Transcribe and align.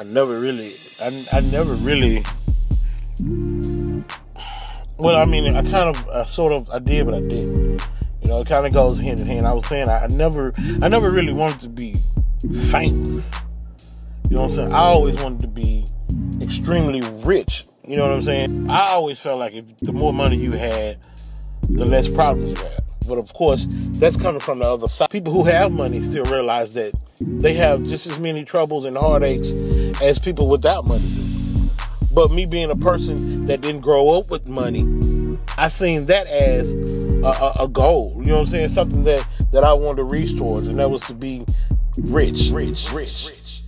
I 0.00 0.02
never 0.04 0.40
really, 0.40 0.72
I, 1.02 1.26
I 1.30 1.40
never 1.40 1.74
really. 1.74 2.24
Well, 4.96 5.14
I 5.14 5.26
mean, 5.26 5.54
I 5.54 5.60
kind 5.60 5.94
of, 5.94 6.08
I 6.08 6.24
sort 6.24 6.54
of, 6.54 6.70
I 6.70 6.78
did, 6.78 7.04
but 7.04 7.16
I 7.16 7.20
didn't. 7.20 7.82
You 8.22 8.30
know, 8.30 8.40
it 8.40 8.48
kind 8.48 8.64
of 8.64 8.72
goes 8.72 8.98
hand 8.98 9.20
in 9.20 9.26
hand. 9.26 9.46
I 9.46 9.52
was 9.52 9.66
saying 9.66 9.90
I, 9.90 10.04
I 10.04 10.06
never, 10.06 10.54
I 10.80 10.88
never 10.88 11.10
really 11.10 11.34
wanted 11.34 11.60
to 11.60 11.68
be 11.68 11.92
famous. 12.70 13.30
You 14.30 14.36
know 14.36 14.42
what 14.42 14.52
I'm 14.52 14.56
saying? 14.56 14.72
I 14.72 14.78
always 14.78 15.20
wanted 15.20 15.40
to 15.40 15.48
be 15.48 15.84
extremely 16.40 17.02
rich. 17.22 17.64
You 17.86 17.98
know 17.98 18.04
what 18.04 18.12
I'm 18.12 18.22
saying? 18.22 18.70
I 18.70 18.86
always 18.92 19.20
felt 19.20 19.36
like 19.36 19.52
if 19.52 19.76
the 19.80 19.92
more 19.92 20.14
money 20.14 20.36
you 20.36 20.52
had, 20.52 20.98
the 21.68 21.84
less 21.84 22.10
problems 22.14 22.58
you 22.58 22.64
had. 22.64 22.84
But 23.06 23.18
of 23.18 23.30
course, 23.34 23.66
that's 23.98 24.16
coming 24.16 24.40
from 24.40 24.60
the 24.60 24.66
other 24.66 24.86
side. 24.86 25.10
People 25.10 25.34
who 25.34 25.44
have 25.44 25.72
money 25.72 26.00
still 26.00 26.24
realize 26.24 26.72
that 26.72 26.94
they 27.20 27.52
have 27.54 27.84
just 27.84 28.06
as 28.06 28.18
many 28.18 28.44
troubles 28.44 28.86
and 28.86 28.96
heartaches 28.96 29.79
as 30.00 30.18
people 30.18 30.48
without 30.48 30.86
money 30.86 31.06
do. 31.08 31.70
But 32.12 32.32
me 32.32 32.46
being 32.46 32.70
a 32.70 32.76
person 32.76 33.46
that 33.46 33.60
didn't 33.60 33.82
grow 33.82 34.18
up 34.18 34.30
with 34.30 34.46
money, 34.46 34.82
I 35.56 35.68
seen 35.68 36.06
that 36.06 36.26
as 36.26 36.72
a, 36.72 37.28
a, 37.28 37.64
a 37.64 37.68
goal. 37.68 38.14
You 38.18 38.26
know 38.26 38.34
what 38.34 38.40
I'm 38.40 38.46
saying? 38.46 38.70
Something 38.70 39.04
that 39.04 39.26
that 39.52 39.62
I 39.64 39.72
wanted 39.72 39.96
to 39.96 40.04
reach 40.04 40.36
towards, 40.36 40.66
and 40.66 40.78
that 40.78 40.90
was 40.90 41.02
to 41.02 41.14
be 41.14 41.44
rich, 41.98 42.50
rich, 42.50 42.90
rich. 42.92 43.26
rich. 43.26 43.62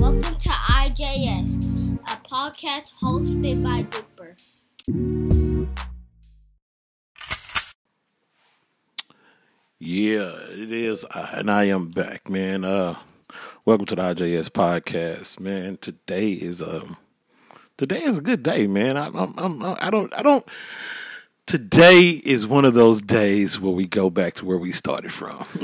Welcome 0.00 0.22
to 0.22 0.48
IJS, 0.48 1.98
a 2.00 2.16
podcast 2.28 2.92
hosted 3.00 3.62
by 3.62 3.84
Dupah. 3.84 4.08
Yeah, 9.78 10.36
it 10.50 10.72
is, 10.72 11.04
and 11.12 11.50
I 11.50 11.64
am 11.64 11.88
back, 11.88 12.30
man. 12.30 12.64
Uh, 12.64 12.96
welcome 13.64 13.86
to 13.86 13.94
the 13.94 14.02
IJS 14.02 14.48
podcast, 14.48 15.38
man. 15.38 15.76
Today 15.76 16.32
is 16.32 16.60
um, 16.60 16.96
today 17.76 18.02
is 18.02 18.18
a 18.18 18.20
good 18.20 18.42
day, 18.42 18.66
man. 18.66 18.96
I, 18.96 19.06
I'm, 19.06 19.34
I'm, 19.38 19.62
I 19.80 19.90
don't, 19.90 20.12
I 20.14 20.22
don't. 20.22 20.44
Today 21.46 22.10
is 22.24 22.46
one 22.46 22.64
of 22.64 22.74
those 22.74 23.02
days 23.02 23.60
where 23.60 23.72
we 23.72 23.86
go 23.86 24.10
back 24.10 24.34
to 24.34 24.44
where 24.44 24.58
we 24.58 24.72
started 24.72 25.12
from. 25.12 25.44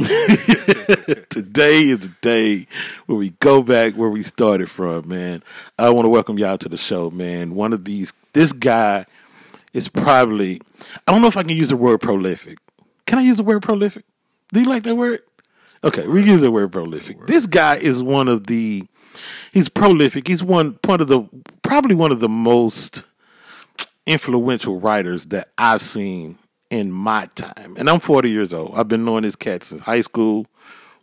Today 1.30 1.82
is 1.88 2.06
a 2.06 2.14
day 2.20 2.66
where 3.06 3.16
we 3.16 3.30
go 3.40 3.62
back 3.62 3.94
where 3.94 4.10
we 4.10 4.22
started 4.22 4.70
from, 4.70 5.08
man. 5.08 5.42
I 5.78 5.90
want 5.90 6.04
to 6.04 6.10
welcome 6.10 6.38
y'all 6.38 6.58
to 6.58 6.68
the 6.68 6.76
show, 6.76 7.10
man. 7.10 7.54
One 7.54 7.72
of 7.72 7.84
these, 7.84 8.12
this 8.32 8.52
guy 8.52 9.06
is 9.72 9.88
probably, 9.88 10.60
I 11.06 11.12
don't 11.12 11.22
know 11.22 11.28
if 11.28 11.36
I 11.36 11.42
can 11.42 11.56
use 11.56 11.68
the 11.68 11.76
word 11.76 12.00
prolific. 12.00 12.58
Can 13.06 13.18
I 13.18 13.22
use 13.22 13.36
the 13.36 13.44
word 13.44 13.62
prolific? 13.62 14.04
Do 14.52 14.60
you 14.60 14.66
like 14.66 14.82
that 14.82 14.96
word? 14.96 15.22
Okay, 15.84 16.06
we 16.06 16.24
use 16.24 16.40
the 16.40 16.50
word 16.50 16.72
prolific. 16.72 17.26
This 17.26 17.46
guy 17.46 17.76
is 17.76 18.02
one 18.02 18.28
of 18.28 18.46
the, 18.46 18.84
he's 19.52 19.68
prolific. 19.68 20.26
He's 20.26 20.42
one, 20.42 20.78
one 20.84 21.00
of 21.00 21.08
the, 21.08 21.28
probably 21.62 21.94
one 21.94 22.10
of 22.10 22.20
the 22.20 22.28
most 22.28 23.04
influential 24.06 24.80
writers 24.80 25.26
that 25.26 25.50
I've 25.56 25.82
seen 25.82 26.38
in 26.70 26.90
my 26.90 27.26
time. 27.34 27.76
And 27.78 27.88
I'm 27.88 28.00
40 28.00 28.30
years 28.30 28.52
old. 28.52 28.72
I've 28.74 28.88
been 28.88 29.04
knowing 29.04 29.22
this 29.22 29.36
cat 29.36 29.64
since 29.64 29.82
high 29.82 30.00
school. 30.00 30.46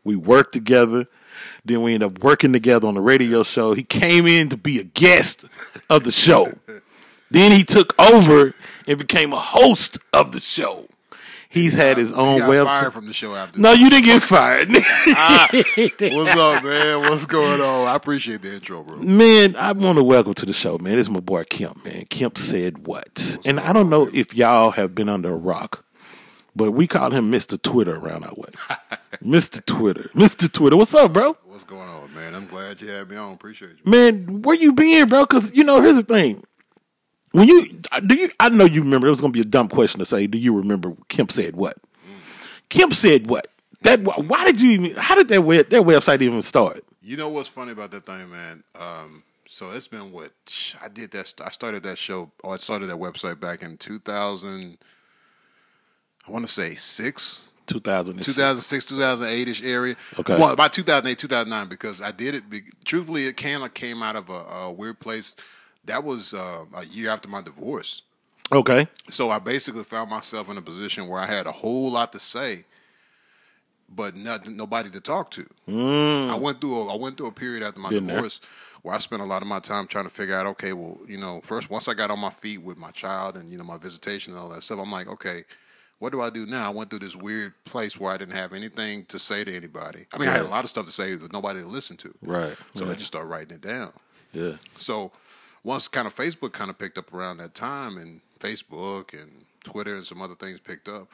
We 0.03 0.15
worked 0.15 0.53
together. 0.53 1.07
Then 1.63 1.81
we 1.81 1.93
ended 1.93 2.11
up 2.17 2.23
working 2.23 2.53
together 2.53 2.87
on 2.87 2.95
the 2.95 3.01
radio 3.01 3.43
show. 3.43 3.73
He 3.73 3.83
came 3.83 4.27
in 4.27 4.49
to 4.49 4.57
be 4.57 4.79
a 4.79 4.83
guest 4.83 5.45
of 5.89 6.03
the 6.03 6.11
show. 6.11 6.53
then 7.31 7.51
he 7.51 7.63
took 7.63 7.99
over 7.99 8.53
and 8.87 8.97
became 8.97 9.33
a 9.33 9.39
host 9.39 9.97
of 10.13 10.31
the 10.31 10.39
show. 10.39 10.87
He's 11.49 11.73
had 11.73 11.97
his 11.97 12.11
own 12.11 12.33
He 12.35 12.39
got 12.39 12.49
website. 12.49 12.67
fired 12.67 12.93
from 12.93 13.07
the 13.07 13.13
show 13.13 13.33
after. 13.35 13.59
no, 13.59 13.71
you 13.71 13.89
didn't 13.89 14.05
get 14.05 14.21
fired. 14.23 14.69
Ah, 15.17 15.47
what's 15.53 16.35
up, 16.35 16.63
man? 16.63 17.01
What's 17.01 17.25
going 17.25 17.61
on? 17.61 17.87
I 17.87 17.95
appreciate 17.95 18.41
the 18.41 18.53
intro, 18.55 18.83
bro. 18.83 18.97
Man, 18.97 19.55
I 19.55 19.71
want 19.71 19.97
to 19.97 20.03
welcome 20.03 20.33
to 20.33 20.45
the 20.45 20.53
show, 20.53 20.77
man. 20.77 20.95
This 20.97 21.05
is 21.05 21.09
my 21.09 21.19
boy 21.19 21.43
Kemp, 21.45 21.83
man. 21.85 22.05
Kemp 22.09 22.37
said 22.37 22.87
what? 22.87 23.37
and 23.45 23.59
I 23.59 23.71
don't 23.71 23.89
know 23.89 24.09
if 24.13 24.33
y'all 24.33 24.71
have 24.71 24.95
been 24.95 25.07
under 25.09 25.31
a 25.33 25.37
rock, 25.37 25.85
but 26.55 26.71
we 26.71 26.87
called 26.87 27.13
him 27.13 27.31
Mr. 27.31 27.61
Twitter 27.61 27.95
around 27.95 28.23
our 28.25 28.33
way. 28.35 28.49
Mr. 29.23 29.63
Twitter. 29.65 30.09
Mr. 30.13 30.51
Twitter. 30.51 30.75
What's 30.75 30.93
up, 30.93 31.13
bro? 31.13 31.37
What's 31.45 31.63
going 31.63 31.87
on, 31.87 32.13
man? 32.13 32.35
I'm 32.35 32.47
glad 32.47 32.81
you 32.81 32.89
had 32.89 33.09
me 33.09 33.15
on. 33.15 33.33
Appreciate 33.33 33.71
you. 33.83 33.89
Man, 33.91 34.41
where 34.41 34.55
you 34.55 34.73
been, 34.73 35.07
bro? 35.07 35.21
Because, 35.21 35.55
you 35.55 35.63
know, 35.63 35.81
here's 35.81 35.95
the 35.97 36.03
thing. 36.03 36.43
When 37.35 37.47
you, 37.49 37.81
do 38.05 38.15
you, 38.15 38.31
I 38.39 38.49
know 38.49 38.63
you 38.65 38.81
remember, 38.81 39.07
it 39.07 39.11
was 39.11 39.19
going 39.19 39.33
to 39.33 39.37
be 39.37 39.41
a 39.41 39.49
dumb 39.49 39.67
question 39.67 39.99
to 39.99 40.05
say, 40.05 40.25
do 40.25 40.37
you 40.37 40.55
remember 40.55 40.93
Kemp 41.09 41.31
said 41.31 41.55
what? 41.55 41.77
Kemp 42.69 42.93
said 42.93 43.27
what? 43.27 43.47
That, 43.81 44.01
why 44.03 44.45
did 44.45 44.61
you 44.61 44.71
even, 44.71 44.95
how 44.95 45.15
did 45.15 45.27
that, 45.27 45.41
web, 45.41 45.69
that 45.69 45.81
website 45.81 46.21
even 46.21 46.41
start? 46.41 46.85
You 47.01 47.17
know 47.17 47.29
what's 47.29 47.49
funny 47.49 47.73
about 47.73 47.91
that 47.91 48.05
thing, 48.05 48.29
man? 48.31 48.63
Um, 48.73 49.23
so 49.47 49.69
it's 49.69 49.87
been 49.87 50.11
what 50.11 50.31
I 50.81 50.87
did 50.87 51.11
that. 51.11 51.33
I 51.43 51.51
started 51.51 51.83
that 51.83 51.97
show, 51.97 52.31
or 52.43 52.53
I 52.53 52.57
started 52.57 52.87
that 52.87 52.97
website 52.97 53.39
back 53.39 53.61
in 53.61 53.77
2000. 53.77 54.77
I 56.27 56.31
want 56.31 56.47
to 56.47 56.51
say 56.51 56.75
six, 56.75 57.41
2006. 57.67 58.25
2006, 58.33 58.85
2008 58.87 59.47
ish 59.47 59.61
area. 59.61 59.95
Okay. 60.19 60.39
Well, 60.39 60.51
about 60.51 60.73
2008, 60.73 61.19
2009, 61.19 61.67
because 61.67 62.01
I 62.01 62.11
did 62.11 62.35
it. 62.35 62.43
Truthfully, 62.85 63.27
it 63.27 63.37
kind 63.37 63.63
of 63.63 63.73
came 63.73 64.01
out 64.01 64.15
of 64.15 64.29
a, 64.29 64.33
a 64.33 64.71
weird 64.71 64.99
place. 64.99 65.35
That 65.85 66.03
was 66.03 66.33
uh, 66.33 66.65
a 66.73 66.85
year 66.85 67.09
after 67.09 67.27
my 67.27 67.41
divorce. 67.41 68.01
Okay. 68.51 68.87
So 69.09 69.31
I 69.31 69.39
basically 69.39 69.83
found 69.83 70.09
myself 70.09 70.49
in 70.49 70.57
a 70.57 70.61
position 70.61 71.07
where 71.07 71.19
I 71.19 71.25
had 71.25 71.47
a 71.47 71.51
whole 71.51 71.91
lot 71.91 72.11
to 72.13 72.19
say, 72.19 72.65
but 73.89 74.15
not, 74.15 74.47
nobody 74.47 74.89
to 74.91 75.01
talk 75.01 75.31
to. 75.31 75.47
Mm. 75.67 76.29
I 76.29 76.35
went 76.35 76.61
through 76.61 76.75
a, 76.75 76.93
I 76.93 76.95
went 76.95 77.17
through 77.17 77.27
a 77.27 77.31
period 77.31 77.63
after 77.63 77.79
my 77.79 77.89
Been 77.89 78.07
there. 78.07 78.17
divorce 78.17 78.39
where 78.81 78.93
I 78.93 78.99
spent 78.99 79.23
a 79.23 79.25
lot 79.25 79.41
of 79.41 79.47
my 79.47 79.59
time 79.59 79.87
trying 79.87 80.03
to 80.03 80.11
figure 80.11 80.37
out, 80.37 80.45
okay, 80.45 80.73
well, 80.73 80.99
you 81.07 81.17
know, 81.17 81.41
first 81.43 81.71
once 81.71 81.87
I 81.87 81.95
got 81.95 82.11
on 82.11 82.19
my 82.19 82.29
feet 82.29 82.61
with 82.61 82.77
my 82.77 82.91
child 82.91 83.35
and 83.35 83.51
you 83.51 83.57
know 83.57 83.63
my 83.63 83.77
visitation 83.77 84.33
and 84.33 84.39
all 84.39 84.49
that 84.49 84.61
stuff, 84.61 84.77
I'm 84.79 84.91
like, 84.91 85.07
okay, 85.07 85.43
what 85.97 86.11
do 86.11 86.21
I 86.21 86.29
do 86.29 86.45
now? 86.45 86.67
I 86.67 86.69
went 86.69 86.91
through 86.91 86.99
this 86.99 87.15
weird 87.15 87.53
place 87.63 87.99
where 87.99 88.11
I 88.11 88.17
didn't 88.17 88.35
have 88.35 88.53
anything 88.53 89.05
to 89.05 89.17
say 89.17 89.43
to 89.43 89.55
anybody. 89.55 90.05
I 90.13 90.19
mean, 90.19 90.29
I 90.29 90.33
had 90.33 90.41
a 90.41 90.49
lot 90.49 90.63
of 90.63 90.69
stuff 90.69 90.85
to 90.85 90.91
say, 90.91 91.15
but 91.15 91.33
nobody 91.33 91.61
to 91.61 91.67
listen 91.67 91.97
to. 91.97 92.13
Right. 92.21 92.55
So 92.75 92.89
I 92.89 92.93
just 92.93 93.07
started 93.07 93.27
writing 93.27 93.55
it 93.55 93.61
down. 93.61 93.91
Yeah. 94.33 94.57
So 94.77 95.11
once 95.65 95.87
kind 95.89 96.07
of 96.07 96.15
Facebook 96.15 96.53
kind 96.53 96.69
of 96.69 96.77
picked 96.77 96.97
up 96.97 97.13
around 97.13 97.37
that 97.39 97.53
time, 97.55 97.97
and 97.97 98.21
Facebook 98.39 99.19
and 99.19 99.29
Twitter 99.65 99.95
and 99.95 100.05
some 100.05 100.21
other 100.21 100.35
things 100.35 100.59
picked 100.59 100.87
up, 100.87 101.07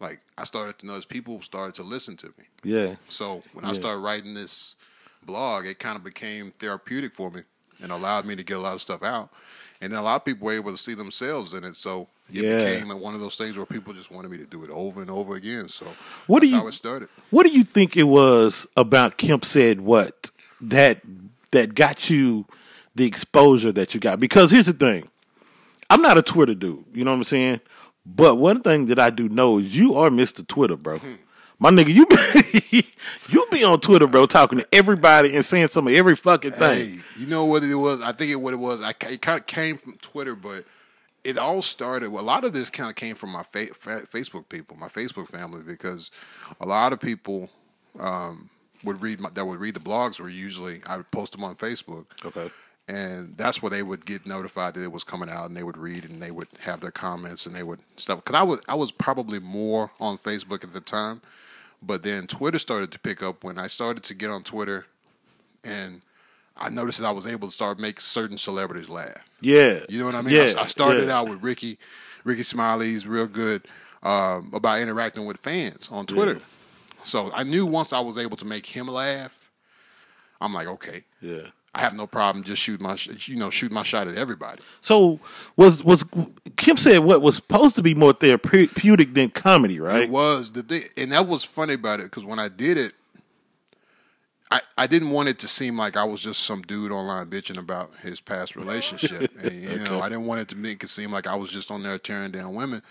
like 0.00 0.18
I 0.38 0.44
started 0.44 0.78
to 0.80 0.86
notice 0.86 1.04
people 1.04 1.40
started 1.42 1.74
to 1.76 1.82
listen 1.82 2.16
to 2.16 2.26
me. 2.38 2.44
Yeah. 2.64 2.96
So 3.08 3.42
when 3.52 3.64
I 3.66 3.74
started 3.74 3.98
writing 4.00 4.32
this 4.34 4.74
blog, 5.26 5.66
it 5.66 5.78
kind 5.78 5.96
of 5.96 6.02
became 6.02 6.52
therapeutic 6.58 7.14
for 7.14 7.30
me 7.30 7.42
and 7.82 7.92
allowed 7.92 8.24
me 8.24 8.34
to 8.34 8.42
get 8.42 8.56
a 8.56 8.60
lot 8.60 8.72
of 8.74 8.80
stuff 8.80 9.02
out. 9.02 9.28
And 9.82 9.92
then 9.92 10.00
a 10.00 10.02
lot 10.02 10.16
of 10.16 10.24
people 10.24 10.46
were 10.46 10.54
able 10.54 10.70
to 10.72 10.78
see 10.78 10.94
themselves 10.94 11.52
in 11.54 11.64
it. 11.64 11.76
So 11.76 12.08
it 12.32 12.42
Yeah. 12.44 12.64
became 12.64 12.98
one 13.00 13.14
of 13.14 13.20
those 13.20 13.36
things 13.36 13.56
where 13.56 13.66
people 13.66 13.92
just 13.92 14.10
wanted 14.10 14.30
me 14.30 14.38
to 14.38 14.44
do 14.46 14.64
it 14.64 14.70
over 14.70 15.02
and 15.02 15.10
over 15.10 15.36
again. 15.36 15.68
So 15.68 15.86
What 16.26 16.40
do 16.40 16.46
that's 16.46 16.52
you- 16.52 16.60
how 16.60 16.66
it 16.68 16.72
started. 16.72 17.08
What 17.30 17.44
do 17.44 17.52
you 17.52 17.64
think 17.64 17.96
it 17.98 18.04
was 18.04 18.66
about 18.78 19.18
Kemp 19.18 19.44
said 19.44 19.82
what 19.82 20.30
that 20.62 21.02
that 21.50 21.74
got 21.74 22.08
you 22.08 22.46
the 22.94 23.04
exposure 23.06 23.72
that 23.72 23.94
you 23.94 24.00
got? 24.00 24.20
Because 24.20 24.50
here's 24.50 24.66
the 24.66 24.72
thing. 24.72 25.08
I'm 25.88 26.02
not 26.02 26.18
a 26.18 26.22
Twitter 26.22 26.54
dude, 26.54 26.84
you 26.92 27.04
know 27.04 27.10
what 27.10 27.18
I'm 27.18 27.24
saying? 27.24 27.60
But 28.06 28.36
one 28.36 28.62
thing 28.62 28.86
that 28.86 28.98
I 28.98 29.10
do 29.10 29.28
know 29.28 29.58
is 29.58 29.76
you 29.76 29.94
are 29.94 30.08
Mr. 30.08 30.46
Twitter, 30.46 30.76
bro. 30.76 31.00
My 31.58 31.70
nigga, 31.70 31.92
you 31.92 32.06
be, 32.06 32.86
you 33.28 33.46
be 33.50 33.62
on 33.64 33.80
Twitter, 33.80 34.06
bro, 34.06 34.24
talking 34.24 34.58
to 34.60 34.66
everybody 34.74 35.36
and 35.36 35.44
saying 35.44 35.66
some 35.66 35.86
of 35.86 35.92
every 35.92 36.16
fucking 36.16 36.52
thing. 36.52 36.90
Hey, 36.92 37.00
you 37.18 37.26
know 37.26 37.44
what 37.44 37.62
it 37.62 37.74
was? 37.74 38.00
I 38.00 38.12
think 38.12 38.30
it 38.30 38.36
what 38.36 38.54
it 38.54 38.58
was. 38.58 38.80
I 38.80 38.90
it 39.10 39.20
kind 39.20 39.38
of 39.38 39.46
came 39.46 39.76
from 39.76 39.98
Twitter, 39.98 40.34
but 40.34 40.64
it 41.22 41.36
all 41.36 41.60
started. 41.60 42.08
Well, 42.10 42.22
a 42.22 42.24
lot 42.24 42.44
of 42.44 42.54
this 42.54 42.70
kind 42.70 42.88
of 42.88 42.96
came 42.96 43.14
from 43.14 43.30
my 43.30 43.42
fa- 43.42 43.74
fa- 43.74 44.06
Facebook 44.10 44.48
people, 44.48 44.76
my 44.78 44.88
Facebook 44.88 45.28
family, 45.28 45.60
because 45.60 46.10
a 46.62 46.66
lot 46.66 46.94
of 46.94 47.00
people 47.00 47.50
um, 47.98 48.48
would 48.84 49.02
read 49.02 49.20
my, 49.20 49.28
that 49.30 49.44
would 49.44 49.60
read 49.60 49.74
the 49.74 49.80
blogs. 49.80 50.18
Were 50.18 50.30
usually 50.30 50.80
I 50.86 50.96
would 50.96 51.10
post 51.10 51.32
them 51.32 51.44
on 51.44 51.56
Facebook, 51.56 52.06
Okay. 52.24 52.50
And 52.90 53.36
that's 53.36 53.62
where 53.62 53.70
they 53.70 53.84
would 53.84 54.04
get 54.04 54.26
notified 54.26 54.74
that 54.74 54.82
it 54.82 54.90
was 54.90 55.04
coming 55.04 55.30
out, 55.30 55.46
and 55.46 55.56
they 55.56 55.62
would 55.62 55.76
read 55.76 56.04
and 56.04 56.20
they 56.20 56.32
would 56.32 56.48
have 56.58 56.80
their 56.80 56.90
comments 56.90 57.46
and 57.46 57.54
they 57.54 57.62
would 57.62 57.78
stuff. 57.96 58.24
Because 58.24 58.36
I 58.36 58.42
was 58.42 58.60
I 58.68 58.74
was 58.74 58.90
probably 58.90 59.38
more 59.38 59.92
on 60.00 60.18
Facebook 60.18 60.64
at 60.64 60.72
the 60.72 60.80
time, 60.80 61.22
but 61.82 62.02
then 62.02 62.26
Twitter 62.26 62.58
started 62.58 62.90
to 62.90 62.98
pick 62.98 63.22
up 63.22 63.44
when 63.44 63.58
I 63.58 63.68
started 63.68 64.02
to 64.04 64.14
get 64.14 64.30
on 64.30 64.42
Twitter, 64.42 64.86
and 65.62 66.02
I 66.56 66.68
noticed 66.68 66.98
that 66.98 67.06
I 67.06 67.12
was 67.12 67.28
able 67.28 67.46
to 67.46 67.54
start 67.54 67.78
make 67.78 68.00
certain 68.00 68.36
celebrities 68.36 68.88
laugh. 68.88 69.20
Yeah. 69.40 69.80
You 69.88 70.00
know 70.00 70.06
what 70.06 70.16
I 70.16 70.22
mean? 70.22 70.34
Yeah. 70.34 70.54
I, 70.56 70.62
I 70.62 70.66
started 70.66 71.06
yeah. 71.06 71.18
out 71.18 71.28
with 71.28 71.44
Rickey, 71.44 71.78
Rickey 72.24 72.42
Smiley's 72.42 73.06
real 73.06 73.28
good 73.28 73.68
um, 74.02 74.50
about 74.52 74.80
interacting 74.80 75.26
with 75.26 75.38
fans 75.38 75.88
on 75.92 76.06
Twitter. 76.06 76.34
Yeah. 76.34 77.04
So 77.04 77.30
I 77.32 77.44
knew 77.44 77.66
once 77.66 77.92
I 77.92 78.00
was 78.00 78.18
able 78.18 78.36
to 78.36 78.44
make 78.44 78.66
him 78.66 78.88
laugh, 78.88 79.32
I'm 80.40 80.52
like, 80.52 80.66
okay, 80.66 81.04
Yeah. 81.20 81.46
I 81.74 81.80
have 81.80 81.94
no 81.94 82.06
problem 82.06 82.44
just 82.44 82.60
shoot 82.60 82.80
my, 82.80 82.98
you 83.26 83.36
know, 83.36 83.50
shoot 83.50 83.70
my 83.70 83.84
shot 83.84 84.08
at 84.08 84.16
everybody. 84.16 84.60
So 84.80 85.20
was 85.56 85.84
was 85.84 86.04
Kemp 86.56 86.78
said 86.78 86.98
what 86.98 87.22
was 87.22 87.36
supposed 87.36 87.76
to 87.76 87.82
be 87.82 87.94
more 87.94 88.12
therapeutic 88.12 89.14
than 89.14 89.30
comedy, 89.30 89.78
right? 89.78 90.02
It 90.02 90.10
was 90.10 90.52
the 90.52 90.64
thing, 90.64 90.84
and 90.96 91.12
that 91.12 91.28
was 91.28 91.44
funny 91.44 91.74
about 91.74 92.00
it 92.00 92.04
because 92.04 92.24
when 92.24 92.40
I 92.40 92.48
did 92.48 92.76
it, 92.76 92.94
I, 94.50 94.60
I 94.76 94.86
didn't 94.88 95.10
want 95.10 95.28
it 95.28 95.38
to 95.40 95.48
seem 95.48 95.78
like 95.78 95.96
I 95.96 96.02
was 96.02 96.20
just 96.20 96.42
some 96.42 96.62
dude 96.62 96.90
online 96.90 97.26
bitching 97.26 97.56
about 97.56 97.92
his 98.02 98.20
past 98.20 98.56
relationship. 98.56 99.30
and, 99.42 99.62
you 99.62 99.78
know, 99.78 100.00
I 100.00 100.08
didn't 100.08 100.26
want 100.26 100.40
it 100.40 100.48
to 100.48 100.56
make 100.56 100.82
it 100.82 100.90
seem 100.90 101.12
like 101.12 101.28
I 101.28 101.36
was 101.36 101.50
just 101.50 101.70
on 101.70 101.84
there 101.84 101.98
tearing 101.98 102.32
down 102.32 102.54
women. 102.54 102.82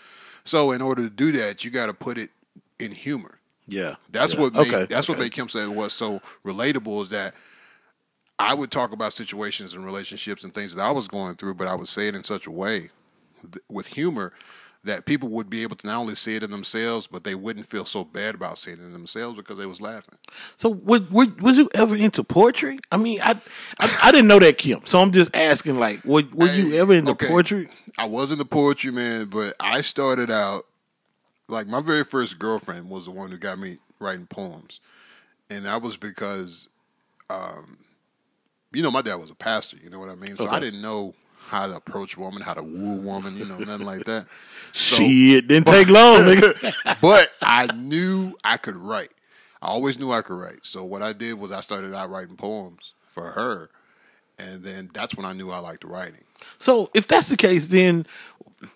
So 0.45 0.71
in 0.71 0.81
order 0.81 1.03
to 1.03 1.09
do 1.09 1.33
that, 1.33 1.65
you 1.65 1.71
got 1.71 1.87
to 1.87 1.93
put 1.93 2.17
it 2.17 2.29
in 2.79 2.93
humor. 2.93 3.39
Yeah. 3.67 3.95
That's 4.09 4.33
yeah. 4.35 4.39
what 4.39 4.53
made, 4.53 4.73
okay. 4.73 4.85
that's 4.85 5.09
what 5.09 5.19
made 5.19 5.33
Kemp 5.33 5.51
said 5.51 5.67
what 5.67 5.91
so 5.91 6.21
relatable 6.45 7.03
is 7.03 7.09
that 7.09 7.35
I 8.39 8.53
would 8.53 8.71
talk 8.71 8.93
about 8.93 9.13
situations 9.13 9.73
and 9.73 9.85
relationships 9.85 10.43
and 10.43 10.53
things 10.53 10.73
that 10.75 10.81
I 10.81 10.91
was 10.91 11.07
going 11.07 11.35
through, 11.35 11.55
but 11.55 11.67
I 11.67 11.75
would 11.75 11.89
say 11.89 12.07
it 12.07 12.15
in 12.15 12.23
such 12.23 12.47
a 12.47 12.51
way 12.51 12.89
th- 13.41 13.63
with 13.69 13.87
humor 13.87 14.33
that 14.85 15.05
people 15.05 15.27
would 15.27 15.49
be 15.49 15.61
able 15.61 15.75
to 15.75 15.85
not 15.85 15.99
only 15.99 16.15
see 16.15 16.35
it 16.35 16.43
in 16.43 16.51
themselves, 16.51 17.05
but 17.05 17.25
they 17.25 17.35
wouldn't 17.35 17.69
feel 17.69 17.83
so 17.83 18.05
bad 18.05 18.33
about 18.33 18.57
seeing 18.57 18.77
it 18.79 18.83
in 18.83 18.93
themselves 18.93 19.35
because 19.35 19.57
they 19.57 19.65
was 19.65 19.81
laughing. 19.81 20.17
So, 20.55 20.69
was, 20.69 21.01
was, 21.11 21.35
was 21.37 21.57
you 21.57 21.69
ever 21.73 21.97
into 21.97 22.23
poetry? 22.23 22.79
I 22.89 22.95
mean, 22.95 23.19
I, 23.21 23.31
I 23.77 23.97
I 24.03 24.11
didn't 24.11 24.27
know 24.27 24.39
that, 24.39 24.57
Kemp. 24.57 24.87
So 24.87 25.01
I'm 25.01 25.11
just 25.11 25.35
asking, 25.35 25.79
like, 25.79 26.03
were, 26.05 26.23
were 26.33 26.47
you 26.47 26.75
ever 26.75 26.93
into 26.93 27.11
okay. 27.11 27.27
poetry? 27.27 27.67
I 27.97 28.05
wasn't 28.05 28.39
a 28.39 28.45
poetry 28.45 28.91
man, 28.91 29.25
but 29.25 29.53
I 29.59 29.81
started 29.81 30.31
out 30.31 30.65
like 31.49 31.67
my 31.67 31.81
very 31.81 32.05
first 32.05 32.39
girlfriend 32.39 32.89
was 32.89 33.05
the 33.05 33.11
one 33.11 33.31
who 33.31 33.37
got 33.37 33.59
me 33.59 33.79
writing 33.99 34.27
poems, 34.27 34.79
and 35.49 35.65
that 35.65 35.81
was 35.81 35.97
because, 35.97 36.69
um, 37.29 37.77
you 38.71 38.83
know, 38.83 38.91
my 38.91 39.01
dad 39.01 39.15
was 39.15 39.29
a 39.29 39.35
pastor. 39.35 39.77
You 39.83 39.89
know 39.89 39.99
what 39.99 40.09
I 40.09 40.15
mean? 40.15 40.35
So 40.35 40.47
I 40.49 40.59
didn't 40.59 40.81
know 40.81 41.13
how 41.47 41.65
to 41.67 41.75
approach 41.75 42.17
woman, 42.17 42.41
how 42.41 42.53
to 42.53 42.61
woo 42.61 42.95
woman, 42.99 43.35
you 43.37 43.45
know, 43.45 43.57
nothing 43.57 43.85
like 43.85 44.05
that. 44.05 44.27
So- 44.71 44.97
Shit, 44.97 45.47
didn't 45.47 45.65
take 45.65 45.87
long, 45.87 46.21
nigga. 46.21 46.73
but 47.01 47.31
I 47.41 47.65
knew 47.73 48.35
I 48.43 48.57
could 48.57 48.75
write. 48.75 49.09
I 49.63 49.67
always 49.67 49.97
knew 49.97 50.11
I 50.11 50.21
could 50.21 50.37
write. 50.37 50.59
So 50.63 50.83
what 50.85 51.01
I 51.01 51.11
did 51.11 51.33
was 51.33 51.51
I 51.51 51.61
started 51.61 51.93
out 51.95 52.11
writing 52.11 52.37
poems 52.37 52.93
for 53.09 53.31
her, 53.31 53.71
and 54.37 54.63
then 54.63 54.91
that's 54.93 55.15
when 55.15 55.25
I 55.25 55.33
knew 55.33 55.49
I 55.49 55.57
liked 55.57 55.83
writing. 55.83 56.21
So 56.59 56.91
if 56.93 57.07
that's 57.07 57.29
the 57.29 57.35
case, 57.35 57.65
then 57.67 58.05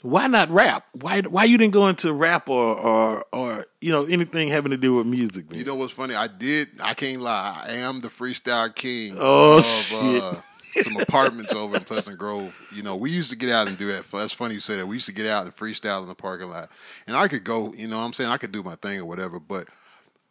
why 0.01 0.27
not 0.27 0.50
rap? 0.50 0.85
Why 0.94 1.21
why 1.21 1.44
you 1.45 1.57
didn't 1.57 1.74
go 1.74 1.88
into 1.88 2.13
rap 2.13 2.50
or 2.50 2.75
or 2.75 3.25
or 3.31 3.65
you 3.81 3.91
know 3.91 4.06
anything 4.06 4.50
having 4.50 4.71
to 4.71 4.77
do 4.77 4.95
with 4.95 5.07
music? 5.07 5.50
Man? 5.50 5.59
You 5.59 5.65
know 5.65 5.75
what's 5.75 5.94
funny? 5.94 6.15
I 6.15 6.27
did. 6.27 6.69
I 6.80 6.94
can't 6.94 7.21
lie. 7.21 7.65
I 7.68 7.74
am 7.74 8.01
the 8.01 8.07
freestyle 8.07 8.74
king. 8.74 9.15
Oh, 9.18 9.59
of, 9.59 9.65
shit. 9.65 10.24
Uh, 10.24 10.35
some 10.81 10.97
apartments 10.97 11.53
over 11.53 11.75
in 11.75 11.83
Pleasant 11.83 12.18
Grove. 12.18 12.56
You 12.71 12.83
know, 12.83 12.95
we 12.95 13.12
used 13.12 13.30
to 13.30 13.35
get 13.35 13.50
out 13.50 13.68
and 13.68 13.77
do 13.77 13.88
that. 13.88 14.06
That's 14.12 14.33
funny 14.33 14.56
you 14.56 14.59
say 14.59 14.77
that. 14.77 14.88
We 14.88 14.95
used 14.95 15.06
to 15.06 15.12
get 15.12 15.27
out 15.27 15.45
and 15.45 15.56
freestyle 15.56 16.01
in 16.01 16.07
the 16.07 16.15
parking 16.15 16.50
lot, 16.50 16.69
and 17.07 17.15
I 17.15 17.27
could 17.27 17.44
go. 17.44 17.74
You 17.74 17.88
know, 17.88 17.97
what 17.97 18.03
I'm 18.03 18.13
saying 18.13 18.30
I 18.30 18.38
could 18.38 18.51
do 18.51 18.63
my 18.63 18.75
thing 18.75 19.00
or 19.00 19.06
whatever. 19.06 19.39
But 19.39 19.68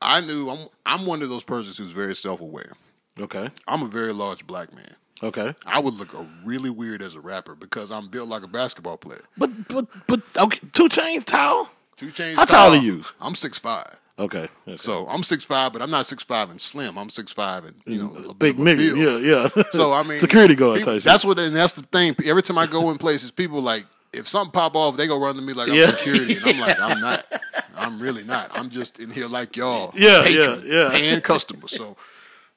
I 0.01 0.21
knew 0.21 0.49
I'm. 0.51 0.69
I'm 0.87 1.07
one 1.07 1.23
of 1.23 1.29
those 1.29 1.45
persons 1.45 1.77
who's 1.77 1.91
very 1.91 2.15
self 2.15 2.41
aware. 2.41 2.73
okay, 3.21 3.51
I'm 3.67 3.83
a 3.83 3.89
very 3.89 4.13
large 4.13 4.47
black 4.47 4.75
man. 4.75 4.97
Okay, 5.23 5.55
I 5.67 5.79
would 5.79 5.95
look 5.95 6.15
a 6.15 6.27
really 6.45 6.71
weird 6.71 7.01
as 7.03 7.15
a 7.15 7.21
rapper 7.21 7.55
because 7.55 7.91
I'm 7.91 8.09
built 8.09 8.29
like 8.29 8.43
a 8.43 8.49
basketball 8.49 8.97
player. 8.97 9.23
but 9.39 9.69
but 9.69 9.87
but 10.07 10.21
okay, 10.37 10.61
2 10.73 10.89
Chainz 10.89 11.25
tall. 11.25 11.71
2 11.97 12.07
Chainz. 12.09 12.35
How 12.37 12.45
tall 12.45 12.73
are 12.75 12.77
you? 12.77 13.05
I'm 13.21 13.35
six 13.35 13.59
five. 13.59 13.97
Okay, 14.19 14.49
okay. 14.69 14.77
So 14.77 15.07
I'm 15.09 15.23
six 15.23 15.45
five, 15.45 15.73
but 15.73 15.81
I'm 15.81 15.91
not 15.91 16.07
six 16.07 16.23
five 16.23 16.51
and 16.51 16.61
slim. 16.61 16.99
I'm 16.99 17.09
six 17.09 17.33
five 17.33 17.65
and 17.65 17.75
you 17.87 17.99
know 17.99 18.31
a 18.31 18.35
big 18.35 18.57
bit 18.57 18.79
of 18.79 18.81
a 18.81 18.95
nigga, 18.95 19.23
yeah, 19.25 19.53
yeah. 19.57 19.63
So 19.73 19.93
I 19.93 20.03
mean, 20.03 20.19
security 20.19 20.55
guard 20.55 20.79
people-. 20.79 21.01
That's 21.01 21.25
what, 21.25 21.39
and 21.39 21.57
that's 21.57 21.73
the 21.73 21.83
thing. 21.83 22.15
Every 22.25 22.43
time 22.43 22.59
I 22.59 22.67
go 22.67 22.91
in 22.91 22.99
places, 22.99 23.31
people 23.31 23.63
like 23.63 23.87
if 24.13 24.29
something 24.29 24.53
pop 24.53 24.75
off, 24.75 24.97
they 24.97 25.07
go 25.07 25.19
run 25.19 25.37
to 25.37 25.43
me 25.43 25.55
like 25.55 25.69
I'm 25.69 25.75
Yeah. 25.75 25.87
security, 25.91 26.37
and 26.37 26.45
I'm 26.47 26.59
like, 26.59 26.79
I'm 26.79 27.01
not. 27.01 27.25
I'm 27.75 28.01
really 28.01 28.23
not. 28.23 28.51
I'm 28.53 28.69
just 28.71 28.99
in 28.99 29.11
here 29.11 29.27
like 29.27 29.57
y'all. 29.57 29.93
Yeah, 29.97 30.23
patron 30.23 30.63
yeah, 30.67 30.93
yeah. 30.93 30.97
and 30.97 31.25
customer. 31.25 31.67
So 31.69 31.97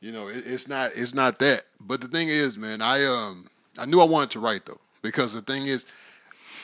you 0.05 0.11
know, 0.11 0.27
it, 0.27 0.43
it's 0.45 0.67
not. 0.67 0.91
It's 0.95 1.15
not 1.15 1.39
that. 1.39 1.65
But 1.79 1.99
the 1.99 2.07
thing 2.07 2.27
is, 2.29 2.57
man, 2.59 2.79
I 2.79 3.05
um, 3.05 3.49
I 3.79 3.85
knew 3.85 3.99
I 3.99 4.03
wanted 4.05 4.29
to 4.31 4.39
write 4.39 4.65
though, 4.67 4.79
because 5.01 5.33
the 5.33 5.41
thing 5.41 5.65
is, 5.65 5.87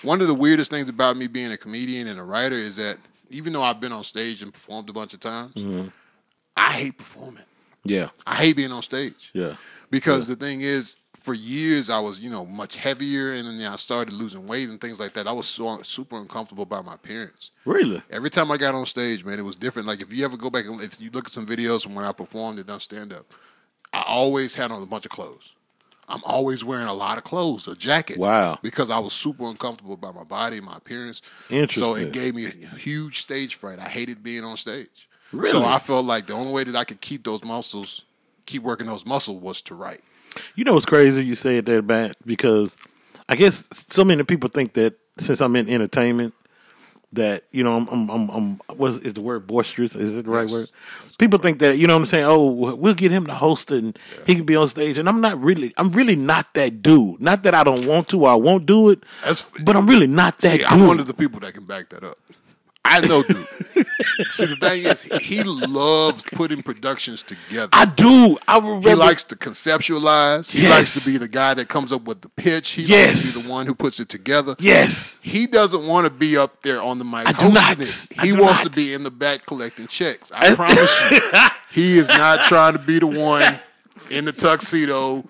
one 0.04 0.22
of 0.22 0.28
the 0.28 0.34
weirdest 0.36 0.70
things 0.70 0.90
about 0.90 1.18
me 1.18 1.26
being 1.26 1.52
a 1.52 1.58
comedian 1.58 2.08
and 2.08 2.20
a 2.20 2.24
writer 2.24 2.56
is 2.56 2.76
that 2.76 2.98
even 3.32 3.52
though 3.52 3.64
I've 3.64 3.80
been 3.80 3.92
on 3.92 4.04
stage 4.04 4.44
and 4.44 4.54
performed 4.54 4.90
a 4.90 4.94
bunch 4.94 5.16
of 5.16 5.22
times, 5.22 5.56
Mm-hmm. 5.56 5.88
I 6.56 6.74
hate 6.74 6.98
performing. 7.00 7.44
yeah, 7.84 8.10
I 8.28 8.36
hate 8.36 8.56
being 8.58 8.72
on 8.72 8.84
stage 8.84 9.32
yeah. 9.34 9.56
because 9.90 10.28
the 10.28 10.36
thing 10.36 10.62
is 10.62 10.98
for 11.22 11.34
years 11.34 11.90
I 11.90 12.00
was 12.00 12.20
you 12.20 12.30
know 12.30 12.46
much 12.46 12.76
heavier 12.76 13.34
and 13.34 13.48
then 13.48 13.72
I 13.72 13.76
started 13.78 14.14
losing 14.14 14.48
weight 14.48 14.70
and 14.70 14.82
things 14.82 15.00
like 15.00 15.14
that. 15.14 15.28
I 15.28 15.32
was 15.32 15.48
so 15.48 15.82
super 15.84 16.18
uncomfortable 16.18 16.64
about 16.64 16.86
my 16.86 16.96
appearance. 16.96 17.52
Really? 17.66 18.02
every 18.10 18.30
time 18.30 18.52
I 18.52 18.58
got 18.58 18.76
on 18.76 18.86
stage 18.86 19.24
man 19.24 19.40
it 19.40 19.44
was 19.46 19.56
different. 19.56 19.88
Like 19.88 20.02
if 20.02 20.12
you 20.12 20.26
ever 20.26 20.38
go 20.38 20.50
back 20.50 20.66
and 20.66 20.82
if 20.82 21.00
you 21.00 21.12
look 21.12 21.28
at 21.28 21.32
some 21.32 21.46
videos 21.46 21.84
from 21.84 21.96
when 21.96 22.06
I 22.06 22.12
performed 22.12 22.60
and 22.60 22.68
done 22.68 22.80
stand 22.80 23.14
up 23.14 23.32
I 23.94 24.04
always 24.06 24.54
had 24.54 24.72
on 24.72 24.82
a 24.82 24.86
bunch 24.86 25.06
of 25.06 25.12
clothes. 25.12 25.50
I'm 26.10 26.24
always 26.26 26.64
wearing 26.64 26.88
a 26.88 26.94
lot 26.94 27.18
of 27.18 27.24
clothes 27.24 27.68
a 27.68 27.76
jacket. 27.76 28.18
Wow. 28.18 28.60
because 28.62 28.90
I 28.90 29.00
was 29.00 29.14
super 29.14 29.46
uncomfortable 29.46 29.94
about 29.94 30.16
my 30.16 30.24
body 30.24 30.60
my 30.60 30.76
appearance. 30.78 31.22
Interesting. 31.50 31.82
so 31.82 31.96
it 31.96 32.12
gave 32.12 32.36
me 32.36 32.48
a 32.48 32.76
huge 32.76 33.22
stage 33.22 33.56
fright. 33.56 33.80
I 33.80 33.88
hated 33.88 34.22
being 34.22 34.44
on 34.44 34.58
stage. 34.58 35.08
Really? 35.32 35.52
so 35.52 35.64
I 35.64 35.80
felt 35.80 36.06
like 36.06 36.28
the 36.28 36.34
only 36.34 36.52
way 36.52 36.66
that 36.66 36.76
I 36.76 36.84
could 36.84 37.00
keep 37.00 37.24
those 37.24 37.44
muscles 37.44 38.04
keep 38.46 38.64
working 38.64 38.88
those 38.88 39.06
muscles 39.06 39.42
was 39.42 39.62
to 39.62 39.76
write 39.76 40.04
You 40.56 40.64
know 40.64 40.74
what's 40.74 40.86
crazy? 40.86 41.24
You 41.26 41.36
said 41.36 41.66
that, 41.66 41.86
Matt, 41.86 42.16
because 42.26 42.76
I 43.30 43.36
guess 43.36 43.68
so 43.90 44.04
many 44.04 44.24
people 44.24 44.50
think 44.50 44.74
that 44.74 44.96
since 45.20 45.42
I'm 45.42 45.56
in 45.56 45.70
entertainment, 45.70 46.34
that 47.14 47.44
you 47.52 47.64
know 47.64 47.76
I'm 47.76 47.88
I'm 47.90 48.10
I'm, 48.10 48.30
I'm 48.30 48.78
what 48.78 48.92
is, 48.92 48.98
is 49.00 49.14
the 49.16 49.22
word 49.22 49.46
boisterous? 49.46 49.96
Is 49.96 50.16
it 50.16 50.26
the 50.26 50.32
right 50.32 50.44
Yes. 50.44 50.52
word? 50.52 50.70
People 51.18 51.40
think 51.40 51.60
that 51.60 51.78
you 51.78 51.86
know 51.86 51.94
what 51.96 52.02
I'm 52.02 52.06
saying. 52.06 52.26
Oh, 52.26 52.46
we'll 52.46 52.94
get 52.94 53.12
him 53.12 53.26
to 53.28 53.34
host 53.34 53.70
it 53.72 53.84
and 53.84 54.00
he 54.26 54.36
can 54.36 54.46
be 54.46 54.56
on 54.56 54.68
stage, 54.70 54.98
and 54.98 55.10
I'm 55.10 55.20
not 55.22 55.42
really. 55.42 55.74
I'm 55.78 55.92
really 55.92 56.16
not 56.16 56.54
that 56.54 56.82
dude. 56.82 57.22
Not 57.22 57.44
that 57.44 57.54
I 57.54 57.64
don't 57.64 57.86
want 57.86 58.08
to 58.10 58.22
or 58.24 58.30
I 58.30 58.36
won't 58.36 58.66
do 58.66 58.90
it, 58.90 59.04
That's 59.24 59.44
but 59.64 59.76
I'm 59.76 59.88
really 59.88 60.08
not 60.08 60.40
that 60.40 60.52
See, 60.52 60.58
dude. 60.60 60.68
I'm 60.68 60.88
one 60.88 61.00
of 61.00 61.08
the 61.08 61.14
people 61.14 61.40
that 61.42 61.54
can 61.54 61.66
back 61.66 61.90
that 61.90 62.04
up. 62.04 62.18
I 62.84 63.00
know, 63.00 63.24
dude. 63.24 63.48
See, 64.32 64.46
the 64.46 64.56
thing 64.58 64.84
is, 64.84 65.02
he 65.04 65.44
loves 65.44 66.24
putting 66.24 66.62
productions 66.64 67.24
together. 67.24 67.70
I 67.72 67.86
do. 67.86 68.38
I 68.48 68.58
would 68.58 68.84
he 68.86 68.94
likes 68.96 69.24
to 69.26 69.36
conceptualize. 69.36 70.50
He 70.52 70.64
Yes. 70.64 70.72
likes 70.72 71.00
to 71.04 71.12
be 71.12 71.18
the 71.18 71.28
guy 71.28 71.54
that 71.54 71.70
comes 71.70 71.92
up 71.92 72.04
with 72.04 72.22
the 72.22 72.30
pitch. 72.30 72.72
He 72.72 72.82
likes 72.82 72.90
Yes. 72.90 73.34
to 73.34 73.40
be 73.40 73.46
the 73.46 73.52
one 73.52 73.66
who 73.66 73.76
puts 73.76 74.00
it 74.00 74.10
together. 74.10 74.56
Yes. 74.60 75.20
He 75.22 75.48
doesn't 75.48 75.86
want 75.88 76.06
to 76.06 76.10
be 76.10 76.36
up 76.38 76.62
there 76.64 76.82
on 76.82 76.98
the 77.00 77.06
mic. 77.06 77.28
I 77.28 77.32
do 77.34 77.50
not. 77.50 77.80
it. 77.80 78.08
He 78.22 78.30
do 78.34 78.42
wants 78.42 78.64
not. 78.64 78.64
to 78.66 78.70
be 78.72 78.94
in 78.94 79.04
the 79.04 79.12
back 79.12 79.46
collecting 79.46 79.88
checks. 79.88 80.32
I 80.34 80.54
promise 80.56 80.90
you. 81.12 81.20
He 81.74 81.98
is 82.00 82.10
not 82.10 82.44
trying 82.48 82.74
to 82.74 82.80
be 82.80 83.00
the 83.00 83.08
one 83.08 83.58
in 84.10 84.26
the 84.26 84.34
tuxedo 84.34 85.24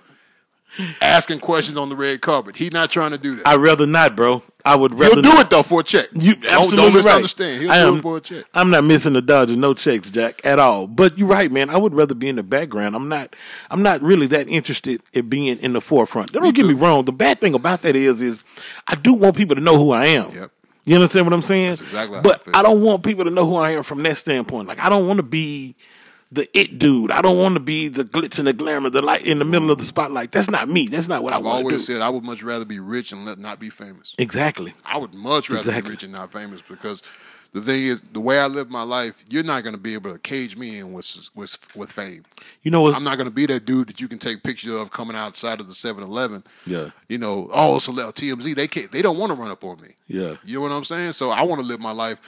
asking 1.02 1.40
questions 1.40 1.78
on 1.78 1.90
the 1.90 1.96
red 1.96 2.20
carpet. 2.22 2.56
He's 2.56 2.72
not 2.72 2.90
trying 2.90 3.12
to 3.12 3.20
do 3.20 3.36
that. 3.36 3.48
I'd 3.48 3.60
rather 3.60 3.86
not, 3.86 4.16
bro. 4.16 4.42
I 4.66 4.76
would 4.76 4.94
rather 4.98 5.16
He'll 5.16 5.22
do 5.24 5.30
not. 5.30 5.46
it 5.46 5.50
though 5.50 5.64
for 5.64 5.82
a 5.82 5.84
check. 5.84 6.08
You 6.14 6.36
Don't- 6.36 6.46
absolutely 6.54 7.02
don't, 7.02 7.06
right. 7.40 7.60
He'll 7.60 7.72
I 7.72 7.84
do 7.84 7.96
it 7.98 8.02
for 8.02 8.18
a 8.18 8.22
check. 8.22 8.46
I'm 8.54 8.70
not 8.70 8.84
missing 8.84 9.14
the 9.14 9.22
dodge 9.22 9.42
Dodgers, 9.42 9.58
no 9.58 9.74
checks, 9.74 10.10
Jack, 10.12 10.42
at 10.46 10.60
all. 10.60 10.86
But 10.86 11.18
you're 11.18 11.28
right, 11.28 11.52
man. 11.52 11.72
I 11.72 11.78
would 11.78 11.96
rather 11.96 12.14
be 12.14 12.30
in 12.30 12.36
the 12.36 12.44
background. 12.44 12.96
I'm 12.96 13.10
not. 13.10 13.36
I'm 13.72 13.82
not 13.82 14.02
really 14.04 14.28
that 14.28 14.48
interested 14.48 15.02
in 15.14 15.30
being 15.30 15.58
in 15.58 15.74
the 15.74 15.82
forefront. 15.82 16.32
Don't 16.32 16.54
get 16.54 16.66
me 16.66 16.74
wrong. 16.76 17.06
The 17.06 17.12
bad 17.12 17.42
thing 17.42 17.56
about 17.56 17.82
that 17.82 17.96
is, 17.96 18.22
is 18.22 18.44
I 18.88 18.94
do 18.96 19.14
want 19.14 19.36
people 19.36 19.56
to 19.56 19.62
know 19.62 19.78
who 19.78 19.92
I 19.92 20.06
am. 20.08 20.32
Yep. 20.32 20.52
You 20.86 20.96
understand 20.96 21.26
what 21.26 21.34
I'm 21.34 21.42
saying? 21.42 21.70
That's 21.70 21.82
exactly 21.82 22.14
how 22.16 22.20
I 22.20 22.24
but 22.24 22.46
feel. 22.46 22.56
I 22.56 22.62
don't 22.64 22.82
want 22.82 23.04
people 23.04 23.24
to 23.26 23.32
know 23.32 23.48
who 23.48 23.56
I 23.56 23.72
am 23.72 23.84
from 23.84 24.04
that 24.04 24.18
standpoint. 24.18 24.68
Like 24.68 24.80
I 24.80 24.90
don't 24.90 25.08
want 25.08 25.18
to 25.18 25.24
be 25.24 25.76
the 26.32 26.48
it 26.58 26.80
dude. 26.80 27.12
I 27.12 27.22
don't 27.22 27.38
want 27.38 27.56
to 27.56 27.60
be 27.60 27.88
the 27.90 28.06
glitz 28.06 28.40
and 28.40 28.48
the 28.48 28.54
glamour, 28.54 28.90
the 28.90 29.02
light 29.02 29.26
in 29.26 29.40
the 29.40 29.46
middle 29.46 29.70
of 29.72 29.78
the 29.80 29.86
spotlight. 29.86 30.32
That's 30.32 30.50
not 30.50 30.70
me. 30.70 30.88
That's 30.88 31.08
not 31.08 31.24
what 31.24 31.34
I've 31.34 31.40
I 31.40 31.44
want 31.44 31.58
to 31.58 31.64
do. 31.64 31.68
always 31.74 31.86
said 31.86 32.02
I 32.02 32.10
would 32.10 32.24
much 32.24 32.42
rather 32.44 32.66
be 32.66 32.80
rich 32.80 33.12
and 33.12 33.26
let 33.26 33.38
not 33.38 33.60
be 33.60 33.70
famous. 33.70 34.14
exactly. 34.18 34.74
I 34.86 34.98
would 34.98 35.14
much 35.14 35.50
rather 35.50 35.62
Exactly. 35.70 35.90
be 35.90 35.94
rich 35.96 36.04
and 36.04 36.14
not 36.14 36.32
famous 36.32 36.62
because 36.68 37.04
the 37.54 37.60
thing 37.62 37.84
is, 37.84 38.02
the 38.14 38.22
way 38.22 38.40
I 38.40 38.48
live 38.48 38.70
my 38.70 38.84
life, 38.84 39.14
you're 39.28 39.44
not 39.44 39.64
going 39.64 39.76
to 39.76 39.82
be 39.82 39.94
able 39.94 40.14
to 40.14 40.20
cage 40.20 40.56
me 40.56 40.80
in 40.80 40.94
with 40.94 41.14
with 41.36 41.58
with 41.76 41.92
fame. 41.92 42.24
You 42.64 42.72
know 42.72 42.80
what? 42.80 42.96
I'm 42.96 43.04
not 43.04 43.18
going 43.18 43.26
to 43.28 43.32
be 43.36 43.46
that 43.48 43.66
dude 43.66 43.90
that 43.90 44.00
you 44.00 44.08
can 44.08 44.20
take 44.20 44.42
pictures 44.42 44.72
of 44.74 44.92
coming 44.92 45.18
outside 45.18 45.60
of 45.60 45.68
the 45.68 45.74
7-Eleven. 45.74 46.46
Yeah. 46.66 46.92
You 47.10 47.18
know, 47.18 47.50
oh, 47.52 47.76
it's 47.76 47.88
a 47.88 47.92
little 47.92 48.14
TMZ. 48.14 48.56
They 48.56 48.70
can't. 48.70 48.90
They 48.94 49.02
don't 49.02 49.18
want 49.18 49.32
to 49.32 49.36
run 49.36 49.52
up 49.52 49.66
on 49.66 49.82
me. 49.82 49.90
Yeah. 50.08 50.36
You 50.46 50.56
know 50.60 50.62
what 50.62 50.72
I'm 50.72 50.86
saying? 50.86 51.12
So 51.12 51.30
I 51.30 51.42
want 51.42 51.60
to 51.60 51.68
live 51.68 51.82
my 51.82 51.92
life 51.92 52.20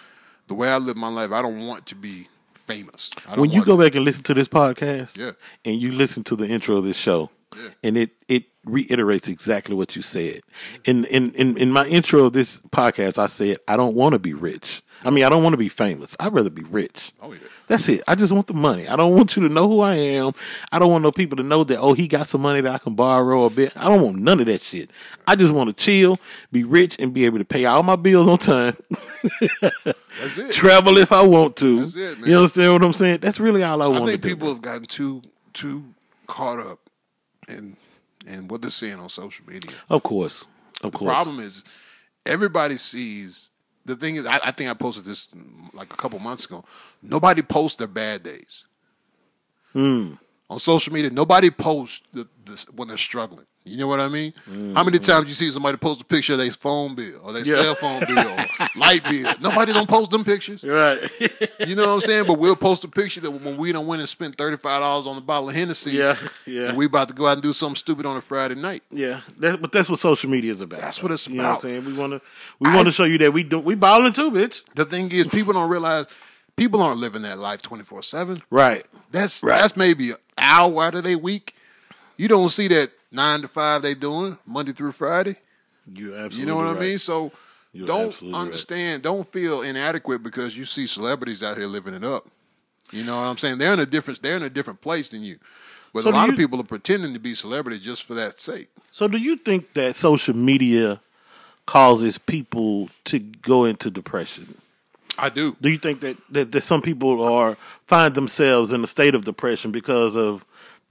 the 0.50 0.56
way 0.56 0.68
I 0.68 0.76
live 0.76 0.98
my 0.98 1.08
life. 1.08 1.32
I 1.32 1.42
don't 1.42 1.66
want 1.68 1.86
to 1.86 1.96
be 1.96 2.28
famous. 2.68 3.12
I 3.28 3.32
don't 3.32 3.42
when 3.42 3.52
you 3.52 3.64
go 3.66 3.78
back 3.78 3.96
and 3.96 4.06
listen 4.06 4.24
to 4.24 4.34
this 4.34 4.48
podcast, 4.48 5.18
Yeah. 5.18 5.32
and 5.66 5.82
you 5.82 5.92
listen 5.92 6.24
to 6.26 6.36
the 6.36 6.48
intro 6.48 6.78
of 6.78 6.84
this 6.84 6.98
show, 6.98 7.30
Yeah. 7.56 7.70
and 7.84 7.98
it 7.98 8.12
it 8.28 8.44
reiterates 8.66 9.28
exactly 9.28 9.76
what 9.76 9.96
you 9.96 10.02
said. 10.02 10.42
In 10.86 11.06
in 11.06 11.34
in 11.34 11.58
in 11.58 11.72
my 11.72 11.86
intro 11.88 12.26
of 12.26 12.34
this 12.34 12.60
podcast, 12.72 13.18
I 13.18 13.28
said 13.28 13.58
I 13.68 13.76
don't 13.78 13.96
want 13.96 14.14
to 14.14 14.20
be 14.20 14.34
rich. 14.34 14.82
I 15.06 15.10
mean, 15.10 15.26
I 15.26 15.30
don't 15.30 15.44
want 15.44 15.52
to 15.52 15.58
be 15.58 15.68
famous. 15.68 16.16
I'd 16.18 16.32
rather 16.34 16.50
be 16.50 16.64
rich. 16.64 17.12
Oh 17.22 17.34
yeah. 17.34 17.40
That's 17.68 17.90
it. 17.90 18.02
I 18.08 18.16
just 18.16 18.32
want 18.32 18.48
the 18.48 18.54
money. 18.54 18.88
I 18.88 18.96
don't 18.96 19.14
want 19.14 19.36
you 19.36 19.46
to 19.46 19.54
know 19.54 19.68
who 19.68 19.82
I 19.82 19.96
am. 19.96 20.32
I 20.72 20.80
don't 20.80 20.92
want 20.92 21.02
no 21.04 21.12
people 21.12 21.36
to 21.38 21.44
know 21.44 21.66
that 21.66 21.78
oh 21.80 21.94
he 21.94 22.08
got 22.08 22.30
some 22.30 22.42
money 22.42 22.62
that 22.62 22.72
I 22.74 22.78
can 22.78 22.96
borrow 22.96 23.44
a 23.44 23.50
bit. 23.50 23.74
I 23.76 23.90
don't 23.90 24.02
want 24.02 24.18
none 24.20 24.40
of 24.40 24.46
that 24.46 24.62
shit. 24.62 24.90
I 25.28 25.36
just 25.36 25.52
want 25.54 25.68
to 25.68 25.74
chill, 25.84 26.18
be 26.54 26.64
rich, 26.64 26.96
and 27.00 27.12
be 27.14 27.26
able 27.26 27.40
to 27.40 27.46
pay 27.46 27.66
all 27.66 27.84
my 27.84 27.98
bills 27.98 28.30
on 28.30 28.38
time. 28.38 28.78
That's 30.22 30.38
it. 30.38 30.52
Travel 30.52 30.98
if 30.98 31.12
I 31.12 31.22
want 31.22 31.56
to. 31.58 31.80
That's 31.82 31.96
it, 31.96 32.20
man. 32.20 32.30
You 32.30 32.38
understand 32.38 32.74
what 32.74 32.84
I'm 32.84 32.94
saying? 32.94 33.20
That's 33.22 33.40
really 33.40 33.64
all 33.64 33.82
I 33.82 33.86
I 33.86 33.88
want 33.88 34.06
to 34.06 34.12
think 34.12 34.22
do. 34.22 34.30
people 34.30 34.48
have 34.50 34.62
gotten 34.62 34.86
too 34.86 35.22
too 35.54 35.84
caught 36.28 36.60
up 36.60 36.80
in 37.48 37.76
in 38.28 38.48
what 38.48 38.62
they're 38.62 38.72
seeing 38.72 38.96
on 39.00 39.10
social 39.10 39.46
media. 39.48 39.72
Of 39.90 40.04
course, 40.04 40.46
of 40.82 40.92
The 40.92 40.98
course. 40.98 41.10
problem 41.10 41.40
is 41.40 41.64
everybody 42.26 42.78
sees. 42.78 43.50
The 43.86 43.98
thing 43.98 44.16
is, 44.16 44.26
I, 44.26 44.40
I 44.46 44.52
think 44.52 44.70
I 44.70 44.74
posted 44.76 45.04
this 45.04 45.28
mm, 45.36 45.74
like 45.74 45.92
a 45.94 45.98
couple 45.98 46.18
months 46.20 46.46
ago. 46.46 46.64
Nobody 47.02 47.42
posts 47.42 47.78
their 47.78 47.88
bad 47.88 48.24
days 48.24 48.64
Mm. 49.76 50.20
on 50.50 50.60
social 50.60 50.94
media. 50.94 51.10
Nobody 51.10 51.50
posts 51.50 52.02
the, 52.14 52.28
the, 52.46 52.64
when 52.76 52.88
they're 52.88 52.98
struggling. 52.98 53.46
You 53.66 53.78
know 53.78 53.88
what 53.88 54.02
I 54.02 54.10
mean? 54.10 54.34
How 54.76 54.84
many 54.84 55.00
times 55.00 55.30
you 55.30 55.34
see 55.34 55.50
somebody 55.50 55.78
post 55.78 56.02
a 56.02 56.04
picture 56.04 56.34
of 56.34 56.40
their 56.40 56.52
phone 56.52 56.96
bill 56.96 57.22
or 57.24 57.32
their 57.32 57.44
Mm-hmm. 57.44 57.52
Yeah. 57.56 57.62
cell 57.64 57.76
phone 57.76 58.06
bill 58.06 58.20
or 58.20 58.46
light 58.76 59.04
bill? 59.06 59.34
Nobody 59.40 59.72
don't 59.72 59.88
post 59.88 60.12
them 60.12 60.24
pictures. 60.26 60.64
Right. 60.64 61.10
You 61.66 61.76
know 61.76 61.88
what 61.88 61.94
I'm 61.94 62.02
saying? 62.02 62.26
But 62.28 62.40
we'll 62.40 62.58
post 62.58 62.84
a 62.84 62.90
picture 62.90 63.22
that 63.22 63.32
when 63.32 63.56
we 63.56 63.72
don't 63.72 63.88
win 63.88 64.02
and 64.02 64.10
spend 64.10 64.38
thirty 64.38 64.58
five 64.58 64.82
dollars 64.82 65.08
on 65.08 65.18
a 65.18 65.22
bottle 65.22 65.48
of 65.50 65.56
Hennessy, 65.56 65.92
yeah. 65.92 66.18
Yeah. 66.46 66.70
and 66.70 66.78
we 66.78 66.86
about 66.88 67.08
to 67.08 67.14
go 67.14 67.26
out 67.26 67.34
and 67.34 67.42
do 67.42 67.54
something 67.54 67.78
stupid 67.78 68.06
on 68.06 68.18
a 68.18 68.22
Friday 68.22 68.56
night. 68.56 68.84
Yeah, 68.92 69.22
that, 69.40 69.62
but 69.62 69.72
that's 69.72 69.88
what 69.90 70.00
social 70.00 70.30
media 70.30 70.52
is 70.52 70.60
about. 70.60 70.82
That's 70.82 71.02
what 71.02 71.14
it's 71.14 71.26
You 71.28 71.36
know 71.36 71.44
what 71.44 71.56
I'm 71.56 71.60
saying? 71.62 71.86
We 71.86 71.94
want 71.94 72.12
to 72.14 72.22
we 72.60 72.70
want 72.74 72.88
to 72.88 72.92
show 72.92 73.06
you 73.06 73.18
that 73.20 73.32
we 73.32 73.44
do 73.44 73.60
we 73.60 73.76
balling 73.76 74.12
too, 74.12 74.30
bitch. 74.30 74.62
The 74.76 74.84
thing 74.84 75.10
is, 75.14 75.26
people 75.28 75.54
don't 75.54 75.70
realize 75.70 76.06
people 76.58 76.82
aren't 76.82 76.98
living 77.00 77.22
that 77.22 77.40
life 77.40 77.62
twenty 77.62 77.86
four 77.86 78.04
seven. 78.04 78.44
Right. 78.50 78.86
That's 79.12 79.42
Right. 79.42 79.62
that's 79.62 79.78
maybe 79.78 80.12
an 80.12 80.18
hour 80.38 80.84
out 80.84 80.96
of 80.96 81.06
their 81.06 81.18
week. 81.18 81.56
You 82.18 82.28
don't 82.28 82.50
see 82.50 82.68
that 82.68 82.92
nine 83.14 83.42
to 83.42 83.48
five 83.48 83.82
they 83.82 83.94
doing 83.94 84.38
Monday 84.46 84.74
through 84.74 84.92
Friday. 84.92 85.38
You 85.94 86.14
absolutely. 86.16 86.40
You 86.40 86.46
know 86.48 86.56
what 86.58 86.66
right. 86.66 86.78
I 86.78 86.80
mean? 86.80 86.98
So 87.00 87.32
You're 87.72 87.88
don't 87.88 88.08
absolutely 88.10 88.38
right. 88.38 88.46
understand. 88.46 89.04
Don't 89.04 89.32
feel 89.32 89.62
inadequate 89.62 90.22
because 90.24 90.58
you 90.58 90.66
see 90.66 90.88
celebrities 90.88 91.42
out 91.44 91.58
here 91.58 91.68
living 91.68 91.94
it 91.94 92.04
up. 92.04 92.28
You 92.92 93.04
know 93.04 93.16
what 93.16 93.24
I'm 93.24 93.38
saying? 93.38 93.58
They're 93.60 93.74
in 93.74 93.80
a 93.80 93.86
different. 93.86 94.22
They're 94.22 94.36
in 94.36 94.44
a 94.44 94.50
different 94.50 94.82
place 94.82 95.10
than 95.10 95.24
you. 95.24 95.38
But 95.94 96.04
So 96.04 96.10
a 96.10 96.12
lot 96.12 96.26
you- 96.28 96.34
of 96.34 96.38
people 96.38 96.60
are 96.60 96.64
pretending 96.66 97.14
to 97.14 97.20
be 97.20 97.36
celebrities 97.36 97.82
just 97.82 98.04
for 98.04 98.14
that 98.16 98.40
sake. 98.40 98.68
So, 98.92 99.08
do 99.08 99.18
you 99.18 99.36
think 99.38 99.74
that 99.74 99.96
social 99.96 100.36
media 100.36 101.00
causes 101.66 102.18
people 102.18 102.90
to 103.06 103.20
go 103.20 103.66
into 103.66 103.90
depression? 103.90 104.58
I 105.18 105.30
do. 105.30 105.56
Do 105.62 105.70
you 105.70 105.78
think 105.78 106.02
that, 106.02 106.18
that, 106.32 106.52
that 106.52 106.62
some 106.64 106.82
people 106.82 107.22
are 107.24 107.58
find 107.88 108.16
themselves 108.16 108.74
in 108.74 108.84
a 108.84 108.88
state 108.88 109.14
of 109.16 109.24
depression 109.26 109.72
because 109.72 110.16
of 110.16 110.44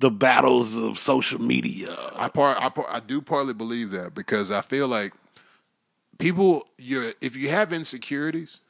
the 0.02 0.10
battles 0.10 0.76
of 0.76 0.98
social 0.98 1.40
media? 1.40 1.96
I 2.16 2.28
part. 2.28 2.58
I, 2.60 2.68
part, 2.68 2.88
I 2.90 3.00
do 3.00 3.20
partly 3.22 3.54
believe 3.54 3.90
that 3.92 4.14
because 4.14 4.50
I 4.50 4.60
feel 4.60 4.88
like 4.88 5.14
people. 6.18 6.66
You 6.76 7.14
if 7.20 7.36
you 7.36 7.48
have 7.48 7.72
insecurities, 7.72 8.60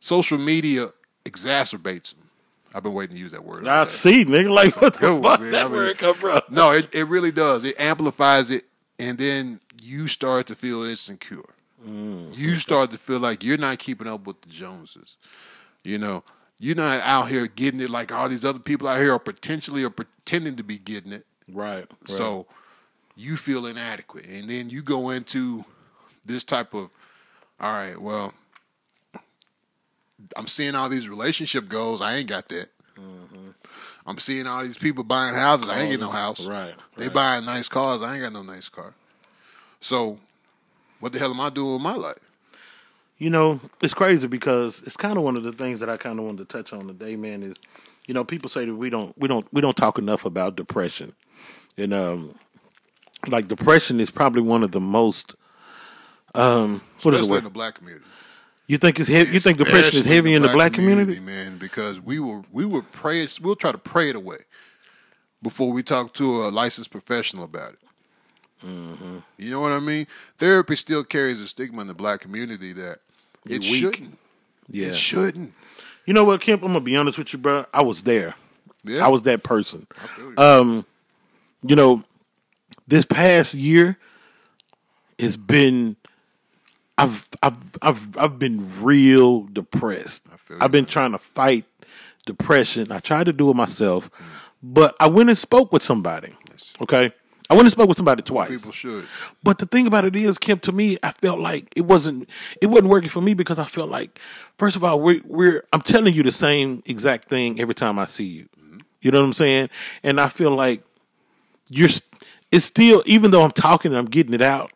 social 0.00 0.36
media 0.36 0.92
exacerbates 1.24 2.10
them. 2.14 2.28
I've 2.74 2.82
been 2.82 2.92
waiting 2.92 3.14
to 3.14 3.20
use 3.22 3.30
that 3.30 3.44
word. 3.44 3.68
I 3.68 3.86
see, 3.86 4.24
nigga. 4.24 4.50
Like, 4.50 4.76
what 4.80 4.94
the 4.94 5.20
fuck? 5.22 5.40
man. 5.40 5.52
That 5.52 5.60
I 5.60 5.68
mean- 5.68 5.72
where 5.72 5.88
it 5.88 5.98
come 5.98 6.16
from? 6.16 6.40
No, 6.50 6.72
it, 6.72 6.88
it 6.92 7.04
really 7.04 7.30
does. 7.30 7.62
It 7.62 7.78
amplifies 7.78 8.50
it, 8.50 8.64
and 8.98 9.16
then 9.16 9.60
you 9.80 10.08
start 10.08 10.48
to 10.48 10.56
feel 10.56 10.82
insecure. 10.82 11.44
Mm, 11.86 12.36
you 12.36 12.56
start 12.56 12.90
to 12.90 12.98
feel 12.98 13.20
like 13.20 13.44
you're 13.44 13.58
not 13.58 13.78
keeping 13.78 14.08
up 14.08 14.26
with 14.26 14.40
the 14.42 14.48
Joneses. 14.48 15.16
You 15.84 15.98
know, 15.98 16.24
you're 16.58 16.76
not 16.76 17.00
out 17.02 17.28
here 17.28 17.46
getting 17.46 17.80
it 17.80 17.90
like 17.90 18.12
all 18.12 18.28
these 18.28 18.44
other 18.44 18.58
people 18.58 18.88
out 18.88 19.00
here 19.00 19.12
are 19.12 19.18
potentially 19.18 19.84
or 19.84 19.90
pretending 19.90 20.56
to 20.56 20.62
be 20.62 20.78
getting 20.78 21.12
it. 21.12 21.26
Right. 21.52 21.86
So 22.06 22.46
you 23.16 23.36
feel 23.36 23.66
inadequate, 23.66 24.26
and 24.26 24.48
then 24.48 24.70
you 24.70 24.82
go 24.82 25.10
into 25.10 25.64
this 26.24 26.44
type 26.44 26.74
of, 26.74 26.90
all 27.60 27.72
right, 27.72 28.00
well, 28.00 28.32
I'm 30.36 30.48
seeing 30.48 30.74
all 30.74 30.88
these 30.88 31.08
relationship 31.08 31.68
goals. 31.68 32.00
I 32.00 32.16
ain't 32.16 32.28
got 32.28 32.48
that. 32.48 32.70
I'm 34.06 34.18
seeing 34.18 34.46
all 34.46 34.62
these 34.62 34.76
people 34.76 35.02
buying 35.02 35.34
houses. 35.34 35.68
I 35.68 35.80
ain't 35.80 35.90
get 35.90 36.00
no 36.00 36.10
house. 36.10 36.44
Right. 36.44 36.74
They 36.96 37.06
right. 37.06 37.14
buying 37.14 37.44
nice 37.44 37.68
cars. 37.68 38.02
I 38.02 38.14
ain't 38.14 38.22
got 38.22 38.32
no 38.32 38.42
nice 38.42 38.68
car. 38.68 38.94
So, 39.80 40.18
what 41.00 41.12
the 41.12 41.18
hell 41.18 41.30
am 41.30 41.40
I 41.40 41.50
doing 41.50 41.74
with 41.74 41.82
my 41.82 41.94
life? 41.94 42.18
You 43.24 43.30
know, 43.30 43.58
it's 43.82 43.94
crazy 43.94 44.26
because 44.26 44.82
it's 44.84 44.98
kind 44.98 45.16
of 45.16 45.24
one 45.24 45.34
of 45.34 45.44
the 45.44 45.52
things 45.52 45.80
that 45.80 45.88
I 45.88 45.96
kind 45.96 46.18
of 46.18 46.26
wanted 46.26 46.46
to 46.46 46.58
touch 46.58 46.74
on 46.74 46.86
today, 46.86 47.16
man. 47.16 47.42
Is 47.42 47.56
you 48.06 48.12
know, 48.12 48.22
people 48.22 48.50
say 48.50 48.66
that 48.66 48.74
we 48.74 48.90
don't 48.90 49.16
we 49.18 49.28
don't 49.28 49.46
we 49.50 49.62
don't 49.62 49.74
talk 49.78 49.98
enough 49.98 50.26
about 50.26 50.56
depression, 50.56 51.14
and 51.78 51.94
um, 51.94 52.38
like 53.26 53.48
depression 53.48 53.98
is 53.98 54.10
probably 54.10 54.42
one 54.42 54.62
of 54.62 54.72
the 54.72 54.80
most 54.80 55.36
um, 56.34 56.82
what 57.00 57.14
is 57.14 57.26
the 57.26 57.34
in 57.36 57.44
the 57.44 57.48
black 57.48 57.76
community. 57.76 58.04
You 58.66 58.76
think 58.76 59.00
it's 59.00 59.08
heavy? 59.08 59.32
You 59.32 59.40
think 59.40 59.56
depression 59.56 60.00
is 60.00 60.04
heavy 60.04 60.34
in 60.34 60.42
the 60.42 60.50
black 60.50 60.74
community? 60.74 61.18
man? 61.18 61.56
Because 61.56 61.98
we 61.98 62.18
will 62.18 62.44
we 62.52 62.66
will 62.66 62.84
pray 62.92 63.22
it. 63.22 63.38
We'll 63.40 63.56
try 63.56 63.72
to 63.72 63.78
pray 63.78 64.10
it 64.10 64.16
away 64.16 64.40
before 65.42 65.72
we 65.72 65.82
talk 65.82 66.12
to 66.16 66.44
a 66.44 66.48
licensed 66.48 66.90
professional 66.90 67.44
about 67.44 67.72
it. 67.72 67.78
Mm-hmm. 68.66 69.18
You 69.38 69.50
know 69.50 69.60
what 69.60 69.72
I 69.72 69.80
mean? 69.80 70.06
Therapy 70.38 70.76
still 70.76 71.04
carries 71.04 71.40
a 71.40 71.48
stigma 71.48 71.80
in 71.80 71.86
the 71.86 71.94
black 71.94 72.20
community 72.20 72.74
that 72.74 73.00
it 73.46 73.62
You're 73.64 73.72
weak. 73.72 73.94
shouldn't. 73.96 74.18
Yeah. 74.68 74.86
It 74.88 74.96
shouldn't. 74.96 75.52
You 76.06 76.14
know 76.14 76.24
what, 76.24 76.40
Kemp? 76.40 76.62
I'm 76.62 76.68
gonna 76.68 76.80
be 76.80 76.96
honest 76.96 77.18
with 77.18 77.32
you, 77.32 77.38
bro. 77.38 77.64
I 77.72 77.82
was 77.82 78.02
there. 78.02 78.34
Yeah, 78.84 79.04
I 79.04 79.08
was 79.08 79.22
that 79.22 79.42
person. 79.42 79.86
You. 80.18 80.34
Um, 80.36 80.86
you 81.62 81.74
know, 81.76 82.02
this 82.86 83.04
past 83.04 83.54
year, 83.54 83.96
it's 85.18 85.36
been. 85.36 85.96
I've 86.98 87.28
I've 87.42 87.56
I've 87.82 88.18
I've 88.18 88.38
been 88.38 88.70
real 88.82 89.42
depressed. 89.44 90.22
I 90.32 90.36
feel 90.36 90.58
I've 90.60 90.70
been 90.70 90.86
trying 90.86 91.12
to 91.12 91.18
fight 91.18 91.64
depression. 92.26 92.92
I 92.92 93.00
tried 93.00 93.24
to 93.24 93.32
do 93.32 93.50
it 93.50 93.54
myself, 93.56 94.10
but 94.62 94.94
I 95.00 95.08
went 95.08 95.28
and 95.30 95.38
spoke 95.38 95.72
with 95.72 95.82
somebody. 95.82 96.34
Yes. 96.50 96.74
Okay, 96.80 97.12
I 97.50 97.54
went 97.54 97.66
and 97.66 97.72
spoke 97.72 97.88
with 97.88 97.96
somebody 97.96 98.22
twice. 98.22 98.48
People 98.48 98.72
should. 98.72 99.06
But 99.42 99.58
the 99.58 99.66
thing 99.66 99.86
about 99.86 100.06
it 100.06 100.16
is, 100.16 100.38
Kemp, 100.38 100.62
to 100.62 100.72
me, 100.72 100.98
I 101.02 101.12
felt 101.12 101.38
like 101.38 101.68
it 101.76 101.82
wasn't 101.82 102.28
it 102.60 102.66
wasn't 102.66 102.88
working 102.88 103.10
for 103.10 103.20
me 103.20 103.34
because 103.34 103.58
I 103.58 103.66
felt 103.66 103.90
like, 103.90 104.18
first 104.58 104.76
of 104.76 104.84
all, 104.84 105.00
we're 105.00 105.20
we're 105.24 105.64
I'm 105.72 105.82
telling 105.82 106.14
you 106.14 106.22
the 106.22 106.32
same 106.32 106.82
exact 106.86 107.28
thing 107.28 107.60
every 107.60 107.74
time 107.74 107.98
I 107.98 108.06
see 108.06 108.24
you. 108.24 108.48
You 109.02 109.10
know 109.10 109.20
what 109.20 109.26
I'm 109.26 109.32
saying? 109.34 109.68
And 110.02 110.20
I 110.20 110.28
feel 110.28 110.50
like 110.50 110.82
you're 111.68 111.90
it's 112.50 112.64
still 112.64 113.02
even 113.04 113.30
though 113.30 113.42
I'm 113.42 113.52
talking 113.52 113.92
and 113.92 113.98
I'm 113.98 114.06
getting 114.06 114.32
it 114.32 114.42
out, 114.42 114.72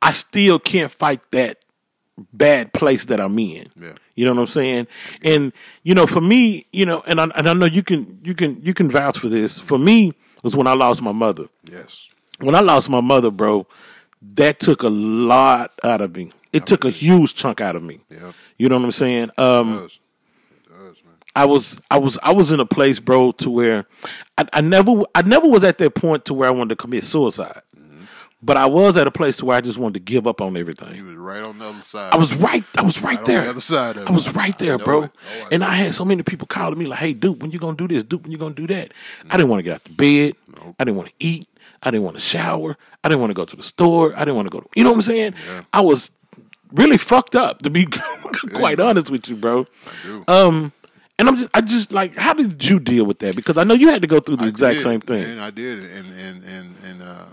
I 0.00 0.10
still 0.10 0.58
can't 0.58 0.90
fight 0.90 1.20
that 1.30 1.58
bad 2.32 2.72
place 2.72 3.04
that 3.06 3.20
I'm 3.20 3.38
in. 3.38 3.68
Yeah. 3.80 3.92
You 4.14 4.24
know 4.24 4.34
what 4.34 4.40
I'm 4.40 4.46
saying? 4.48 4.86
And 5.22 5.52
you 5.84 5.94
know, 5.94 6.06
for 6.06 6.20
me, 6.20 6.66
you 6.72 6.84
know, 6.84 7.02
and 7.06 7.20
I, 7.20 7.24
and 7.36 7.48
I 7.48 7.54
know 7.54 7.66
you 7.66 7.82
can 7.82 8.18
you 8.24 8.34
can 8.34 8.60
you 8.62 8.74
can 8.74 8.90
vouch 8.90 9.18
for 9.18 9.28
this. 9.28 9.58
For 9.60 9.78
me, 9.78 10.14
was 10.42 10.54
when 10.56 10.66
I 10.66 10.74
lost 10.74 11.00
my 11.02 11.12
mother 11.12 11.46
Yes. 11.70 12.10
when 12.40 12.54
I 12.54 12.60
lost 12.60 12.88
my 12.90 13.00
mother, 13.00 13.30
bro, 13.30 13.66
that 14.34 14.60
took 14.60 14.82
a 14.82 14.88
lot 14.88 15.72
out 15.84 16.00
of 16.00 16.14
me. 16.16 16.32
It 16.52 16.66
took 16.66 16.84
a 16.84 16.90
huge 16.90 17.34
chunk 17.34 17.60
out 17.60 17.76
of 17.76 17.82
me. 17.82 18.00
Yeah. 18.10 18.32
You 18.58 18.68
know 18.68 18.76
what 18.76 18.84
I'm 18.84 18.92
saying? 18.92 19.30
It 19.36 19.38
Um, 19.40 19.72
does. 19.78 19.98
It 20.50 20.68
does, 20.68 20.96
man. 21.04 21.14
I 21.34 21.44
was, 21.46 21.80
I 21.90 21.98
was, 21.98 22.18
I 22.22 22.32
was 22.32 22.52
in 22.52 22.60
a 22.60 22.66
place, 22.66 22.98
bro, 23.00 23.32
to 23.32 23.50
where 23.50 23.86
I, 24.36 24.46
I 24.52 24.60
never, 24.60 25.02
I 25.14 25.22
never 25.22 25.48
was 25.48 25.64
at 25.64 25.78
that 25.78 25.94
point 25.94 26.24
to 26.26 26.34
where 26.34 26.48
I 26.48 26.52
wanted 26.52 26.70
to 26.70 26.76
commit 26.76 27.04
suicide. 27.04 27.62
But 28.44 28.56
I 28.56 28.66
was 28.66 28.96
at 28.96 29.06
a 29.06 29.10
place 29.12 29.40
where 29.42 29.56
I 29.56 29.60
just 29.60 29.78
wanted 29.78 29.94
to 29.94 30.00
give 30.00 30.26
up 30.26 30.40
on 30.40 30.54
He 30.56 30.60
everything. 30.60 31.06
was 31.06 31.14
right 31.14 31.42
on 31.44 31.58
the 31.58 31.66
other 31.66 31.82
side. 31.82 32.12
I 32.12 32.16
was 32.16 32.34
right, 32.34 32.64
I 32.76 32.82
was 32.82 33.00
right 33.00 33.10
Right 33.10 33.18
on 33.20 33.24
there. 33.24 33.44
the 33.44 33.50
other 33.50 33.60
side 33.60 33.98
I 33.98 34.10
was 34.10 34.28
right 34.34 34.56
there, 34.58 34.78
bro. 34.78 35.04
it. 35.04 35.10
Oh, 35.14 35.44
I 35.44 35.48
and 35.52 35.62
I 35.62 35.74
had 35.76 35.94
so 35.94 36.04
many 36.04 36.22
people 36.24 36.46
calling 36.48 36.76
me 36.78 36.86
like, 36.86 36.98
"Hey, 36.98 37.12
Duke, 37.14 37.40
when 37.40 37.52
you 37.52 37.60
gonna 37.60 37.76
do 37.76 37.86
this? 37.86 38.02
Duke, 38.02 38.22
when 38.24 38.32
you 38.32 38.38
gonna 38.38 38.54
do 38.54 38.66
that?" 38.66 38.92
I 39.30 39.36
didn't 39.36 39.48
want 39.48 39.60
to 39.60 39.62
get 39.62 39.74
out 39.74 39.88
of 39.88 39.96
bed. 39.96 40.34
Nope. 40.48 40.74
I 40.80 40.84
didn't 40.84 40.96
want 40.96 41.08
to 41.10 41.14
eat. 41.20 41.48
I 41.84 41.90
didn't 41.92 42.04
want 42.04 42.16
to 42.16 42.22
shower. 42.22 42.76
I 43.04 43.08
didn't 43.08 43.20
want 43.20 43.30
to 43.30 43.34
go 43.34 43.44
to 43.44 43.56
the 43.56 43.62
store. 43.62 44.12
I 44.16 44.20
didn't 44.20 44.36
want 44.36 44.46
to 44.46 44.50
go 44.50 44.60
to. 44.60 44.68
You 44.74 44.82
know 44.84 44.90
what 44.90 44.96
I'm 44.96 45.02
saying? 45.02 45.34
Yeah. 45.46 45.62
I 45.72 45.80
was 45.80 46.10
really 46.72 46.98
fucked 46.98 47.36
up 47.36 47.62
to 47.62 47.70
be 47.70 47.86
quite 48.54 48.78
you. 48.78 48.84
honest 48.84 49.10
with 49.10 49.28
you, 49.28 49.36
bro. 49.36 49.66
I 49.86 50.06
do. 50.06 50.24
Um, 50.28 50.72
and 51.18 51.28
I'm 51.28 51.36
just, 51.36 51.48
I 51.54 51.60
just 51.60 51.92
like, 51.92 52.16
how 52.16 52.32
did 52.34 52.64
you 52.64 52.80
deal 52.80 53.04
with 53.04 53.18
that? 53.20 53.36
Because 53.36 53.56
I 53.56 53.62
know 53.64 53.74
you 53.74 53.88
had 53.88 54.02
to 54.02 54.08
go 54.08 54.18
through 54.18 54.36
the 54.38 54.44
I 54.44 54.48
exact 54.48 54.78
did, 54.78 54.82
same 54.82 55.00
thing. 55.00 55.22
And 55.24 55.40
I 55.40 55.50
did, 55.50 55.78
and 55.90 56.18
and 56.18 56.42
and 56.44 56.76
and 56.84 57.02
uh, 57.02 57.24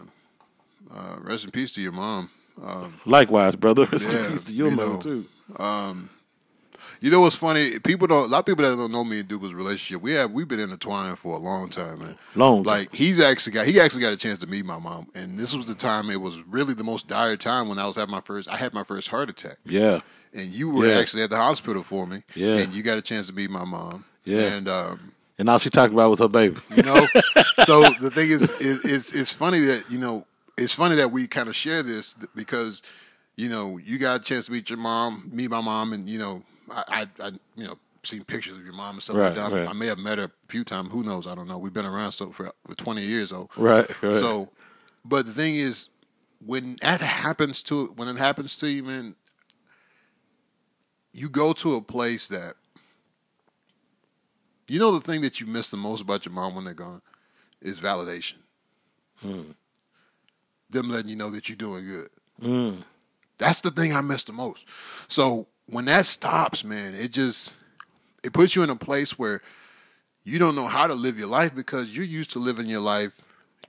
uh, 0.93 1.15
rest 1.22 1.46
in 1.46 1.51
peace 1.51 1.72
to 1.72 1.81
your 1.81 1.91
mom. 1.91 2.29
Um, 2.63 3.00
Likewise, 3.05 3.55
brother. 3.55 3.86
Rest 3.91 4.10
in 4.10 4.31
peace 4.31 4.43
to 4.43 4.53
your 4.53 4.69
you 4.69 4.75
mother 4.75 4.93
know. 4.93 5.00
too. 5.00 5.25
um, 5.58 6.10
you 7.01 7.10
know 7.10 7.22
what's 7.22 7.36
funny? 7.36 7.79
People 7.79 8.08
don't. 8.08 8.25
A 8.25 8.27
lot 8.27 8.39
of 8.39 8.46
people 8.46 8.63
that 8.69 8.75
don't 8.75 8.91
know 8.91 9.05
me 9.05 9.19
and 9.19 9.27
Duke's 9.27 9.53
relationship. 9.53 10.01
We 10.01 10.12
have 10.13 10.31
we've 10.31 10.48
been 10.48 10.60
intertwined 10.60 11.17
for 11.17 11.36
a 11.36 11.39
long 11.39 11.69
time, 11.69 12.00
man. 12.00 12.17
Long 12.36 12.63
time. 12.63 12.74
Like 12.74 12.93
he's 12.93 13.19
actually 13.22 13.53
got 13.53 13.65
he 13.67 13.79
actually 13.79 14.01
got 14.01 14.12
a 14.12 14.17
chance 14.17 14.39
to 14.39 14.48
meet 14.48 14.65
my 14.65 14.77
mom, 14.79 15.08
and 15.15 15.39
this 15.39 15.53
was 15.53 15.65
the 15.65 15.75
time. 15.75 16.10
It 16.10 16.19
was 16.19 16.38
really 16.48 16.74
the 16.74 16.84
most 16.84 17.08
dire 17.08 17.38
time 17.38 17.69
when 17.69 17.79
I 17.79 17.86
was 17.88 17.96
having 17.96 18.12
my 18.12 18.19
first. 18.22 18.50
I 18.51 18.58
had 18.58 18.74
my 18.74 18.84
first 18.84 19.08
heart 19.08 19.29
attack, 19.29 19.58
Yeah, 19.63 20.01
and 20.34 20.48
you 20.53 20.69
were 20.69 20.88
Yeah. 20.88 21.00
actually 21.00 21.24
at 21.24 21.29
the 21.29 21.38
hospital 21.38 21.84
for 21.84 22.05
me. 22.05 22.24
Yeah. 22.36 22.58
and 22.58 22.74
you 22.74 22.84
got 22.84 22.98
a 22.98 23.01
chance 23.01 23.27
to 23.27 23.34
meet 23.34 23.50
my 23.50 23.63
mom. 23.63 24.03
Yeah. 24.25 24.41
and 24.53 24.67
um, 24.67 25.13
and 25.38 25.50
all 25.50 25.60
she 25.60 25.69
talked 25.69 25.93
about 25.93 26.10
was 26.10 26.19
her 26.19 26.27
baby. 26.27 26.58
you 26.75 26.84
know 26.84 27.08
so 27.65 27.84
the 28.01 28.12
thing 28.13 28.29
is, 28.29 28.41
is 28.60 28.84
it's 28.84 29.13
it's 29.13 29.29
funny 29.29 29.62
that 29.62 29.89
you 29.89 29.98
know 30.00 30.25
it's 30.60 30.74
funny 30.74 30.96
that 30.96 31.12
we 31.12 31.28
kind 31.28 31.50
of 31.50 31.56
share 31.56 31.84
this 31.84 32.16
because 32.36 32.82
you 33.36 33.50
know 33.50 33.78
you 33.78 33.98
got 33.98 34.22
a 34.22 34.24
chance 34.24 34.46
to 34.48 34.51
meet 34.51 34.70
your 34.70 34.80
mom 34.80 35.30
meet 35.34 35.50
my 35.50 35.62
mom 35.62 35.94
and 35.94 36.08
you 36.08 36.20
know 36.20 36.44
i 36.72 37.08
i, 37.20 37.25
I 37.25 37.28
you 37.56 37.66
know 37.66 37.78
seen 38.04 38.24
pictures 38.24 38.58
of 38.58 38.63
your 38.63 38.74
mom 38.74 38.96
and 38.96 39.04
stuff 39.04 39.16
Right, 39.18 39.36
like 39.36 39.36
that. 39.36 39.54
right. 39.54 39.68
I 39.68 39.74
may 39.74 39.88
have 39.88 39.98
met 39.98 40.18
her 40.20 40.25
a 40.25 40.32
few 40.48 40.63
times. 40.63 40.89
Who 40.92 41.04
knows? 41.04 41.28
I 41.28 41.36
don't 41.36 41.48
know. 41.48 41.58
We've 41.58 41.74
been 41.74 41.86
around 41.86 42.13
so 42.13 42.32
for, 42.32 42.51
for 42.66 42.75
twenty 42.75 43.04
years 43.04 43.30
though. 43.32 43.50
Right. 43.58 43.89
Right. 44.01 44.16
So, 44.16 44.50
but 45.04 45.25
the 45.25 45.34
thing 45.34 45.56
is, 45.56 45.89
when 46.46 46.78
that 46.82 47.01
happens 47.01 47.62
to 47.63 47.88
when 47.98 48.08
it 48.08 48.18
happens 48.18 48.56
to 48.58 48.70
you, 48.70 48.84
man, 48.84 49.16
you 51.12 51.30
go 51.30 51.51
to 51.54 51.75
a 51.75 51.82
place 51.82 52.30
that 52.30 52.56
you 54.70 54.80
know 54.80 54.92
the 54.92 55.01
thing 55.01 55.22
that 55.22 55.42
you 55.42 55.48
miss 55.48 55.70
the 55.70 55.78
most 55.78 56.01
about 56.01 56.25
your 56.25 56.34
mom 56.34 56.56
when 56.56 56.63
they're 56.63 56.74
gone 56.74 57.01
is 57.62 57.80
validation. 57.80 58.36
Hmm. 59.18 59.51
Them 60.70 60.90
letting 60.90 61.10
you 61.10 61.16
know 61.16 61.30
that 61.32 61.50
you're 61.50 61.56
doing 61.56 61.86
good. 61.86 62.10
Mm. 62.42 62.84
That's 63.38 63.62
the 63.62 63.72
thing 63.72 63.94
I 63.96 64.02
miss 64.02 64.24
the 64.24 64.34
most. 64.34 64.66
So 65.08 65.48
when 65.68 65.86
that 65.86 66.06
stops, 66.06 66.64
man, 66.64 66.94
it 66.94 67.12
just 67.12 67.54
it 68.24 68.34
puts 68.34 68.56
you 68.56 68.64
in 68.64 68.70
a 68.70 68.76
place 68.76 69.18
where 69.18 69.42
you 70.24 70.38
don't 70.40 70.56
know 70.56 70.68
how 70.68 70.88
to 70.88 70.94
live 70.94 71.18
your 71.18 71.28
life 71.28 71.56
because 71.56 71.90
you're 71.96 72.06
used 72.06 72.32
to 72.32 72.40
living 72.40 72.68
your 72.68 72.82
life 72.82 73.20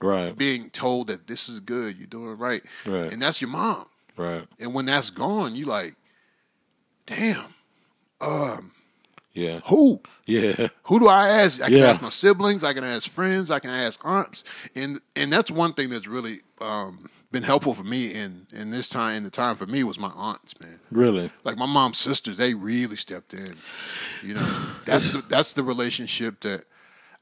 Right. 0.01 0.35
being 0.37 0.69
told 0.71 1.07
that 1.07 1.27
this 1.27 1.47
is 1.47 1.59
good, 1.59 1.97
you're 1.97 2.07
doing 2.07 2.37
right, 2.37 2.63
Right. 2.85 3.11
and 3.13 3.21
that's 3.21 3.39
your 3.39 3.49
mom. 3.51 3.85
Right. 4.17 4.45
And 4.59 4.73
when 4.73 4.85
that's 4.85 5.09
gone, 5.11 5.55
you 5.55 5.65
like, 5.65 5.95
damn, 7.05 7.53
um, 8.19 8.71
Yeah. 9.33 9.59
who? 9.65 10.01
Yeah. 10.25 10.67
Who 10.85 10.99
do 10.99 11.07
I 11.07 11.29
ask? 11.29 11.61
I 11.61 11.67
can 11.69 11.77
Yeah. 11.77 11.85
ask 11.87 12.01
my 12.01 12.09
siblings. 12.09 12.63
I 12.63 12.73
can 12.73 12.83
ask 12.83 13.09
friends. 13.09 13.49
I 13.51 13.59
can 13.59 13.69
ask 13.69 13.99
aunts, 14.05 14.43
and 14.75 14.99
and 15.15 15.31
that's 15.31 15.49
one 15.51 15.73
thing 15.73 15.89
that's 15.89 16.07
really 16.07 16.41
um, 16.59 17.09
been 17.31 17.43
helpful 17.43 17.73
for 17.73 17.83
me 17.83 18.13
in 18.13 18.45
in 18.53 18.71
this 18.71 18.87
time. 18.89 19.17
In 19.17 19.23
the 19.23 19.29
time 19.29 19.55
for 19.55 19.65
me 19.65 19.83
was 19.83 19.97
my 19.99 20.09
aunts, 20.09 20.53
man. 20.61 20.79
Really. 20.91 21.31
Like 21.43 21.57
my 21.57 21.65
mom's 21.65 21.97
sisters, 21.97 22.37
they 22.37 22.53
really 22.53 22.95
stepped 22.97 23.33
in. 23.33 23.55
You 24.23 24.35
know, 24.35 24.65
that's 24.85 25.11
the, 25.13 25.21
that's 25.29 25.53
the 25.53 25.63
relationship 25.63 26.41
that 26.41 26.65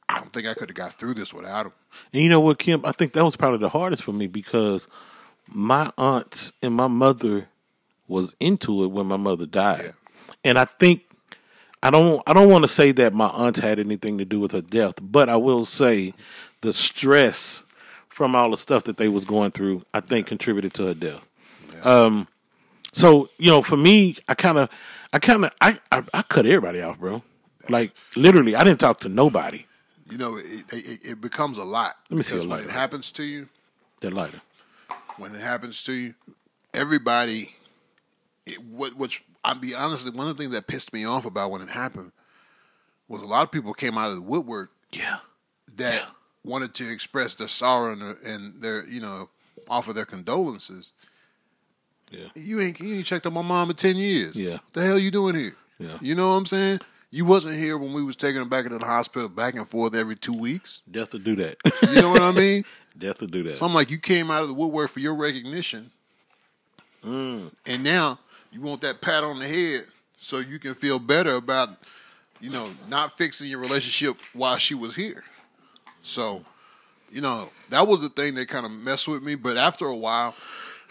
I 0.08 0.20
don't 0.20 0.34
think 0.34 0.48
I 0.48 0.54
could 0.56 0.70
have 0.70 0.76
got 0.76 0.94
through 1.00 1.14
this 1.16 1.34
without 1.34 1.64
them. 1.64 1.74
And 2.14 2.22
you 2.24 2.30
know 2.30 2.40
what, 2.40 2.60
Kemp? 2.60 2.86
I 2.86 2.92
think 2.92 3.14
that 3.14 3.24
was 3.26 3.36
probably 3.36 3.60
the 3.60 3.70
hardest 3.70 4.04
for 4.04 4.14
me 4.14 4.28
because 4.28 4.88
my 5.48 5.92
aunts 5.98 6.54
and 6.62 6.74
my 6.76 6.88
mother 6.88 7.48
was 8.08 8.36
into 8.40 8.84
it 8.84 8.88
when 8.88 9.06
my 9.08 9.18
mother 9.18 9.46
died. 9.46 9.82
Yeah. 9.86 9.92
And 10.44 10.58
I 10.60 10.66
think 10.66 11.02
I 11.82 11.90
don't 11.92 12.22
I 12.28 12.34
don't 12.34 12.50
want 12.50 12.64
to 12.64 12.70
say 12.70 12.92
that 12.94 13.14
my 13.14 13.28
aunt 13.28 13.58
had 13.58 13.80
anything 13.80 14.18
to 14.18 14.26
do 14.26 14.40
with 14.40 14.52
her 14.52 14.62
death, 14.62 14.96
but 15.02 15.30
I 15.30 15.38
will 15.38 15.66
say 15.66 16.14
the 16.62 16.74
stress 16.74 17.64
from 18.10 18.36
all 18.36 18.52
the 18.52 18.58
stuff 18.58 18.84
that 18.84 18.98
they 18.98 19.08
was 19.08 19.24
going 19.26 19.52
through, 19.52 19.84
I 19.94 20.02
think 20.02 20.28
contributed 20.28 20.74
to 20.76 20.88
her 20.88 20.94
death. 20.94 21.22
Um 21.84 22.28
so, 22.92 23.30
you 23.38 23.50
know, 23.52 23.62
for 23.62 23.78
me, 23.78 24.18
I 24.28 24.34
kind 24.34 24.58
of 24.58 24.70
I 25.14 25.20
kind 25.20 25.46
of 25.46 25.52
I, 25.62 25.80
I 25.92 26.04
I 26.14 26.22
cut 26.24 26.46
everybody 26.46 26.82
off, 26.82 27.00
bro. 27.00 27.24
Like 27.70 27.92
literally, 28.16 28.56
I 28.56 28.64
didn't 28.64 28.80
talk 28.80 29.00
to 29.02 29.10
nobody. 29.10 29.66
You 30.10 30.18
know, 30.18 30.38
it, 30.38 30.66
it, 30.74 31.00
it 31.04 31.22
becomes 31.22 31.58
a 31.60 31.64
lot. 31.64 31.96
Let 32.10 32.18
me 32.18 32.24
see 32.24 32.46
when 32.46 32.60
it 32.62 32.70
happens 32.72 33.12
to 33.14 33.24
you, 33.24 33.48
That 34.02 34.12
lighter. 34.12 34.42
when 35.18 35.36
it 35.36 35.42
happens 35.42 35.84
to 35.84 35.94
you, 35.94 36.16
everybody. 36.74 37.54
It, 38.48 38.60
what, 38.64 38.96
which 38.98 39.24
I'll 39.44 39.56
be 39.56 39.74
honest, 39.76 40.12
one 40.14 40.28
of 40.28 40.36
the 40.38 40.44
things 40.44 40.54
that 40.54 40.68
pissed 40.68 40.92
me 40.94 41.06
off 41.06 41.26
about 41.26 41.52
when 41.52 41.62
it 41.62 41.70
happened 41.70 42.12
was 43.08 43.22
a 43.22 43.26
lot 43.26 43.44
of 43.44 43.52
people 43.52 43.74
came 43.74 43.98
out 43.98 44.10
of 44.10 44.16
the 44.16 44.22
woodwork 44.22 44.72
Yeah. 44.92 45.20
that 45.78 45.94
Yeah. 46.02 46.06
wanted 46.44 46.74
to 46.76 46.90
express 46.90 47.36
their 47.36 47.48
sorrow 47.48 47.94
and 47.94 48.02
their, 48.02 48.18
and 48.24 48.62
their, 48.62 48.86
you 48.88 49.02
know, 49.02 49.30
offer 49.70 49.94
their 49.94 50.06
condolences. 50.06 50.92
Yeah. 52.12 52.28
You 52.36 52.60
ain't 52.60 52.80
you 52.80 52.96
ain't 52.96 53.06
checked 53.06 53.26
on 53.28 53.34
my 53.34 53.42
mom 53.44 53.70
in 53.70 53.76
ten 53.76 53.96
years. 53.96 54.36
Yeah. 54.36 54.54
What 54.54 54.74
the 54.74 54.82
hell 54.86 54.98
you 55.00 55.12
doing 55.12 55.36
here? 55.36 55.56
Yeah. 55.78 55.98
You 56.02 56.16
know 56.16 56.30
what 56.30 56.36
I'm 56.36 56.46
saying? 56.48 56.80
You 57.12 57.26
wasn't 57.26 57.56
here 57.58 57.78
when 57.78 57.94
we 57.94 58.04
was 58.04 58.16
taking 58.16 58.38
her 58.40 58.46
back 58.46 58.66
into 58.66 58.78
the 58.78 58.86
hospital 58.86 59.30
back 59.30 59.56
and 59.56 59.68
forth 59.68 59.96
every 59.96 60.16
two 60.16 60.34
weeks. 60.34 60.82
Death 60.92 61.10
to 61.12 61.20
do 61.20 61.36
that. 61.38 61.58
You 61.84 62.02
know 62.02 62.10
what 62.10 62.22
I 62.22 62.32
mean? 62.32 62.66
Death 62.98 63.20
to 63.20 63.28
do 63.28 63.44
that. 63.44 63.58
So 63.60 63.66
I'm 63.66 63.74
like, 63.74 63.90
you 63.90 63.98
came 64.00 64.30
out 64.30 64.42
of 64.44 64.48
the 64.48 64.54
woodwork 64.54 64.90
for 64.92 65.00
your 65.00 65.16
recognition, 65.16 65.92
Mm. 67.04 67.52
and 67.66 67.84
now 67.84 68.20
you 68.52 68.62
want 68.62 68.82
that 68.82 69.02
pat 69.02 69.24
on 69.24 69.40
the 69.40 69.48
head 69.48 69.86
so 70.18 70.40
you 70.40 70.60
can 70.60 70.76
feel 70.76 71.00
better 71.00 71.36
about, 71.36 71.70
you 72.40 72.50
know, 72.50 72.72
not 72.88 73.18
fixing 73.18 73.48
your 73.48 73.60
relationship 73.60 74.18
while 74.34 74.58
she 74.58 74.76
was 74.76 74.96
here. 74.96 75.24
So, 76.02 76.44
you 77.12 77.22
know, 77.22 77.50
that 77.70 77.88
was 77.88 78.02
the 78.02 78.10
thing 78.10 78.36
that 78.36 78.50
kind 78.50 78.66
of 78.66 78.72
messed 78.72 79.08
with 79.08 79.24
me. 79.24 79.36
But 79.36 79.58
after 79.58 79.86
a 79.86 79.96
while, 79.96 80.36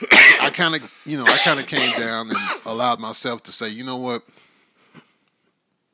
I 0.40 0.50
kind 0.50 0.74
of, 0.74 0.82
you 1.04 1.16
know, 1.16 1.24
I 1.24 1.38
kind 1.38 1.60
of 1.60 1.66
came 1.66 1.98
down 1.98 2.30
and 2.30 2.38
allowed 2.64 3.00
myself 3.00 3.42
to 3.44 3.52
say, 3.52 3.68
you 3.68 3.84
know 3.84 3.96
what, 3.96 4.22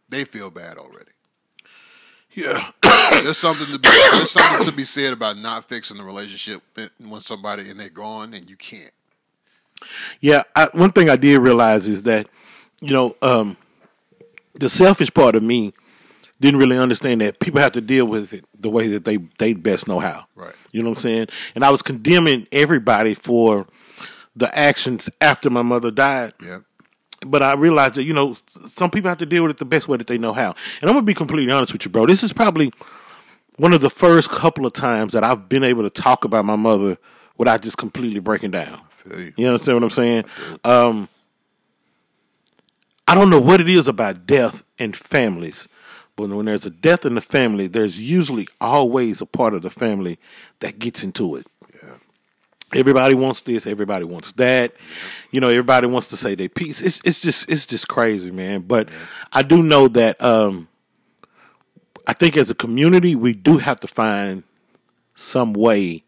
they 0.09 0.25
feel 0.25 0.51
bad 0.51 0.77
already. 0.77 1.11
Yeah. 2.35 2.71
There's 3.23 3.39
something 3.39 3.67
to 3.67 3.79
be 3.79 3.89
there's 4.13 4.33
something 4.33 4.67
to 4.67 4.73
be 4.73 4.85
said 4.85 5.13
about 5.13 5.37
not 5.39 5.69
fixing 5.69 5.99
the 5.99 6.05
relationship 6.05 6.63
when 6.99 7.21
somebody 7.21 7.71
and 7.71 7.79
they're 7.79 7.89
gone 7.89 8.35
and 8.35 8.51
you 8.51 8.57
can't. 8.57 8.93
Yeah. 10.21 10.43
I, 10.57 10.69
one 10.73 10.93
thing 10.93 11.09
I 11.11 11.17
did 11.17 11.39
realize 11.41 11.87
is 11.87 12.03
that, 12.05 12.29
you 12.81 12.93
know, 12.93 13.17
um, 13.23 13.57
the 14.55 14.69
selfish 14.69 15.13
part 15.13 15.35
of 15.37 15.43
me 15.43 15.73
didn't 16.41 16.61
really 16.61 16.77
understand 16.79 17.21
that 17.21 17.41
people 17.41 17.61
have 17.61 17.73
to 17.73 17.81
deal 17.81 18.07
with 18.07 18.33
it 18.33 18.45
the 18.59 18.69
way 18.69 18.89
that 18.89 19.05
they 19.05 19.19
they 19.39 19.53
best 19.55 19.89
know 19.89 19.99
how. 19.99 20.27
Right. 20.35 20.55
You 20.73 20.83
know 20.83 20.91
what 20.91 20.99
I'm 20.99 21.03
saying? 21.03 21.27
And 21.55 21.65
I 21.65 21.71
was 21.71 21.83
condemning 21.83 22.47
everybody 22.53 23.15
for 23.15 23.67
the 24.37 24.57
actions 24.57 25.09
after 25.21 25.49
my 25.49 25.63
mother 25.63 25.91
died. 25.91 26.35
Yeah. 26.43 26.61
but 27.27 27.43
I 27.43 27.55
realized 27.55 27.95
that 27.95 28.03
you 28.03 28.13
know 28.13 28.35
some 28.69 28.91
people 28.91 29.09
have 29.09 29.19
to 29.19 29.27
deal 29.27 29.43
with 29.45 29.53
it 29.53 29.59
the 29.59 29.65
best 29.65 29.89
way 29.89 29.97
that 29.97 30.07
they 30.09 30.19
know 30.19 30.33
how. 30.33 30.55
And 30.81 30.91
I'm 30.91 30.95
gonna 30.95 31.03
be 31.03 31.15
completely 31.15 31.53
honest 31.53 31.73
with 31.73 31.85
you, 31.85 31.91
bro. 31.91 32.07
This 32.07 32.23
is 32.23 32.33
probably 32.33 32.73
one 33.57 33.73
of 33.73 33.81
the 33.81 33.91
first 33.91 34.29
couple 34.31 34.67
of 34.67 34.73
times 34.73 35.13
that 35.13 35.23
I've 35.25 35.49
been 35.49 35.65
able 35.65 35.85
to 35.85 35.91
talk 35.91 36.25
about 36.25 36.45
my 36.45 36.57
mother 36.57 36.99
without 37.39 37.63
just 37.63 37.79
completely 37.79 38.21
breaking 38.21 38.51
down. 38.51 38.81
You. 39.09 39.33
You 39.37 39.47
understand 39.49 39.77
what 39.77 39.85
I'm 39.85 39.91
saying? 39.91 40.25
Um, 40.65 41.09
I 43.07 43.15
don't 43.15 43.31
know 43.31 43.41
what 43.41 43.61
it 43.61 43.69
is 43.69 43.87
about 43.87 44.27
death 44.27 44.63
and 44.79 44.97
families, 44.97 45.69
but 46.17 46.31
when 46.31 46.47
there's 46.47 46.65
a 46.65 46.71
death 46.71 47.05
in 47.05 47.15
the 47.15 47.21
family, 47.21 47.67
there's 47.67 48.01
usually 48.01 48.49
always 48.61 49.21
a 49.21 49.27
part 49.27 49.55
of 49.55 49.63
the 49.63 49.71
family 49.71 50.19
that 50.61 50.79
gets 50.79 51.05
into 51.05 51.37
it. 51.37 51.47
Everybody 52.75 53.15
wants 53.15 53.43
this. 53.43 53.67
Everybody 53.67 54.05
wants 54.05 54.33
that. 54.33 54.73
You 55.31 55.41
know, 55.41 55.49
everybody 55.49 55.87
wants 55.87 56.09
to 56.09 56.17
say 56.17 56.35
their 56.35 56.49
piece. 56.49 56.81
It's 56.81 57.01
it's 57.05 57.21
just 57.21 57.49
it's 57.49 57.67
just 57.67 57.87
crazy, 57.89 58.31
man. 58.31 58.63
But 58.63 58.89
I 59.33 59.43
do 59.43 59.63
know 59.63 59.87
that 59.89 60.21
um, 60.21 60.69
I 62.07 62.15
think 62.15 62.37
as 62.37 62.51
a 62.51 62.55
community, 62.55 63.15
we 63.15 63.33
do 63.33 63.59
have 63.59 63.79
to 63.81 63.87
find 63.87 64.43
some 65.15 65.53
way 65.53 66.05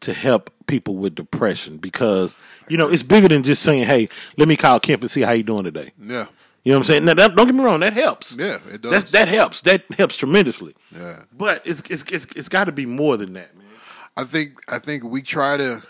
to 0.00 0.12
help 0.12 0.50
people 0.66 0.96
with 0.96 1.14
depression 1.14 1.76
because 1.78 2.36
you 2.68 2.76
know 2.76 2.88
it's 2.88 3.02
bigger 3.02 3.28
than 3.28 3.42
just 3.42 3.62
saying, 3.62 3.84
"Hey, 3.84 4.08
let 4.36 4.48
me 4.48 4.56
call 4.56 4.80
Kemp 4.80 5.02
and 5.02 5.10
see 5.10 5.22
how 5.22 5.32
you 5.32 5.42
doing 5.42 5.64
today." 5.64 5.92
Yeah. 6.00 6.26
You 6.64 6.72
know 6.72 6.78
what 6.78 6.84
I'm 6.84 6.84
saying? 6.84 7.04
Now, 7.04 7.12
that, 7.12 7.36
don't 7.36 7.44
get 7.44 7.54
me 7.54 7.62
wrong, 7.62 7.80
that 7.80 7.92
helps. 7.92 8.34
Yeah, 8.34 8.58
it 8.72 8.80
does. 8.80 8.90
That's, 8.90 9.10
that 9.10 9.28
helps. 9.28 9.60
That 9.62 9.84
helps 9.98 10.16
tremendously. 10.16 10.74
yeah. 10.96 11.24
But 11.32 11.60
it's 11.66 11.82
it's 11.90 12.02
it's, 12.10 12.26
it's 12.34 12.48
got 12.48 12.64
to 12.64 12.72
be 12.72 12.86
more 12.86 13.18
than 13.18 13.34
that, 13.34 13.54
man. 13.54 13.66
I 14.16 14.24
think 14.24 14.60
I 14.68 14.78
think 14.78 15.04
we 15.04 15.20
try 15.20 15.58
to 15.58 15.82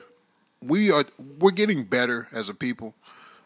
we 0.61 0.91
are 0.91 1.05
we're 1.39 1.53
getting 1.53 1.85
better 1.85 2.27
as 2.33 2.49
a 2.49 2.55
people 2.55 2.93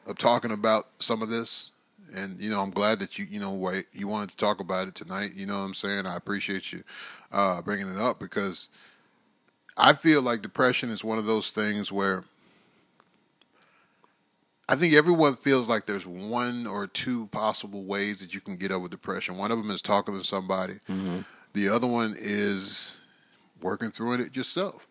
of 0.06 0.16
talking 0.16 0.52
about 0.52 0.88
some 1.00 1.22
of 1.22 1.28
this. 1.28 1.72
And 2.14 2.40
you 2.40 2.48
know, 2.48 2.62
I'm 2.62 2.70
glad 2.70 2.98
that 3.00 3.18
you 3.18 3.26
you 3.30 3.40
know 3.40 3.82
you 3.92 4.08
wanted 4.08 4.30
to 4.30 4.36
talk 4.36 4.60
about 4.60 4.88
it 4.88 4.94
tonight. 4.94 5.34
You 5.34 5.44
know 5.44 5.58
what 5.58 5.64
I'm 5.64 5.74
saying? 5.74 6.06
I 6.06 6.16
appreciate 6.16 6.72
you 6.72 6.82
uh, 7.32 7.60
bringing 7.60 7.88
it 7.94 7.98
up 7.98 8.18
because 8.18 8.70
I 9.78 9.92
feel 9.92 10.20
like 10.20 10.42
depression 10.42 10.90
is 10.90 11.04
one 11.04 11.18
of 11.18 11.24
those 11.24 11.52
things 11.52 11.92
where 11.92 12.24
I 14.68 14.76
think 14.76 14.94
everyone 14.94 15.36
feels 15.36 15.68
like 15.68 15.86
there's 15.86 16.06
one 16.06 16.66
or 16.66 16.86
two 16.86 17.26
possible 17.28 17.84
ways 17.84 18.20
that 18.20 18.34
you 18.34 18.40
can 18.40 18.56
get 18.56 18.72
over 18.72 18.88
depression. 18.88 19.38
One 19.38 19.50
of 19.50 19.58
them 19.58 19.70
is 19.70 19.80
talking 19.80 20.18
to 20.18 20.24
somebody. 20.24 20.74
Mm-hmm. 20.88 21.20
The 21.54 21.68
other 21.68 21.86
one 21.86 22.16
is 22.18 22.94
working 23.62 23.90
through 23.90 24.14
it 24.14 24.36
yourself. 24.36 24.86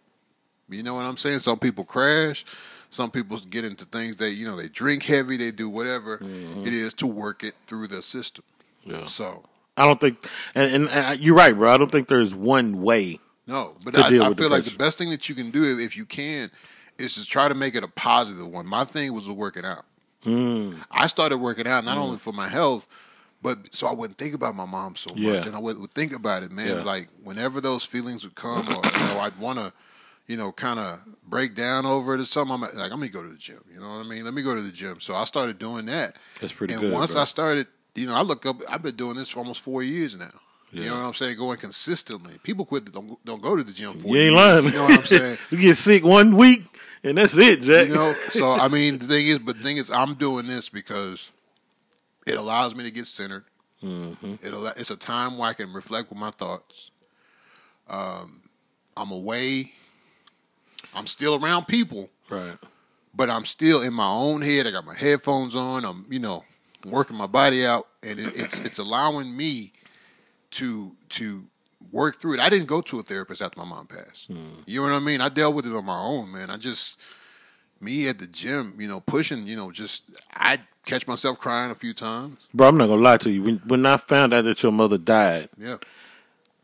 You 0.70 0.84
know 0.84 0.96
what 0.96 1.06
I'm 1.06 1.18
saying? 1.18 1.40
Some 1.40 1.60
people 1.60 1.84
crash. 1.84 2.46
Some 2.90 3.12
people 3.12 3.38
get 3.50 3.66
into 3.66 3.86
things 3.86 4.16
they, 4.16 4.30
you 4.30 4.48
know, 4.48 4.56
they 4.56 4.70
drink 4.70 5.04
heavy. 5.04 5.38
They 5.38 5.52
do 5.52 5.70
whatever 5.70 6.18
mm-hmm. 6.18 6.66
it 6.66 6.74
is 6.74 6.94
to 6.96 7.08
work 7.08 7.44
it 7.44 7.54
through 7.68 7.90
their 7.90 8.02
system. 8.02 8.46
Yeah. 8.84 9.06
So 9.06 9.44
I 9.76 9.86
don't 9.86 10.00
think, 10.00 10.26
and, 10.56 10.74
and, 10.74 10.90
and 10.90 11.06
uh, 11.08 11.18
you're 11.20 11.36
right, 11.36 11.54
bro. 11.54 11.72
I 11.72 11.78
don't 11.78 11.92
think 11.92 12.08
there's 12.08 12.34
one 12.34 12.82
way. 12.82 13.20
No, 13.48 13.76
but 13.84 13.98
I, 13.98 14.08
I 14.30 14.34
feel 14.34 14.50
like 14.50 14.66
the 14.66 14.76
best 14.78 14.98
thing 14.98 15.10
that 15.10 15.28
you 15.30 15.36
can 15.36 15.52
do 15.52 15.80
if 15.80 15.96
you 15.98 16.06
can 16.06 16.52
is 16.98 17.16
just 17.16 17.32
try 17.32 17.48
to 17.48 17.56
make 17.56 17.76
it 17.76 17.84
a 17.84 17.88
positive 17.88 18.48
one. 18.48 18.66
My 18.68 18.84
thing 18.84 19.14
was 19.14 19.28
working 19.28 19.66
out. 19.66 19.86
Mm, 20.26 20.84
I 20.92 21.08
started 21.08 21.38
working 21.38 21.68
out 21.68 21.86
not 21.86 21.98
only 21.98 22.18
for 22.18 22.34
my 22.34 22.48
health, 22.50 22.86
but 23.42 23.74
so 23.74 23.88
I 23.88 23.94
wouldn't 23.94 24.18
think 24.18 24.34
about 24.34 24.56
my 24.56 24.66
mom 24.66 24.96
so 24.96 25.12
much, 25.12 25.20
Yeah. 25.20 25.46
and 25.46 25.56
I 25.56 25.60
would, 25.60 25.78
would 25.80 25.94
think 25.94 26.12
about 26.12 26.44
it, 26.44 26.52
man. 26.52 26.78
Yeah. 26.78 26.84
Like 26.84 27.08
whenever 27.24 27.62
those 27.62 27.84
feelings 27.84 28.24
would 28.24 28.36
come, 28.36 28.68
or 28.68 28.84
you 28.84 28.92
know, 29.06 29.20
I'd 29.20 29.38
want 29.38 29.60
to, 29.60 29.72
you 30.26 30.36
know, 30.36 30.52
kind 30.52 30.80
of 30.80 31.00
break 31.24 31.56
down 31.56 31.86
over 31.86 32.16
it 32.16 32.20
or 32.20 32.26
something. 32.26 32.54
I'm 32.54 32.62
like, 32.62 32.74
I'm 32.74 32.90
gonna 33.00 33.10
go 33.10 33.22
to 33.24 33.30
the 33.30 33.38
gym. 33.38 33.64
You 33.72 33.80
know 33.80 33.88
what 33.90 34.06
I 34.06 34.10
mean? 34.10 34.26
Let 34.26 34.34
me 34.34 34.42
go 34.42 34.56
to 34.56 34.62
the 34.62 34.72
gym. 34.72 35.00
So 35.00 35.16
I 35.16 35.24
started 35.26 35.60
doing 35.60 35.86
that, 35.86 36.16
that's 36.42 36.52
pretty 36.52 36.74
and 36.74 36.82
good. 36.82 36.94
once 36.94 37.12
bro. 37.14 37.22
I 37.22 37.26
started, 37.26 37.68
you 37.96 38.08
know, 38.08 38.16
I 38.16 38.24
look 38.24 38.46
up. 38.46 38.58
I've 38.68 38.82
been 38.82 38.96
doing 38.96 39.16
this 39.16 39.30
for 39.30 39.40
almost 39.40 39.62
four 39.62 39.84
years 39.84 40.18
now. 40.18 40.34
You 40.72 40.86
know 40.86 40.96
what 40.96 41.06
I'm 41.08 41.14
saying? 41.14 41.38
Going 41.38 41.58
consistently. 41.58 42.38
People 42.44 42.66
quit. 42.66 42.92
Don't 42.92 43.24
don't 43.26 43.42
go 43.42 43.56
to 43.56 43.64
the 43.64 43.72
gym. 43.72 43.94
For 43.98 44.08
You 44.08 44.16
ain't 44.18 44.34
years. 44.34 44.34
lying. 44.36 44.66
You 44.66 44.72
know 44.74 44.84
what 44.84 44.98
I'm 44.98 45.06
saying? 45.06 45.38
you 45.50 45.58
get 45.58 45.76
sick 45.78 46.04
one 46.04 46.36
week, 46.36 46.64
and 47.04 47.18
that's 47.18 47.36
it, 47.38 47.62
Jack. 47.62 47.88
you 47.88 47.94
know. 47.96 48.16
So 48.30 48.52
I 48.52 48.68
mean, 48.78 49.00
the 49.00 49.08
thing 49.08 49.28
is, 49.28 49.40
but 49.40 49.58
the 49.58 49.64
thing 49.64 49.78
is, 49.78 49.90
I'm 49.90 50.16
doing 50.16 50.46
this 50.46 50.70
because 50.70 51.32
it 52.26 52.38
allows 52.38 52.76
me 52.76 52.84
to 52.84 52.92
get 52.92 53.08
centered. 53.08 53.46
hmm 53.80 54.14
It 54.44 54.54
it's 54.78 54.92
a 54.92 54.98
time 54.98 55.38
where 55.38 55.50
I 55.50 55.54
can 55.54 55.72
reflect 55.74 56.10
with 56.10 56.20
my 56.20 56.32
thoughts. 56.32 56.92
Um, 57.90 58.42
I'm 58.98 59.12
away. 59.12 59.72
I'm 60.94 61.08
still 61.08 61.42
around 61.44 61.66
people, 61.68 62.10
Right. 62.30 62.58
but 63.14 63.30
I'm 63.30 63.46
still 63.46 63.82
in 63.82 63.94
my 63.94 64.08
own 64.08 64.42
head. 64.42 64.68
I 64.68 64.72
got 64.72 64.86
my 64.86 64.96
headphones 64.96 65.56
on. 65.56 65.86
I'm, 65.86 66.06
you 66.10 66.20
know, 66.20 66.44
working 66.86 67.16
my 67.16 67.28
body 67.28 67.66
out, 67.66 67.88
and 68.04 68.20
it, 68.20 68.36
it's 68.36 68.60
it's 68.60 68.78
allowing 68.80 69.36
me 69.36 69.74
to 70.52 70.96
to 71.10 71.46
work 71.92 72.20
through 72.20 72.36
it. 72.36 72.40
I 72.40 72.50
didn't 72.50 72.68
go 72.68 72.82
to 72.82 73.00
a 73.00 73.04
therapist 73.04 73.42
after 73.42 73.60
my 73.60 73.66
mom 73.66 73.88
passed. 73.88 74.28
Hmm. 74.28 74.62
You 74.66 74.82
know 74.82 74.94
what 74.94 74.98
I 74.98 75.00
mean? 75.00 75.22
I 75.22 75.30
dealt 75.30 75.56
with 75.56 75.66
it 75.66 75.74
on 75.74 75.86
my 75.86 76.00
own, 76.00 76.32
man. 76.32 76.50
I 76.50 76.58
just 76.58 76.98
me 77.80 78.08
at 78.08 78.20
the 78.20 78.28
gym, 78.28 78.76
you 78.80 78.88
know, 78.88 79.00
pushing, 79.00 79.46
you 79.46 79.56
know, 79.56 79.72
just 79.72 80.04
I 80.34 80.60
catch 80.86 81.08
myself 81.08 81.38
crying 81.38 81.72
a 81.72 81.76
few 81.76 81.94
times. 81.94 82.40
Bro, 82.54 82.70
I'm 82.70 82.78
not 82.78 82.88
gonna 82.88 83.02
lie 83.02 83.18
to 83.18 83.30
you. 83.30 83.44
When 83.44 83.58
when 83.66 83.86
I 83.86 83.98
found 83.98 84.34
out 84.34 84.44
that 84.46 84.64
your 84.64 84.72
mother 84.72 84.98
died, 84.98 85.50
Yeah, 85.58 85.78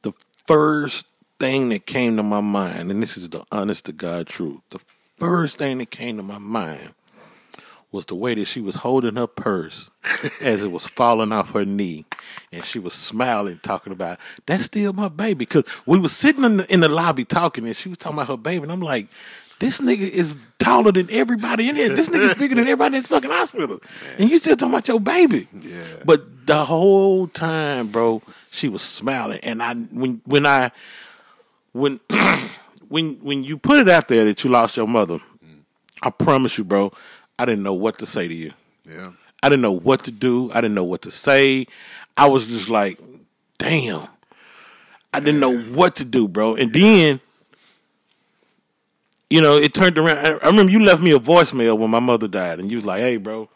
the 0.02 0.13
first 0.48 1.06
thing 1.39 1.69
that 1.69 1.86
came 1.86 2.17
to 2.17 2.24
my 2.24 2.41
mind, 2.41 2.91
and 2.91 3.02
this 3.02 3.17
is 3.17 3.30
the 3.30 3.43
honest 3.52 3.86
to 3.86 3.91
God 3.91 4.28
truth, 4.28 4.62
the 4.69 4.80
first 5.19 5.58
thing 5.58 5.78
that 5.80 5.91
came 5.91 6.17
to 6.17 6.24
my 6.24 6.38
mind 6.38 6.93
was 7.93 8.08
the 8.08 8.15
way 8.15 8.34
that 8.34 8.45
she 8.45 8.60
was 8.60 8.75
holding 8.75 9.15
her 9.15 9.27
purse 9.27 9.91
as 10.41 10.63
it 10.63 10.71
was 10.71 10.88
falling 10.88 11.32
off 11.32 11.51
her 11.51 11.63
knee, 11.63 12.06
and 12.51 12.65
she 12.65 12.79
was 12.79 12.93
smiling, 12.93 13.60
talking 13.62 13.93
about 13.93 14.17
that's 14.47 14.65
still 14.65 14.91
my 14.91 15.08
baby. 15.08 15.45
Because 15.45 15.63
we 15.86 15.99
was 15.99 16.12
sitting 16.12 16.43
in 16.43 16.58
the, 16.58 16.73
in 16.73 16.79
the 16.79 16.89
lobby 16.89 17.23
talking, 17.23 17.65
and 17.65 17.77
she 17.77 17.89
was 17.89 17.99
talking 17.99 18.17
about 18.17 18.27
her 18.27 18.38
baby, 18.38 18.63
and 18.63 18.71
I'm 18.71 18.82
like. 18.82 19.08
This 19.60 19.79
nigga 19.79 20.10
is 20.10 20.36
taller 20.60 20.91
than 20.91 21.10
everybody 21.10 21.69
in 21.69 21.77
here. 21.77 21.88
This 21.88 22.10
nigga's 22.10 22.36
bigger 22.36 22.56
than 22.56 22.63
everybody 22.67 22.97
in 22.97 23.01
this 23.01 23.08
fucking 23.08 23.29
hospital. 23.29 23.79
And 24.17 24.29
you 24.29 24.38
still 24.38 24.58
talking 24.58 24.73
about 24.73 24.88
your 24.89 24.99
baby. 24.99 25.47
Yeah. 25.53 25.84
But 26.03 26.47
the 26.47 26.65
whole 26.65 27.27
time, 27.27 27.89
bro, 27.89 28.21
she 28.51 28.67
was 28.67 28.82
smiling. 28.82 29.39
And 29.41 29.63
I 29.63 29.73
when 29.75 30.21
when 30.25 30.45
I 30.45 30.71
when 31.71 32.01
when 32.89 33.13
when 33.21 33.43
you 33.45 33.58
put 33.58 33.77
it 33.77 33.88
out 33.88 34.10
there 34.10 34.25
that 34.25 34.43
you 34.43 34.49
lost 34.49 34.75
your 34.75 34.88
mother, 34.88 35.19
mm. 35.19 35.62
I 36.01 36.10
promise 36.10 36.58
you, 36.58 36.65
bro, 36.65 36.91
I 37.43 37.45
didn't 37.45 37.63
know 37.63 37.73
what 37.73 37.99
to 37.99 38.06
say 38.06 38.25
to 38.29 38.34
you. 38.34 38.53
yeah. 38.89 39.12
I 39.43 39.49
didn't 39.49 39.63
know 39.63 39.73
what 39.73 40.06
to 40.06 40.12
do. 40.12 40.49
I 40.53 40.62
didn't 40.62 40.75
know 40.75 40.86
what 40.86 41.01
to 41.01 41.12
say. 41.12 41.67
I 42.15 42.27
was 42.29 42.47
just 42.47 42.69
like, 42.69 43.01
damn. 43.58 44.08
I 45.13 45.19
didn't 45.19 45.41
know 45.41 45.58
what 45.60 45.97
to 45.97 46.06
do, 46.06 46.29
bro. 46.29 46.56
And 46.56 46.71
then, 46.71 47.19
you 49.29 49.41
know, 49.41 49.58
it 49.58 49.73
turned 49.73 49.97
around. 49.97 50.19
I 50.19 50.29
I 50.38 50.45
remember 50.47 50.71
you 50.71 50.79
left 50.79 51.01
me 51.01 51.12
a 51.12 51.19
voicemail 51.19 51.77
when 51.77 51.89
my 51.89 51.99
mother 51.99 52.29
died, 52.29 52.60
and 52.62 52.71
you 52.71 52.77
was 52.77 52.86
like, 52.86 53.01
hey, 53.01 53.17
bro, 53.17 53.49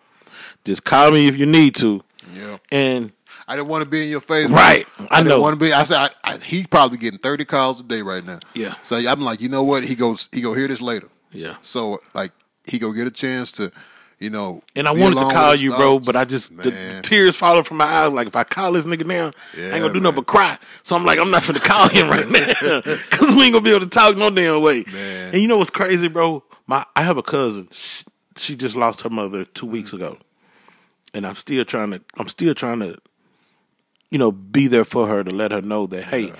just 0.65 0.83
call 0.83 1.11
me 1.11 1.27
if 1.27 1.37
you 1.37 1.45
need 1.45 1.73
to. 1.75 2.01
Yeah. 2.35 2.57
And 2.69 3.13
I 3.47 3.55
didn't 3.55 3.69
want 3.69 3.85
to 3.85 3.89
be 3.89 4.03
in 4.03 4.09
your 4.09 4.19
face. 4.19 4.49
Right. 4.49 4.85
I 5.09 5.19
didn't 5.19 5.29
know. 5.29 5.39
want 5.39 5.57
to 5.57 5.65
be. 5.65 5.71
I 5.71 5.83
said 5.83 5.97
I, 5.97 6.33
I, 6.33 6.37
he 6.39 6.65
probably 6.67 6.97
getting 6.97 7.19
thirty 7.19 7.45
calls 7.45 7.79
a 7.79 7.83
day 7.83 8.01
right 8.01 8.25
now. 8.25 8.39
Yeah. 8.53 8.75
So 8.83 8.97
I'm 8.97 9.21
like, 9.21 9.39
you 9.39 9.47
know 9.47 9.63
what? 9.63 9.85
He 9.85 9.95
goes. 9.95 10.27
He 10.33 10.41
go 10.41 10.53
hear 10.53 10.67
this 10.67 10.81
later. 10.81 11.07
yeah. 11.31 11.55
So 11.61 12.01
like, 12.13 12.33
he 12.67 12.79
go 12.79 12.91
get 12.91 13.07
a 13.07 13.11
chance 13.11 13.51
to, 13.53 13.71
you 14.19 14.29
know. 14.29 14.61
And 14.75 14.87
I 14.87 14.91
wanted 14.91 15.15
to 15.15 15.33
call 15.33 15.55
you, 15.55 15.75
bro, 15.75 15.99
but 15.99 16.15
I 16.15 16.25
just 16.25 16.55
the, 16.57 16.71
the 16.71 16.99
tears 17.03 17.35
falling 17.35 17.63
from 17.63 17.77
my 17.77 17.85
eyes. 17.85 18.11
Like 18.11 18.27
if 18.27 18.35
I 18.35 18.43
call 18.43 18.73
this 18.73 18.85
nigga 18.85 19.05
now, 19.05 19.31
I 19.55 19.59
ain't 19.59 19.71
gonna 19.71 19.87
do 19.87 19.93
man. 19.93 20.03
nothing 20.03 20.15
but 20.17 20.27
cry. 20.27 20.57
So 20.83 20.95
I'm 20.95 21.05
like, 21.05 21.19
I'm 21.19 21.31
not 21.31 21.45
gonna 21.45 21.59
call 21.59 21.89
him 21.89 22.09
right 22.09 22.27
now 22.29 22.81
because 22.81 23.35
we 23.35 23.43
ain't 23.43 23.53
gonna 23.53 23.61
be 23.61 23.71
able 23.71 23.81
to 23.81 23.87
talk 23.87 24.17
no 24.17 24.29
damn 24.29 24.61
way. 24.61 24.83
Man. 24.91 25.33
And 25.33 25.41
you 25.41 25.47
know 25.47 25.57
what's 25.57 25.69
crazy, 25.69 26.07
bro? 26.07 26.43
My 26.67 26.85
I 26.95 27.03
have 27.03 27.17
a 27.17 27.23
cousin. 27.23 27.69
She, 27.71 28.03
she 28.35 28.55
just 28.55 28.75
lost 28.75 29.01
her 29.01 29.09
mother 29.09 29.45
two 29.45 29.65
weeks 29.65 29.91
mm-hmm. 29.91 30.03
ago, 30.03 30.17
and 31.13 31.25
I'm 31.25 31.35
still 31.35 31.65
trying 31.65 31.91
to. 31.91 32.01
I'm 32.17 32.27
still 32.27 32.53
trying 32.53 32.79
to, 32.79 32.97
you 34.11 34.19
know, 34.19 34.31
be 34.31 34.67
there 34.67 34.85
for 34.85 35.07
her 35.07 35.23
to 35.23 35.33
let 35.33 35.51
her 35.51 35.61
know 35.61 35.87
that 35.87 36.03
hey, 36.05 36.33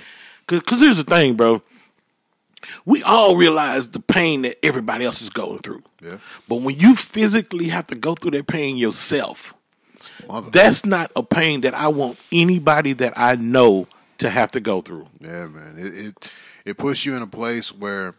because 0.46 0.62
cause 0.64 0.80
here's 0.80 0.98
the 0.98 1.04
thing, 1.04 1.36
bro. 1.36 1.62
We 2.86 3.04
all 3.04 3.36
realize 3.36 3.88
the 3.90 4.00
pain 4.00 4.44
that 4.44 4.64
everybody 4.66 5.06
else 5.06 5.22
is 5.22 5.30
going 5.30 5.60
through. 5.60 5.84
Yeah. 6.02 6.18
But 6.48 6.58
when 6.62 6.80
you 6.80 6.96
physically 6.96 7.70
have 7.70 7.88
to 7.88 7.96
go 7.96 8.16
through 8.16 8.32
that 8.32 8.48
pain 8.48 8.78
yourself, 8.78 9.54
Mother- 10.28 10.50
that's 10.52 10.86
not 10.86 11.12
a 11.16 11.24
pain 11.24 11.62
that 11.62 11.74
I 11.74 11.88
want 11.88 12.18
anybody 12.32 12.94
that 12.94 13.14
I 13.16 13.36
know 13.36 13.88
to 14.20 14.30
have 14.30 14.52
to 14.52 14.60
go 14.60 14.82
through. 14.82 15.08
Yeah, 15.22 15.48
man. 15.48 15.76
It, 15.78 15.98
it 15.98 16.30
it 16.66 16.78
puts 16.78 17.06
you 17.06 17.16
in 17.16 17.22
a 17.22 17.28
place 17.28 17.74
where 17.74 18.16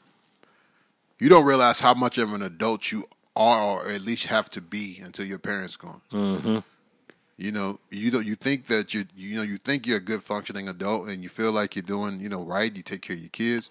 you 1.18 1.28
don't 1.28 1.44
realize 1.44 1.80
how 1.80 1.94
much 1.94 2.18
of 2.18 2.32
an 2.32 2.42
adult 2.42 2.92
you 2.92 3.08
are, 3.36 3.62
or 3.62 3.88
at 3.88 4.00
least 4.02 4.26
have 4.26 4.50
to 4.50 4.60
be, 4.60 5.00
until 5.04 5.24
your 5.24 5.38
parents 5.38 5.76
gone. 5.76 6.00
Mm-hmm. 6.12 6.58
You 7.36 7.52
know, 7.52 7.78
you 7.90 8.10
don't. 8.10 8.26
You 8.26 8.34
think 8.34 8.66
that 8.66 8.94
you 8.94 9.04
you 9.16 9.36
know 9.36 9.42
you 9.42 9.58
think 9.58 9.86
you're 9.86 9.98
a 9.98 10.00
good 10.00 10.22
functioning 10.22 10.68
adult, 10.68 11.08
and 11.08 11.22
you 11.22 11.28
feel 11.28 11.52
like 11.52 11.76
you're 11.76 11.82
doing 11.84 12.20
you 12.20 12.28
know 12.28 12.42
right. 12.42 12.74
You 12.74 12.82
take 12.82 13.02
care 13.02 13.14
of 13.14 13.22
your 13.22 13.30
kids, 13.30 13.70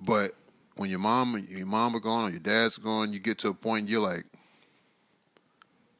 but 0.00 0.34
when 0.76 0.90
your 0.90 0.98
mom 0.98 1.34
and 1.36 1.48
your 1.48 1.66
mom 1.66 1.94
are 1.94 2.00
gone 2.00 2.28
or 2.28 2.30
your 2.30 2.40
dad's 2.40 2.78
gone, 2.78 3.12
you 3.12 3.18
get 3.20 3.38
to 3.38 3.48
a 3.48 3.54
point 3.54 3.88
you're 3.88 4.00
like, 4.00 4.24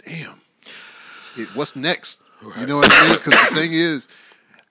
damn, 0.04 0.40
it, 1.37 1.48
what's 1.54 1.76
next? 1.76 2.20
You 2.59 2.66
know 2.66 2.76
what 2.76 2.92
I 2.92 3.09
mean? 3.09 3.14
Because 3.14 3.48
the 3.48 3.54
thing 3.54 3.72
is, 3.72 4.07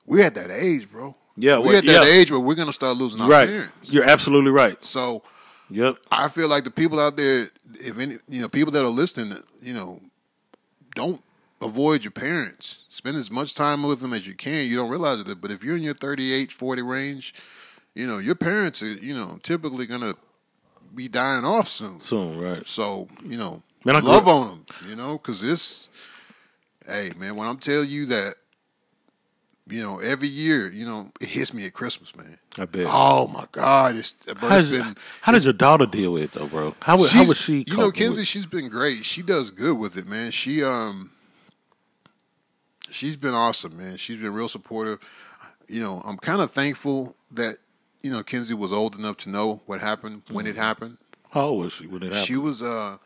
we're 0.06 0.24
at 0.24 0.36
that 0.36 0.52
age, 0.52 0.92
bro. 0.92 1.16
Yeah, 1.36 1.58
we're 1.58 1.68
well, 1.68 1.78
at 1.78 1.86
that 1.86 2.06
yeah. 2.06 2.14
age 2.14 2.30
where 2.30 2.40
we're 2.40 2.54
gonna 2.56 2.74
start 2.74 2.98
losing 2.98 3.20
our 3.22 3.30
Right. 3.30 3.48
parents. 3.48 3.90
You're 3.90 4.04
absolutely 4.04 4.52
right. 4.52 4.84
So 4.86 5.24
Yep. 5.70 5.98
I 6.12 6.28
feel 6.28 6.48
like 6.48 6.66
the 6.66 6.72
people 6.72 7.00
out 7.00 7.16
there, 7.16 7.50
if 7.80 7.98
any, 7.98 8.20
you 8.30 8.42
know, 8.42 8.50
people 8.50 8.72
that 8.74 8.84
are 8.84 8.90
listening, 8.90 9.42
you 9.62 9.74
know, 9.74 10.00
don't 10.94 11.24
avoid 11.62 12.04
your 12.04 12.12
parents. 12.12 12.78
Spend 12.90 13.18
as 13.18 13.32
much 13.32 13.56
time 13.56 13.82
with 13.82 14.00
them 14.00 14.14
as 14.14 14.28
you 14.28 14.36
can. 14.36 14.68
You 14.68 14.76
don't 14.76 14.90
realize 14.92 15.22
it, 15.22 15.42
but 15.42 15.50
if 15.50 15.64
you're 15.64 15.76
in 15.78 15.82
your 15.82 15.96
38, 15.96 16.52
40 16.52 16.82
range, 16.84 17.34
you 17.96 18.08
know, 18.08 18.18
your 18.18 18.36
parents 18.36 18.82
are, 18.82 18.94
you 18.94 19.14
know, 19.14 19.40
typically 19.44 19.86
gonna 19.86 20.16
be 20.96 21.08
dying 21.08 21.46
off 21.46 21.68
soon. 21.68 22.00
Soon, 22.02 22.40
right. 22.40 22.64
So, 22.68 23.08
you 23.24 23.38
know, 23.38 23.62
Man, 23.86 23.96
I 23.98 24.00
love 24.00 24.28
on 24.28 24.48
them, 24.48 24.66
you 24.88 24.96
know, 24.96 25.18
because 25.18 25.42
this, 25.42 25.90
hey, 26.88 27.12
man, 27.18 27.36
when 27.36 27.48
I'm 27.48 27.58
telling 27.58 27.90
you 27.90 28.06
that, 28.08 28.36
you 29.68 29.82
know, 29.82 30.00
every 30.00 30.28
year, 30.28 30.72
you 30.72 30.86
know, 30.86 31.12
it 31.20 31.28
hits 31.28 31.54
me 31.54 31.66
at 31.66 31.74
Christmas, 31.74 32.16
man. 32.16 32.38
I 32.58 32.66
bet. 32.66 32.86
Oh 32.90 33.28
my 33.28 33.48
God, 33.52 33.96
it's, 33.96 34.14
bro, 34.14 34.36
how, 34.36 34.58
it's 34.58 34.70
does, 34.70 34.82
been. 34.82 34.98
how 35.22 35.32
does 35.32 35.44
your 35.44 35.54
daughter 35.54 35.86
deal 35.86 36.14
with 36.14 36.24
it 36.24 36.32
though, 36.34 36.48
bro? 36.48 36.76
How 36.82 37.04
how 37.04 37.26
was 37.26 37.38
she? 37.38 37.64
You 37.68 37.78
know, 37.78 37.92
Kenzie, 37.92 38.20
with- 38.20 38.28
she's 38.28 38.46
been 38.46 38.70
great. 38.70 39.06
She 39.06 39.22
does 39.22 39.52
good 39.52 39.78
with 39.78 39.98
it, 39.98 40.06
man. 40.06 40.32
She 40.32 40.64
um, 40.64 41.12
she's 42.90 43.16
been 43.16 43.34
awesome, 43.34 43.78
man. 43.78 43.98
She's 43.98 44.18
been 44.18 44.34
real 44.34 44.50
supportive. 44.50 45.00
You 45.68 45.82
know, 45.82 46.02
I'm 46.06 46.18
kind 46.18 46.42
of 46.42 46.52
thankful 46.52 47.16
that 47.32 47.58
you 48.04 48.12
know 48.12 48.22
Kenzie 48.22 48.54
was 48.54 48.72
old 48.72 48.96
enough 48.96 49.18
to 49.18 49.30
know 49.30 49.62
what 49.66 49.80
happened 49.80 50.22
when 50.30 50.46
it 50.46 50.56
happened. 50.56 50.98
How 51.32 51.48
old 51.48 51.64
was 51.64 51.74
she 51.74 51.88
when 51.88 52.04
it 52.04 52.08
happened? 52.08 52.28
She 52.28 52.36
was 52.36 52.62
uh, 52.62 52.98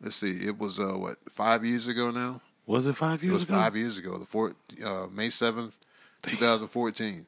let's 0.00 0.16
see, 0.16 0.32
it 0.44 0.58
was 0.58 0.78
uh 0.78 0.98
what 0.98 1.18
five 1.30 1.64
years 1.64 1.86
ago 1.86 2.10
now. 2.10 2.42
was 2.66 2.86
it 2.86 2.96
five 2.96 3.22
years? 3.22 3.32
It 3.32 3.34
was 3.34 3.42
ago? 3.44 3.54
five 3.54 3.76
years 3.76 3.96
ago, 3.96 4.18
the 4.18 4.26
fourth 4.26 4.54
uh, 4.84 5.06
May 5.10 5.30
seventh, 5.30 5.74
two 6.22 6.36
thousand 6.36 6.68
fourteen. 6.68 7.26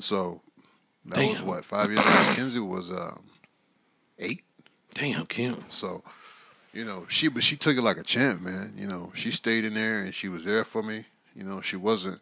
So 0.00 0.42
that 1.06 1.30
was 1.30 1.42
what 1.42 1.64
five 1.64 1.90
years 1.90 2.04
ago. 2.04 2.32
Kenzie 2.34 2.58
was 2.58 2.90
um, 2.90 3.22
eight. 4.18 4.42
Damn, 4.94 5.26
Kemp. 5.26 5.70
So, 5.70 6.02
you 6.72 6.84
know, 6.84 7.04
she 7.08 7.28
but 7.28 7.44
she 7.44 7.56
took 7.56 7.76
it 7.76 7.82
like 7.82 7.98
a 7.98 8.02
champ, 8.02 8.40
man. 8.40 8.74
You 8.76 8.86
know, 8.86 9.12
she 9.14 9.30
stayed 9.30 9.64
in 9.64 9.74
there 9.74 9.98
and 10.00 10.14
she 10.14 10.28
was 10.28 10.44
there 10.44 10.64
for 10.64 10.82
me. 10.82 11.04
You 11.34 11.44
know, 11.44 11.60
she 11.60 11.76
wasn't 11.76 12.20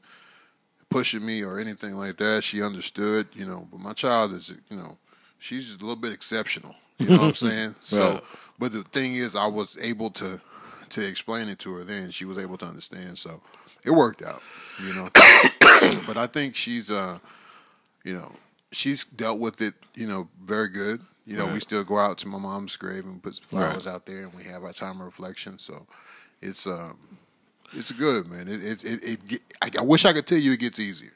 pushing 0.94 1.26
me 1.26 1.42
or 1.42 1.58
anything 1.58 1.96
like 1.96 2.16
that. 2.18 2.44
She 2.44 2.62
understood, 2.62 3.26
you 3.34 3.44
know, 3.44 3.66
but 3.72 3.80
my 3.80 3.92
child 3.94 4.32
is, 4.32 4.54
you 4.70 4.76
know, 4.76 4.96
she's 5.40 5.74
a 5.74 5.78
little 5.78 5.96
bit 5.96 6.12
exceptional. 6.12 6.76
You 6.98 7.08
know 7.08 7.16
what 7.18 7.24
I'm 7.30 7.34
saying? 7.50 7.74
So, 7.84 8.12
Right. 8.12 8.22
but 8.60 8.72
the 8.72 8.84
thing 8.84 9.16
is, 9.16 9.34
I 9.34 9.48
was 9.48 9.76
able 9.80 10.10
to 10.12 10.40
to 10.90 11.00
explain 11.04 11.48
it 11.48 11.58
to 11.58 11.72
her 11.74 11.82
then. 11.82 12.12
She 12.12 12.24
was 12.24 12.38
able 12.38 12.56
to 12.58 12.66
understand. 12.66 13.18
So, 13.18 13.40
it 13.82 13.90
worked 13.90 14.22
out. 14.22 14.40
You 14.80 14.94
know, 14.94 15.08
but 16.06 16.16
I 16.16 16.28
think 16.28 16.54
she's, 16.54 16.92
uh, 16.92 17.18
you 18.04 18.14
know, 18.14 18.30
she's 18.70 19.04
dealt 19.16 19.40
with 19.40 19.60
it. 19.60 19.74
You 19.96 20.06
know, 20.06 20.28
very 20.44 20.68
good. 20.68 21.00
You 21.26 21.36
know, 21.36 21.46
we 21.52 21.58
still 21.58 21.82
go 21.82 21.98
out 21.98 22.18
to 22.18 22.28
my 22.28 22.38
mom's 22.38 22.76
grave 22.76 23.04
and 23.04 23.20
put 23.20 23.34
flowers 23.42 23.88
out 23.88 24.06
there, 24.06 24.22
and 24.22 24.32
we 24.32 24.44
have 24.44 24.62
our 24.62 24.72
time 24.72 25.00
of 25.00 25.06
reflection. 25.06 25.58
So, 25.58 25.86
it's 26.40 26.68
um, 26.68 26.96
it's 27.72 27.92
good, 27.92 28.28
man. 28.28 28.48
It 28.48 28.62
it 28.62 28.84
it, 28.84 29.20
it 29.30 29.42
I, 29.62 29.70
I 29.78 29.82
wish 29.82 30.04
I 30.04 30.12
could 30.12 30.26
tell 30.26 30.38
you 30.38 30.52
it 30.52 30.60
gets 30.60 30.78
easier. 30.78 31.10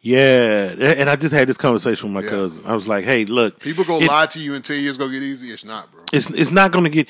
Yeah, 0.00 0.74
and 0.78 1.10
I 1.10 1.16
just 1.16 1.34
had 1.34 1.48
this 1.48 1.56
conversation 1.56 2.12
with 2.14 2.24
my 2.24 2.30
Yeah. 2.30 2.36
cousin. 2.36 2.62
I 2.64 2.74
was 2.74 2.86
like, 2.86 3.04
"Hey, 3.04 3.24
look, 3.24 3.58
People 3.58 3.84
go 3.84 3.98
it- 4.00 4.06
lie 4.06 4.26
to 4.26 4.38
you 4.40 4.54
and 4.54 4.64
tell 4.64 4.76
you 4.76 4.88
it's 4.88 4.96
gonna 4.98 5.12
get 5.12 5.22
easy. 5.22 5.52
It's 5.52 5.64
not, 5.64 5.90
bro. 5.90 6.02
it's 6.12 6.30
it's 6.30 6.50
not 6.52 6.70
going 6.72 6.84
to 6.84 6.90
get. 6.90 7.08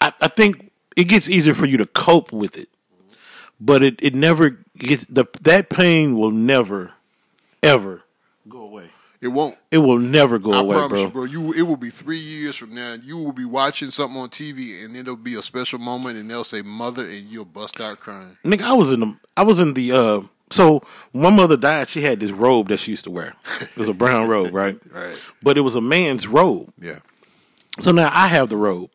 I, 0.00 0.12
I 0.20 0.28
think 0.28 0.70
it 0.96 1.04
gets 1.04 1.28
easier 1.28 1.54
for 1.54 1.64
you 1.66 1.78
to 1.78 1.86
cope 1.86 2.30
with 2.30 2.56
it, 2.58 2.68
but 3.58 3.82
it 3.82 3.98
it 4.02 4.14
never 4.14 4.58
gets 4.76 5.06
the 5.08 5.24
that 5.42 5.70
pain 5.70 6.16
will 6.16 6.30
never 6.30 6.92
ever 7.62 8.02
go 8.48 8.58
away. 8.58 8.90
It 9.24 9.28
won't. 9.28 9.56
It 9.70 9.78
will 9.78 9.98
never 9.98 10.38
go 10.38 10.52
I 10.52 10.60
away, 10.60 10.76
promise 10.76 10.90
bro. 10.90 11.00
you, 11.00 11.08
bro. 11.08 11.24
You 11.24 11.52
it 11.54 11.62
will 11.62 11.78
be 11.78 11.88
three 11.88 12.18
years 12.18 12.56
from 12.56 12.74
now. 12.74 12.92
You 13.02 13.16
will 13.16 13.32
be 13.32 13.46
watching 13.46 13.90
something 13.90 14.20
on 14.20 14.28
TV, 14.28 14.84
and 14.84 14.94
then 14.94 15.00
it'll 15.00 15.16
be 15.16 15.34
a 15.36 15.42
special 15.42 15.78
moment, 15.78 16.18
and 16.18 16.30
they'll 16.30 16.44
say 16.44 16.60
"mother," 16.60 17.04
and 17.08 17.26
you'll 17.30 17.46
bust 17.46 17.80
out 17.80 18.00
crying. 18.00 18.36
Nigga, 18.44 18.60
I 18.60 18.74
was 18.74 18.92
in 18.92 19.00
the 19.00 19.16
I 19.36 19.42
was 19.42 19.60
in 19.60 19.72
the 19.72 19.92
uh 19.92 20.20
so 20.50 20.82
my 21.14 21.30
mother 21.30 21.56
died, 21.56 21.88
she 21.88 22.02
had 22.02 22.20
this 22.20 22.32
robe 22.32 22.68
that 22.68 22.76
she 22.80 22.90
used 22.90 23.04
to 23.04 23.10
wear. 23.10 23.34
It 23.62 23.76
was 23.78 23.88
a 23.88 23.94
brown 23.94 24.28
robe, 24.34 24.52
right? 24.54 24.78
Right. 24.92 25.18
But 25.42 25.56
it 25.56 25.62
was 25.62 25.74
a 25.74 25.80
man's 25.80 26.26
robe. 26.28 26.70
Yeah. 26.78 26.98
So 27.80 27.92
now 27.92 28.10
I 28.12 28.28
have 28.28 28.50
the 28.50 28.58
robe. 28.58 28.90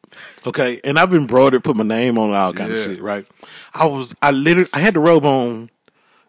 Okay. 0.46 0.80
And 0.84 1.00
I've 1.00 1.10
been 1.10 1.22
embroidered, 1.22 1.64
put 1.64 1.76
my 1.76 1.84
name 1.84 2.20
on 2.20 2.32
all 2.36 2.54
kind 2.54 2.72
Yeah. 2.72 2.78
of 2.78 2.86
shit, 2.86 3.02
right? 3.02 3.26
I 3.74 3.88
was 3.88 4.14
I 4.22 4.30
literally 4.30 4.70
I 4.74 4.80
had 4.80 4.94
the 4.94 5.00
robe 5.00 5.26
on 5.26 5.72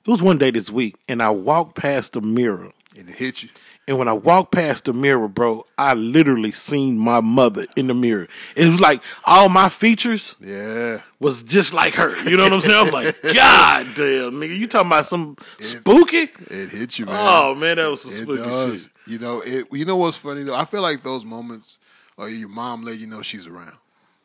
it 0.06 0.10
was 0.10 0.22
one 0.22 0.38
day 0.38 0.50
this 0.50 0.70
week 0.70 0.96
and 1.06 1.22
I 1.22 1.28
walked 1.30 1.76
past 1.76 2.14
the 2.14 2.22
mirror. 2.22 2.72
And 2.96 3.08
it 3.08 3.14
hit 3.14 3.42
you. 3.44 3.50
And 3.90 3.98
when 3.98 4.06
I 4.06 4.12
walked 4.12 4.52
past 4.52 4.84
the 4.84 4.92
mirror, 4.92 5.26
bro, 5.26 5.66
I 5.76 5.94
literally 5.94 6.52
seen 6.52 6.96
my 6.96 7.20
mother 7.20 7.66
in 7.74 7.88
the 7.88 7.92
mirror. 7.94 8.28
It 8.54 8.68
was 8.68 8.78
like 8.78 9.02
all 9.24 9.48
my 9.48 9.68
features 9.68 10.36
Yeah. 10.40 11.00
was 11.18 11.42
just 11.42 11.74
like 11.74 11.94
her. 11.96 12.16
You 12.22 12.36
know 12.36 12.44
what 12.44 12.52
I'm 12.52 12.60
saying? 12.60 12.76
I 12.76 12.82
was 12.84 12.92
like, 12.92 13.20
God 13.34 13.86
damn, 13.96 14.34
nigga, 14.34 14.56
you 14.56 14.68
talking 14.68 14.86
about 14.86 15.08
some 15.08 15.36
spooky? 15.58 16.30
It 16.48 16.68
hit 16.68 17.00
you, 17.00 17.06
man. 17.06 17.16
Oh 17.18 17.56
man, 17.56 17.78
that 17.78 17.86
was 17.90 18.02
some 18.02 18.12
it 18.12 18.22
spooky 18.22 18.42
does. 18.42 18.82
shit. 18.84 18.90
You 19.08 19.18
know, 19.18 19.40
it. 19.40 19.66
You 19.72 19.84
know 19.84 19.96
what's 19.96 20.16
funny 20.16 20.44
though? 20.44 20.54
I 20.54 20.66
feel 20.66 20.82
like 20.82 21.02
those 21.02 21.24
moments, 21.24 21.78
or 22.16 22.28
your 22.28 22.48
mom 22.48 22.84
let 22.84 22.96
you 23.00 23.08
know 23.08 23.22
she's 23.22 23.48
around. 23.48 23.72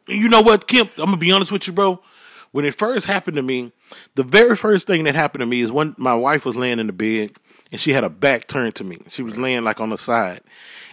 You 0.08 0.30
know 0.30 0.42
what, 0.42 0.68
Kemp? 0.68 0.92
I'm 1.00 1.06
gonna 1.06 1.18
be 1.18 1.32
honest 1.32 1.52
with 1.52 1.66
you, 1.66 1.74
bro. 1.74 2.00
When 2.52 2.66
it 2.66 2.76
first 2.76 3.08
happened 3.08 3.36
to 3.38 3.42
me, 3.42 3.72
the 4.14 4.22
very 4.22 4.56
first 4.56 4.86
thing 4.86 5.06
that 5.06 5.16
happened 5.16 5.40
to 5.40 5.48
me 5.48 5.62
is 5.62 5.72
when 5.72 5.96
my 5.98 6.14
wife 6.14 6.46
was 6.46 6.56
laying 6.56 6.78
in 6.78 6.86
the 6.86 6.94
bed 6.94 7.32
and 7.72 7.80
she 7.82 7.92
had 7.92 8.04
her 8.04 8.10
back 8.10 8.48
turned 8.48 8.76
to 8.76 8.84
me. 8.84 8.98
She 9.10 9.24
was 9.24 9.38
laying 9.38 9.64
like 9.64 9.80
on 9.80 9.90
the 9.90 9.98
side. 9.98 10.42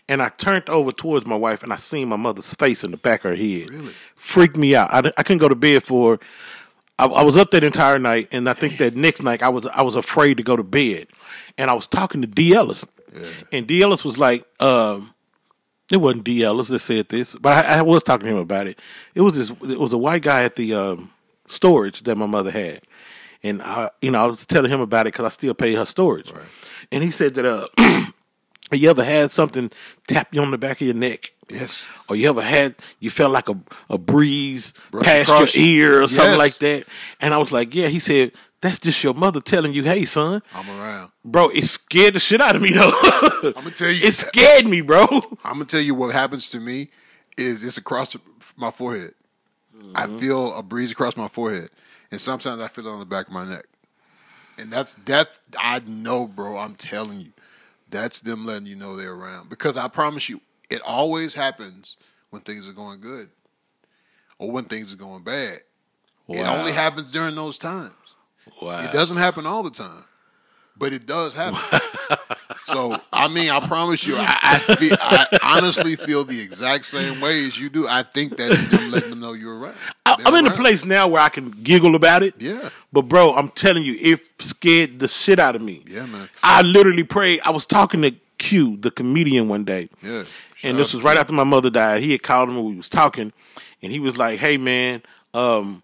And 0.09 0.21
I 0.21 0.31
turned 0.31 0.69
over 0.69 0.93
towards 0.93 1.27
my 1.27 1.37
wife 1.37 1.63
and 1.63 1.73
I 1.73 1.77
seen 1.77 2.09
my 2.09 2.17
mother's 2.17 2.53
face 2.55 2.83
in 2.83 2.91
the 2.91 2.97
back 2.97 3.25
of 3.25 3.31
her 3.31 3.37
head. 3.37 3.71
Really? 3.71 3.93
Freaked 4.17 4.57
me 4.57 4.75
out. 4.75 4.93
I, 4.93 5.11
I 5.17 5.23
couldn't 5.23 5.39
go 5.39 5.49
to 5.49 5.55
bed 5.55 5.85
for 5.85 6.19
I, 6.99 7.07
I 7.07 7.23
was 7.25 7.37
up 7.37 7.51
that 7.51 7.65
entire 7.65 7.99
night, 7.99 8.29
and 8.33 8.49
I 8.49 8.53
think 8.53 8.79
that 8.79 8.95
next 8.95 9.23
night 9.23 9.43
I 9.43 9.49
was 9.49 9.67
I 9.67 9.83
was 9.83 9.97
afraid 9.97 10.37
to 10.37 10.43
go 10.43 10.57
to 10.57 10.63
bed, 10.63 11.09
and 11.59 11.71
I 11.71 11.75
was 11.75 11.87
talking 11.87 12.21
to 12.21 12.29
D 12.29 12.55
Ellis, 12.55 12.87
and 13.51 13.67
D 13.67 13.83
Ellis 13.83 14.05
was 14.05 14.19
like, 14.19 14.45
um, 14.61 15.13
it 15.91 15.97
wasn't 15.97 16.25
D 16.25 16.45
Ellis 16.45 16.69
that 16.69 16.79
said 16.79 17.09
this, 17.09 17.35
but 17.35 17.67
I, 17.67 17.79
I 17.79 17.83
was 17.83 18.03
talking 18.03 18.27
to 18.27 18.33
him 18.33 18.39
about 18.39 18.67
it. 18.67 18.79
It 19.15 19.23
was 19.23 19.35
this, 19.35 19.51
it 19.69 19.81
was 19.81 19.93
a 19.93 19.99
white 19.99 20.23
guy 20.23 20.45
at 20.45 20.57
the 20.57 20.75
um, 20.75 21.11
storage 21.49 22.03
that 22.03 22.17
my 22.17 22.27
mother 22.27 22.51
had, 22.51 22.83
and 23.43 23.63
I, 23.63 23.91
you 24.01 24.11
know, 24.11 24.23
I 24.23 24.27
was 24.27 24.47
telling 24.47 24.71
him 24.71 24.81
about 24.81 25.07
it 25.07 25.13
because 25.13 25.25
I 25.25 25.29
still 25.31 25.55
pay 25.55 25.75
her 25.75 25.85
storage, 25.85 26.31
Right. 26.31 26.45
and 26.91 27.03
he 27.03 27.11
said 27.11 27.35
that 27.35 27.45
uh, 27.45 27.67
you 28.73 28.89
ever 28.91 29.05
had 29.05 29.31
something 29.31 29.71
tap 30.07 30.35
you 30.35 30.41
on 30.43 30.51
the 30.51 30.59
back 30.59 30.81
of 30.81 30.87
your 30.87 30.95
neck, 30.95 31.33
Yes. 31.49 31.85
or 32.09 32.17
you 32.17 32.29
ever 32.29 32.43
had 32.43 32.75
you 33.01 33.11
felt 33.11 33.33
like 33.33 33.49
a 33.49 33.59
a 33.91 33.99
breeze 33.99 34.73
Brush 34.91 35.05
past 35.05 35.55
your 35.55 35.63
ear 35.65 36.03
or 36.03 36.09
something 36.09 36.39
like 36.39 36.57
that, 36.59 36.85
and 37.21 37.35
I 37.35 37.39
was 37.39 37.53
like, 37.53 37.75
yeah. 37.75 37.89
He 37.89 37.99
said 37.99 38.33
that's 38.61 38.79
just 38.79 39.03
your 39.03 39.13
mother 39.15 39.41
telling 39.41 39.73
you, 39.73 39.83
hey, 39.83 40.05
son, 40.05 40.41
I'm 40.55 40.71
around. 40.71 41.11
bro. 41.25 41.49
It 41.49 41.65
scared 41.65 42.15
the 42.15 42.21
shit 42.21 42.41
out 42.41 42.55
of 42.55 42.63
me 42.63 42.71
though. 42.73 42.93
I'm 43.45 43.53
gonna 43.65 43.71
tell 43.73 43.91
you. 43.91 44.07
it 44.07 44.15
scared 44.15 44.67
me, 44.67 44.81
bro. 44.83 45.05
I'm 45.45 45.55
gonna 45.55 45.65
tell 45.65 45.81
you 45.81 45.95
what 45.97 46.15
happens 46.15 46.49
to 46.51 46.61
me 46.61 46.91
is 47.37 47.65
it's 47.65 47.77
across 47.77 48.15
my 48.57 48.71
forehead. 48.71 49.15
I 49.97 50.07
feel 50.19 50.55
a 50.55 50.63
breeze 50.63 50.93
across 50.93 51.17
my 51.17 51.27
forehead, 51.29 51.71
and 52.12 52.20
sometimes 52.20 52.61
I 52.61 52.68
feel 52.68 52.87
it 52.87 52.90
on 52.90 53.01
the 53.01 53.07
back 53.07 53.27
of 53.27 53.33
my 53.33 53.44
neck. 53.44 53.64
And 54.59 54.70
that's 54.70 54.92
that. 55.07 55.31
I 55.59 55.81
know, 55.81 56.29
bro. 56.29 56.59
I'm 56.59 56.75
telling 56.75 57.20
you, 57.20 57.33
that's 57.88 58.20
them 58.20 58.44
letting 58.44 58.66
you 58.66 58.77
know 58.77 58.96
they're 58.96 59.14
around. 59.14 59.48
Because 59.48 59.79
I 59.79 59.88
promise 59.88 60.29
you, 60.29 60.40
it 60.68 60.83
always 60.83 61.33
happens 61.33 61.96
when 62.29 62.42
things 62.42 62.68
are 62.68 62.72
going 62.75 63.01
good, 63.01 63.31
or 64.38 64.51
when 64.51 64.66
things 64.66 64.92
are 64.92 64.96
going 64.96 65.25
bad. 65.25 65.61
It 66.29 66.46
only 66.46 66.72
happens 66.72 67.11
during 67.11 67.35
those 67.35 67.59
times. 67.59 67.92
Wow. 68.61 68.85
It 68.85 68.92
doesn't 68.92 69.16
happen 69.16 69.46
all 69.46 69.62
the 69.62 69.70
time, 69.70 70.05
but 70.77 70.92
it 70.92 71.07
does 71.07 71.35
happen. 71.35 71.81
so 72.67 72.97
I 73.12 73.29
mean, 73.29 73.51
I 73.51 73.67
promise 73.67 74.07
you, 74.07 74.17
I, 74.19 74.62
I, 74.69 74.77
feel, 74.77 74.97
I 75.01 75.27
honestly 75.43 75.97
feel 75.97 76.25
the 76.25 76.41
exact 76.41 76.87
same 76.87 77.21
way 77.21 77.47
as 77.47 77.59
you 77.59 77.69
do. 77.69 77.87
I 77.88 78.03
think 78.03 78.37
that 78.37 78.71
them 78.71 78.91
letting 78.91 79.11
them 79.11 79.21
know 79.21 79.33
you're 79.33 79.59
around. 79.59 79.77
I, 80.07 80.17
I'm 80.25 80.35
in 80.35 80.47
a 80.47 80.57
place 80.57 80.85
now 80.85 81.09
where 81.09 81.23
I 81.23 81.29
can 81.29 81.51
giggle 81.51 81.95
about 81.95 82.23
it. 82.23 82.35
Yeah, 82.38 82.71
But 82.93 83.03
bro, 83.03 83.35
I'm 83.35 83.49
telling 83.51 83.85
you, 83.85 83.97
it 84.01 84.21
scared 84.41 84.99
the 84.99 85.09
shit 85.09 85.38
out 85.38 85.57
of 85.57 85.62
me. 85.62 85.83
yeah, 85.87 86.07
man. 86.07 86.29
I 86.43 86.62
literally 86.62 87.05
prayed. 87.05 87.41
I 87.45 87.51
was 87.51 87.67
talking 87.67 88.03
to 88.03 88.12
Q, 88.38 88.77
the 88.79 88.91
comedian, 88.91 89.49
one 89.49 89.65
day, 89.65 89.88
Yeah, 90.03 90.25
and 90.65 90.79
this 90.79 90.93
was 90.93 91.03
right 91.03 91.17
after 91.17 91.33
my 91.33 91.45
mother 91.45 91.71
died. 91.71 92.03
He 92.03 92.12
had 92.12 92.23
called 92.23 92.49
him 92.49 92.57
and 92.57 92.67
we 92.67 92.75
was 92.77 92.88
talking, 92.88 93.33
and 93.83 93.93
he 93.93 94.01
was 94.01 94.17
like, 94.17 94.41
"Hey 94.41 94.57
man, 94.57 95.03
um, 95.33 95.83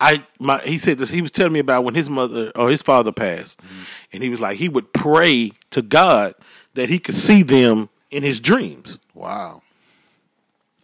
I 0.00 0.24
my 0.38 0.58
he 0.60 0.78
said 0.78 0.98
this. 0.98 1.10
He 1.10 1.20
was 1.22 1.30
telling 1.30 1.52
me 1.52 1.58
about 1.60 1.84
when 1.84 1.94
his 1.94 2.08
mother 2.08 2.50
or 2.56 2.70
his 2.70 2.82
father 2.82 3.12
passed, 3.12 3.58
Mm-hmm. 3.60 3.82
and 4.14 4.22
he 4.22 4.28
was 4.30 4.40
like 4.40 4.56
he 4.58 4.68
would 4.68 4.92
pray 4.92 5.52
to 5.70 5.82
God 5.82 6.34
that 6.74 6.88
he 6.88 6.98
could 6.98 7.14
see 7.16 7.42
them 7.42 7.88
in 8.10 8.22
his 8.22 8.40
dreams, 8.40 8.98
Wow. 9.14 9.62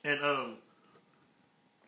and 0.05 0.21
um." 0.23 0.55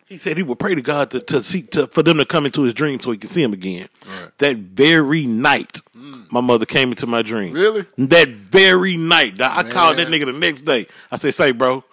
He 0.09 0.17
said 0.17 0.37
he 0.37 0.43
would 0.43 0.57
pray 0.57 0.73
to 0.73 0.81
God 0.81 1.11
to, 1.11 1.19
to 1.19 1.43
see 1.43 1.61
to, 1.61 1.85
for 1.85 2.01
them 2.01 2.17
to 2.17 2.25
come 2.25 2.47
into 2.47 2.63
his 2.63 2.73
dream 2.73 2.99
so 2.99 3.11
he 3.11 3.17
could 3.19 3.29
see 3.29 3.43
him 3.43 3.53
again. 3.53 3.89
Right. 4.07 4.35
That 4.39 4.57
very 4.57 5.27
night, 5.27 5.81
mm. 5.95 6.31
my 6.31 6.41
mother 6.41 6.65
came 6.65 6.89
into 6.89 7.05
my 7.05 7.21
dream. 7.21 7.53
Really? 7.53 7.85
That 7.95 8.29
very 8.29 8.97
night, 8.97 9.39
I 9.39 9.59
I 9.59 9.63
called 9.63 9.97
that 9.97 10.07
nigga 10.07 10.25
the 10.25 10.33
next 10.33 10.65
day. 10.65 10.87
I 11.11 11.17
said, 11.17 11.35
"Say, 11.35 11.51
bro, 11.51 11.83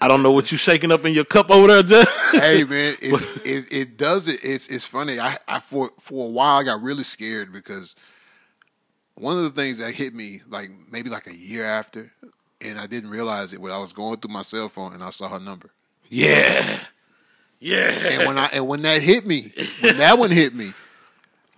I 0.00 0.08
don't 0.08 0.24
know 0.24 0.32
what 0.32 0.50
you 0.50 0.58
shaking 0.58 0.90
up 0.90 1.04
in 1.04 1.14
your 1.14 1.24
cup 1.24 1.52
over 1.52 1.68
there, 1.68 1.84
Judge." 1.84 2.08
hey 2.32 2.64
man, 2.64 2.96
it, 3.00 3.22
it 3.44 3.64
it 3.70 3.96
does 3.96 4.26
it. 4.26 4.40
It's 4.42 4.66
it's 4.66 4.84
funny. 4.84 5.20
I 5.20 5.38
I 5.46 5.60
for 5.60 5.92
for 6.00 6.26
a 6.26 6.30
while 6.30 6.58
I 6.58 6.64
got 6.64 6.82
really 6.82 7.04
scared 7.04 7.52
because 7.52 7.94
one 9.14 9.38
of 9.38 9.44
the 9.44 9.50
things 9.50 9.78
that 9.78 9.94
hit 9.94 10.16
me 10.16 10.40
like 10.48 10.68
maybe 10.90 11.10
like 11.10 11.28
a 11.28 11.36
year 11.36 11.64
after, 11.64 12.10
and 12.60 12.76
I 12.76 12.88
didn't 12.88 13.10
realize 13.10 13.52
it 13.52 13.60
when 13.60 13.70
I 13.70 13.78
was 13.78 13.92
going 13.92 14.18
through 14.18 14.34
my 14.34 14.42
cell 14.42 14.68
phone 14.68 14.94
and 14.94 15.04
I 15.04 15.10
saw 15.10 15.28
her 15.28 15.38
number. 15.38 15.70
yeah, 16.08 16.80
yeah. 17.62 17.90
And 17.90 18.26
when 18.26 18.38
I 18.38 18.46
and 18.46 18.66
when 18.66 18.82
that 18.82 19.02
hit 19.02 19.26
me, 19.26 19.52
when 19.80 19.98
that 19.98 20.18
one 20.18 20.30
hit 20.30 20.54
me, 20.54 20.74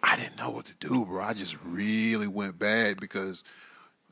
I 0.03 0.17
didn't 0.17 0.37
know 0.37 0.51
what 0.51 0.67
to 0.67 0.75
do, 0.87 1.05
bro. 1.07 1.23
I 1.23 1.33
just 1.33 1.57
really 1.65 2.29
went 2.29 2.59
bad 2.59 3.01
because 3.01 3.43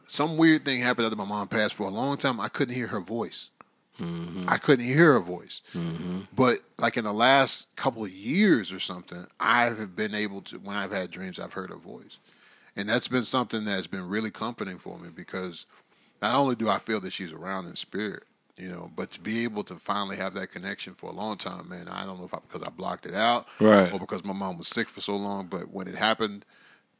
some 0.09 0.37
weird 0.37 0.65
thing 0.65 0.81
happened 0.81 1.07
after 1.07 1.17
my 1.17 1.25
mom 1.25 1.49
passed. 1.49 1.75
For 1.75 1.87
a 1.87 1.91
long 1.91 2.17
time, 2.17 2.41
I 2.41 2.49
couldn't 2.49 2.75
hear 2.75 2.87
her 2.87 3.01
voice. 3.01 3.51
Mm-hmm. 4.01 4.49
I 4.49 4.57
couldn't 4.57 4.87
hear 4.87 5.13
her 5.13 5.21
voice. 5.21 5.61
Mm-hmm. 5.75 6.21
But 6.35 6.61
like 6.79 6.97
in 6.97 7.05
the 7.05 7.13
last 7.13 7.75
couple 7.77 8.05
of 8.05 8.11
years 8.11 8.73
or 8.73 8.81
something, 8.81 9.27
I 9.39 9.65
have 9.65 9.95
been 9.95 10.15
able 10.15 10.41
to. 10.43 10.59
When 10.59 10.77
I've 10.77 10.93
had 10.93 11.11
dreams, 11.11 11.39
I've 11.39 11.53
heard 11.53 11.69
her 11.69 11.77
voice, 11.77 12.17
and 12.75 12.89
that's 12.89 13.09
been 13.09 13.25
something 13.25 13.67
that's 13.67 13.87
been 13.87 14.09
really 14.09 14.31
comforting 14.31 14.79
for 14.79 14.99
me 14.99 15.11
because 15.15 15.67
not 16.23 16.35
only 16.35 16.55
do 16.57 16.71
I 16.71 16.79
feel 16.79 17.01
that 17.03 17.13
she's 17.13 17.33
around 17.33 17.67
in 17.67 17.77
spirit, 17.77 18.25
you 18.57 18.69
know, 18.69 18.91
but 18.95 19.11
to 19.13 19.21
be 19.21 19.45
able 19.45 19.65
to 19.65 19.77
finally 19.77 20.17
have 20.17 20.35
that 20.35 20.51
connection 20.51 20.95
for 20.95 21.11
a 21.11 21.15
long 21.15 21.39
time, 21.39 21.69
man. 21.69 21.89
I 21.89 22.05
don't 22.05 22.19
know 22.19 22.25
if 22.25 22.35
I, 22.35 22.39
because 22.47 22.63
I 22.63 22.71
blocked 22.71 23.07
it 23.07 23.15
out, 23.15 23.47
Right. 23.61 23.93
or 23.93 23.99
because 23.99 24.25
my 24.25 24.33
mom 24.35 24.59
was 24.59 24.69
sick 24.69 24.89
for 24.89 25.01
so 25.01 25.17
long. 25.17 25.47
But 25.47 25.71
when 25.73 25.89
it 25.89 25.95
happened, 25.95 26.45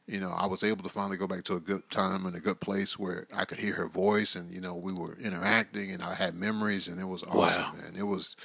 you 0.07 0.19
know, 0.19 0.31
I 0.31 0.47
was 0.47 0.63
able 0.63 0.83
to 0.83 0.89
finally 0.89 1.15
go 1.17 1.27
back 1.27 1.43
to 1.45 1.55
a 1.55 1.59
good 1.59 1.89
time 1.89 2.25
and 2.25 2.35
a 2.35 2.39
good 2.39 2.59
place 2.59 2.97
where 2.99 3.27
I 3.33 3.45
could 3.45 3.59
hear 3.59 3.73
her 3.75 3.87
voice, 3.87 4.35
and 4.35 4.51
you 4.53 4.61
know, 4.61 4.73
we 4.75 4.93
were 4.93 5.15
interacting, 5.21 5.91
and 5.91 6.01
I 6.01 6.13
had 6.15 6.35
memories, 6.35 6.87
and 6.87 6.99
it 6.99 7.05
was 7.05 7.23
awesome, 7.23 7.37
Wow. 7.37 7.73
man. 7.77 7.93
It 7.97 8.03
was. 8.03 8.35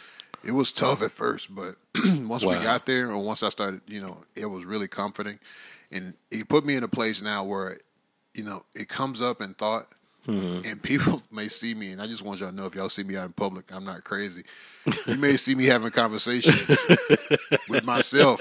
It 0.45 0.53
was 0.53 0.71
tough 0.71 1.03
at 1.03 1.11
first, 1.11 1.53
but 1.53 1.75
once 2.05 2.45
we 2.45 2.55
got 2.63 2.87
there, 2.87 3.11
or 3.11 3.19
once 3.19 3.43
I 3.43 3.49
started, 3.49 3.81
you 3.89 4.01
know, 4.01 4.19
it 4.37 4.47
was 4.47 4.65
really 4.65 4.87
comforting, 4.87 5.41
and 5.91 6.15
it 6.31 6.49
put 6.49 6.65
me 6.65 6.77
in 6.77 6.85
a 6.85 6.89
place 6.89 7.21
now 7.21 7.43
where, 7.43 7.81
you 8.35 8.45
know, 8.45 8.63
it 8.73 8.89
comes 8.89 9.21
up 9.21 9.41
in 9.41 9.55
thought, 9.55 9.89
Mm-hmm. 10.29 10.69
and 10.69 10.83
people 10.83 11.23
may 11.33 11.49
see 11.49 11.75
me, 11.75 11.93
and 11.93 12.03
I 12.03 12.07
just 12.07 12.21
want 12.23 12.41
y'all 12.41 12.51
to 12.51 12.55
know 12.55 12.67
if 12.67 12.75
y'all 12.75 12.91
see 12.91 13.03
me 13.03 13.17
out 13.17 13.25
in 13.27 13.33
public, 13.33 13.65
I'm 13.73 13.85
not 13.85 14.05
crazy. 14.05 14.45
You 15.07 15.17
may 15.17 15.39
see 15.39 15.55
me 15.55 15.65
having 15.65 15.91
conversations 15.91 16.55
with 17.69 17.85
myself. 17.85 18.41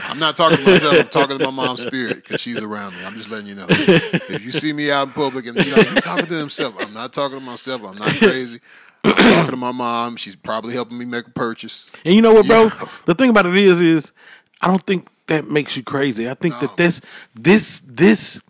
I'm 0.00 0.18
not 0.18 0.36
talking 0.36 0.58
to 0.58 0.64
myself. 0.64 0.94
I'm 0.98 1.08
talking 1.08 1.38
to 1.38 1.44
my 1.44 1.50
mom's 1.50 1.82
spirit 1.82 2.16
because 2.16 2.40
she's 2.40 2.58
around 2.58 2.96
me. 2.96 3.04
I'm 3.04 3.16
just 3.16 3.30
letting 3.30 3.46
you 3.46 3.54
know. 3.54 3.66
If 3.68 4.42
you 4.42 4.50
see 4.52 4.72
me 4.72 4.90
out 4.90 5.08
in 5.08 5.14
public 5.14 5.46
and 5.46 5.56
you 5.64 5.74
know, 5.74 5.82
he's 5.82 6.00
talking 6.02 6.26
to 6.26 6.34
himself, 6.34 6.74
I'm 6.78 6.92
not 6.92 7.12
talking 7.12 7.38
to 7.38 7.44
myself. 7.44 7.82
I'm 7.84 7.96
not 7.98 8.16
crazy. 8.16 8.60
I'm 9.04 9.14
talking 9.14 9.50
to 9.52 9.56
my 9.56 9.72
mom. 9.72 10.16
She's 10.16 10.36
probably 10.36 10.74
helping 10.74 10.98
me 10.98 11.04
make 11.04 11.26
a 11.28 11.30
purchase. 11.30 11.90
And 12.04 12.14
you 12.14 12.22
know 12.22 12.32
what, 12.34 12.46
bro? 12.46 12.64
Yeah. 12.64 12.88
The 13.06 13.14
thing 13.14 13.30
about 13.30 13.46
it 13.46 13.56
is, 13.56 13.80
is 13.80 14.12
I 14.60 14.66
don't 14.68 14.84
think 14.84 15.08
that 15.28 15.48
makes 15.48 15.76
you 15.76 15.82
crazy. 15.82 16.28
I 16.28 16.34
think 16.34 16.54
No. 16.54 16.60
that 16.62 16.76
this, 16.76 17.00
this, 17.34 17.82
this, 17.86 18.40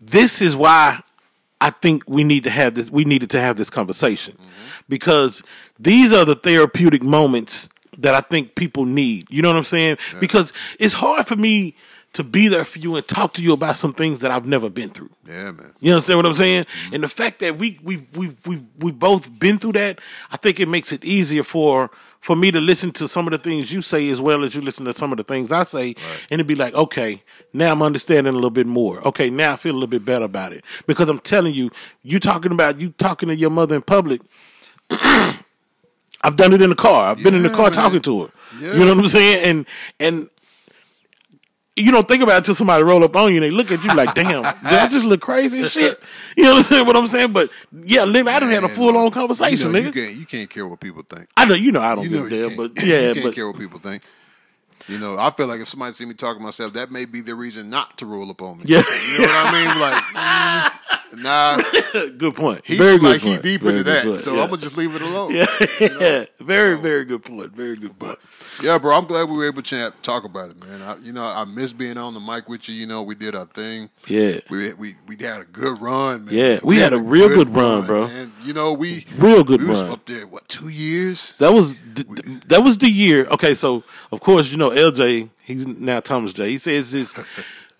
this 0.00 0.42
is 0.42 0.54
why 0.56 1.00
I 1.60 1.70
think 1.70 2.04
we 2.06 2.22
need 2.24 2.44
to 2.44 2.50
have 2.50 2.74
this. 2.74 2.90
We 2.90 3.04
needed 3.04 3.30
to 3.30 3.40
have 3.40 3.56
this 3.56 3.70
conversation 3.70 4.34
Mm-hmm. 4.34 4.82
because 4.88 5.42
these 5.78 6.12
are 6.12 6.24
the 6.24 6.36
therapeutic 6.36 7.02
moments 7.02 7.68
that 7.98 8.14
I 8.14 8.20
think 8.20 8.54
people 8.54 8.84
need. 8.84 9.26
You 9.30 9.40
know 9.42 9.48
what 9.48 9.56
I'm 9.56 9.64
saying? 9.64 9.96
Because 10.20 10.52
it's 10.78 10.94
hard 10.94 11.26
for 11.26 11.36
me 11.36 11.74
to 12.12 12.22
be 12.24 12.48
there 12.48 12.64
for 12.64 12.78
you 12.78 12.96
and 12.96 13.06
talk 13.08 13.32
to 13.34 13.42
you 13.42 13.52
about 13.52 13.76
some 13.76 13.92
things 13.94 14.20
that 14.20 14.30
I've 14.30 14.46
never 14.46 14.68
been 14.70 14.90
through. 14.90 15.10
Yeah, 15.26 15.52
man. 15.52 15.72
You 15.80 15.92
understand 15.92 16.18
what 16.18 16.26
I'm 16.26 16.34
saying? 16.34 16.66
And 16.92 17.02
the 17.02 17.08
fact 17.08 17.40
that 17.40 17.58
we 17.58 17.78
we 17.82 18.06
we 18.14 18.36
we 18.46 18.62
we 18.78 18.92
both 18.92 19.38
been 19.38 19.58
through 19.58 19.72
that, 19.72 19.98
I 20.30 20.36
think 20.36 20.60
it 20.60 20.68
makes 20.68 20.92
it 20.92 21.04
easier 21.04 21.42
for 21.44 21.90
for 22.20 22.36
me 22.36 22.50
to 22.50 22.60
listen 22.60 22.92
to 22.92 23.08
some 23.08 23.26
of 23.26 23.32
the 23.32 23.38
things 23.38 23.72
you 23.72 23.82
say 23.82 24.08
as 24.10 24.20
well 24.20 24.44
as 24.44 24.54
you 24.54 24.60
listen 24.60 24.84
to 24.86 24.94
some 24.94 25.12
of 25.12 25.18
the 25.18 25.24
things 25.24 25.52
I 25.52 25.62
say, 25.62 25.94
and 26.30 26.40
it'd 26.40 26.46
be 26.46 26.54
like, 26.54 26.74
okay, 26.74 27.22
now 27.52 27.72
I'm 27.72 27.82
understanding 27.82 28.32
a 28.32 28.36
little 28.36 28.50
bit 28.50 28.66
more. 28.66 29.06
Okay, 29.06 29.30
now 29.30 29.52
I 29.52 29.56
feel 29.56 29.72
a 29.72 29.74
little 29.74 29.86
bit 29.86 30.04
better 30.04 30.24
about 30.24 30.52
it 30.52 30.64
because 30.86 31.08
I'm 31.08 31.20
telling 31.20 31.54
you, 31.54 31.70
you 32.02 32.18
talking 32.20 32.52
about 32.52 32.80
you 32.80 32.90
talking 32.90 33.28
to 33.28 33.36
your 33.36 33.50
mother 33.50 33.76
in 33.76 33.82
public. 33.82 34.20
I've 34.90 36.36
done 36.36 36.52
it 36.52 36.62
in 36.62 36.70
the 36.70 36.76
car. 36.76 37.10
I've 37.10 37.22
been 37.22 37.34
in 37.34 37.42
the 37.42 37.50
car 37.50 37.64
man. 37.64 37.72
talking 37.72 38.02
to 38.02 38.24
her. 38.24 38.32
Yeah. 38.58 38.72
You 38.72 38.78
know 38.80 38.94
what 38.94 38.98
I'm 38.98 39.08
saying? 39.08 39.44
And 39.44 39.66
and 40.00 40.30
you 41.76 41.92
don't 41.92 42.08
think 42.08 42.22
about 42.22 42.34
it 42.34 42.38
until 42.38 42.54
somebody 42.54 42.82
roll 42.82 43.04
up 43.04 43.14
on 43.16 43.30
you 43.32 43.36
and 43.36 43.44
they 43.44 43.50
look 43.50 43.70
at 43.70 43.82
you 43.84 43.90
like, 43.94 44.14
damn, 44.14 44.42
did 44.42 44.72
I 44.72 44.88
just 44.88 45.04
look 45.04 45.20
crazy 45.20 45.60
as 45.60 45.72
shit? 45.72 46.00
You 46.36 46.44
know 46.44 46.50
what 46.50 46.58
I'm 46.58 46.64
saying? 46.64 46.86
What 46.86 46.96
I'm 46.96 47.06
saying? 47.06 47.32
But 47.32 47.50
yeah, 47.84 48.04
Lynn, 48.04 48.26
I 48.28 48.40
done 48.40 48.50
had 48.50 48.64
a 48.64 48.68
full 48.68 48.96
on 48.96 49.04
you 49.04 49.10
conversation, 49.10 49.72
know, 49.72 49.78
you 49.78 49.90
nigga. 49.90 49.94
can't 49.94 50.14
you 50.16 50.26
can't 50.26 50.50
care 50.50 50.66
what 50.66 50.80
people 50.80 51.02
think. 51.08 51.28
I 51.36 51.44
know, 51.44 51.54
you 51.54 51.72
know, 51.72 51.80
I 51.80 51.94
don't 51.94 52.04
You 52.04 52.10
give 52.10 52.26
a 52.26 52.48
damn, 52.48 52.56
but 52.56 52.76
you 52.82 52.92
yeah, 52.92 53.12
can't 53.12 53.24
but 53.24 53.34
care 53.34 53.46
what 53.46 53.58
people 53.58 53.78
think. 53.78 54.02
You 54.88 54.98
know, 54.98 55.18
I 55.18 55.30
feel 55.32 55.46
like 55.46 55.60
if 55.60 55.68
somebody 55.68 55.92
see 55.94 56.04
me 56.04 56.14
talking 56.14 56.40
to 56.40 56.44
myself, 56.44 56.72
that 56.74 56.90
may 56.92 57.04
be 57.06 57.20
the 57.20 57.34
reason 57.34 57.68
not 57.70 57.98
to 57.98 58.06
roll 58.06 58.30
up 58.30 58.40
on 58.40 58.58
me. 58.58 58.64
Yeah. 58.68 58.82
you 59.12 59.18
know 59.18 59.26
what 59.26 59.46
I 59.46 59.52
mean? 59.52 59.80
Like, 59.80 60.02
mm, 60.14 61.05
nah, 61.22 61.56
good 62.18 62.34
point. 62.34 62.62
he 62.64 62.76
Very 62.76 62.98
good 62.98 63.02
like 63.12 63.20
point. 63.22 63.36
he 63.44 63.52
deep 63.52 63.62
Very 63.62 63.78
into 63.78 63.90
that, 63.90 64.04
point. 64.04 64.20
so 64.22 64.34
yeah. 64.34 64.42
I'm 64.42 64.50
gonna 64.50 64.62
just 64.62 64.76
leave 64.76 64.94
it 64.94 65.02
alone. 65.02 65.34
yeah, 65.34 65.46
know? 65.80 66.26
very, 66.40 66.76
very 66.78 67.04
good 67.04 67.24
point. 67.24 67.52
Very 67.54 67.76
good 67.76 67.98
point. 67.98 68.18
Yeah, 68.62 68.78
bro, 68.78 68.96
I'm 68.96 69.06
glad 69.06 69.28
we 69.28 69.36
were 69.36 69.46
able 69.46 69.62
to 69.62 69.92
talk 70.02 70.24
about 70.24 70.50
it, 70.50 70.64
man. 70.66 70.80
I, 70.82 70.96
you 70.98 71.12
know, 71.12 71.24
I 71.24 71.44
miss 71.44 71.72
being 71.72 71.98
on 71.98 72.14
the 72.14 72.20
mic 72.20 72.48
with 72.48 72.68
you. 72.68 72.74
You 72.74 72.86
know, 72.86 73.02
we 73.02 73.14
did 73.14 73.34
our 73.34 73.46
thing. 73.46 73.90
Yeah, 74.06 74.38
We 74.50 74.72
we 74.74 74.96
we 75.06 75.16
had 75.16 75.40
a 75.40 75.44
good 75.44 75.80
run, 75.80 76.26
man. 76.26 76.34
Yeah, 76.34 76.60
we 76.62 76.76
had 76.78 76.92
a 76.92 76.98
real 76.98 77.28
good 77.28 77.54
run, 77.54 77.86
bro. 77.86 78.06
Man. 78.08 78.32
You 78.42 78.52
know, 78.52 78.72
we 78.72 79.06
real 79.18 79.44
good 79.44 79.62
we 79.62 79.68
run. 79.68 79.90
up 79.90 80.06
there 80.06 80.26
what 80.26 80.48
two 80.48 80.68
years? 80.68 81.34
That 81.38 81.52
was 81.52 81.74
th- 81.94 82.06
that 82.46 82.62
was 82.62 82.78
the 82.78 82.90
year. 82.90 83.26
Okay, 83.30 83.54
so 83.54 83.84
of 84.12 84.20
course 84.20 84.50
you 84.50 84.56
know 84.56 84.70
LJ. 84.70 85.30
He's 85.44 85.66
now 85.66 86.00
Thomas 86.00 86.32
J. 86.32 86.50
He 86.50 86.58
says 86.58 86.92
this. 86.92 87.14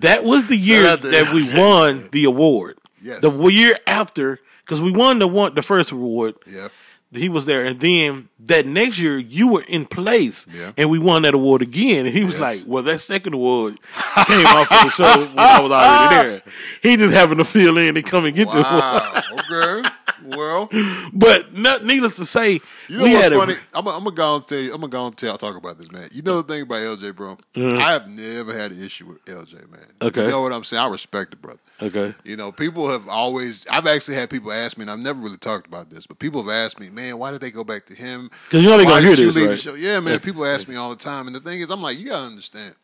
That 0.01 0.25
was 0.25 0.47
the 0.47 0.57
year 0.59 0.83
Shout 0.83 0.99
out 0.99 1.03
to 1.05 1.09
that 1.09 1.33
we 1.33 1.59
won 1.59 2.11
the 2.13 2.25
award. 2.25 2.77
Yes. 3.07 3.21
The 3.23 3.31
year 3.49 3.79
after, 3.87 4.41
because 4.65 4.81
we 4.81 4.91
won 4.91 5.19
the 5.21 5.29
one 5.29 5.55
the 5.55 5.63
first 5.63 5.93
award. 5.93 6.35
Yeah, 6.47 6.69
He 7.13 7.29
was 7.29 7.45
there, 7.45 7.65
and 7.65 7.79
then 7.81 8.29
that 8.41 8.67
next 8.67 8.99
year 8.99 9.17
you 9.19 9.47
were 9.49 9.63
in 9.69 9.87
place, 9.87 10.45
Yeah. 10.53 10.73
and 10.77 10.91
we 10.91 10.99
won 10.99 11.23
that 11.23 11.35
award 11.35 11.63
again. 11.63 12.05
And 12.07 12.15
he 12.15 12.25
was 12.25 12.35
Yes. 12.35 12.41
like, 12.41 12.63
"Well, 12.67 12.83
that 12.83 13.01
second 13.01 13.33
award 13.35 13.79
came 14.27 14.45
off 14.47 14.71
of 14.73 14.83
the 14.85 14.91
show 14.91 15.21
when 15.21 15.39
I 15.39 15.61
was 15.61 15.71
already 15.73 16.15
there. 16.29 16.43
He 16.83 16.97
just 16.97 17.15
happened 17.15 17.39
to 17.39 17.45
fill 17.45 17.79
in 17.79 17.97
and 17.97 18.05
come 18.05 18.25
and 18.25 18.35
get 18.35 18.49
the 18.51 18.59
award." 18.69 19.83
okay, 19.83 19.89
well, 20.27 20.69
But 21.13 21.55
not, 21.55 21.85
needless 21.85 22.17
to 22.17 22.27
say, 22.27 22.61
you 22.89 22.99
know 22.99 23.05
we 23.05 23.15
what's 23.15 23.29
funny? 23.35 23.53
a 23.55 23.57
I'm 23.75 23.85
gonna 23.85 23.97
I'm 23.97 24.05
gonna 24.05 24.17
go 24.17 24.37
and 24.37 24.47
tell 24.49 24.59
you. 24.59 24.75
I'm 24.75 24.81
gonna 24.81 24.91
go 24.91 25.07
and 25.07 25.17
tell 25.17 25.39
talk 25.39 25.57
about 25.57 25.79
this, 25.79 25.91
man. 25.91 26.09
You 26.13 26.23
know 26.23 26.43
the 26.43 26.49
thing 26.53 26.63
about 26.63 26.77
LJ, 26.99 27.15
bro. 27.17 27.39
Mhm. 27.55 27.81
I 27.81 27.93
have 27.93 28.09
never 28.09 28.57
had 28.57 28.73
an 28.73 28.83
issue 28.83 29.07
with 29.07 29.25
LJ, 29.25 29.71
man. 29.71 29.87
Okay. 30.03 30.25
you 30.25 30.31
know 30.31 30.43
what 30.43 30.53
I'm 30.53 30.65
saying? 30.65 30.83
I 30.83 30.89
respect 30.89 31.31
the 31.31 31.37
brother. 31.37 31.61
okay. 31.83 32.15
You 32.25 32.37
know, 32.37 32.51
people 32.53 32.91
have 32.91 33.09
always. 33.09 33.65
I've 33.71 33.87
actually 33.87 34.17
had 34.17 34.31
people 34.31 34.53
ask 34.53 34.77
me, 34.77 34.83
and 34.83 34.91
I've 34.91 34.99
never 34.99 35.19
really 35.21 35.39
talked 35.39 35.67
about 35.67 35.91
this, 35.91 36.07
but 36.07 36.19
people 36.19 36.43
have 36.43 36.51
asked 36.51 36.81
me, 36.81 36.89
man, 36.91 37.19
why 37.19 37.31
did 37.31 37.41
they 37.41 37.51
go 37.51 37.65
back 37.65 37.87
to 37.87 37.95
him? 37.95 38.31
Because 38.49 38.65
you 38.65 38.71
know 38.71 38.79
they 38.79 38.85
Why 38.85 39.01
gonna 39.01 39.07
hear 39.07 39.17
this, 39.17 39.37
right? 39.37 39.49
the 39.49 39.57
show? 39.57 39.75
Yeah, 39.75 40.01
man. 40.01 40.15
Yeah. 40.15 40.19
People 40.19 40.45
ask 40.47 40.67
me 40.69 40.77
all 40.77 40.91
the 40.91 40.97
time, 40.97 41.27
and 41.27 41.37
the 41.37 41.41
thing 41.41 41.61
is, 41.61 41.71
I'm 41.71 41.83
like, 41.83 41.99
you 41.99 42.07
gotta 42.09 42.27
understand, 42.27 42.75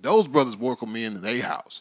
those 0.00 0.28
brothers 0.28 0.56
welcome 0.56 0.92
me 0.92 1.04
into 1.04 1.20
their 1.20 1.42
house. 1.42 1.80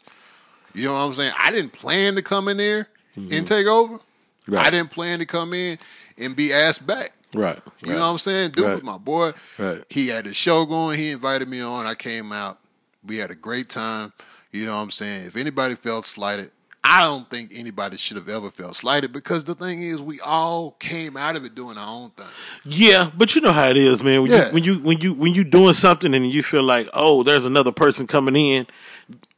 You 0.73 0.85
know 0.85 0.93
what 0.93 0.99
I'm 1.01 1.13
saying? 1.13 1.33
I 1.37 1.51
didn't 1.51 1.73
plan 1.73 2.15
to 2.15 2.21
come 2.21 2.47
in 2.47 2.57
there 2.57 2.87
and 3.15 3.45
take 3.47 3.67
over. 3.67 3.99
Right. 4.47 4.65
I 4.65 4.69
didn't 4.69 4.91
plan 4.91 5.19
to 5.19 5.25
come 5.25 5.53
in 5.53 5.77
and 6.17 6.35
be 6.35 6.51
asked 6.53 6.85
back. 6.85 7.13
Right. 7.33 7.59
You 7.83 7.93
know 7.93 7.99
what 7.99 8.05
I'm 8.05 8.17
saying? 8.19 8.51
Dude 8.51 8.65
Right. 8.65 8.73
was 8.75 8.83
my 8.83 8.97
boy. 8.97 9.33
Right. 9.57 9.83
He 9.89 10.07
had 10.09 10.25
his 10.25 10.35
show 10.35 10.65
going. 10.65 10.99
He 10.99 11.09
invited 11.11 11.47
me 11.47 11.61
on. 11.61 11.85
I 11.87 11.95
came 11.95 12.31
out. 12.31 12.59
We 13.05 13.17
had 13.17 13.31
a 13.31 13.35
great 13.35 13.69
time. 13.69 14.13
You 14.51 14.65
know 14.65 14.75
what 14.75 14.83
I'm 14.83 14.91
saying? 14.91 15.25
If 15.25 15.35
anybody 15.35 15.73
felt 15.75 16.05
slighted, 16.05 16.51
I 16.83 16.99
don't 17.01 17.27
think 17.29 17.51
anybody 17.55 17.97
should 17.97 18.17
have 18.17 18.29
ever 18.29 18.51
felt 18.51 18.75
slighted 18.75 19.13
because 19.13 19.45
the 19.45 19.55
thing 19.55 19.81
is, 19.81 20.01
we 20.01 20.19
all 20.19 20.71
came 20.79 21.15
out 21.17 21.35
of 21.37 21.43
it 21.45 21.55
doing 21.55 21.77
our 21.77 21.87
own 21.87 22.11
thing. 22.11 22.27
Yeah, 22.65 23.09
but 23.17 23.33
you 23.33 23.41
know 23.41 23.53
how 23.53 23.69
it 23.69 23.77
is, 23.77 24.03
man. 24.03 24.21
When 24.21 24.31
Yeah. 24.31 24.47
you 24.47 24.53
when 24.53 24.63
you 24.63 24.79
when 24.79 24.99
you 25.01 25.13
when 25.13 25.33
you 25.33 25.43
doing 25.43 25.73
something 25.73 26.13
and 26.13 26.29
you 26.29 26.43
feel 26.43 26.61
like, 26.63 26.87
oh, 26.93 27.23
there's 27.23 27.45
another 27.45 27.71
person 27.71 28.05
coming 28.05 28.35
in, 28.35 28.67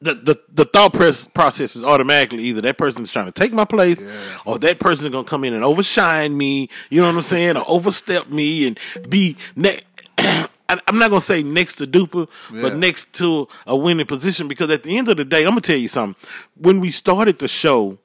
the 0.01 0.13
the, 0.15 0.39
the 0.54 0.65
thought 0.65 0.93
process 0.93 1.75
is 1.75 1.84
automatically 1.84 2.43
either 2.43 2.62
that 2.62 2.78
person's 2.78 3.12
trying 3.12 3.25
to 3.25 3.32
take 3.32 3.54
my 3.54 3.65
place, 3.65 3.99
Yeah. 4.01 4.12
or 4.45 4.60
that 4.60 4.80
person's 4.80 5.10
gonna 5.10 5.23
come 5.28 5.43
in 5.43 5.54
and 5.54 5.63
overshine 5.63 6.38
me. 6.38 6.69
You 6.89 7.01
know 7.01 7.08
what 7.08 7.15
I'm 7.15 7.23
saying? 7.23 7.58
Or 7.58 7.63
overstep 7.67 8.30
me 8.30 8.67
and 8.67 8.80
be 9.10 9.38
ne- 9.56 9.82
I- 10.17 10.47
I'm 10.88 10.97
not 10.97 11.10
gonna 11.10 11.21
say 11.21 11.43
next 11.43 11.75
to 11.75 11.88
Dupah, 11.88 12.28
Yeah. 12.54 12.62
but 12.62 12.75
next 12.75 13.13
to 13.13 13.47
a 13.67 13.75
winning 13.75 14.06
position 14.06 14.47
because 14.47 14.69
at 14.69 14.84
the 14.84 14.97
end 14.97 15.10
of 15.10 15.17
the 15.17 15.25
day, 15.25 15.43
I'm 15.43 15.49
gonna 15.49 15.62
tell 15.62 15.78
you 15.78 15.88
something. 15.88 16.15
When 16.58 16.80
we 16.80 16.91
started 16.91 17.39
the 17.39 17.47
show, 17.47 17.97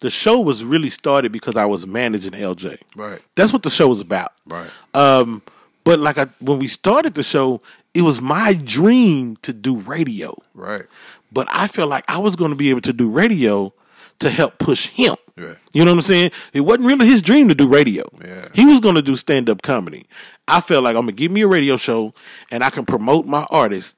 the 0.00 0.10
show 0.10 0.38
was 0.40 0.62
really 0.64 0.90
started 0.90 1.32
because 1.32 1.56
I 1.56 1.64
was 1.64 1.86
managing 1.86 2.32
LJ. 2.32 2.78
Right. 2.94 3.20
That's 3.34 3.52
what 3.52 3.62
the 3.62 3.70
show 3.70 3.88
was 3.88 4.00
about. 4.00 4.32
Right. 4.46 4.68
Um, 4.94 5.42
but 5.86 6.00
like 6.00 6.18
I, 6.18 6.26
when 6.40 6.58
we 6.58 6.66
started 6.66 7.14
the 7.14 7.22
show, 7.22 7.62
it 7.94 8.02
was 8.02 8.20
my 8.20 8.54
dream 8.54 9.36
to 9.42 9.52
do 9.52 9.76
radio. 9.76 10.36
Right. 10.52 10.82
But 11.30 11.46
I 11.48 11.68
felt 11.68 11.88
like 11.88 12.04
I 12.08 12.18
was 12.18 12.34
going 12.34 12.50
to 12.50 12.56
be 12.56 12.70
able 12.70 12.80
to 12.80 12.92
do 12.92 13.08
radio 13.08 13.72
to 14.18 14.28
help 14.28 14.58
push 14.58 14.88
him. 14.88 15.14
Yeah. 15.36 15.54
You 15.72 15.84
know 15.84 15.92
what 15.92 15.98
I'm 15.98 16.02
saying? 16.02 16.32
It 16.52 16.62
wasn't 16.62 16.86
really 16.86 17.06
his 17.06 17.22
dream 17.22 17.48
to 17.50 17.54
do 17.54 17.68
radio. 17.68 18.02
Yeah. 18.20 18.48
He 18.52 18.64
was 18.64 18.80
going 18.80 18.96
to 18.96 19.02
do 19.02 19.14
stand 19.14 19.48
up 19.48 19.62
comedy. 19.62 20.08
I 20.48 20.60
felt 20.60 20.82
like 20.82 20.96
I'm 20.96 21.04
going 21.04 21.14
to 21.14 21.20
give 21.20 21.30
me 21.30 21.42
a 21.42 21.46
radio 21.46 21.76
show 21.76 22.14
and 22.50 22.64
I 22.64 22.70
can 22.70 22.84
promote 22.84 23.26
my 23.26 23.46
artist 23.48 23.94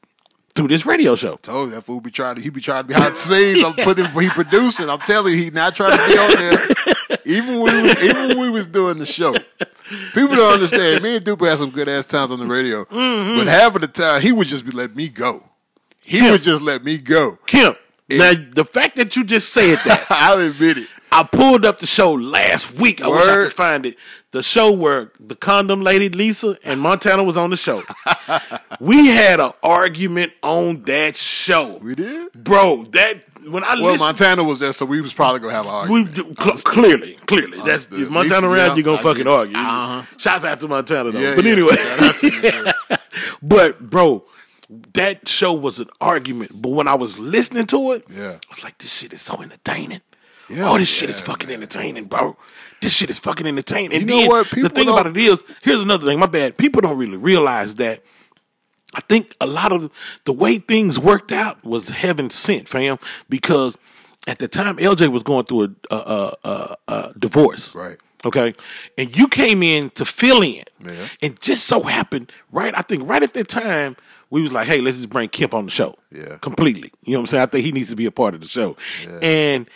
through 0.55 0.69
this 0.69 0.85
radio 0.85 1.17
show. 1.17 1.37
Told 1.37 1.71
you 1.71 1.77
that 1.77 1.85
fool 1.85 2.03
be 2.03 2.11
trying 2.11 2.35
to 2.35 2.43
he 2.43 2.51
be 2.51 2.61
trying 2.61 2.85
to 2.85 2.89
behind 2.89 3.15
the 3.15 3.19
scenes. 3.19 3.65
I'm 3.65 3.77
putting 3.77 4.11
he 4.11 4.29
producing. 4.29 4.91
I'm 4.91 5.01
telling 5.01 5.33
you, 5.33 5.45
he 5.45 5.51
not 5.51 5.75
trying 5.75 5.97
to 5.97 6.07
be 6.07 6.19
on 6.19 6.31
there. 6.37 6.95
Even 7.29 7.61
when 7.61 7.77
we 7.77 7.83
was, 7.83 7.97
even 8.03 8.29
when 8.29 8.41
we 8.41 8.51
was 8.51 8.67
doing 8.67 8.99
the 8.99 9.07
show. 9.07 9.35
People 10.15 10.37
don't 10.37 10.55
understand. 10.55 11.03
Me 11.03 11.17
and 11.17 11.25
Dupah 11.25 11.49
had 11.49 11.59
some 11.59 11.71
good 11.71 11.89
ass 11.89 12.07
times 12.07 12.31
on 12.31 12.39
the 12.39 12.47
radio. 12.47 12.85
Mm-hmm. 12.87 13.39
But 13.39 13.47
half 13.47 13.75
of 13.75 13.81
the 13.83 13.89
time 13.89 14.21
he 14.23 14.33
would 14.33 14.47
just 14.47 14.65
be 14.65 14.71
letting 14.73 14.97
me 14.97 15.09
go. 15.09 15.43
He 16.01 16.31
would 16.31 16.43
just 16.43 16.63
let 16.63 16.83
me 16.85 16.97
go. 16.99 17.39
Kemp, 17.47 17.77
now 18.09 18.33
the 18.55 18.65
fact 18.65 18.97
that 18.97 19.15
you 19.15 19.25
just 19.25 19.53
said 19.53 19.79
that, 19.85 20.07
I'll 20.11 20.41
admit 20.41 20.79
it. 20.79 20.89
I 21.11 21.23
pulled 21.23 21.65
up 21.65 21.79
the 21.79 21.87
show 21.87 22.13
last 22.13 22.73
week. 22.75 23.01
I 23.03 23.09
wish 23.09 23.23
I 23.23 23.27
Word. 23.33 23.45
could 23.47 23.57
find 23.57 23.87
it. 23.87 23.97
The 24.33 24.43
show 24.43 24.71
where 24.73 25.11
the 25.19 25.35
condom 25.35 25.81
lady 25.81 26.11
Lisa 26.11 26.59
and 26.65 26.81
Montana 26.81 27.25
was 27.25 27.37
on 27.39 27.49
the 27.49 27.57
show. 27.57 27.83
we 28.81 29.07
had 29.09 29.41
an 29.41 29.53
argument 29.63 30.35
on 30.43 30.83
that 30.83 31.17
show, 31.17 31.79
We 31.83 31.95
did? 31.95 32.33
bro. 32.35 32.85
That 32.93 33.23
when 33.51 33.65
I 33.65 33.81
Well, 33.81 33.97
Montana 33.97 34.45
was 34.45 34.59
there, 34.59 34.73
so 34.73 34.85
we 34.87 35.01
was 35.01 35.13
probably 35.13 35.41
gonna 35.41 35.53
have 35.53 35.67
an 35.67 35.91
we 35.91 36.01
argument. 36.01 36.15
do- 36.37 36.43
cl- 36.43 36.59
clearly, 36.59 37.15
clearly, 37.27 37.59
that's 37.65 37.87
if 37.91 38.09
Montana 38.11 38.49
around, 38.49 38.57
yeah, 38.71 38.75
you're 38.75 38.83
gonna 38.85 38.99
I 38.99 39.03
fucking 39.03 39.27
argue. 39.27 39.57
Uh-huh. 39.57 40.03
Shouts 40.17 40.45
out 40.45 40.61
to 40.61 40.69
Montana 40.69 41.11
though. 41.13 41.19
Yeah, 41.21 41.35
but 41.35 41.45
yeah. 41.45 41.53
anyway, 41.53 41.77
Shout 41.77 42.03
out 42.03 42.15
to 42.17 42.27
you, 42.27 42.43
sir. 42.43 42.73
but 43.43 43.81
bro, 43.91 44.25
that 44.95 45.29
show 45.29 45.53
was 45.53 45.79
an 45.81 45.89
argument. 46.01 46.53
But 46.61 46.71
when 46.71 46.89
I 46.89 46.95
was 46.95 47.19
listening 47.19 47.67
to 47.69 47.93
it, 47.93 48.05
Yeah. 48.15 48.33
I 48.51 48.55
was 48.55 48.65
like, 48.65 48.79
this 48.79 48.93
shit 48.93 49.13
is 49.13 49.23
so 49.23 49.41
entertaining. 49.43 50.01
Yeah, 50.51 50.71
oh, 50.71 50.79
this 50.79 50.89
shit 50.89 51.11
is 51.11 51.21
fucking 51.21 51.51
entertaining, 51.51 52.07
bro. 52.07 52.37
This 52.81 52.93
shit 52.93 53.11
is 53.11 53.19
fucking 53.19 53.47
entertaining. 53.47 53.93
And 53.93 54.09
You 54.09 54.17
know 54.17 54.21
then 54.21 54.29
what? 54.29 54.51
the 54.51 54.69
thing 54.71 54.89
about 54.89 55.07
it 55.09 55.17
is, 55.17 55.39
here's 55.63 55.81
another 55.81 56.07
thing. 56.07 56.19
My 56.19 56.27
bad. 56.27 56.57
People 56.57 56.81
don't 56.81 56.97
really 56.97 57.17
realize 57.19 57.75
that. 57.77 58.03
I 58.95 59.01
think 59.03 59.35
a 59.41 59.47
lot 59.47 59.73
of 59.73 59.91
the 60.25 60.33
way 60.33 60.59
things 60.59 60.99
worked 60.99 61.33
out 61.33 61.63
was 61.65 61.89
heaven 61.89 62.31
sent, 62.31 62.69
fam. 62.69 62.99
Because 63.29 63.77
at 64.27 64.39
the 64.39 64.49
time, 64.49 64.77
LJ 64.77 65.09
was 65.09 65.23
going 65.23 65.45
through 65.45 65.75
a, 65.91 65.95
a, 65.95 66.35
a, 66.45 66.77
a, 66.89 67.15
divorce. 67.19 67.75
Right. 67.75 67.99
Okay. 68.25 68.55
And 68.97 69.17
you 69.17 69.29
came 69.29 69.63
in 69.63 69.91
to 69.91 70.05
fill 70.05 70.43
in. 70.43 70.65
Yeah. 70.85 71.09
And 71.23 71.41
just 71.41 71.67
so 71.67 71.83
happened, 71.83 72.33
right? 72.51 72.77
I 72.77 72.83
think 72.83 73.09
right 73.09 73.23
at 73.23 73.35
that 73.35 73.49
time, 73.49 73.97
we 74.31 74.43
was 74.43 74.53
like, 74.53 74.67
hey, 74.67 74.81
let's 74.81 74.97
just 74.97 75.09
bring 75.09 75.29
Kemp 75.29 75.55
on 75.55 75.67
the 75.67 75.71
show. 75.71 75.97
Yeah. 76.13 76.37
Completely. 76.39 76.93
You 77.05 77.13
know 77.13 77.21
what 77.21 77.23
I'm 77.23 77.27
saying? 77.29 77.43
I 77.43 77.47
think 77.47 77.65
he 77.65 77.73
needs 77.73 77.91
to 77.91 77.97
be 77.97 78.07
a 78.07 78.11
part 78.11 78.35
of 78.35 78.41
the 78.41 78.49
show. 78.49 78.77
Yeah. 79.07 79.19
And 79.23 79.71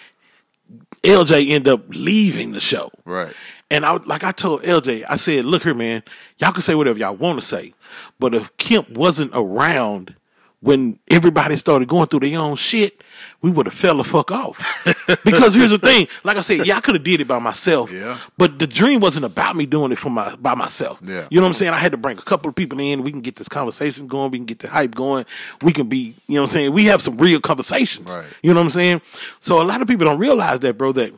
LJ 1.02 1.50
ended 1.50 1.72
up 1.72 1.84
leaving 1.88 2.52
the 2.52 2.60
show. 2.60 2.90
Right. 3.04 3.34
And 3.72 3.86
I 3.86 3.92
like 3.92 4.22
I 4.22 4.32
told 4.32 4.62
LJ, 4.64 5.06
I 5.08 5.16
said, 5.16 5.46
look 5.46 5.62
here, 5.62 5.72
man, 5.72 6.02
y'all 6.36 6.52
can 6.52 6.60
say 6.60 6.74
whatever 6.74 6.98
y'all 6.98 7.16
want 7.16 7.40
to 7.40 7.46
say. 7.46 7.72
But 8.18 8.34
if 8.34 8.54
Kemp 8.58 8.90
wasn't 8.90 9.30
around 9.34 10.14
when 10.60 10.98
everybody 11.10 11.56
started 11.56 11.88
going 11.88 12.06
through 12.06 12.20
their 12.20 12.38
own 12.38 12.54
shit, 12.54 13.02
we 13.40 13.50
would 13.50 13.64
have 13.64 13.74
fell 13.74 13.96
the 13.96 14.04
fuck 14.04 14.30
off. 14.30 14.62
because 15.24 15.54
here's 15.54 15.70
the 15.70 15.78
thing, 15.78 16.06
like 16.22 16.36
I 16.36 16.42
said, 16.42 16.66
yeah, 16.66 16.76
I 16.76 16.82
could 16.82 16.94
have 16.94 17.02
did 17.02 17.22
it 17.22 17.26
by 17.26 17.38
myself. 17.38 17.90
Yeah. 17.90 18.18
But 18.36 18.58
the 18.58 18.66
dream 18.66 19.00
wasn't 19.00 19.24
about 19.24 19.56
me 19.56 19.64
doing 19.64 19.90
it 19.90 19.96
for 19.96 20.10
my 20.10 20.36
by 20.36 20.54
myself. 20.54 20.98
Yeah. 21.02 21.26
You 21.30 21.38
know 21.38 21.44
what 21.44 21.48
I'm 21.48 21.54
saying? 21.54 21.72
I 21.72 21.78
had 21.78 21.92
to 21.92 21.98
bring 21.98 22.18
a 22.18 22.22
couple 22.22 22.50
of 22.50 22.54
people 22.54 22.78
in. 22.78 23.02
We 23.02 23.10
can 23.10 23.22
get 23.22 23.36
this 23.36 23.48
conversation 23.48 24.06
going. 24.06 24.32
We 24.32 24.38
can 24.38 24.46
get 24.46 24.58
the 24.58 24.68
hype 24.68 24.94
going. 24.94 25.24
We 25.62 25.72
can 25.72 25.88
be, 25.88 26.14
you 26.26 26.34
know 26.34 26.42
what 26.42 26.50
I'm 26.50 26.52
saying? 26.52 26.72
We 26.74 26.84
have 26.84 27.00
some 27.00 27.16
real 27.16 27.40
conversations. 27.40 28.12
Right. 28.12 28.26
You 28.42 28.52
know 28.52 28.60
what 28.60 28.66
I'm 28.66 28.70
saying? 28.70 29.00
So 29.40 29.62
a 29.62 29.64
lot 29.64 29.80
of 29.80 29.88
people 29.88 30.04
don't 30.04 30.18
realize 30.18 30.60
that, 30.60 30.76
bro, 30.76 30.92
that 30.92 31.14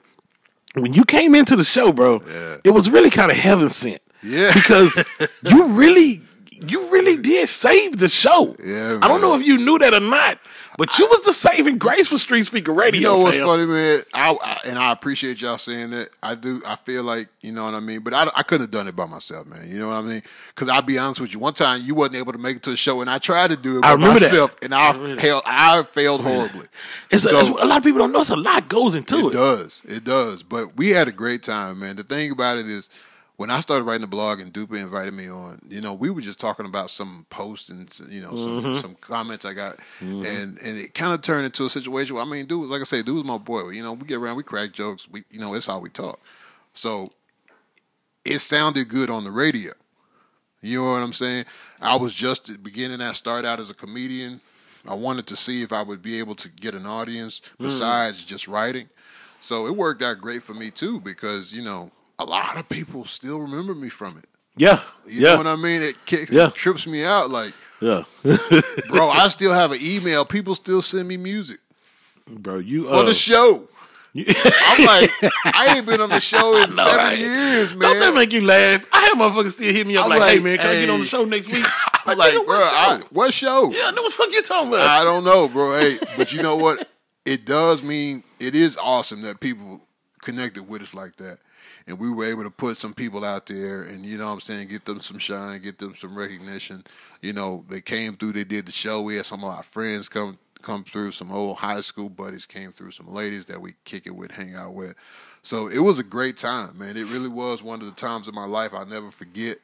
when 0.74 0.92
you 0.92 1.04
came 1.04 1.34
into 1.34 1.56
the 1.56 1.64
show, 1.64 1.92
bro, 1.92 2.22
Yeah. 2.26 2.56
it 2.64 2.70
was 2.70 2.90
really 2.90 3.10
kind 3.10 3.30
of 3.30 3.36
heaven 3.38 3.70
sent. 3.70 4.00
Yeah. 4.22 4.52
Because 4.54 4.94
you 5.42 5.64
really 5.68 6.22
you 6.66 6.86
really 6.88 7.16
did 7.16 7.48
save 7.48 7.98
the 7.98 8.08
show. 8.08 8.56
Yeah, 8.64 8.98
I 9.02 9.08
don't 9.08 9.20
know 9.20 9.34
if 9.34 9.46
you 9.46 9.58
knew 9.58 9.78
that 9.80 9.92
or 9.92 10.00
not, 10.00 10.38
but 10.76 10.98
you 10.98 11.06
was 11.06 11.22
the 11.22 11.32
saving 11.32 11.78
grace 11.78 12.08
for 12.08 12.18
Street 12.18 12.44
Speaker 12.44 12.72
Radio. 12.72 12.98
You 13.00 13.06
know 13.06 13.18
what's 13.20 13.36
fam. 13.36 13.46
funny, 13.46 13.66
man? 13.66 14.02
I, 14.12 14.30
I 14.42 14.60
and 14.64 14.78
I 14.78 14.92
appreciate 14.92 15.40
y'all 15.40 15.58
saying 15.58 15.90
that. 15.90 16.10
I 16.22 16.34
do. 16.34 16.62
I 16.66 16.76
feel 16.76 17.02
like 17.02 17.28
you 17.40 17.52
know 17.52 17.64
what 17.64 17.74
I 17.74 17.80
mean. 17.80 18.00
But 18.00 18.14
I, 18.14 18.30
I 18.34 18.42
couldn't 18.42 18.62
have 18.64 18.70
done 18.70 18.88
it 18.88 18.96
by 18.96 19.06
myself, 19.06 19.46
man. 19.46 19.68
You 19.68 19.78
know 19.78 19.88
what 19.88 19.94
I 19.96 20.02
mean? 20.02 20.22
Because 20.54 20.68
I'll 20.68 20.82
be 20.82 20.98
honest 20.98 21.20
with 21.20 21.32
you. 21.32 21.38
One 21.38 21.54
time 21.54 21.82
you 21.82 21.94
wasn't 21.94 22.16
able 22.16 22.32
to 22.32 22.38
make 22.38 22.56
it 22.56 22.62
to 22.64 22.70
the 22.70 22.76
show, 22.76 23.00
and 23.00 23.08
I 23.10 23.18
tried 23.18 23.48
to 23.48 23.56
do 23.56 23.78
it 23.78 23.82
by 23.82 23.88
I 23.88 23.92
remember 23.92 24.20
that. 24.20 24.30
myself, 24.30 24.56
and 24.62 24.74
I 24.74 24.88
I, 24.88 24.90
remember 24.92 25.14
that. 25.16 25.20
failed. 25.22 25.42
I 25.46 25.82
failed 25.92 26.20
horribly. 26.22 26.66
It's, 27.10 27.22
So- 27.24 27.30
it's- 27.38 27.48
a 27.48 27.66
lot 27.66 27.78
of 27.78 27.82
people 27.84 28.00
don't 28.00 28.12
know. 28.12 28.20
It's 28.20 28.30
a 28.30 28.36
lot 28.36 28.68
goes 28.68 28.94
into 28.94 29.28
It 29.28 29.30
it. 29.30 29.32
does. 29.34 29.82
It 29.86 30.04
does. 30.04 30.42
But 30.42 30.76
we 30.76 30.90
had 30.90 31.08
a 31.08 31.12
great 31.12 31.42
time, 31.42 31.80
man. 31.80 31.96
The 31.96 32.04
thing 32.04 32.30
about 32.30 32.58
it 32.58 32.66
is, 32.68 32.88
when 33.36 33.50
I 33.50 33.60
started 33.60 33.84
writing 33.84 34.02
the 34.02 34.06
blog 34.06 34.38
and 34.40 34.52
Dupe 34.52 34.72
invited 34.74 35.12
me 35.12 35.28
on, 35.28 35.60
you 35.68 35.80
know, 35.80 35.92
we 35.92 36.08
were 36.10 36.20
just 36.20 36.38
talking 36.38 36.66
about 36.66 36.90
some 36.90 37.26
posts 37.30 37.68
and 37.68 37.90
you 38.08 38.20
know 38.20 38.36
some 38.36 38.62
Mm-hmm. 38.62 38.80
some 38.80 38.94
comments 39.00 39.44
I 39.44 39.54
got, 39.54 39.78
and 40.00 40.58
and 40.58 40.78
it 40.78 40.94
kind 40.94 41.12
of 41.12 41.22
turned 41.22 41.44
into 41.44 41.64
a 41.64 41.70
situation. 41.70 42.14
Where, 42.14 42.24
I 42.24 42.28
mean, 42.28 42.46
dude, 42.46 42.68
like 42.68 42.80
I 42.80 42.84
say, 42.84 43.02
dude 43.02 43.16
was 43.16 43.24
my 43.24 43.38
boy. 43.38 43.70
You 43.70 43.82
know, 43.82 43.92
we 43.94 44.06
get 44.06 44.18
around, 44.18 44.36
we 44.36 44.42
crack 44.44 44.72
jokes. 44.72 45.08
We, 45.10 45.24
you 45.30 45.40
know, 45.40 45.54
it's 45.54 45.66
how 45.66 45.80
we 45.80 45.90
talk. 45.90 46.20
So 46.74 47.10
it 48.24 48.38
sounded 48.40 48.88
good 48.88 49.10
on 49.10 49.24
the 49.24 49.30
radio. 49.32 49.72
You 50.60 50.80
know 50.80 50.92
what 50.92 51.02
I'm 51.02 51.12
saying? 51.12 51.44
I 51.80 51.96
was 51.96 52.14
just 52.14 52.48
at 52.48 52.62
beginning. 52.62 53.00
I 53.02 53.12
started 53.12 53.46
out 53.46 53.60
as 53.60 53.68
a 53.68 53.74
comedian. 53.74 54.40
I 54.86 54.94
wanted 54.94 55.26
to 55.28 55.36
see 55.36 55.62
if 55.62 55.72
I 55.72 55.82
would 55.82 56.02
be 56.02 56.18
able 56.18 56.34
to 56.36 56.48
get 56.48 56.74
an 56.74 56.86
audience 56.86 57.40
besides 57.58 58.22
just 58.24 58.48
writing. 58.48 58.88
So 59.40 59.66
it 59.66 59.76
worked 59.76 60.02
out 60.02 60.20
great 60.20 60.42
for 60.42 60.54
me 60.54 60.70
too 60.70 61.00
because 61.00 61.52
you 61.52 61.62
know 61.62 61.90
a 62.18 62.24
lot 62.24 62.56
of 62.56 62.68
people 62.68 63.04
still 63.04 63.38
remember 63.40 63.74
me 63.74 63.88
from 63.88 64.18
it. 64.18 64.24
Yeah, 64.56 64.82
You 65.06 65.22
yeah, 65.22 65.30
know 65.32 65.36
what 65.38 65.46
I 65.48 65.56
mean? 65.56 65.82
It 65.82 65.96
kicks, 66.06 66.30
Yeah. 66.30 66.50
trips 66.50 66.86
me 66.86 67.04
out. 67.04 67.28
Like, 67.30 67.52
yeah, 67.80 68.04
bro, 68.88 69.10
I 69.10 69.28
still 69.30 69.52
have 69.52 69.72
an 69.72 69.80
email. 69.82 70.24
People 70.24 70.54
still 70.54 70.80
send 70.80 71.08
me 71.08 71.16
music 71.16 71.58
bro. 72.28 72.58
You 72.58 72.84
for 72.88 72.94
uh, 72.94 73.02
the 73.02 73.14
show. 73.14 73.68
you- 74.12 74.24
I'm 74.28 74.84
like, 74.86 75.10
I 75.44 75.74
ain't 75.76 75.86
been 75.86 76.00
on 76.00 76.08
the 76.08 76.20
show 76.20 76.56
in 76.62 76.70
know, 76.76 76.84
seven 76.84 76.96
right? 76.98 77.18
years, 77.18 77.70
man. 77.74 77.80
Don't 77.80 77.98
that 78.00 78.14
make 78.14 78.32
you 78.32 78.42
laugh? 78.42 78.82
I 78.92 79.00
had 79.00 79.14
motherfuckers 79.14 79.52
still 79.52 79.72
hit 79.72 79.86
me 79.88 79.96
up 79.96 80.04
I'm 80.04 80.10
like, 80.18 80.30
"Hey 80.30 80.38
man, 80.38 80.56
can 80.58 80.66
I 80.68 80.74
get 80.74 80.90
on 80.90 81.00
the 81.00 81.06
show 81.06 81.24
next 81.24 81.48
week?" 81.48 81.66
I'm 82.06 82.16
like, 82.16 82.32
nigga, 82.32 82.46
bro, 82.46 82.58
what 82.58 82.64
I, 82.74 82.98
show? 83.00 83.06
what 83.10 83.34
show? 83.34 83.70
Yeah, 83.72 83.86
I 83.86 83.90
know 83.90 84.02
what 84.02 84.12
the 84.12 84.16
fuck 84.16 84.30
you 84.32 84.42
talking 84.42 84.68
about. 84.68 84.80
I 84.86 85.02
don't 85.02 85.24
know, 85.24 85.48
bro. 85.48 85.78
Hey, 85.80 85.98
but 86.16 86.32
you 86.32 86.42
know 86.42 86.54
what? 86.56 86.88
It 87.24 87.44
does 87.44 87.82
mean 87.82 88.22
it 88.38 88.54
is 88.54 88.76
awesome 88.76 89.22
that 89.22 89.40
people 89.40 89.80
connected 90.22 90.68
with 90.68 90.82
us 90.82 90.94
like 90.94 91.16
that. 91.16 91.38
And 91.86 91.98
we 91.98 92.10
were 92.10 92.24
able 92.24 92.44
to 92.44 92.50
put 92.50 92.78
some 92.78 92.94
people 92.94 93.24
out 93.24 93.46
there 93.46 93.82
and 93.82 94.06
you 94.06 94.16
know 94.16 94.26
what 94.26 94.32
I'm 94.32 94.40
saying, 94.40 94.68
get 94.68 94.84
them 94.86 95.00
some 95.00 95.18
shine, 95.18 95.60
get 95.60 95.78
them 95.78 95.94
some 95.96 96.16
recognition. 96.16 96.84
You 97.20 97.34
know, 97.34 97.64
they 97.68 97.80
came 97.80 98.16
through, 98.16 98.32
they 98.32 98.44
did 98.44 98.66
the 98.66 98.72
show. 98.72 99.02
We 99.02 99.16
had 99.16 99.26
some 99.26 99.44
of 99.44 99.50
our 99.50 99.62
friends 99.62 100.08
come 100.08 100.38
come 100.62 100.82
through, 100.82 101.12
some 101.12 101.30
old 101.30 101.58
high 101.58 101.82
school 101.82 102.08
buddies 102.08 102.46
came 102.46 102.72
through, 102.72 102.90
some 102.90 103.12
ladies 103.12 103.46
that 103.46 103.60
we 103.60 103.74
kick 103.84 104.06
it 104.06 104.16
with, 104.16 104.30
hang 104.30 104.54
out 104.54 104.74
with. 104.74 104.96
So 105.42 105.68
it 105.68 105.78
was 105.78 105.98
a 105.98 106.02
great 106.02 106.38
time, 106.38 106.78
man. 106.78 106.96
It 106.96 107.06
really 107.06 107.28
was 107.28 107.62
one 107.62 107.80
of 107.80 107.86
the 107.86 107.92
times 107.92 108.26
of 108.26 108.34
my 108.34 108.46
life 108.46 108.72
I'll 108.72 108.86
never 108.86 109.10
forget. 109.10 109.58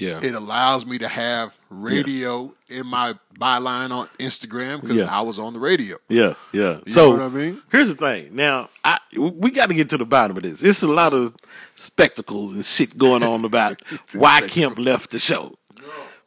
Yeah, 0.00 0.18
It 0.22 0.34
allows 0.34 0.84
me 0.86 0.98
to 0.98 1.08
have 1.08 1.52
radio 1.68 2.52
in 2.68 2.86
my 2.86 3.14
byline 3.38 3.90
on 3.90 4.08
Instagram 4.18 4.80
because 4.80 4.96
Yeah. 4.96 5.04
I 5.18 5.20
was 5.20 5.38
on 5.38 5.52
the 5.52 5.58
radio. 5.60 5.98
yeah, 6.08 6.34
yeah. 6.52 6.78
You 6.86 6.92
so 6.92 7.10
know 7.16 7.22
what 7.22 7.22
I 7.22 7.28
mean? 7.28 7.62
here's 7.70 7.88
the 7.88 7.94
thing. 7.94 8.34
Now, 8.34 8.70
I 8.84 8.98
we 9.16 9.50
got 9.50 9.66
to 9.68 9.74
get 9.74 9.88
to 9.90 9.98
the 9.98 10.04
bottom 10.04 10.36
of 10.36 10.42
this. 10.42 10.62
It's 10.62 10.82
a 10.82 10.88
lot 10.88 11.12
of 11.12 11.34
spectacles 11.76 12.54
and 12.54 12.64
shit 12.64 12.96
going 12.98 13.22
on 13.22 13.44
about 13.44 13.82
why 14.14 14.40
Kemp 14.42 14.78
left 14.78 15.10
the 15.10 15.18
show. 15.18 15.54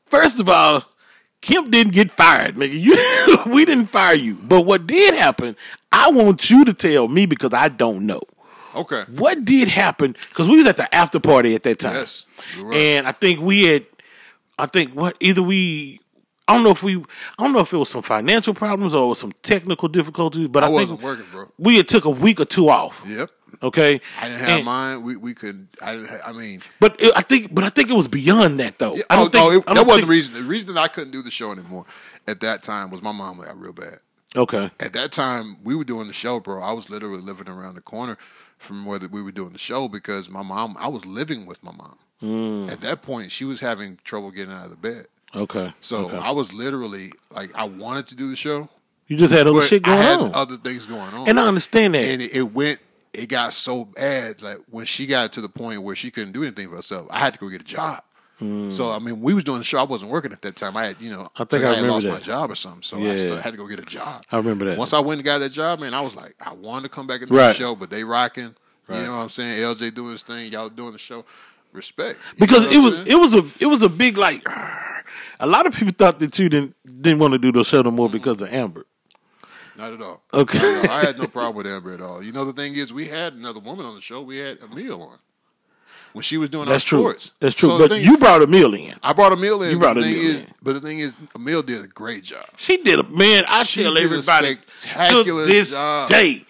First 0.08 0.40
of 0.40 0.48
all, 0.48 0.84
Kemp 1.42 1.72
didn't 1.72 1.94
get 1.94 2.12
fired, 2.12 2.56
nigga. 2.56 2.80
You, 2.80 3.52
we 3.54 3.66
didn't 3.66 3.88
fire 3.88 4.16
you. 4.16 4.36
But 4.36 4.62
what 4.62 4.88
did 4.88 5.14
happen? 5.16 5.56
I 5.92 6.10
want 6.12 6.50
you 6.50 6.64
to 6.66 6.74
tell 6.74 7.08
me 7.08 7.26
because 7.26 7.54
I 7.54 7.68
don't 7.70 8.06
know. 8.06 8.22
Okay. 8.76 9.04
What 9.10 9.46
did 9.46 9.68
happen? 9.68 10.16
Because 10.30 10.48
we 10.50 10.58
was 10.58 10.68
at 10.68 10.78
the 10.78 10.94
after 10.94 11.20
party 11.20 11.56
at 11.56 11.64
that 11.64 11.80
time. 11.80 11.96
Yes, 11.96 12.26
right. 12.60 12.76
And 12.76 13.08
I 13.08 13.12
think 13.12 13.40
we 13.42 13.64
had, 13.66 13.86
I 14.58 14.66
think 14.66 14.94
what 14.94 15.16
either 15.20 15.42
we, 15.44 16.00
I 16.48 16.56
don't 16.56 16.64
know 16.64 16.72
if 16.72 16.84
we, 16.84 16.98
I 16.98 17.44
don't 17.44 17.54
know 17.54 17.60
if 17.60 17.72
it 17.74 17.78
was 17.78 17.90
some 17.90 18.02
financial 18.02 18.54
problems 18.54 18.94
or 18.96 19.16
some 19.16 19.32
technical 19.44 19.88
difficulties, 19.88 20.48
but 20.48 20.64
I 20.64 20.68
I, 20.68 20.70
wasn't 20.70 21.00
think 21.00 21.04
working, 21.10 21.26
bro. 21.32 21.52
we 21.58 21.78
had 21.78 21.88
took 21.88 22.06
a 22.06 22.10
week 22.10 22.40
or 22.40 22.46
two 22.46 22.70
off. 22.70 23.04
Yep. 23.08 23.30
Okay, 23.62 24.02
I 24.20 24.28
didn't 24.28 24.40
have 24.42 24.50
And- 24.50 24.66
mine. 24.66 25.04
We 25.04 25.16
we 25.16 25.34
could. 25.36 25.68
I 25.82 25.94
didn't. 25.94 26.10
Ha- 26.10 26.22
I 26.26 26.34
mean, 26.34 26.62
But 26.82 27.00
it, 27.00 27.14
I 27.16 27.22
think, 27.22 27.54
but 27.54 27.64
I 27.64 27.70
think 27.70 27.90
it 27.90 27.94
was 27.94 28.08
beyond 28.10 28.60
that 28.60 28.78
though. 28.80 28.96
yeah, 28.96 29.04
I 29.10 29.16
don't 29.16 29.28
oh, 29.28 29.30
think 29.30 29.44
no, 29.46 29.52
it, 29.52 29.64
I 29.68 29.74
that 29.74 29.76
don't 29.76 29.88
wasn't 29.88 30.08
the 30.08 30.10
reason. 30.12 30.34
The 30.34 30.42
reason 30.44 30.74
that 30.74 30.78
I 30.82 30.88
couldn't 30.90 31.12
do 31.12 31.22
the 31.22 31.32
show 31.32 31.52
anymore 31.52 31.86
at 32.28 32.42
that 32.42 32.64
time 32.64 32.90
was 32.90 33.02
my 33.02 33.12
mom 33.14 33.38
got 33.40 33.58
real 33.58 33.72
bad. 33.72 34.00
Okay, 34.36 34.72
At 34.80 34.94
that 34.94 35.12
time, 35.12 35.58
we 35.64 35.76
were 35.76 35.84
doing 35.84 36.08
the 36.08 36.14
show, 36.14 36.40
bro. 36.40 36.62
I 36.64 36.74
was 36.74 36.90
literally 36.90 37.22
living 37.22 37.48
around 37.48 37.76
the 37.76 37.82
corner 37.82 38.18
from 38.64 38.86
where 38.86 39.00
we 39.12 39.22
were 39.22 39.32
doing 39.32 39.52
the 39.54 39.60
show 39.60 39.88
because 39.88 40.30
my 40.30 40.42
mom. 40.42 40.76
I 40.80 40.88
was 40.88 41.06
living 41.06 41.46
with 41.46 41.62
my 41.64 41.72
mom. 41.72 41.98
Hmm. 42.20 42.70
At 42.70 42.82
that 42.82 43.02
point, 43.02 43.32
she 43.32 43.46
was 43.46 43.60
having 43.60 44.00
trouble 44.04 44.32
getting 44.32 44.54
out 44.54 44.66
of 44.66 44.70
the 44.72 44.78
bed. 44.78 45.08
okay. 45.36 45.74
So 45.82 46.06
okay. 46.08 46.18
I 46.18 46.32
was 46.32 46.54
literally 46.54 47.12
like, 47.32 47.52
I 47.56 47.66
wanted 47.66 48.08
to 48.08 48.16
do 48.16 48.30
the 48.30 48.36
show, 48.36 48.70
you 49.08 49.18
just 49.18 49.34
had 49.34 49.48
other 49.48 49.62
shit 49.62 49.84
going 49.84 50.00
I 50.00 50.02
had 50.02 50.20
on, 50.20 50.34
other 50.34 50.58
things 50.58 50.86
going 50.86 51.02
on. 51.02 51.28
and 51.28 51.40
I 51.40 51.48
understand 51.48 51.94
that. 51.96 52.06
and 52.06 52.22
it, 52.22 52.36
it 52.36 52.54
went. 52.54 52.80
It 53.14 53.28
got 53.28 53.54
so 53.54 53.86
bad 53.86 54.42
like 54.42 54.58
when 54.72 54.88
she 54.88 55.06
got 55.06 55.34
to 55.34 55.42
the 55.42 55.50
point 55.50 55.84
where 55.84 55.96
she 55.96 56.10
couldn't 56.10 56.32
do 56.32 56.42
anything 56.42 56.70
for 56.70 56.78
herself, 56.78 57.06
I 57.12 57.20
had 57.20 57.34
to 57.34 57.40
go 57.40 57.48
get 57.48 57.62
a 57.62 57.66
job. 57.66 58.04
Mm. 58.44 58.72
So 58.72 58.92
I 58.92 59.00
mean, 59.00 59.22
we 59.22 59.34
was 59.34 59.44
doing 59.44 59.60
the 59.60 59.64
show. 59.64 59.78
I 59.78 59.84
wasn't 59.84 60.12
working 60.12 60.32
at 60.32 60.42
that 60.42 60.56
time. 60.56 60.76
I 60.76 60.88
had, 60.88 61.02
you 61.02 61.10
know. 61.10 61.30
I 61.36 61.46
think 61.46 61.64
I 61.64 61.76
had 61.76 61.84
lost 61.86 62.06
that. 62.06 62.12
my 62.12 62.20
job 62.20 62.52
or 62.52 62.56
something. 62.56 62.82
So 62.84 62.98
I 62.98 63.02
Yeah. 63.02 63.18
still 63.18 63.38
had 63.38 63.52
to 63.52 63.58
go 63.58 63.68
get 63.68 63.80
a 63.80 63.86
job. 63.86 64.24
I 64.32 64.38
remember 64.38 64.66
that. 64.66 64.78
Once 64.78 64.94
I 64.94 65.00
went 65.00 65.20
and 65.20 65.26
got 65.26 65.40
that 65.40 65.52
job, 65.52 65.80
man, 65.80 65.94
I 65.94 66.02
was 66.02 66.16
like, 66.16 66.36
I 66.40 66.54
wanted 66.54 66.84
to 66.84 66.90
come 66.90 67.08
back 67.08 67.22
and 67.22 67.30
do 67.30 67.38
Right. 67.38 67.48
the 67.50 67.54
show, 67.54 67.76
but 67.76 67.90
they 67.90 68.04
rocking. 68.04 68.56
Right. 68.88 69.00
You 69.00 69.06
know 69.06 69.18
what 69.18 69.24
I'm 69.24 69.30
saying? 69.30 69.60
LJ 69.62 69.92
doing 69.96 70.12
his 70.12 70.24
thing, 70.24 70.52
y'all 70.52 70.70
doing 70.70 70.92
the 70.92 71.00
show. 71.00 71.24
Respect. 71.72 72.20
Because 72.38 72.72
it 72.72 72.78
was 72.78 72.94
I'm 72.94 73.08
it 73.08 73.16
was 73.20 73.34
a 73.34 73.52
it 73.60 73.66
was 73.66 73.82
a 73.82 73.90
big 73.90 74.16
like 74.18 74.48
a 75.40 75.48
lot 75.48 75.66
of 75.66 75.74
people 75.74 75.94
thought 75.98 76.20
that 76.20 76.38
you 76.38 76.48
didn't 76.48 76.76
didn't 77.02 77.20
want 77.20 77.32
to 77.32 77.40
do 77.40 77.52
the 77.52 77.64
show 77.64 77.82
no 77.82 77.90
more 77.90 78.08
mm-hmm. 78.08 78.14
because 78.14 78.42
of 78.42 78.54
Amber. 78.54 78.86
Not 79.76 79.94
at 79.94 80.02
all. 80.02 80.22
Okay. 80.34 80.60
At 80.60 80.90
all. 80.90 80.96
I 80.96 81.04
had 81.04 81.18
no 81.18 81.26
problem 81.38 81.56
with 81.56 81.66
Amber 81.66 81.94
at 81.94 82.02
all. 82.02 82.22
You 82.24 82.32
know, 82.32 82.46
the 82.46 82.54
thing 82.54 82.76
is, 82.76 82.94
we 82.94 83.08
had 83.08 83.34
another 83.34 83.60
woman 83.60 83.86
on 83.86 83.96
the 83.96 84.02
show. 84.02 84.22
We 84.22 84.38
had 84.38 84.60
Emil 84.64 85.02
on 85.02 85.18
when 86.14 86.24
she 86.24 86.38
was 86.38 86.50
doing 86.50 86.68
That's 86.68 86.84
true. 86.84 87.00
sports. 87.00 87.32
That's 87.40 87.56
true. 87.56 87.70
So 87.78 87.88
but 87.88 88.02
you 88.02 88.18
brought 88.18 88.42
a 88.42 88.48
meal 88.48 88.74
in. 88.74 88.94
I 89.04 89.14
brought 89.14 89.34
a 89.34 89.36
meal 89.36 89.62
in. 89.64 89.72
You 89.72 89.80
brought 89.80 89.96
the 89.96 90.02
thing 90.04 90.14
Emil 90.16 90.30
is, 90.30 90.42
in. 90.42 90.48
but 90.62 90.74
the 90.74 90.82
thing 90.82 91.00
is, 91.00 91.16
Emil 91.36 91.64
did 91.64 91.84
a 91.84 91.88
great 91.88 92.24
job. 92.24 92.46
She 92.58 92.78
did 92.78 93.00
a 93.00 93.04
man. 93.04 93.44
I 93.48 93.64
She 93.64 93.84
tell 93.84 93.98
everybody 93.98 94.56
to 94.56 95.46
this 95.46 95.72
job. 95.72 96.10
day 96.10 96.46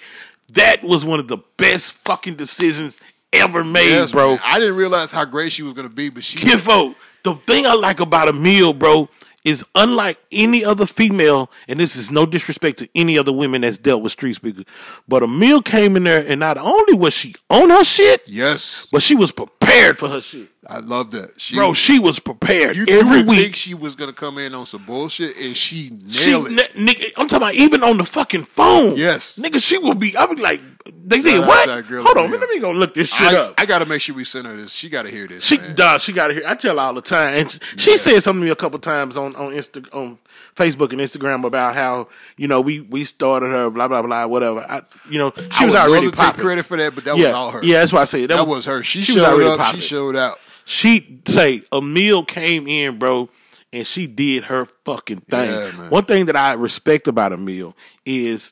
that 0.54 0.84
was 0.84 1.04
one 1.04 1.20
of 1.20 1.28
the 1.28 1.38
best 1.58 1.94
fucking 1.94 2.36
decisions 2.36 3.00
ever 3.32 3.64
made, 3.64 3.90
Yes, 3.90 4.12
bro. 4.12 4.32
man. 4.32 4.40
I 4.46 4.60
didn't 4.60 4.76
realize 4.76 5.12
how 5.12 5.26
great 5.26 5.52
she 5.52 5.64
was 5.64 5.74
going 5.74 5.88
to 5.88 5.94
be, 5.94 6.10
but 6.10 6.24
she. 6.24 6.38
Kinfo, 6.38 6.96
the 7.24 7.36
thing 7.48 7.66
I 7.66 7.74
like 7.74 8.00
about 8.00 8.28
Emil, 8.28 8.74
bro, 8.74 9.10
is 9.44 9.64
unlike 9.76 10.18
any 10.32 10.64
other 10.64 10.86
female, 10.86 11.52
and 11.68 11.80
this 11.80 11.96
is 11.96 12.10
no 12.10 12.26
disrespect 12.26 12.80
to 12.80 12.90
any 12.96 13.18
other 13.18 13.32
women 13.34 13.62
that's 13.62 13.78
dealt 13.78 14.02
with 14.02 14.12
street 14.14 14.36
speakers, 14.36 14.66
but 15.08 15.22
Emil 15.24 15.62
came 15.62 15.96
in 15.98 16.04
there 16.04 16.26
and 16.26 16.40
not 16.40 16.58
only 16.58 16.94
was 16.94 17.14
she 17.14 17.36
on 17.50 17.70
her 17.70 17.84
shit, 17.84 18.22
Yes, 18.28 18.88
but 18.92 19.04
she 19.04 19.16
was 19.16 19.32
prepared 19.32 19.98
for 19.98 20.08
her 20.10 20.22
shit. 20.22 20.50
I 20.66 20.80
love 20.80 21.12
that. 21.12 21.42
She, 21.42 21.56
Bro, 21.58 21.74
she 21.74 22.00
was 22.00 22.20
prepared 22.20 22.78
you, 22.78 22.86
you 22.88 23.00
every 23.02 23.18
think 23.18 23.28
week. 23.30 23.56
she 23.56 23.74
was 23.74 23.96
going 23.96 24.10
to 24.10 24.16
come 24.16 24.38
in 24.38 24.56
on 24.56 24.66
some 24.66 24.86
bullshit, 24.86 25.36
and 25.36 25.58
she 25.58 25.92
She, 26.10 26.30
nailed 26.32 26.52
it. 26.52 26.72
n- 26.78 26.88
nigga, 26.88 27.12
I'm 27.18 27.28
talking 27.28 27.44
about 27.44 27.56
even 27.56 27.84
on 27.84 27.98
the 27.98 28.06
fucking 28.06 28.46
phone. 28.46 28.96
Yes. 28.96 29.38
nigga, 29.38 29.62
she 29.62 29.78
will 29.78 29.94
be. 29.94 30.16
I 30.16 30.24
would 30.24 30.38
be 30.38 30.42
like, 30.44 30.62
they 30.86 31.22
Shout 31.22 31.26
did 31.26 31.40
what? 31.48 31.70
Hold 31.70 32.18
on, 32.18 32.32
let 32.32 32.50
me 32.50 32.60
go 32.60 32.72
look 32.72 32.94
this 32.94 33.08
shit 33.08 33.34
I, 33.34 33.38
up. 33.38 33.54
I 33.58 33.66
got 33.66 33.80
to 33.80 33.86
make 33.86 34.02
sure 34.02 34.16
we 34.16 34.26
send 34.26 34.48
her 34.48 34.56
this. 34.56 34.72
She 34.72 34.90
got 34.90 35.04
to 35.04 35.10
hear 35.10 35.28
this. 35.28 35.44
She, 35.44 35.58
man. 35.58 35.76
dog, 35.76 36.02
she 36.02 36.12
got 36.12 36.28
to 36.28 36.34
hear. 36.34 36.44
I 36.46 36.56
tell 36.56 36.76
her 36.76 36.82
all 36.82 36.94
the 36.94 37.02
time, 37.02 37.38
and 37.38 37.52
she, 37.52 37.60
she 37.78 37.98
said 37.98 38.22
something 38.22 38.42
to 38.42 38.46
me 38.46 38.52
a 38.52 38.56
couple 38.56 38.80
times 38.80 39.16
on 39.16 39.34
on 39.38 39.54
Insta, 39.54 39.88
on 39.94 40.20
Facebook 40.56 40.92
and 40.92 41.00
Instagram 41.00 41.46
about 41.46 41.76
how 41.76 42.10
you 42.36 42.50
know 42.50 42.60
we 42.60 42.82
we 42.82 43.06
started 43.06 43.48
her, 43.48 43.70
blah 43.70 43.88
blah 43.88 44.02
blah, 44.02 44.28
whatever. 44.28 44.60
I, 44.60 44.82
you 45.10 45.20
know, 45.20 45.32
she 45.38 45.64
I 45.64 45.66
was 45.66 45.76
already 45.76 46.08
to 46.08 46.12
take 46.12 46.20
popping. 46.20 46.42
credit 46.42 46.64
for 46.66 46.76
that, 46.76 46.96
but 46.96 47.06
that 47.06 47.18
yeah, 47.18 47.28
was 47.28 47.36
all 47.36 47.52
her. 47.52 47.64
yeah, 47.64 47.80
that's 47.80 47.94
why 47.94 48.02
I 48.02 48.06
say 48.06 48.26
that, 48.26 48.36
that 48.36 48.48
was 48.48 48.66
her. 48.66 48.84
She, 48.84 49.04
she 49.04 49.14
showed 49.14 49.42
up. 49.44 49.60
popping. 49.60 49.80
She 49.80 49.88
showed 49.88 50.18
out. 50.18 50.38
She 50.66 51.22
say 51.28 51.64
Emil 51.72 52.26
came 52.26 52.68
in, 52.68 53.00
bro, 53.00 53.30
and 53.72 53.88
she 53.88 54.06
did 54.06 54.46
her 54.46 54.66
fucking 54.84 55.22
thing. 55.22 55.50
Yeah. 55.50 55.90
One 55.90 56.06
thing 56.06 56.26
that 56.26 56.36
I 56.36 56.54
respect 56.54 57.08
about 57.08 57.32
Emil 57.32 57.76
is, 58.06 58.52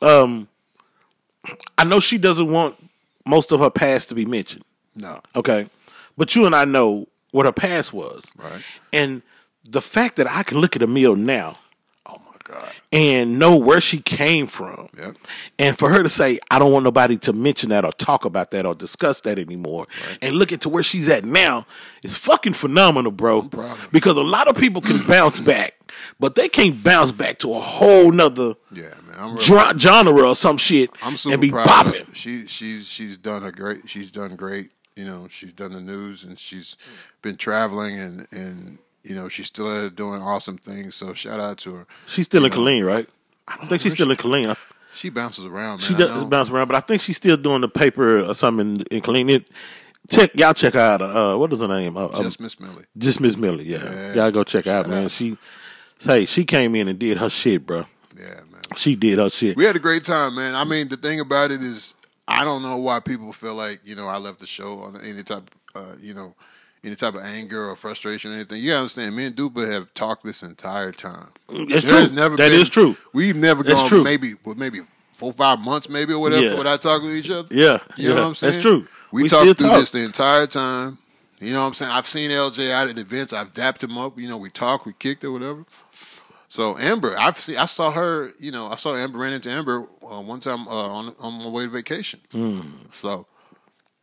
um, 0.00 0.48
I 1.76 1.84
know 1.84 2.00
she 2.00 2.18
doesn't 2.18 2.50
want 2.50 2.76
most 3.26 3.52
of 3.52 3.60
her 3.60 3.70
past 3.70 4.08
to 4.10 4.14
be 4.14 4.24
mentioned. 4.24 4.64
No. 4.96 5.20
Okay, 5.36 5.68
but 6.16 6.34
you 6.34 6.46
and 6.46 6.54
I 6.56 6.64
know 6.64 7.06
what 7.30 7.46
her 7.46 7.52
past 7.52 7.92
was, 7.92 8.24
Right. 8.36 8.62
and 8.92 9.22
the 9.68 9.82
fact 9.82 10.16
that 10.16 10.26
I 10.30 10.42
can 10.42 10.58
look 10.60 10.74
at 10.76 10.82
Emil 10.82 11.14
now 11.14 11.58
Oh 12.06 12.16
my 12.24 12.32
God. 12.42 12.72
and 12.90 13.38
know 13.38 13.54
where 13.54 13.80
she 13.82 13.98
came 13.98 14.46
from. 14.46 14.88
Yep. 14.96 15.16
And 15.58 15.78
for 15.78 15.90
her 15.90 16.02
to 16.02 16.08
say, 16.08 16.38
I 16.50 16.58
don't 16.58 16.72
want 16.72 16.84
nobody 16.84 17.18
to 17.18 17.32
mention 17.34 17.68
that 17.68 17.84
or 17.84 17.92
talk 17.92 18.24
about 18.24 18.50
that 18.52 18.64
or 18.64 18.74
discuss 18.74 19.20
that 19.22 19.38
anymore, 19.38 19.86
and 20.22 20.36
look 20.36 20.52
at 20.52 20.62
to 20.62 20.68
where 20.70 20.82
she's 20.82 21.08
at 21.08 21.24
now 21.26 21.66
is 22.02 22.16
fucking 22.16 22.54
phenomenal, 22.54 23.12
bro. 23.12 23.42
proud 23.42 23.72
of 23.72 23.78
her. 23.78 23.88
Because 23.92 24.16
a 24.16 24.22
lot 24.22 24.48
of 24.48 24.56
people 24.56 24.80
can 24.80 25.06
bounce 25.06 25.38
back, 25.38 25.74
but 26.18 26.34
they 26.34 26.48
can't 26.48 26.82
bounce 26.82 27.12
back 27.12 27.38
to 27.40 27.52
a 27.54 27.60
whole 27.60 28.10
nother 28.10 28.54
Yeah, 28.72 28.94
man. 29.18 29.24
I'm 29.30 29.36
real, 29.36 29.44
dra- 29.44 29.78
genre 29.78 30.28
or 30.28 30.36
some 30.36 30.56
shit 30.58 30.90
I'm 31.02 31.16
super 31.16 31.34
and 31.34 31.40
be 31.40 31.50
proud 31.50 31.66
bopping. 31.68 32.14
She 32.14 32.46
she's 32.46 32.86
she's 32.86 33.18
done 33.18 33.44
a 33.44 33.52
great 33.52 33.88
she's 33.88 34.10
done 34.10 34.36
great. 34.36 34.70
You 34.96 35.04
know, 35.04 35.28
she's 35.30 35.52
done 35.52 35.72
the 35.72 35.80
news 35.80 36.24
and 36.24 36.38
she's 36.38 36.76
been 37.22 37.36
traveling 37.36 37.98
and 37.98 38.26
and 38.32 38.78
you 39.04 39.14
know 39.14 39.28
she's 39.28 39.46
still 39.46 39.90
doing 39.90 40.20
awesome 40.20 40.58
things. 40.58 40.94
So 40.96 41.14
shout 41.14 41.40
out 41.40 41.58
to 41.58 41.74
her. 41.74 41.86
She's 42.06 42.26
still 42.26 42.44
in 42.44 42.44
You 42.44 42.50
know, 42.50 42.56
Colleen, 42.56 42.84
right? 42.84 43.08
I 43.46 43.66
think 43.66 43.82
she's 43.82 43.94
still 43.94 44.10
in 44.10 44.16
Colleen. 44.16 44.54
She 44.94 45.10
bounces 45.10 45.44
around, 45.44 45.80
man. 45.80 45.88
She 45.88 45.94
does 45.94 46.24
bounce 46.24 46.50
around, 46.50 46.68
but 46.68 46.76
I 46.76 46.80
think 46.80 47.00
she's 47.02 47.16
still 47.16 47.36
doing 47.36 47.60
the 47.60 47.68
paper 47.68 48.20
or 48.20 48.34
something 48.34 48.76
in, 48.76 48.82
in 48.90 49.00
Colleen. 49.00 49.30
It, 49.30 49.50
check 50.08 50.34
y'all 50.34 50.54
check 50.54 50.74
out 50.74 51.00
uh, 51.00 51.36
what 51.36 51.52
is 51.52 51.60
her 51.60 51.68
name? 51.68 51.96
Uh, 51.96 52.08
um, 52.08 52.22
Just 52.24 52.40
Miss 52.40 52.58
Millie. 52.58 52.84
Just 52.96 53.20
Miss 53.20 53.36
Millie, 53.36 53.64
yeah. 53.64 53.84
Yeah. 53.84 54.14
Y'all 54.14 54.30
go 54.32 54.44
check 54.44 54.66
out, 54.66 54.88
man. 54.88 55.08
She 55.08 55.36
say 55.98 56.24
she 56.24 56.44
came 56.44 56.74
in 56.74 56.88
and 56.88 56.98
did 56.98 57.18
her 57.18 57.30
shit, 57.30 57.64
bro. 57.66 57.86
Yeah, 58.16 58.24
man. 58.24 58.47
She 58.76 58.94
did 58.96 59.18
her 59.18 59.30
shit. 59.30 59.56
We 59.56 59.64
had 59.64 59.76
a 59.76 59.80
great 59.80 60.04
time, 60.04 60.34
man. 60.36 60.54
I 60.54 60.64
mean, 60.64 60.88
the 60.88 60.96
thing 60.96 61.20
about 61.20 61.50
it 61.50 61.62
is, 61.62 61.94
I 62.26 62.44
don't 62.44 62.62
know 62.62 62.76
why 62.76 63.00
people 63.00 63.32
feel 63.32 63.54
like 63.54 63.80
you 63.84 63.94
know 63.94 64.06
I 64.06 64.18
left 64.18 64.40
the 64.40 64.46
show 64.46 64.80
on 64.80 65.00
any 65.00 65.22
type, 65.22 65.50
uh, 65.74 65.94
you 66.00 66.14
know, 66.14 66.34
any 66.84 66.94
type 66.94 67.14
of 67.14 67.22
anger 67.22 67.68
or 67.70 67.74
frustration 67.76 68.30
or 68.32 68.34
anything. 68.34 68.60
You 68.62 68.70
gotta 68.70 68.80
understand, 68.80 69.16
me 69.16 69.26
and 69.26 69.34
Dupah 69.36 69.70
have 69.72 69.92
talked 69.94 70.24
this 70.24 70.42
entire 70.42 70.92
time. 70.92 71.28
That's 71.48 71.84
There's 71.84 72.06
true. 72.08 72.16
never 72.16 72.36
That 72.36 72.50
been- 72.50 72.60
is 72.60 72.68
true. 72.68 72.96
We've 73.12 73.34
never 73.36 73.62
That's 73.62 73.74
gone 73.80 73.88
true. 73.88 74.04
maybe 74.04 74.34
well, 74.44 74.54
maybe 74.54 74.82
four 75.14 75.32
five 75.32 75.58
months 75.58 75.88
maybe 75.88 76.12
or 76.12 76.18
whatever 76.20 76.42
Yeah. 76.44 76.54
without 76.58 76.80
talking 76.82 77.08
to 77.08 77.14
each 77.14 77.30
other. 77.30 77.48
Yeah, 77.50 77.78
You 77.96 78.08
yeah, 78.10 78.14
know 78.14 78.22
what 78.22 78.28
I'm 78.28 78.34
saying? 78.34 78.52
That's 78.54 78.62
true. 78.62 78.86
We, 79.10 79.22
We 79.22 79.28
talked 79.30 79.58
through 79.58 79.68
talk. 79.68 79.80
this 79.80 79.90
the 79.90 80.04
entire 80.04 80.46
time. 80.46 80.98
You 81.40 81.52
know 81.54 81.60
what 81.62 81.68
I'm 81.68 81.74
saying? 81.74 81.92
I've 81.92 82.06
seen 82.06 82.30
LJ 82.30 82.70
out 82.72 82.88
at 82.88 82.98
events. 82.98 83.32
I've 83.32 83.52
dapped 83.54 83.82
him 83.82 83.96
up. 83.96 84.18
You 84.18 84.28
know, 84.28 84.36
we 84.36 84.50
talked, 84.50 84.84
we 84.86 84.92
kicked 84.92 85.24
or 85.24 85.30
whatever. 85.32 85.64
So 86.48 86.78
Amber, 86.78 87.14
I've 87.18 87.38
seen, 87.38 87.56
I 87.56 87.66
saw 87.66 87.90
her. 87.90 88.32
You 88.38 88.50
know, 88.52 88.66
I 88.68 88.76
saw 88.76 88.94
Amber 88.94 89.18
ran 89.18 89.34
into 89.34 89.50
Amber 89.50 89.86
uh, 90.02 90.22
one 90.22 90.40
time 90.40 90.66
uh, 90.66 90.70
on 90.70 91.14
on 91.18 91.34
my 91.44 91.48
way 91.48 91.64
to 91.64 91.70
vacation. 91.70 92.20
So, 93.00 93.26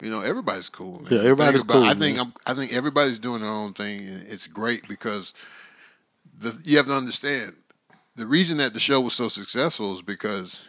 you 0.02 0.10
know, 0.12 0.22
everybody's 0.22 0.70
cool. 0.70 1.00
Man. 1.02 1.12
Yeah, 1.14 1.20
everybody's 1.20 1.62
Think 1.62 1.72
about- 1.72 1.74
cool, 1.82 1.84
I 1.90 1.94
think 1.96 2.18
man. 2.18 2.34
I'm, 2.46 2.54
I 2.54 2.54
think 2.58 2.72
everybody's 2.74 3.18
doing 3.20 3.42
their 3.42 3.50
own 3.52 3.74
thing, 3.74 4.08
and 4.08 4.28
it's 4.28 4.46
great 4.46 4.88
because 4.88 5.34
the, 6.40 6.56
you 6.64 6.78
have 6.78 6.86
to 6.88 6.94
understand 6.96 7.56
the 8.16 8.28
reason 8.28 8.58
that 8.58 8.74
the 8.76 8.80
show 8.80 9.02
was 9.02 9.14
so 9.16 9.28
successful 9.28 9.96
is 9.96 10.02
because 10.04 10.66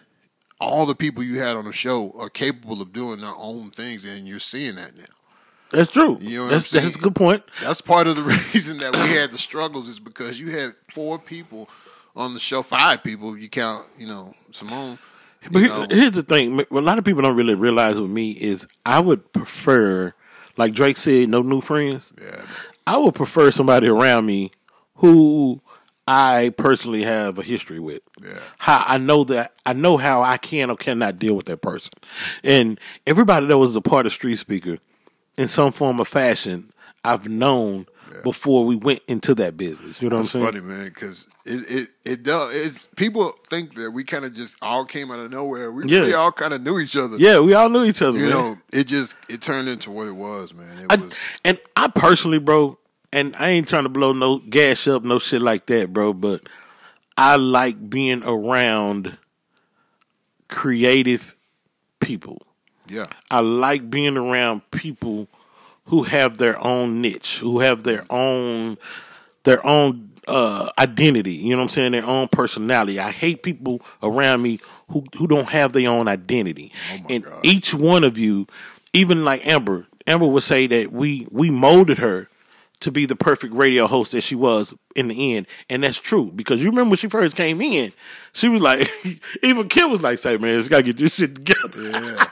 all 0.59 0.87
the 0.87 0.95
people 0.95 1.23
you 1.23 1.39
had 1.41 1.57
on 1.57 1.67
the 1.67 1.73
show 1.73 2.15
are 2.19 2.31
capable 2.31 2.81
of 2.81 2.93
doing 2.95 3.21
their 3.21 3.35
own 3.37 3.71
things, 3.71 4.03
and 4.05 4.27
you're 4.27 4.41
seeing 4.41 4.77
that 4.77 4.97
now. 4.97 5.05
That's 5.77 5.91
true. 5.91 6.19
You 6.21 6.39
know 6.39 6.49
that's 6.49 6.71
that's 6.71 6.97
a 6.97 6.99
good 6.99 7.15
point. 7.15 7.43
That's 7.61 7.81
part 7.81 8.07
of 8.07 8.17
the 8.17 8.23
reason 8.55 8.79
that 8.79 8.95
we 8.95 9.01
had 9.15 9.31
the 9.31 9.39
struggles 9.39 9.89
is 9.89 9.99
because 10.01 10.41
you 10.41 10.51
had 10.51 10.75
four 10.95 11.19
people 11.19 11.69
on 12.17 12.33
the 12.35 12.41
show, 12.41 12.63
five 12.63 13.03
people. 13.05 13.35
if 13.35 13.41
You 13.43 13.49
count, 13.51 13.87
you 13.99 14.07
know, 14.07 14.35
Simone. 14.53 14.99
But 15.51 15.59
you 15.61 15.67
here- 15.67 15.69
know. 15.69 15.87
here's 15.91 16.13
the 16.13 16.23
thing: 16.23 16.57
what 16.57 16.71
a 16.73 16.81
lot 16.81 16.99
of 16.99 17.05
people 17.05 17.23
don't 17.23 17.37
really 17.37 17.55
realize 17.55 18.01
with 18.01 18.11
me 18.11 18.31
is 18.33 18.67
I 18.87 19.01
would 19.01 19.33
prefer, 19.33 20.15
like 20.57 20.73
Drake 20.73 20.97
said, 20.97 21.29
no 21.29 21.43
new 21.43 21.61
friends. 21.61 22.13
yeah, 22.21 22.43
I 22.87 22.97
would 22.97 23.15
prefer 23.15 23.51
somebody 23.51 23.87
around 23.89 24.25
me 24.27 24.53
who 24.97 25.61
I 26.09 26.55
personally 26.57 27.03
have 27.05 27.39
a 27.39 27.43
history 27.43 27.81
with. 27.81 28.01
Yeah. 28.23 28.39
How 28.59 28.83
I 28.87 28.97
know 28.99 29.25
that 29.25 29.53
I 29.67 29.75
know 29.75 29.97
how 29.99 30.23
I 30.23 30.39
can 30.39 30.71
or 30.71 30.77
cannot 30.77 31.19
deal 31.19 31.35
with 31.35 31.47
that 31.47 31.59
person. 31.61 31.93
And 32.43 32.81
everybody 33.07 33.47
that 33.47 33.59
was 33.59 33.77
a 33.77 33.81
part 33.83 34.07
of 34.07 34.13
Street 34.15 34.37
Speaker 34.37 34.79
in 35.37 35.49
some 35.49 35.73
form 35.73 36.01
or 36.01 36.05
fashion, 36.05 36.73
I've 37.05 37.29
known 37.29 37.87
before 38.23 38.65
we 38.65 38.77
went 38.77 39.03
into 39.09 39.35
that 39.35 39.57
business. 39.57 40.01
You 40.01 40.09
know 40.09 40.17
That's 40.23 40.33
what 40.35 40.47
I'm 40.47 40.53
saying? 40.55 40.63
funny, 40.63 40.75
man, 40.75 40.85
because 40.87 41.27
it 41.45 41.71
it 41.71 41.89
it 42.05 42.23
does. 42.23 42.55
It's 42.57 42.89
people 42.97 43.35
think 43.51 43.75
that 43.75 43.91
we 43.91 44.05
kind 44.05 44.25
of 44.25 44.33
just 44.35 44.57
all 44.63 44.85
came 44.87 45.11
out 45.11 45.19
of 45.21 45.31
nowhere. 45.31 45.71
We 45.71 45.85
Yeah. 45.87 45.99
really 46.01 46.15
all 46.15 46.33
kind 46.33 46.55
of 46.55 46.63
knew 46.63 46.79
each 46.79 46.97
other. 46.97 47.17
Yeah, 47.19 47.41
we 47.41 47.53
all 47.55 47.69
knew 47.69 47.85
each 47.85 48.01
other. 48.03 48.17
you 48.19 48.25
man. 48.25 48.31
know, 48.33 48.59
it 48.73 48.85
just 48.85 49.15
it 49.29 49.43
turned 49.43 49.69
into 49.69 49.91
what 49.91 50.07
it 50.09 50.13
was, 50.17 50.55
man. 50.55 50.79
It 50.79 50.87
I, 50.91 50.97
was 50.97 51.13
and 51.45 51.61
I 51.77 51.89
personally, 51.89 52.39
bro, 52.39 52.79
and 53.13 53.37
I 53.37 53.51
ain't 53.51 53.69
trying 53.69 53.85
to 53.85 53.89
blow 53.91 54.13
no 54.13 54.39
gas 54.39 54.87
up, 54.89 55.05
no 55.05 55.19
shit 55.19 55.43
like 55.43 55.67
that, 55.67 55.93
bro. 55.93 56.13
But 56.15 56.43
I 57.19 57.37
like 57.37 57.91
being 57.91 58.23
around 58.25 59.19
creative 60.49 61.35
people. 62.01 62.43
Yeah, 62.89 63.07
I 63.31 63.41
like 63.41 63.91
being 63.91 64.17
around 64.17 64.71
people 64.71 65.29
who 65.87 66.05
have 66.05 66.39
their 66.39 66.63
own 66.65 67.01
niche, 67.01 67.39
who 67.41 67.61
have 67.61 67.83
their 67.83 68.05
own 68.11 68.79
their 69.45 69.65
own 69.67 70.11
uh, 70.27 70.71
identity. 70.79 71.35
You 71.35 71.51
know 71.51 71.59
what 71.59 71.63
I'm 71.65 71.69
saying? 71.71 71.93
Their 71.93 72.05
own 72.07 72.29
personality. 72.29 72.99
I 72.99 73.11
hate 73.11 73.43
people 73.43 73.81
around 74.03 74.43
me 74.43 74.61
who 74.91 75.05
who 75.17 75.27
don't 75.27 75.49
have 75.49 75.73
their 75.73 75.89
own 75.89 76.09
identity. 76.09 76.73
Oh 76.93 76.99
my 76.99 77.07
and 77.11 77.25
God. 77.25 77.41
each 77.45 77.75
one 77.75 78.05
of 78.05 78.19
you, 78.19 78.47
even 78.93 79.25
like 79.25 79.47
Amber, 79.47 79.87
Amber 80.07 80.27
would 80.27 80.43
say 80.43 80.67
that 80.67 80.93
we 80.93 81.27
we 81.31 81.51
molded 81.51 81.99
her 81.99 82.29
to 82.79 82.91
be 82.93 83.07
the 83.07 83.17
perfect 83.17 83.55
radio 83.55 83.87
host 83.87 84.13
that 84.13 84.21
she 84.21 84.35
was 84.35 84.75
in 84.95 85.09
the 85.09 85.35
end, 85.37 85.47
and 85.71 85.83
that's 85.83 85.99
true 85.99 86.31
because 86.35 86.63
you 86.63 86.69
remember 86.71 86.91
when 86.91 86.99
she 86.99 87.09
first 87.09 87.35
came 87.37 87.63
in, 87.63 87.93
she 88.33 88.49
was 88.49 88.61
like, 88.61 88.91
even 89.43 89.69
Kemp 89.69 89.91
was 89.93 90.03
like, 90.03 90.19
"Say 90.19 90.37
man, 90.37 90.63
you 90.63 90.69
gotta 90.69 90.83
get 90.83 90.97
this 90.99 91.15
shit 91.15 91.35
together." 91.37 91.91
yeah. 91.91 92.27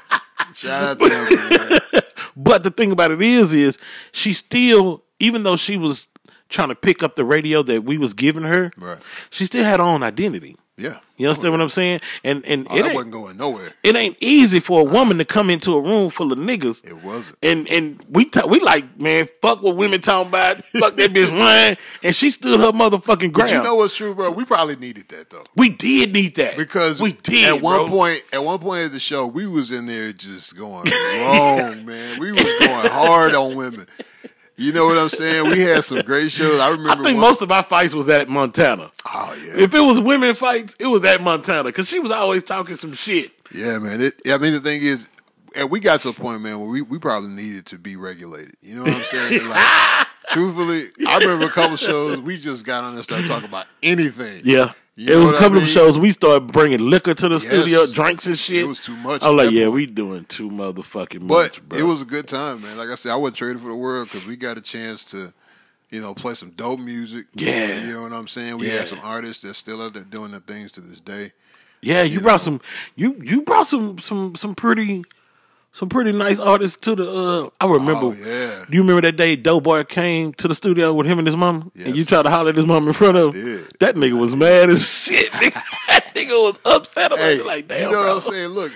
Shout 0.55 0.83
out 0.83 0.99
to. 0.99 2.05
But 2.37 2.65
the 2.65 2.71
thing 2.73 2.91
about 2.91 3.13
it 3.13 3.23
is, 3.23 3.53
is 3.55 3.79
she 4.11 4.33
still, 4.33 5.05
even 5.21 5.45
though 5.45 5.57
she 5.57 5.77
was 5.77 6.09
trying 6.49 6.69
to 6.69 6.75
pick 6.75 7.01
up 7.03 7.15
the 7.15 7.25
radio 7.25 7.63
that 7.63 7.85
we 7.85 7.97
was 7.97 8.13
giving 8.13 8.43
her, 8.43 8.73
Right. 8.77 8.99
she 9.31 9.47
still 9.47 9.63
had 9.65 9.79
her 9.79 9.87
own 9.87 10.03
identity. 10.03 10.57
Yeah, 10.77 10.99
You 11.19 11.29
understand 11.29 11.53
what 11.53 11.61
I'm 11.61 11.69
saying? 11.69 12.01
And 12.25 12.45
and 12.47 12.67
oh, 12.69 12.77
it 12.77 12.93
wasn't 12.93 13.13
going 13.13 13.37
nowhere. 13.37 13.71
it 13.85 13.95
ain't 13.95 14.17
easy 14.21 14.59
for 14.59 14.81
a 14.81 14.85
woman 14.85 15.19
to 15.19 15.25
come 15.25 15.49
into 15.49 15.73
a 15.73 15.81
room 15.81 16.11
full 16.11 16.33
of 16.33 16.39
niggas. 16.41 16.85
It 16.85 17.01
wasn't. 17.05 17.39
And 17.45 17.69
and 17.69 18.05
we 18.11 18.25
ta- 18.25 18.47
we 18.49 18.59
like 18.59 18.99
man, 18.99 19.29
fuck 19.41 19.63
what 19.63 19.77
women 19.77 20.01
talking 20.01 20.29
about, 20.31 20.65
fuck 20.81 20.97
that 20.97 21.13
bitch 21.13 21.31
lying, 21.39 21.77
and 22.03 22.13
she 22.17 22.29
stood 22.31 22.59
her 22.59 22.73
motherfucking 22.73 23.33
But 23.33 23.33
ground. 23.33 23.51
you 23.53 23.63
know 23.63 23.77
what's 23.77 23.95
true, 23.95 24.17
bro? 24.17 24.33
We 24.33 24.45
probably 24.45 24.75
needed 24.75 25.09
that 25.11 25.31
though. 25.31 25.45
we 25.55 25.69
did 25.69 26.13
need 26.13 26.35
that 26.37 26.57
because 26.57 27.01
we 27.01 27.13
did 27.13 27.45
at 27.55 27.63
one 27.63 27.77
bro. 27.77 27.89
point 27.89 28.25
at 28.33 28.43
one 28.43 28.59
point 28.59 28.85
of 28.87 28.91
the 28.93 28.99
show 28.99 29.29
we 29.29 29.47
was 29.47 29.71
in 29.71 29.87
there 29.87 30.13
just 30.13 30.57
going 30.57 30.91
wrong 31.21 31.85
man 31.87 32.19
we 32.19 32.33
was 32.33 32.43
going 32.43 32.91
hard 32.91 33.35
on 33.37 33.55
women 33.55 33.87
you 34.57 34.73
know 34.73 34.85
what 34.87 34.97
i'm 34.99 35.09
saying 35.09 35.49
we 35.51 35.61
had 35.61 35.83
some 35.85 36.01
great 36.03 36.31
shows 36.31 36.61
i 36.61 36.69
remember. 36.69 36.91
I 36.91 36.95
think 37.05 37.17
one- 37.19 37.21
most 37.29 37.43
of 37.43 37.51
our 37.51 37.63
fights 37.65 37.95
was 37.95 38.09
at 38.09 38.29
Montana. 38.29 38.91
oh 39.07 39.35
yeah 39.45 39.55
If 39.63 39.75
it 39.75 39.81
was 39.81 39.99
women 40.01 40.35
fights, 40.35 40.77
it 40.79 40.87
was 40.87 41.03
at 41.05 41.21
Montana 41.23 41.65
because 41.65 41.89
she 41.89 41.99
was 41.99 42.11
always 42.13 42.43
talking 42.45 42.77
some 42.77 42.93
shit. 42.95 43.33
yeah 43.53 43.79
man 43.79 44.01
it, 44.01 44.15
i 44.27 44.39
mean 44.39 44.53
the 44.53 44.61
thing 44.61 44.83
is 44.83 45.09
and 45.57 45.71
we 45.71 45.79
got 45.81 46.01
to 46.03 46.09
a 46.09 46.13
point 46.13 46.41
man 46.43 46.59
where 46.61 46.69
we, 46.69 46.83
we 46.83 46.99
probably 46.99 47.31
needed 47.31 47.67
to 47.67 47.79
be 47.79 47.97
regulated 47.97 48.57
you 48.63 48.75
know 48.77 48.83
what 48.83 48.93
i'm 48.95 49.05
saying 49.05 49.47
like 49.49 50.07
truthfully 50.31 50.91
i 51.07 51.19
remember 51.19 51.47
a 51.47 51.51
couple 51.51 51.77
shows 51.77 52.19
we 52.21 52.39
just 52.39 52.65
got 52.65 52.83
on 52.85 52.91
there 52.93 52.99
and 52.99 53.05
started 53.05 53.27
talking 53.27 53.49
about 53.49 53.67
anything 53.83 54.41
Yeah. 54.45 54.73
You 54.97 55.13
it 55.13 55.17
was 55.25 55.33
a 55.33 55.35
a 55.35 55.37
I 55.37 55.41
couple 55.41 55.55
mean? 55.55 55.63
of 55.65 55.69
shows 55.69 55.99
we 55.99 56.13
started 56.13 56.53
bringing 56.53 56.79
liquor 56.89 57.15
to 57.15 57.29
the 57.29 57.35
Yes. 57.35 57.43
studio, 57.43 57.87
drinks 57.93 58.27
and 58.27 58.39
shit. 58.39 58.63
It 58.63 58.67
was 58.69 58.79
too 58.81 58.95
much 58.97 59.23
I 59.23 59.31
was 59.31 59.45
like, 59.47 59.53
yeah, 59.53 59.65
point. 59.65 59.75
we 59.75 59.87
doing 59.87 60.25
too 60.27 60.49
motherfucking 60.51 61.27
But 61.27 61.35
much, 61.35 61.69
bro. 61.69 61.79
it 61.79 61.83
was 61.83 62.01
a 62.03 62.05
good 62.05 62.29
time, 62.29 62.63
man. 62.63 62.77
Like 62.77 62.89
I 62.91 62.95
said, 62.95 63.11
I 63.11 63.17
wouldn't 63.17 63.37
trade 63.37 63.57
it 63.57 63.61
for 63.61 63.69
the 63.69 63.75
world 63.77 64.09
because 64.11 64.25
we 64.27 64.37
got 64.37 64.57
a 64.57 64.61
chance 64.61 65.05
to, 65.07 65.33
you 65.91 66.01
know, 66.01 66.15
play 66.15 66.35
some 66.35 66.51
dope 66.51 66.79
music. 66.79 67.27
Yeah. 67.35 67.85
you 67.87 67.93
know 67.95 68.03
what 68.03 68.13
I'm 68.13 68.29
saying. 68.29 68.59
We 68.59 68.69
Yeah. 68.69 68.79
had 68.79 68.89
some 68.89 69.01
artists 69.03 69.43
that's 69.43 69.59
still 69.59 69.83
out 69.83 69.95
there 69.95 70.05
doing 70.05 70.31
their 70.31 70.41
things 70.41 70.71
to 70.73 70.81
this 70.81 71.01
day. 71.01 71.33
yeah, 71.83 72.03
you 72.03 72.15
you 72.15 72.21
brought 72.21 72.41
know. 72.41 72.45
some 72.45 72.61
you 72.95 73.17
you 73.23 73.43
brought 73.43 73.67
some 73.67 73.99
some 73.99 74.37
some 74.37 74.55
pretty 74.55 75.03
some 75.75 75.89
pretty 75.89 76.13
nice 76.13 76.39
artists 76.39 76.81
to 76.83 76.95
the 76.95 77.11
uh 77.11 77.51
I 77.61 77.67
remember 77.67 78.07
Oh 78.07 78.13
yeah, 78.13 78.65
Do 78.69 78.77
you 78.77 78.81
remember 78.81 79.03
that 79.03 79.17
day 79.17 79.37
Doughboy 79.37 79.85
came 79.85 80.33
to 80.35 80.49
the 80.49 80.55
studio 80.55 80.95
with 80.95 81.07
him 81.07 81.19
and 81.19 81.27
his 81.27 81.37
mama? 81.37 81.71
And 81.75 81.95
you 81.95 82.05
tried 82.05 82.23
to 82.23 82.31
holler 82.31 82.51
at 82.51 82.57
his 82.57 82.65
mom 82.65 82.87
in 82.87 82.95
front 82.95 83.19
of 83.19 83.35
him? 83.35 83.67
That 83.81 83.97
nigga 83.97 84.19
was 84.19 84.35
mad 84.35 84.71
as 84.71 84.87
shit. 84.87 85.31
nigga. 85.33 85.61
that 85.89 86.15
nigga 86.15 86.43
was 86.43 86.59
upset 86.65 87.13
about 87.13 87.19
hey, 87.19 87.41
it. 87.41 87.47
Like, 87.47 87.69
damn, 87.69 87.81
you 87.81 87.87
know 87.87 88.03
bro. 88.03 88.15
what 88.15 88.27
I'm 88.27 88.33
saying? 88.33 88.49
Look, 88.51 88.73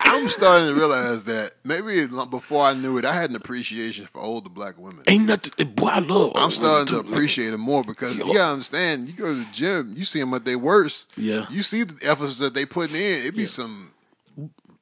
I'm 0.00 0.28
starting 0.28 0.68
to 0.68 0.74
realize 0.74 1.24
that 1.24 1.54
maybe 1.64 2.06
before 2.06 2.64
I 2.64 2.74
knew 2.74 2.98
it, 2.98 3.04
I 3.04 3.14
had 3.14 3.30
an 3.30 3.36
appreciation 3.36 4.06
for 4.06 4.20
older 4.20 4.50
black 4.50 4.78
women. 4.78 5.02
Ain't 5.08 5.26
nothing. 5.26 5.74
Boy, 5.74 5.88
I 5.88 5.98
love. 5.98 6.32
I'm 6.36 6.50
starting 6.50 6.86
to 6.88 6.98
appreciate 6.98 7.50
them 7.50 7.60
more 7.60 7.82
because 7.82 8.16
you 8.18 8.26
gotta 8.26 8.52
understand. 8.52 9.08
You 9.08 9.14
go 9.14 9.26
to 9.26 9.40
the 9.40 9.48
gym, 9.52 9.94
you 9.96 10.04
see 10.04 10.20
them 10.20 10.32
at 10.34 10.44
their 10.44 10.58
worst. 10.58 11.06
Yeah. 11.16 11.46
You 11.50 11.62
see 11.62 11.84
the 11.84 11.96
efforts 12.02 12.38
that 12.38 12.54
they 12.54 12.66
putting 12.66 12.96
in. 12.96 13.20
It'd 13.20 13.36
be 13.36 13.46
some 13.46 13.93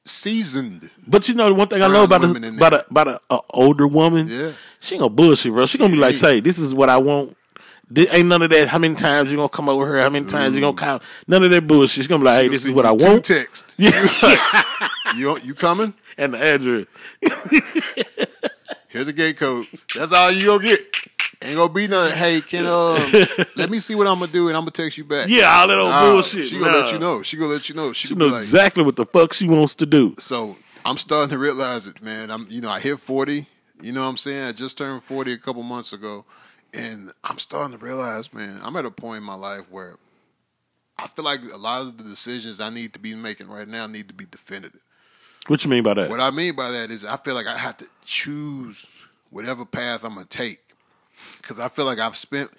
seasoned. 0.05 0.89
But 1.07 1.27
you 1.27 1.35
know 1.35 1.47
the 1.47 1.53
one 1.53 1.67
thing 1.67 1.81
I 1.81 1.87
know 1.87 2.03
about 2.03 2.23
a, 2.23 2.29
about 2.29 2.73
a, 2.73 2.85
about 2.89 3.07
a, 3.07 3.21
a 3.29 3.39
older 3.51 3.87
woman. 3.87 4.27
Yeah. 4.27 4.53
She 4.79 4.95
ain't 4.95 5.01
gonna 5.01 5.13
bullshit, 5.13 5.53
bro. 5.53 5.65
She 5.65 5.77
gonna 5.77 5.93
be 5.93 5.99
like. 5.99 6.17
"Say, 6.17 6.39
this 6.39 6.57
is 6.57 6.73
what 6.73 6.89
I 6.89 6.97
want." 6.97 7.37
This, 7.89 8.07
ain't 8.11 8.27
none 8.27 8.41
of 8.41 8.49
that. 8.49 8.69
How 8.69 8.79
many 8.79 8.95
times 8.95 9.29
you 9.31 9.37
gonna 9.37 9.49
come 9.49 9.69
over 9.69 9.85
here? 9.85 10.01
How 10.01 10.09
many 10.09 10.25
times 10.25 10.55
you 10.55 10.61
gonna 10.61 10.73
mm. 10.73 10.77
count? 10.79 11.03
None 11.27 11.43
of 11.43 11.51
that 11.51 11.67
bullshit. 11.67 11.91
She's 11.91 12.07
gonna 12.07 12.23
be 12.23 12.25
like, 12.25 12.43
"Hey, 12.43 12.47
this 12.47 12.65
is 12.65 12.71
what 12.71 12.85
I 12.85 12.91
want." 12.91 13.25
Text. 13.25 13.65
Yeah. 13.77 14.63
You 15.15 15.37
you 15.39 15.53
coming? 15.53 15.93
and 16.17 16.33
the 16.33 16.43
address. 16.43 16.85
Here's 18.93 19.07
a 19.07 19.13
gate 19.13 19.37
code. 19.37 19.65
That's 19.95 20.11
all 20.13 20.31
you 20.31 20.45
gonna 20.45 20.63
get. 20.63 20.79
Ain't 21.41 21.57
gonna 21.57 21.73
be 21.73 21.87
nothing. 21.87 22.15
Hey, 22.15 22.41
can 22.41 22.67
um, 22.67 23.11
let 23.55 23.69
me 23.71 23.79
see 23.79 23.95
what 23.95 24.05
I'm 24.07 24.19
gonna 24.19 24.31
do, 24.31 24.47
and 24.49 24.55
I'm 24.55 24.61
gonna 24.61 24.71
text 24.71 24.99
you 24.99 25.03
back. 25.03 25.27
Yeah, 25.29 25.51
all 25.51 25.67
that 25.67 25.77
old 25.79 25.89
Nah, 25.89 26.11
bullshit. 26.11 26.47
She 26.47 26.59
gonna 26.59 26.71
Nah. 26.71 26.77
let 26.83 26.93
you 26.93 26.99
know. 26.99 27.23
She 27.23 27.35
gonna 27.35 27.51
let 27.51 27.67
you 27.67 27.75
know. 27.75 27.91
She, 27.91 28.07
She 28.07 28.13
gonna 28.13 28.25
be 28.25 28.29
knows 28.29 28.33
like, 28.33 28.41
exactly 28.43 28.83
what 28.83 28.95
the 28.95 29.05
fuck 29.07 29.33
she 29.33 29.47
wants 29.47 29.73
to 29.75 29.87
do. 29.87 30.15
So 30.19 30.55
I'm 30.85 30.99
starting 30.99 31.31
to 31.31 31.39
realize 31.39 31.87
it, 31.87 32.01
man. 32.03 32.29
I'm 32.29 32.45
you 32.51 32.61
know, 32.61 32.69
I 32.69 32.79
hit 32.79 32.99
forty, 32.99 33.47
you 33.81 33.91
know 33.91 34.01
what 34.03 34.07
I'm 34.09 34.17
saying? 34.17 34.43
I 34.43 34.51
just 34.51 34.77
turned 34.77 35.03
forty 35.03 35.33
a 35.33 35.37
couple 35.39 35.63
months 35.63 35.91
ago. 35.91 36.23
And 36.71 37.11
I'm 37.23 37.39
starting 37.39 37.77
to 37.77 37.83
realize, 37.83 38.31
man, 38.33 38.59
I'm 38.63 38.75
at 38.77 38.85
a 38.85 38.91
point 38.91 39.17
in 39.17 39.23
my 39.23 39.35
life 39.35 39.65
where 39.69 39.97
I 40.97 41.07
feel 41.07 41.25
like 41.25 41.41
a 41.51 41.57
lot 41.57 41.81
of 41.81 41.97
the 41.97 42.03
decisions 42.03 42.59
I 42.61 42.69
need 42.69 42.93
to 42.93 42.99
be 42.99 43.15
making 43.15 43.47
right 43.47 43.67
now 43.67 43.85
need 43.87 44.07
to 44.07 44.13
be 44.13 44.25
definitive. 44.25 44.79
What 45.47 45.63
you 45.63 45.69
mean 45.69 45.83
by 45.83 45.93
that? 45.95 46.09
What 46.09 46.19
I 46.19 46.31
mean 46.31 46.55
by 46.55 46.71
that 46.71 46.89
is 46.91 47.03
I 47.03 47.17
feel 47.17 47.35
like 47.35 47.47
I 47.47 47.57
have 47.57 47.77
to 47.77 47.87
choose 48.05 48.85
whatever 49.29 49.65
path 49.65 50.03
I'm 50.03 50.13
gonna 50.15 50.25
take. 50.25 50.59
Cause 51.41 51.59
I 51.59 51.67
feel 51.69 51.85
like 51.85 51.99
I've 51.99 52.15
spent 52.17 52.51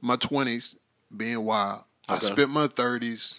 my 0.00 0.16
twenties 0.16 0.76
being 1.14 1.44
wild. 1.44 1.82
I 2.08 2.18
spent 2.18 2.50
my 2.50 2.66
thirties 2.68 3.36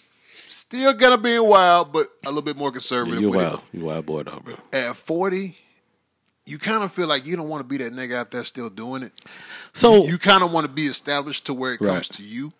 still 0.50 0.92
gonna 0.94 1.18
be 1.18 1.38
wild, 1.38 1.92
but 1.92 2.10
a 2.24 2.28
little 2.28 2.42
bit 2.42 2.56
more 2.56 2.68
Yeah, 2.68 2.72
conservative 2.74 3.20
you 3.20 3.30
with 3.30 3.40
it 3.40 3.44
wild. 3.44 3.60
You 3.72 3.80
wild 3.84 4.06
boy 4.06 4.22
though, 4.22 4.40
bro. 4.40 4.54
at 4.72 4.96
40, 4.96 5.56
you 6.46 6.58
kind 6.58 6.82
of 6.84 6.92
feel 6.92 7.06
like 7.06 7.26
you 7.26 7.36
don't 7.36 7.48
want 7.48 7.60
to 7.60 7.68
be 7.68 7.76
that 7.78 7.92
nigga 7.92 8.14
out 8.16 8.30
there 8.30 8.44
still 8.44 8.70
doing 8.70 9.02
it. 9.02 9.12
So 9.72 10.04
You 10.06 10.18
kind 10.18 10.42
of 10.42 10.52
want 10.52 10.66
to 10.66 10.72
be 10.72 10.86
established 10.86 11.46
to 11.46 11.54
where 11.54 11.72
it 11.72 11.80
Right. 11.80 11.94
comes 11.94 12.08
to 12.10 12.22
you. 12.22 12.52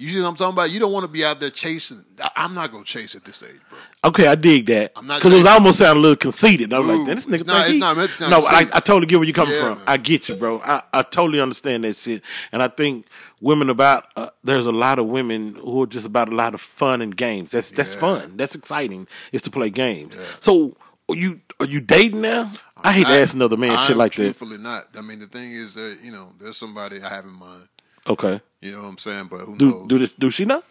You 0.00 0.08
see 0.08 0.20
what 0.22 0.28
I'm 0.28 0.36
talking 0.36 0.54
about? 0.54 0.70
You 0.70 0.80
don't 0.80 0.92
want 0.92 1.04
to 1.04 1.08
be 1.08 1.24
out 1.26 1.40
there 1.40 1.50
chasing. 1.50 2.02
I- 2.22 2.30
I'm 2.36 2.54
not 2.54 2.72
going 2.72 2.84
to 2.84 2.90
chase 2.90 3.14
at 3.14 3.22
this 3.24 3.42
age, 3.42 3.60
bro. 3.68 3.78
Okay, 4.04 4.26
I 4.26 4.34
dig 4.34 4.64
that. 4.66 4.92
I'm 4.96 5.06
not 5.06 5.20
Because 5.20 5.34
it 5.34 5.42
was 5.42 5.46
almost 5.46 5.78
sounding 5.78 5.98
a 5.98 6.00
little 6.00 6.16
conceited. 6.16 6.72
I 6.72 6.78
was 6.78 6.88
Ooh, 6.88 7.04
like, 7.04 7.06
this 7.16 7.26
nigga 7.26 7.46
not- 7.46 7.66
think 7.66 7.66
it's 7.66 7.72
he-" 7.74 7.78
not 7.78 8.10
sound 8.10 8.30
No, 8.30 8.46
I. 8.46 8.60
I 8.72 8.80
totally 8.80 9.04
get 9.06 9.16
where 9.18 9.26
you're 9.26 9.34
coming 9.34 9.54
Yeah, 9.54 9.60
from. 9.60 9.78
man. 9.78 9.84
I 9.86 9.98
get 9.98 10.28
you, 10.30 10.36
bro. 10.36 10.60
I, 10.60 10.82
I 10.92 11.02
totally 11.02 11.38
understand 11.38 11.84
that 11.84 11.96
shit. 11.96 12.22
And 12.50 12.62
I 12.62 12.68
think 12.68 13.06
women 13.42 13.68
about 13.68 14.06
uh, 14.16 14.30
there's 14.42 14.64
a 14.64 14.72
lot 14.72 14.98
of 14.98 15.06
women 15.06 15.54
who 15.56 15.82
are 15.82 15.86
just 15.86 16.06
about 16.06 16.30
a 16.30 16.34
lot 16.34 16.54
of 16.54 16.62
fun 16.62 17.02
and 17.02 17.14
games. 17.14 17.50
That's 17.50 17.70
that's 17.70 17.92
Yeah. 17.92 18.00
fun. 18.00 18.36
That's 18.38 18.54
exciting. 18.54 19.06
Is 19.32 19.42
to 19.42 19.50
play 19.50 19.68
games. 19.68 20.16
So 20.40 20.76
are 21.10 21.14
you 21.16 21.40
are 21.60 21.66
you 21.66 21.80
dating 21.80 22.22
now? 22.22 22.52
I 22.82 22.92
hate 22.92 23.06
to 23.06 23.12
ask 23.12 23.34
another 23.34 23.58
man 23.58 23.76
shit 23.80 23.90
I'm 23.90 23.98
like 23.98 24.12
that. 24.14 24.22
truthfully 24.22 24.56
not. 24.56 24.88
I 24.96 25.02
mean, 25.02 25.18
the 25.18 25.26
thing 25.26 25.52
is 25.52 25.74
that, 25.74 25.98
you 26.02 26.10
know, 26.10 26.32
there's 26.40 26.56
somebody 26.56 27.02
I 27.02 27.08
have 27.10 27.26
in 27.26 27.32
mind. 27.32 27.68
Okay. 28.06 28.40
You 28.60 28.72
know 28.72 28.82
what 28.82 28.88
I'm 28.88 28.98
saying? 28.98 29.28
But 29.30 29.40
who 29.40 29.56
Do 29.56 29.70
knows? 29.70 29.88
do 29.88 29.98
this? 29.98 30.12
Do 30.18 30.30
she 30.30 30.44
know? 30.44 30.62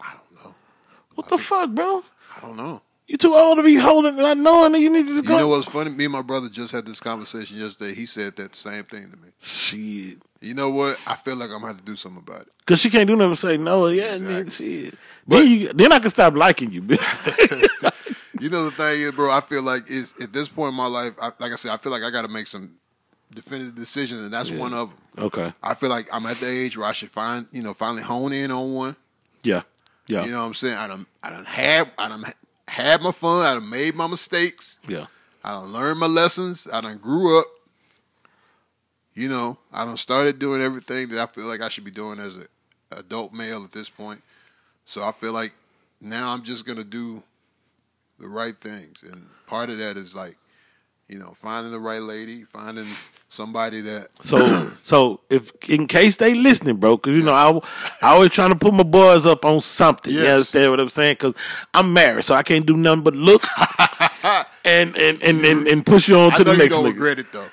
I 0.00 0.12
don't 0.14 0.44
know. 0.44 0.54
What 1.14 1.28
the 1.28 1.38
fuck, 1.38 1.70
bro? 1.70 2.02
I 2.36 2.40
don't 2.40 2.56
know. 2.56 2.82
You 3.06 3.16
too 3.16 3.34
old 3.34 3.58
to 3.58 3.62
be 3.62 3.76
holding 3.76 4.14
and 4.14 4.18
not 4.22 4.36
knowing 4.36 4.72
that 4.72 4.80
you 4.80 4.90
need 4.90 5.06
to 5.06 5.14
just 5.14 5.28
You 5.28 5.36
know 5.36 5.46
what's 5.48 5.68
funny? 5.68 5.90
Me 5.90 6.04
and 6.06 6.12
my 6.12 6.22
brother 6.22 6.48
just 6.48 6.72
had 6.72 6.84
this 6.86 6.98
conversation 6.98 7.56
yesterday. 7.56 7.94
He 7.94 8.04
said 8.04 8.34
that 8.36 8.56
same 8.56 8.82
thing 8.84 9.10
to 9.12 9.16
me. 9.16 9.28
Shit. 9.40 10.18
You 10.40 10.54
know 10.54 10.70
what? 10.70 10.98
I 11.06 11.14
feel 11.14 11.36
like 11.36 11.50
I'm 11.50 11.60
to 11.60 11.66
have 11.68 11.76
to 11.78 11.84
do 11.84 11.94
something 11.94 12.18
about 12.26 12.42
it. 12.42 12.48
Cause 12.66 12.80
she 12.80 12.90
can't 12.90 13.06
do 13.06 13.14
nothing 13.14 13.30
but 13.30 13.38
say 13.38 13.56
no. 13.58 13.86
Yeah, 13.86 14.14
Exactly. 14.16 14.50
shit. 14.86 14.94
then 15.28 15.46
you, 15.48 15.72
then 15.72 15.92
I 15.92 16.00
can 16.00 16.10
stop 16.10 16.34
liking 16.34 16.72
you. 16.72 16.82
bitch. 16.82 17.92
You 18.38 18.50
know 18.50 18.66
the 18.68 18.70
thing 18.76 19.00
is, 19.00 19.12
bro. 19.12 19.30
I 19.30 19.40
feel 19.40 19.62
like 19.62 19.88
is 19.90 20.12
at 20.20 20.30
this 20.30 20.46
point 20.46 20.68
in 20.68 20.74
my 20.74 20.86
life, 20.86 21.14
I, 21.18 21.28
like 21.38 21.52
I 21.52 21.56
said, 21.56 21.70
I 21.70 21.78
feel 21.78 21.90
like 21.90 22.02
I 22.02 22.10
got 22.10 22.20
to 22.22 22.28
make 22.28 22.46
some 22.46 22.72
definitive 23.34 23.74
decisions, 23.74 24.22
and 24.22 24.32
that's 24.32 24.50
one 24.50 24.72
of 24.72 24.90
them. 24.90 25.26
okay. 25.26 25.52
I 25.62 25.74
feel 25.74 25.90
like 25.90 26.08
I'm 26.12 26.26
at 26.26 26.38
the 26.40 26.48
age 26.48 26.76
where 26.76 26.86
I 26.86 26.92
should 26.92 27.10
find, 27.10 27.46
you 27.52 27.62
know, 27.62 27.74
finally 27.74 28.02
hone 28.02 28.32
in 28.32 28.50
on 28.50 28.72
one. 28.72 28.96
Yeah. 29.42 29.62
Yeah. 30.06 30.24
You 30.24 30.30
know 30.30 30.40
what 30.40 30.46
I'm 30.46 30.54
saying? 30.54 30.74
I 30.74 30.86
done, 30.86 31.06
I 31.22 31.30
done 31.30 31.44
had, 31.44 31.90
I 31.98 32.08
done 32.08 32.32
had 32.68 33.00
my 33.02 33.10
fun. 33.12 33.44
I 33.44 33.54
done 33.54 33.68
made 33.68 33.94
my 33.94 34.06
mistakes. 34.06 34.78
Yeah. 34.88 35.06
I 35.42 35.50
done 35.50 35.72
learned 35.72 35.98
my 36.00 36.06
lessons. 36.06 36.66
I 36.72 36.80
done 36.80 36.98
grew 36.98 37.40
up. 37.40 37.46
You 39.14 39.28
know, 39.28 39.56
I 39.72 39.84
done 39.84 39.96
started 39.96 40.38
doing 40.38 40.60
everything 40.60 41.08
that 41.08 41.18
I 41.18 41.26
feel 41.32 41.46
like 41.46 41.60
I 41.60 41.68
should 41.68 41.84
be 41.84 41.90
doing 41.90 42.18
as 42.18 42.36
an 42.36 42.46
adult 42.92 43.32
male 43.32 43.64
at 43.64 43.72
this 43.72 43.88
point. 43.88 44.22
So 44.84 45.02
I 45.02 45.10
feel 45.12 45.32
like 45.32 45.52
now 46.00 46.32
I'm 46.32 46.44
just 46.44 46.66
gonna 46.66 46.84
do 46.84 47.22
the 48.18 48.28
right 48.28 48.56
things, 48.60 49.02
and 49.02 49.26
part 49.46 49.70
of 49.70 49.78
that 49.78 49.96
is 49.96 50.14
like, 50.14 50.36
you 51.08 51.18
know, 51.18 51.34
finding 51.40 51.72
the 51.72 51.78
right 51.80 52.02
lady, 52.02 52.44
finding 52.44 52.88
somebody 53.28 53.80
that 53.82 54.08
So, 54.22 54.70
so 54.82 55.20
if 55.30 55.52
in 55.68 55.86
case 55.86 56.16
they 56.16 56.34
listening, 56.34 56.76
bro, 56.76 56.96
because 56.96 57.14
you 57.16 57.22
know 57.22 57.32
I, 57.32 58.06
I 58.06 58.12
always 58.14 58.30
trying 58.30 58.50
to 58.50 58.56
put 58.56 58.74
my 58.74 58.82
boys 58.82 59.24
up 59.26 59.44
on 59.44 59.60
something. 59.60 60.12
You 60.12 60.20
understand 60.26 60.70
what 60.70 60.80
I'm 60.80 60.90
saying? 60.90 61.14
Because 61.14 61.34
I'm 61.74 61.92
married, 61.92 62.24
so 62.24 62.34
I 62.34 62.42
can't 62.42 62.66
do 62.66 62.76
nothing 62.76 63.02
but 63.02 63.14
look 63.14 63.44
and 64.64 64.96
and 64.96 65.22
and 65.22 65.44
and, 65.44 65.68
and 65.68 65.86
push 65.86 66.08
you 66.08 66.16
on 66.18 66.32
to 66.32 66.44
know 66.44 66.52
the 66.52 66.56
next 66.56 66.74
don't 66.74 66.84
nigga. 66.84 66.88
regret 66.88 67.18
it 67.18 67.32
though. 67.32 67.48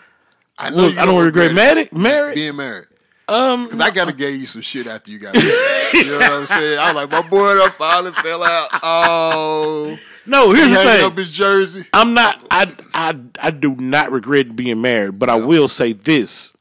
I 0.58 0.70
Look, 0.70 0.94
you 0.94 1.00
I 1.00 1.06
don't 1.06 1.24
regret 1.24 1.54
married- 1.54 1.88
it. 1.88 1.94
married? 1.94 2.36
being 2.36 2.56
married. 2.56 2.88
Um, 3.28 3.70
Cause 3.70 3.80
I 3.80 3.90
gotta 3.90 4.12
give 4.14 4.36
you 4.36 4.46
some 4.46 4.62
shit 4.62 4.86
after 4.86 5.10
you 5.10 5.18
got 5.18 5.34
married. 5.34 5.94
you 5.94 6.06
know 6.12 6.18
what 6.20 6.32
I'm 6.34 6.46
saying? 6.48 6.78
I 6.78 6.88
was 6.88 6.96
like, 6.96 7.10
my 7.10 7.22
boy 7.28 7.56
done 7.56 7.72
finally 7.78 8.12
fell 8.22 8.44
out. 8.44 8.70
Oh, 8.84 9.98
no. 10.26 10.52
he 10.52 10.60
Here's 10.60 10.72
the 10.72 10.78
thing. 10.84 11.06
up 11.06 11.18
his 11.18 11.30
jersey. 11.30 11.86
I'm 11.94 12.14
not. 12.14 12.46
I 12.52 12.74
I 12.94 13.18
I 13.40 13.52
do 13.52 13.76
not 13.76 14.12
regret 14.12 14.56
being 14.56 14.82
married, 14.82 15.20
but 15.20 15.30
I 15.30 15.36
will 15.36 15.68
say 15.68 15.94
this: 15.94 16.54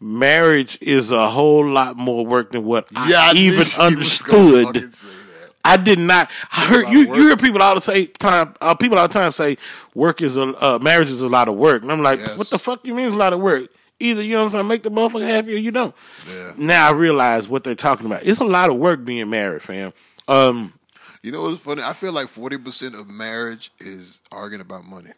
marriage 0.00 0.78
is 0.80 1.10
a 1.10 1.30
whole 1.30 1.66
lot 1.66 1.96
more 1.96 2.24
work 2.26 2.52
than 2.52 2.64
what 2.64 2.88
Yeah, 2.92 3.20
I 3.20 3.30
I 3.30 3.32
even 3.34 3.52
she 3.54 3.58
was 3.58 3.74
gonna 3.74 3.86
understood. 3.88 4.64
fucking 4.66 4.90
say 4.90 5.06
that. 5.08 5.50
I 5.64 5.76
did 5.76 5.98
not. 5.98 6.30
I 6.52 6.66
heard 6.66 6.88
you. 6.90 6.98
You 7.00 7.14
hear 7.28 7.36
people 7.36 7.60
all 7.62 7.74
the 7.74 7.80
say 7.80 8.06
time. 8.06 8.54
Uh, 8.60 8.74
people 8.74 8.98
all 8.98 9.08
the 9.08 9.14
time 9.14 9.32
say 9.32 9.58
work 9.94 10.22
is 10.22 10.36
a 10.36 10.42
uh, 10.42 10.78
marriage 10.80 11.10
is 11.10 11.22
a 11.22 11.28
lot 11.28 11.48
of 11.48 11.56
work, 11.56 11.82
and 11.82 11.90
I'm 11.90 12.02
like, 12.02 12.20
Yes. 12.20 12.38
what 12.38 12.50
the 12.50 12.58
fuck 12.58 12.84
you 12.86 12.94
mean 12.94 13.06
it's 13.08 13.16
a 13.16 13.18
lot 13.18 13.32
of 13.32 13.40
work? 13.40 13.70
Either 13.98 14.22
you 14.22 14.34
know 14.34 14.40
what 14.40 14.46
I'm 14.46 14.52
saying, 14.52 14.68
make 14.68 14.82
the 14.82 14.90
motherfucker 14.90 15.26
happy, 15.26 15.54
or 15.54 15.58
you 15.58 15.70
don't. 15.70 15.94
Yeah. 16.28 16.52
Now 16.58 16.88
I 16.88 16.92
realize 16.92 17.48
what 17.48 17.64
they're 17.64 17.74
talking 17.74 18.04
about. 18.06 18.24
It's 18.26 18.40
a 18.40 18.44
lot 18.44 18.68
of 18.68 18.76
work 18.76 19.04
being 19.06 19.28
married, 19.30 19.62
fam. 19.62 19.94
Um, 20.28 20.74
You 21.22 21.32
know 21.32 21.42
what's 21.42 21.62
funny? 21.62 21.82
I 21.82 21.92
feel 21.92 22.12
like 22.12 22.28
forty 22.28 22.58
percent 22.58 22.94
of 22.94 23.08
marriage 23.08 23.72
is 23.78 24.20
arguing 24.30 24.60
about 24.60 24.84
money. 24.84 25.12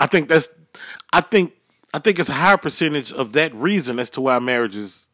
I 0.00 0.06
think 0.06 0.28
that's. 0.28 0.48
I 1.12 1.20
think. 1.20 1.52
I 1.92 2.00
think 2.00 2.18
it's 2.18 2.28
a 2.28 2.32
higher 2.32 2.56
percentage 2.56 3.12
of 3.12 3.32
that 3.34 3.54
reason 3.54 4.00
as 4.00 4.10
to 4.10 4.20
why 4.20 4.38
marriages 4.40 5.06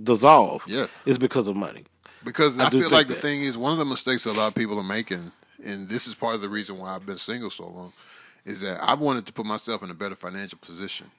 dissolve. 0.00 0.62
Yeah. 0.68 0.86
is 1.04 1.18
because 1.18 1.48
of 1.48 1.56
money. 1.56 1.84
Because 2.24 2.58
I 2.58 2.66
I, 2.66 2.70
feel 2.70 2.90
like 2.90 3.08
the 3.08 3.14
thing 3.14 3.42
is 3.42 3.56
one 3.56 3.72
of 3.72 3.78
the 3.78 3.84
mistakes 3.84 4.24
a 4.26 4.32
lot 4.32 4.48
of 4.48 4.54
people 4.54 4.78
are 4.78 4.84
making, 4.84 5.32
and 5.64 5.88
this 5.88 6.06
is 6.06 6.14
part 6.14 6.34
of 6.34 6.40
the 6.40 6.48
reason 6.48 6.78
why 6.78 6.94
I've 6.94 7.06
been 7.06 7.18
single 7.18 7.50
so 7.50 7.66
long, 7.66 7.92
is 8.44 8.60
that 8.60 8.82
I 8.82 8.94
wanted 8.94 9.26
to 9.26 9.32
put 9.32 9.46
myself 9.46 9.82
in 9.82 9.90
a 9.90 9.94
better 9.94 10.14
financial 10.14 10.58
position. 10.58 11.10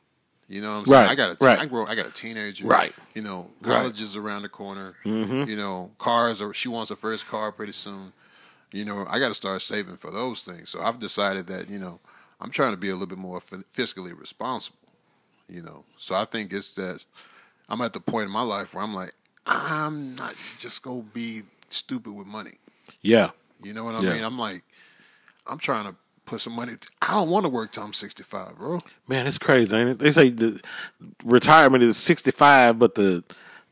You 0.49 0.61
know 0.61 0.71
what 0.71 0.79
I'm 0.79 0.85
saying? 0.85 1.01
Right, 1.03 1.11
I 1.11 1.15
got 1.15 1.41
a 1.41 1.45
right. 1.45 1.59
I 1.59 1.65
grow 1.67 1.85
I 1.85 1.95
got 1.95 2.07
a 2.07 2.11
teenager. 2.11 2.65
Right. 2.65 2.93
You 3.13 3.21
know, 3.21 3.49
Right. 3.61 3.77
college 3.77 4.01
is 4.01 4.15
around 4.15 4.41
the 4.41 4.49
corner. 4.49 4.95
Mm-hmm. 5.05 5.47
You 5.49 5.55
know, 5.55 5.91
cars 5.99 6.41
are 6.41 6.53
she 6.53 6.67
wants 6.69 6.89
her 6.89 6.95
first 6.95 7.27
car 7.27 7.51
pretty 7.51 7.71
soon. 7.73 8.11
You 8.71 8.83
know, 8.85 9.05
I 9.07 9.19
got 9.19 9.29
to 9.29 9.35
start 9.35 9.61
saving 9.61 9.97
for 9.97 10.11
those 10.11 10.43
things. 10.43 10.69
So 10.69 10.81
I've 10.81 10.99
decided 10.99 11.47
that, 11.47 11.69
you 11.69 11.79
know, 11.79 11.99
I'm 12.41 12.51
trying 12.51 12.71
to 12.71 12.77
be 12.77 12.89
a 12.89 12.93
little 12.93 13.07
bit 13.07 13.17
more 13.17 13.39
fi- 13.41 13.63
fiscally 13.75 14.17
responsible, 14.19 14.77
you 15.47 15.61
know. 15.61 15.83
So 15.97 16.13
I 16.15 16.25
think 16.25 16.51
it's 16.53 16.73
that 16.73 17.03
I'm 17.67 17.81
at 17.81 17.93
the 17.93 17.99
point 17.99 18.25
in 18.25 18.31
my 18.31 18.41
life 18.43 18.73
where 18.73 18.83
I'm 18.83 18.93
like, 18.93 19.13
I'm 19.45 20.15
not 20.15 20.35
just 20.59 20.81
going 20.83 21.03
to 21.03 21.09
be 21.09 21.43
stupid 21.69 22.11
with 22.13 22.27
money. 22.27 22.57
Yeah, 23.01 23.31
You 23.63 23.73
know 23.73 23.83
what 23.83 23.95
I 23.95 24.01
Yeah. 24.03 24.13
mean? 24.13 24.23
I'm 24.23 24.37
like, 24.39 24.63
I'm 25.47 25.57
trying 25.59 25.85
to 25.85 25.95
put 26.29 26.41
some 26.41 26.53
money. 26.53 26.73
I 27.01 27.11
don't 27.13 27.29
want 27.29 27.45
to 27.45 27.49
work 27.49 27.71
till 27.71 27.83
I'm 27.83 27.93
65, 27.93 28.57
bro. 28.57 28.79
man, 29.07 29.27
it's 29.27 29.37
crazy, 29.37 29.75
ain't 29.75 29.89
it? 29.89 29.99
They 29.99 30.11
say 30.11 30.29
the 30.29 30.61
retirement 31.23 31.83
is 31.83 31.97
65, 31.97 32.77
but 32.79 32.95
the 32.95 33.23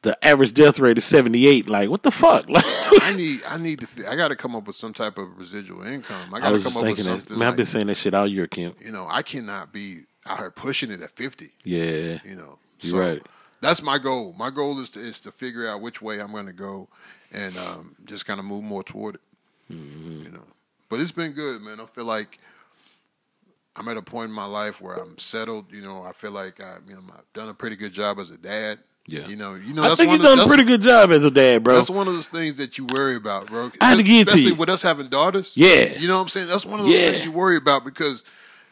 the 0.04 0.26
average 0.26 0.54
death 0.54 0.80
rate 0.80 0.98
is 0.98 1.06
78. 1.06 1.68
Like, 1.70 1.90
what 1.90 2.04
the 2.04 2.12
fuck? 2.12 2.46
I 3.02 3.14
need, 3.16 3.42
I 3.48 3.58
need 3.58 3.80
to, 3.80 4.10
I 4.10 4.16
got 4.16 4.28
to 4.30 4.36
come 4.36 4.56
up 4.56 4.68
with 4.68 4.76
some 4.76 4.94
type 4.94 5.18
of 5.18 5.38
residual 5.38 5.84
income. 5.84 6.34
I 6.34 6.40
got 6.40 6.48
to 6.48 6.54
was 6.54 6.64
come 6.64 6.74
just 6.74 6.78
up 6.78 6.84
with 6.84 6.98
that. 6.98 7.04
something. 7.04 7.40
Man, 7.40 7.48
I've 7.48 7.56
been 7.56 7.66
saying 7.66 7.88
that 7.88 7.96
shit 7.96 8.14
all 8.14 8.28
year, 8.28 8.48
Kemp. 8.48 8.78
you 8.80 8.92
know, 8.92 9.08
I 9.10 9.22
cannot 9.24 9.74
be 9.74 10.02
out 10.26 10.38
here 10.40 10.52
pushing 10.52 10.92
it 10.92 11.02
at 11.02 11.12
50. 11.12 11.52
Yeah, 11.64 12.20
You 12.24 12.36
know, 12.36 12.58
You're 12.82 13.00
right. 13.00 13.22
That's 13.60 13.82
my 13.82 13.98
goal. 13.98 14.36
My 14.38 14.52
goal 14.52 14.80
is 14.80 14.92
to 14.92 15.00
is 15.00 15.20
to 15.22 15.32
figure 15.32 15.68
out 15.68 15.82
which 15.82 16.00
way 16.00 16.22
I'm 16.22 16.32
going 16.32 16.46
to 16.46 16.54
go, 16.54 16.88
and 17.32 17.58
um, 17.58 17.96
just 18.06 18.28
kind 18.28 18.40
of 18.40 18.46
move 18.46 18.64
more 18.64 18.84
toward 18.84 19.16
it. 19.16 19.22
Mm-hmm. 19.72 20.24
You 20.24 20.30
know, 20.30 20.44
But 20.90 21.00
it's 21.00 21.12
been 21.12 21.34
good, 21.34 21.62
man. 21.62 21.80
I 21.80 21.86
feel 21.86 22.06
like 22.06 22.40
I'm 23.76 23.88
at 23.90 23.98
a 23.98 24.02
point 24.02 24.30
in 24.30 24.36
my 24.36 24.46
life 24.46 24.82
where 24.82 24.96
I'm 24.96 25.18
settled. 25.18 25.72
You 25.72 25.82
know, 25.82 26.04
I 26.04 26.14
feel 26.14 26.32
like 26.32 26.62
I, 26.62 26.78
you 26.88 26.96
know, 26.96 27.02
I've 27.14 27.34
done 27.34 27.50
a 27.50 27.54
pretty 27.54 27.76
good 27.76 27.94
job 27.94 28.20
as 28.20 28.32
a 28.32 28.38
dad. 28.38 28.80
Yeah. 29.10 29.26
You 29.28 29.38
know, 29.38 29.56
you 29.56 29.74
know, 29.74 29.84
I 29.84 29.90
that's 29.90 30.00
think 30.00 30.10
one 30.10 30.20
you've 30.20 30.28
done 30.28 30.40
a 30.40 30.48
pretty 30.48 30.66
good 30.66 30.82
job 30.82 31.12
as 31.12 31.24
a 31.24 31.32
dad, 31.32 31.64
bro. 31.64 31.76
That's 31.76 31.90
one 31.90 32.08
of 32.10 32.14
those 32.14 32.28
things 32.28 32.58
that 32.58 32.78
you 32.78 32.86
worry 32.86 33.16
about, 33.16 33.48
bro. 33.48 33.72
I 33.80 33.90
had 33.90 33.96
to 33.96 34.04
give 34.04 34.14
it 34.16 34.26
to 34.26 34.30
Especially 34.32 34.52
you. 34.52 34.56
with 34.56 34.70
us 34.70 34.82
having 34.82 35.08
daughters. 35.08 35.54
Yeah. 35.56 35.98
You 35.98 36.08
know 36.10 36.16
what 36.18 36.24
I'm 36.24 36.30
saying? 36.30 36.48
That's 36.48 36.66
one 36.66 36.82
of 36.82 36.86
those 36.88 36.94
Yeah. 36.96 37.12
things 37.12 37.24
you 37.26 37.32
worry 37.32 37.56
about 37.56 37.86
because 37.86 38.26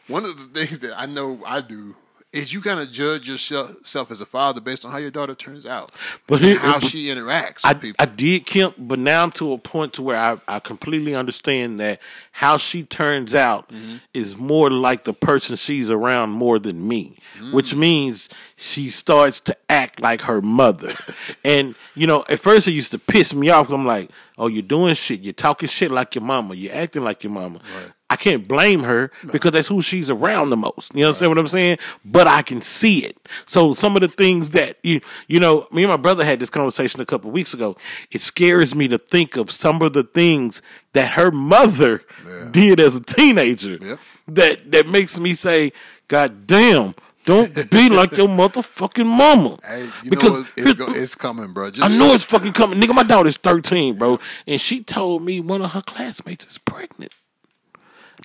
one 0.08 0.24
of 0.26 0.36
the 0.36 0.44
things 0.66 0.80
that 0.80 0.98
I 0.98 1.06
know 1.06 1.40
I 1.46 1.62
do 1.62 1.96
is 2.32 2.52
you 2.52 2.60
kind 2.60 2.80
of 2.80 2.90
judge 2.90 3.28
yourself 3.28 4.10
as 4.10 4.20
a 4.20 4.26
father 4.26 4.60
based 4.60 4.84
on 4.84 4.92
how 4.92 4.98
your 4.98 5.10
daughter 5.10 5.34
turns 5.34 5.64
out, 5.64 5.92
But 6.26 6.36
and 6.36 6.44
here- 6.44 6.58
how 6.58 6.80
but- 6.80 6.90
she 6.90 7.06
interacts 7.06 7.60
I, 7.64 7.72
people. 7.74 7.96
I 7.98 8.04
did 8.04 8.44
Kemp, 8.44 8.74
but 8.78 8.98
now 8.98 9.22
I'm 9.22 9.30
to 9.32 9.52
a 9.54 9.58
point 9.58 9.94
to 9.94 10.02
where 10.02 10.18
I, 10.18 10.38
I 10.46 10.58
completely 10.60 11.14
understand 11.14 11.80
that 11.80 12.00
how 12.32 12.58
she 12.58 12.82
turns 12.82 13.34
out 13.34 13.68
Mm-hmm. 13.70 13.96
is 14.12 14.36
more 14.36 14.70
like 14.70 15.04
the 15.04 15.14
person 15.14 15.56
she's 15.56 15.90
around 15.90 16.30
more 16.30 16.58
than 16.58 16.86
me, 16.86 17.16
Mm. 17.38 17.52
which 17.52 17.74
means 17.74 18.28
she 18.56 18.88
starts 18.90 19.40
to 19.40 19.56
act 19.68 20.00
like 20.00 20.22
her 20.22 20.40
mother. 20.42 20.96
and 21.44 21.74
you 21.94 22.06
know, 22.06 22.24
at 22.28 22.40
first 22.40 22.66
it 22.68 22.72
used 22.72 22.90
to 22.92 22.98
piss 22.98 23.34
me 23.34 23.50
off. 23.50 23.68
I'm 23.70 23.84
like, 23.86 24.10
"Oh, 24.38 24.46
you're 24.46 24.62
doing 24.62 24.94
shit. 24.94 25.20
You're 25.20 25.32
talking 25.34 25.68
shit 25.68 25.90
like 25.90 26.14
your 26.14 26.22
mama. 26.24 26.54
You're 26.54 26.74
acting 26.74 27.02
like 27.04 27.22
your 27.24 27.32
mama." 27.32 27.60
I 28.08 28.14
can't 28.14 28.46
blame 28.46 28.84
her 28.84 29.10
because 29.32 29.50
that's 29.50 29.66
who 29.66 29.82
she's 29.82 30.10
around 30.10 30.50
the 30.50 30.56
most. 30.56 30.94
You 30.94 31.06
understand 31.06 31.30
what 31.30 31.38
I'm 31.38 31.48
saying? 31.48 31.78
But 32.04 32.28
I 32.28 32.42
can 32.42 32.62
see 32.62 33.00
it. 33.04 33.16
So 33.46 33.74
some 33.74 33.96
of 33.96 34.00
the 34.00 34.08
things 34.08 34.50
that 34.50 34.78
you 34.84 35.00
you 35.26 35.40
know, 35.40 35.66
me 35.72 35.82
and 35.82 35.90
my 35.90 35.96
brother 35.96 36.24
had 36.24 36.38
this 36.38 36.48
conversation 36.50 37.00
a 37.00 37.06
couple 37.06 37.30
weeks 37.32 37.52
ago. 37.52 37.76
It 38.12 38.20
scares 38.20 38.74
me 38.76 38.86
to 38.88 38.98
think 38.98 39.36
of 39.36 39.50
some 39.50 39.82
of 39.82 39.92
the 39.92 40.04
things 40.04 40.62
that 40.92 41.12
her 41.14 41.30
mother 41.32 42.02
Yeah. 42.26 42.48
did 42.52 42.80
as 42.80 42.94
a 42.94 43.00
teenager. 43.00 43.76
Yep. 43.80 43.98
That 44.28 44.70
that 44.70 44.86
makes 44.88 45.18
me 45.18 45.34
say, 45.34 45.72
God 46.06 46.46
damn, 46.46 46.94
don't 47.24 47.52
be 47.70 47.88
like 48.00 48.12
your 48.16 48.28
motherfucking 48.28 49.04
mama. 49.06 49.58
hey, 49.64 49.90
you 50.04 50.10
because 50.10 50.46
it's, 50.56 50.74
go, 50.74 50.86
it's 50.92 51.16
coming, 51.16 51.52
bro. 51.52 51.72
Just, 51.72 51.84
I 51.84 51.88
know 51.98 52.14
it's 52.14 52.22
fucking 52.24 52.52
coming. 52.52 52.80
Nigga, 52.80 52.94
my 52.94 53.02
daughter's 53.02 53.36
13, 53.36 53.98
bro. 53.98 54.20
And 54.46 54.60
she 54.60 54.84
told 54.84 55.22
me 55.24 55.40
one 55.40 55.60
of 55.60 55.72
her 55.72 55.82
classmates 55.82 56.46
is 56.46 56.58
pregnant. 56.58 57.12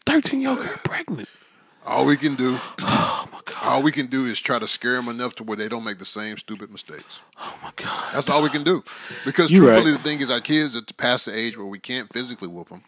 13 0.05 0.41
year 0.41 0.49
old 0.51 0.59
girl 0.59 0.75
pregnant. 0.83 1.29
all 1.85 2.05
we 2.05 2.17
can 2.17 2.35
do. 2.35 2.57
Oh 2.79 3.27
my 3.31 3.39
God. 3.45 3.57
All 3.63 3.81
we 3.83 3.91
can 3.91 4.07
do 4.07 4.25
is 4.25 4.39
try 4.39 4.57
to 4.59 4.67
scare 4.67 4.93
them 4.93 5.07
enough 5.09 5.35
to 5.35 5.43
where 5.43 5.55
they 5.57 5.69
don't 5.69 5.83
make 5.83 5.99
the 5.99 6.05
same 6.05 6.37
stupid 6.37 6.71
mistakes. 6.71 7.19
Oh 7.39 7.55
my 7.63 7.71
God. 7.75 8.09
That's 8.13 8.29
all 8.29 8.41
we 8.41 8.49
can 8.49 8.63
do. 8.63 8.83
Because 9.25 9.51
You 9.51 9.61
truthfully, 9.61 9.91
right. 9.91 9.97
the 9.97 10.03
thing 10.03 10.19
is, 10.21 10.29
our 10.31 10.41
kids 10.41 10.75
are 10.75 10.81
past 10.97 11.25
the 11.25 11.37
age 11.37 11.57
where 11.57 11.67
we 11.67 11.79
can't 11.79 12.11
physically 12.11 12.47
whoop 12.47 12.69
them. 12.69 12.81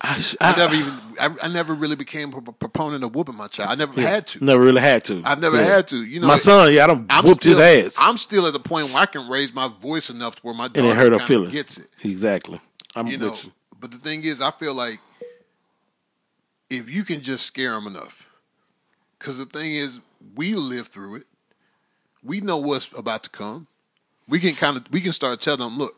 I, 0.00 0.22
I 0.40 0.52
I- 0.52 0.56
never 0.56 0.74
even, 0.74 1.00
I, 1.18 1.36
I 1.44 1.48
never 1.48 1.72
really 1.74 1.96
became 1.96 2.34
a 2.34 2.40
proponent 2.52 3.04
of 3.04 3.14
whooping 3.14 3.36
my 3.36 3.46
child. 3.48 3.70
I 3.70 3.74
never 3.76 3.98
had 4.00 4.26
to. 4.28 4.44
Never 4.44 4.62
really 4.62 4.80
had 4.82 5.04
to. 5.04 5.22
I've 5.24 5.40
never 5.40 5.56
Yeah. 5.56 5.62
had 5.76 5.88
to. 5.88 6.04
You 6.04 6.20
know, 6.20 6.26
my 6.26 6.36
son, 6.36 6.72
yeah, 6.74 6.84
I 6.84 6.86
done 6.88 7.06
I'm 7.08 7.24
whooped 7.24 7.42
still, 7.42 7.58
his 7.58 7.86
ass. 7.86 7.94
I'm 7.98 8.18
still 8.18 8.46
at 8.46 8.52
the 8.52 8.60
point 8.60 8.88
where 8.88 8.98
I 8.98 9.06
can 9.06 9.28
raise 9.30 9.54
my 9.54 9.68
voice 9.80 10.10
enough 10.10 10.36
to 10.36 10.42
where 10.42 10.54
my 10.54 10.68
daughter 10.68 10.80
and 10.80 10.88
it 10.88 10.96
hurt 10.96 11.12
her 11.18 11.26
feelings. 11.26 11.52
gets 11.54 11.78
it. 11.78 11.88
Exactly. 12.02 12.60
I'm 12.94 13.06
You 13.06 13.16
know, 13.16 13.34
you. 13.42 13.52
but 13.80 13.90
the 13.92 13.98
thing 13.98 14.24
is, 14.24 14.40
I 14.42 14.50
feel 14.50 14.74
like 14.74 14.98
if 16.76 16.90
you 16.90 17.04
can 17.04 17.20
just 17.22 17.46
scare 17.46 17.72
them 17.72 17.86
enough, 17.86 18.26
because 19.18 19.38
the 19.38 19.46
thing 19.46 19.72
is, 19.74 20.00
we 20.36 20.54
live 20.54 20.88
through 20.88 21.16
it. 21.16 21.26
We 22.22 22.40
know 22.40 22.56
what's 22.58 22.88
about 22.96 23.22
to 23.24 23.30
come. 23.30 23.66
We 24.28 24.40
can 24.40 24.54
kind 24.54 24.76
of 24.76 24.84
we 24.90 25.00
can 25.00 25.12
start 25.12 25.40
telling 25.42 25.60
them, 25.60 25.76
look, 25.78 25.94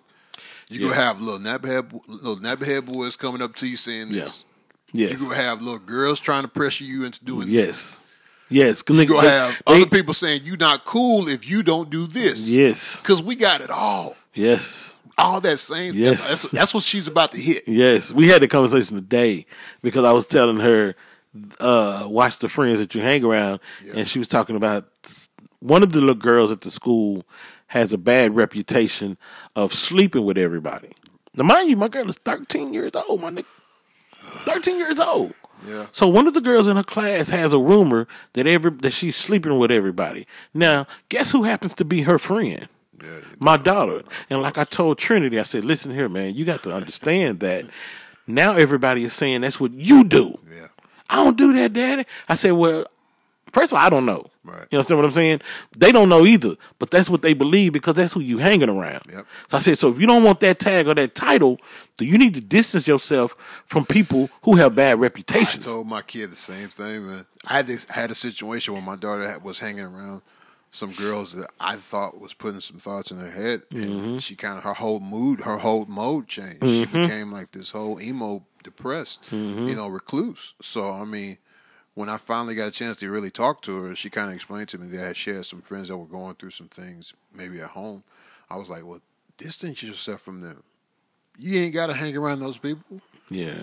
you're 0.68 0.82
Yeah. 0.82 0.88
gonna 0.88 1.00
have 1.00 1.20
little 1.20 1.38
nappyhead 1.40 2.00
little 2.08 2.38
nappyhead 2.38 2.86
boys 2.86 3.14
coming 3.16 3.40
up 3.42 3.54
to 3.56 3.66
you 3.66 3.76
saying 3.76 4.10
this. 4.12 4.44
Yes. 4.92 5.10
You're 5.12 5.20
gonna 5.20 5.34
have 5.36 5.62
little 5.62 5.78
girls 5.78 6.18
trying 6.18 6.42
to 6.42 6.48
pressure 6.48 6.84
you 6.84 7.04
into 7.04 7.24
doing 7.24 7.46
this. 7.52 7.66
Yes. 7.66 8.02
Yes. 8.48 8.82
You're 8.88 9.06
gonna 9.06 9.28
have 9.28 9.62
other 9.66 9.86
people 9.86 10.14
saying 10.14 10.42
you're 10.44 10.56
not 10.56 10.84
cool 10.84 11.28
if 11.28 11.48
you 11.48 11.62
don't 11.62 11.90
do 11.90 12.06
this. 12.08 12.48
Yes. 12.48 13.00
Because 13.00 13.22
we 13.22 13.36
got 13.36 13.60
it 13.60 13.70
all. 13.70 14.16
Yes. 14.34 14.95
All 15.18 15.40
that 15.40 15.58
same 15.58 15.94
Yes. 15.94 16.28
that's, 16.28 16.50
that's 16.50 16.74
what 16.74 16.82
she's 16.82 17.08
about 17.08 17.32
to 17.32 17.38
hit. 17.38 17.64
Yes. 17.66 18.12
We 18.12 18.28
had 18.28 18.42
the 18.42 18.48
conversation 18.48 18.96
today 18.96 19.46
because 19.82 20.04
I 20.04 20.12
was 20.12 20.26
telling 20.26 20.58
her, 20.58 20.94
uh, 21.60 22.06
watch 22.08 22.38
the 22.38 22.48
friends 22.48 22.78
that 22.78 22.94
you 22.94 23.00
hang 23.00 23.24
around, 23.24 23.60
and 23.94 24.06
she 24.08 24.18
was 24.18 24.28
talking 24.28 24.56
about 24.56 24.88
one 25.60 25.82
of 25.82 25.92
the 25.92 26.00
little 26.00 26.14
girls 26.14 26.50
at 26.50 26.60
the 26.62 26.70
school 26.70 27.24
has 27.68 27.92
a 27.92 27.98
bad 27.98 28.36
reputation 28.36 29.16
of 29.54 29.74
sleeping 29.74 30.24
with 30.24 30.38
everybody. 30.38 30.92
Now, 31.34 31.44
mind 31.44 31.68
you, 31.68 31.76
my 31.76 31.88
girl 31.88 32.08
is 32.08 32.16
13 32.24 32.72
years 32.72 32.92
old, 32.94 33.20
my 33.20 33.30
nigga. 33.30 33.44
13 34.44 34.78
years 34.78 34.98
old. 34.98 35.34
Yeah. 35.66 35.86
So 35.92 36.06
one 36.06 36.26
of 36.26 36.34
the 36.34 36.40
girls 36.40 36.68
in 36.68 36.76
her 36.76 36.84
class 36.84 37.28
has 37.28 37.52
a 37.52 37.58
rumor 37.58 38.06
that 38.34 38.46
every 38.46 38.70
that 38.70 38.92
she's 38.92 39.16
sleeping 39.16 39.58
with 39.58 39.70
everybody. 39.70 40.26
Now, 40.52 40.86
guess 41.08 41.32
who 41.32 41.44
happens 41.44 41.74
to 41.74 41.84
be 41.84 42.02
her 42.02 42.18
friend? 42.18 42.68
Yeah. 43.02 43.20
My 43.38 43.56
daughter. 43.56 44.02
And 44.30 44.42
like 44.42 44.58
I 44.58 44.64
told 44.64 44.98
Trinity, 44.98 45.38
I 45.38 45.44
said, 45.44 45.64
"Listen 45.64 45.92
here, 45.92 46.08
man. 46.08 46.34
You 46.34 46.44
got 46.44 46.62
to 46.64 46.74
understand 46.74 47.40
that 47.40 47.66
now 48.26 48.54
everybody 48.54 49.04
is 49.04 49.12
saying 49.12 49.42
that's 49.42 49.60
what 49.60 49.72
you 49.72 50.04
do. 50.04 50.38
Yeah. 50.50 50.68
I 51.08 51.22
don't 51.24 51.36
do 51.36 51.52
that, 51.54 51.72
Daddy." 51.72 52.06
I 52.28 52.34
said, 52.34 52.52
"Well, 52.52 52.86
first 53.52 53.72
of 53.72 53.78
all, 53.78 53.84
I 53.84 53.90
don't 53.90 54.06
know. 54.06 54.26
Right. 54.44 54.66
You 54.70 54.78
understand 54.78 54.98
what 54.98 55.06
I'm 55.06 55.12
saying? 55.12 55.40
They 55.76 55.90
don't 55.90 56.08
know 56.08 56.24
either, 56.24 56.54
but 56.78 56.90
that's 56.90 57.10
what 57.10 57.22
they 57.22 57.32
believe 57.32 57.72
because 57.72 57.94
that's 57.94 58.12
who 58.12 58.20
you 58.20 58.38
hanging 58.38 58.68
around. 58.68 59.02
Yep. 59.10 59.26
So 59.48 59.56
I 59.56 59.60
said, 59.60 59.78
so 59.78 59.90
if 59.90 59.98
you 59.98 60.06
don't 60.06 60.22
want 60.22 60.38
that 60.40 60.60
tag 60.60 60.86
or 60.86 60.94
that 60.94 61.16
title, 61.16 61.58
then 61.96 62.06
you 62.06 62.16
need 62.16 62.34
to 62.34 62.40
distance 62.40 62.86
yourself 62.86 63.34
from 63.66 63.84
people 63.84 64.30
who 64.42 64.54
have 64.56 64.76
bad 64.76 65.00
reputations. 65.00 65.66
I 65.66 65.70
told 65.70 65.88
my 65.88 66.02
kid 66.02 66.30
the 66.30 66.36
same 66.36 66.68
thing, 66.68 67.08
man. 67.08 67.26
I 67.44 67.56
had 67.56 67.66
this, 67.66 67.88
had 67.88 68.10
a 68.12 68.14
situation 68.14 68.72
where 68.74 68.82
my 68.82 68.94
daughter 68.94 69.36
was 69.42 69.58
hanging 69.58 69.84
around 69.84 70.22
some 70.76 70.92
girls 70.92 71.32
that 71.32 71.50
I 71.58 71.76
thought 71.76 72.20
was 72.20 72.34
putting 72.34 72.60
some 72.60 72.78
thoughts 72.78 73.10
in 73.10 73.18
her 73.18 73.30
head, 73.30 73.62
Mm-hmm. 73.70 74.04
and 74.04 74.22
she 74.22 74.36
kind 74.36 74.58
of 74.58 74.64
her 74.64 74.74
whole 74.74 75.00
mood, 75.00 75.40
her 75.40 75.56
whole 75.58 75.86
mode 75.86 76.28
changed. 76.28 76.62
She 76.62 76.84
became 76.86 77.32
like 77.32 77.50
this 77.52 77.70
whole 77.70 78.00
emo, 78.00 78.44
depressed, 78.62 79.22
Mm-hmm. 79.30 79.68
you 79.68 79.74
know, 79.74 79.88
recluse. 79.88 80.54
So 80.62 80.90
I 80.92 81.04
mean, 81.04 81.38
when 81.94 82.08
I 82.08 82.18
finally 82.18 82.54
got 82.54 82.68
a 82.68 82.70
chance 82.72 82.98
to 82.98 83.10
really 83.10 83.30
talk 83.30 83.62
to 83.62 83.76
her, 83.82 83.94
she 83.96 84.10
kind 84.10 84.28
of 84.28 84.36
explained 84.36 84.68
to 84.70 84.78
me 84.78 84.88
that 84.96 85.16
she 85.16 85.30
had 85.30 85.46
some 85.46 85.62
friends 85.62 85.88
that 85.88 85.96
were 85.96 86.04
going 86.06 86.34
through 86.34 86.50
some 86.50 86.68
things, 86.68 87.14
maybe 87.34 87.60
at 87.60 87.70
home. 87.70 88.02
I 88.50 88.56
was 88.56 88.68
like, 88.68 88.84
well, 88.84 89.00
distance 89.38 89.82
yourself 89.82 90.20
from 90.22 90.40
them. 90.42 90.62
You 91.38 91.60
ain't 91.60 91.74
got 91.74 91.86
to 91.88 91.94
hang 91.94 92.16
around 92.16 92.40
those 92.40 92.56
people 92.58 93.00
yeah. 93.28 93.58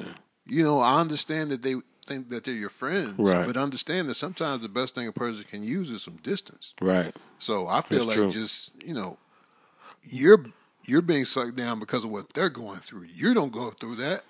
you 0.45 0.61
know, 0.63 0.79
I 0.79 0.99
understand 0.99 1.51
that 1.51 1.61
they 1.61 1.75
think 2.03 2.29
that 2.29 2.43
they're 2.43 2.53
your 2.53 2.69
friends, 2.69 3.17
Right. 3.19 3.45
but 3.45 3.57
understand 3.57 4.09
that 4.09 4.15
sometimes 4.15 4.61
the 4.61 4.69
best 4.69 4.95
thing 4.95 5.07
a 5.07 5.11
person 5.11 5.43
can 5.49 5.63
use 5.63 5.91
is 5.91 6.01
some 6.03 6.17
distance. 6.23 6.73
Right. 6.81 7.13
So 7.39 7.67
I 7.67 7.81
feel 7.81 8.05
That's 8.05 8.07
like 8.07 8.15
true. 8.17 8.31
just 8.31 8.71
you 8.83 8.93
know, 8.93 9.17
you're 10.03 10.45
you're 10.85 11.01
being 11.01 11.25
sucked 11.25 11.55
down 11.55 11.79
because 11.79 12.03
of 12.03 12.11
what 12.11 12.33
they're 12.33 12.49
going 12.49 12.79
through. 12.79 13.07
You 13.13 13.33
don't 13.33 13.51
go 13.51 13.71
through 13.71 13.95
that. 13.97 14.23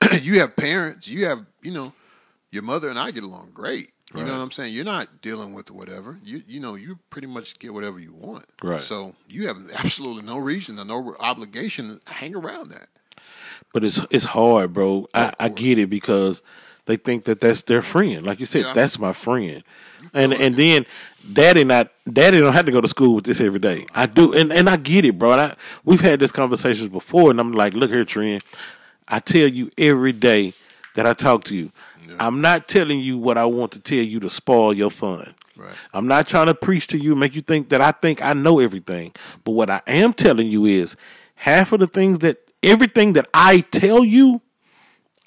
you 0.22 0.40
have 0.40 0.56
parents. 0.56 1.06
You 1.08 1.26
have 1.26 1.44
you 1.62 1.72
know, 1.72 1.92
your 2.50 2.62
mother 2.62 2.88
and 2.88 2.98
I 2.98 3.10
get 3.10 3.24
along 3.24 3.50
great. 3.54 3.90
You 4.14 4.20
Right. 4.20 4.26
know 4.26 4.36
what 4.36 4.42
I'm 4.44 4.50
saying? 4.50 4.74
You're 4.74 4.84
not 4.84 5.22
dealing 5.22 5.54
with 5.54 5.70
whatever. 5.70 6.18
You 6.22 6.42
you 6.46 6.60
know 6.60 6.74
you 6.74 6.98
pretty 7.10 7.28
much 7.28 7.58
get 7.58 7.72
whatever 7.72 7.98
you 7.98 8.12
want. 8.12 8.44
Right. 8.62 8.82
So 8.82 9.14
you 9.28 9.46
have 9.48 9.56
absolutely 9.74 10.22
no 10.22 10.38
reason 10.38 10.78
and 10.78 10.88
no 10.88 11.14
obligation 11.18 12.00
to 12.06 12.12
hang 12.12 12.34
around 12.34 12.70
that. 12.70 12.88
But 13.72 13.84
it's 13.84 14.00
it's 14.10 14.26
hard, 14.26 14.74
bro. 14.74 15.06
I, 15.14 15.32
I 15.40 15.48
get 15.48 15.78
it 15.78 15.88
because 15.88 16.42
they 16.86 16.96
think 16.96 17.24
that 17.24 17.40
that's 17.40 17.62
their 17.62 17.82
friend. 17.82 18.24
Like 18.24 18.40
you 18.40 18.46
said, 18.46 18.64
Yeah. 18.64 18.72
that's 18.72 18.98
my 18.98 19.12
friend. 19.12 19.62
And 20.14 20.32
and 20.32 20.56
then 20.56 20.84
daddy 21.32 21.62
not 21.64 21.92
daddy 22.12 22.40
don't 22.40 22.52
have 22.52 22.66
to 22.66 22.72
go 22.72 22.80
to 22.80 22.88
school 22.88 23.14
with 23.14 23.24
this 23.24 23.40
every 23.40 23.60
day. 23.60 23.86
I 23.94 24.06
do 24.06 24.32
and, 24.32 24.52
and 24.52 24.68
I 24.68 24.76
get 24.76 25.04
it, 25.04 25.18
bro. 25.18 25.32
And 25.32 25.40
I, 25.40 25.56
we've 25.84 26.00
had 26.00 26.18
these 26.20 26.32
conversations 26.32 26.88
before 26.88 27.30
and 27.30 27.38
I'm 27.38 27.52
like, 27.52 27.74
look 27.74 27.90
here, 27.90 28.04
Trent. 28.04 28.42
I 29.06 29.20
tell 29.20 29.46
you 29.46 29.70
every 29.78 30.12
day 30.12 30.54
that 30.94 31.06
I 31.06 31.12
talk 31.12 31.44
to 31.44 31.54
you. 31.54 31.70
I'm 32.18 32.40
not 32.40 32.68
telling 32.68 32.98
you 32.98 33.16
what 33.16 33.38
I 33.38 33.46
want 33.46 33.72
to 33.72 33.80
tell 33.80 33.98
you 33.98 34.20
to 34.20 34.28
spoil 34.28 34.74
your 34.74 34.90
fun. 34.90 35.34
Right. 35.56 35.74
I'm 35.94 36.06
not 36.06 36.26
trying 36.26 36.46
to 36.46 36.54
preach 36.54 36.86
to 36.88 36.98
you, 36.98 37.14
make 37.14 37.34
you 37.34 37.40
think 37.42 37.68
that 37.70 37.80
I 37.80 37.92
think 37.92 38.20
I 38.22 38.32
know 38.34 38.58
everything. 38.58 39.12
But 39.44 39.52
what 39.52 39.70
I 39.70 39.80
am 39.86 40.12
telling 40.12 40.48
you 40.48 40.66
is 40.66 40.96
half 41.36 41.72
of 41.72 41.80
the 41.80 41.86
things 41.86 42.18
that 42.20 42.38
everything 42.62 43.14
that 43.14 43.28
I 43.32 43.60
tell 43.60 44.04
you, 44.04 44.42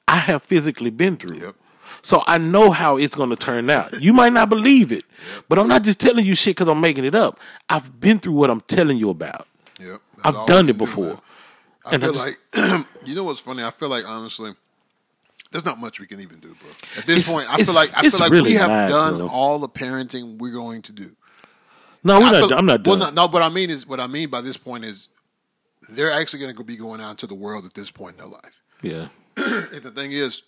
I 0.08 0.18
have 0.18 0.44
physically 0.44 0.90
been 0.90 1.18
through. 1.18 1.38
Yep. 1.40 1.56
So 2.02 2.24
I 2.28 2.38
know 2.38 2.72
how 2.72 2.98
it's 2.98 3.16
going 3.16 3.30
to 3.30 3.36
turn 3.36 3.70
out. 3.70 4.02
You 4.02 4.14
might 4.14 4.34
not 4.34 4.50
believe 4.50 4.92
it, 4.92 5.04
but 5.50 5.58
I'm 5.58 5.68
not 5.68 5.84
just 5.84 6.00
telling 6.00 6.26
you 6.26 6.36
shit 6.36 6.56
because 6.56 6.68
I'm 6.68 6.82
making 6.82 7.06
it 7.06 7.16
up. 7.16 7.40
I've 7.70 8.00
been 8.00 8.20
through 8.20 8.34
what 8.34 8.50
I'm 8.50 8.62
telling 8.62 8.98
you 8.98 9.10
about. 9.10 9.48
Yep. 9.80 10.02
That's 10.24 10.38
I've 10.38 10.48
done 10.48 10.66
it 10.70 10.74
can 10.74 10.80
do, 10.80 10.86
before. 10.86 11.22
I 11.86 11.96
And 11.96 12.04
I 12.04 12.08
feel 12.08 12.14
just- 12.14 12.26
like 12.56 12.86
you 13.06 13.16
know 13.16 13.24
what's 13.24 13.40
funny. 13.40 13.64
I 13.64 13.72
feel 13.72 13.90
like 13.90 14.06
honestly, 14.06 14.54
there's 15.52 15.66
not 15.66 15.80
much 15.80 16.00
we 16.00 16.06
can 16.08 16.20
even 16.22 16.40
do, 16.40 16.56
bro. 16.60 16.70
At 16.98 17.08
this 17.08 17.32
point, 17.32 17.48
I 17.50 17.64
feel 17.64 17.74
like 17.74 17.92
I 17.96 18.08
feel 18.10 18.20
like 18.20 18.32
really 18.32 18.52
we 18.52 18.56
have 18.58 18.70
not, 18.70 18.90
done 18.90 19.18
bro. 19.20 19.28
all 19.28 19.60
the 19.60 19.70
parenting 19.70 20.38
we're 20.38 20.52
going 20.54 20.82
to 20.84 20.92
do. 20.92 21.12
No, 22.04 22.20
we're 22.20 22.26
I 22.26 22.32
not, 22.32 22.50
feel- 22.50 22.58
I'm 22.58 22.66
not 22.66 22.84
done. 22.84 23.00
Well, 23.00 23.12
no, 23.12 23.26
no, 23.26 23.32
what 23.32 23.42
I 23.42 23.50
mean 23.50 23.70
is 23.70 23.88
what 23.88 24.00
I 24.00 24.08
mean 24.08 24.30
by 24.30 24.42
this 24.42 24.58
point 24.58 24.86
is 24.86 25.08
they're 25.90 26.12
actually 26.12 26.40
going 26.40 26.56
to 26.56 26.64
be 26.64 26.78
going 26.78 27.02
out 27.02 27.12
into 27.12 27.28
the 27.28 27.36
world 27.36 27.66
at 27.66 27.74
this 27.74 27.90
point 27.90 28.16
in 28.16 28.18
their 28.18 28.28
life. 28.28 28.62
Yeah. 28.82 29.08
and 29.72 29.84
the 29.84 29.92
thing 29.92 30.12
is, 30.12 30.44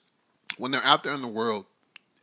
when 0.58 0.72
they're 0.72 0.84
out 0.84 1.04
there 1.04 1.14
in 1.14 1.22
the 1.22 1.28
world, 1.28 1.66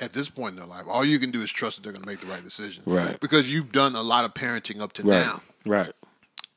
at 0.00 0.12
this 0.12 0.28
point 0.28 0.50
in 0.54 0.56
their 0.56 0.66
life, 0.66 0.84
all 0.88 1.04
you 1.04 1.18
can 1.20 1.30
do 1.30 1.40
is 1.42 1.50
trust 1.50 1.76
that 1.76 1.82
they're 1.84 1.92
going 1.92 2.02
to 2.02 2.08
make 2.08 2.20
the 2.20 2.26
right 2.26 2.42
decision. 2.42 2.82
Right. 2.86 3.18
Because 3.20 3.48
you've 3.48 3.70
done 3.70 3.94
a 3.94 4.02
lot 4.02 4.24
of 4.24 4.34
parenting 4.34 4.80
up 4.80 4.92
to 4.94 5.02
Right. 5.04 5.24
now. 5.24 5.42
Right. 5.64 5.92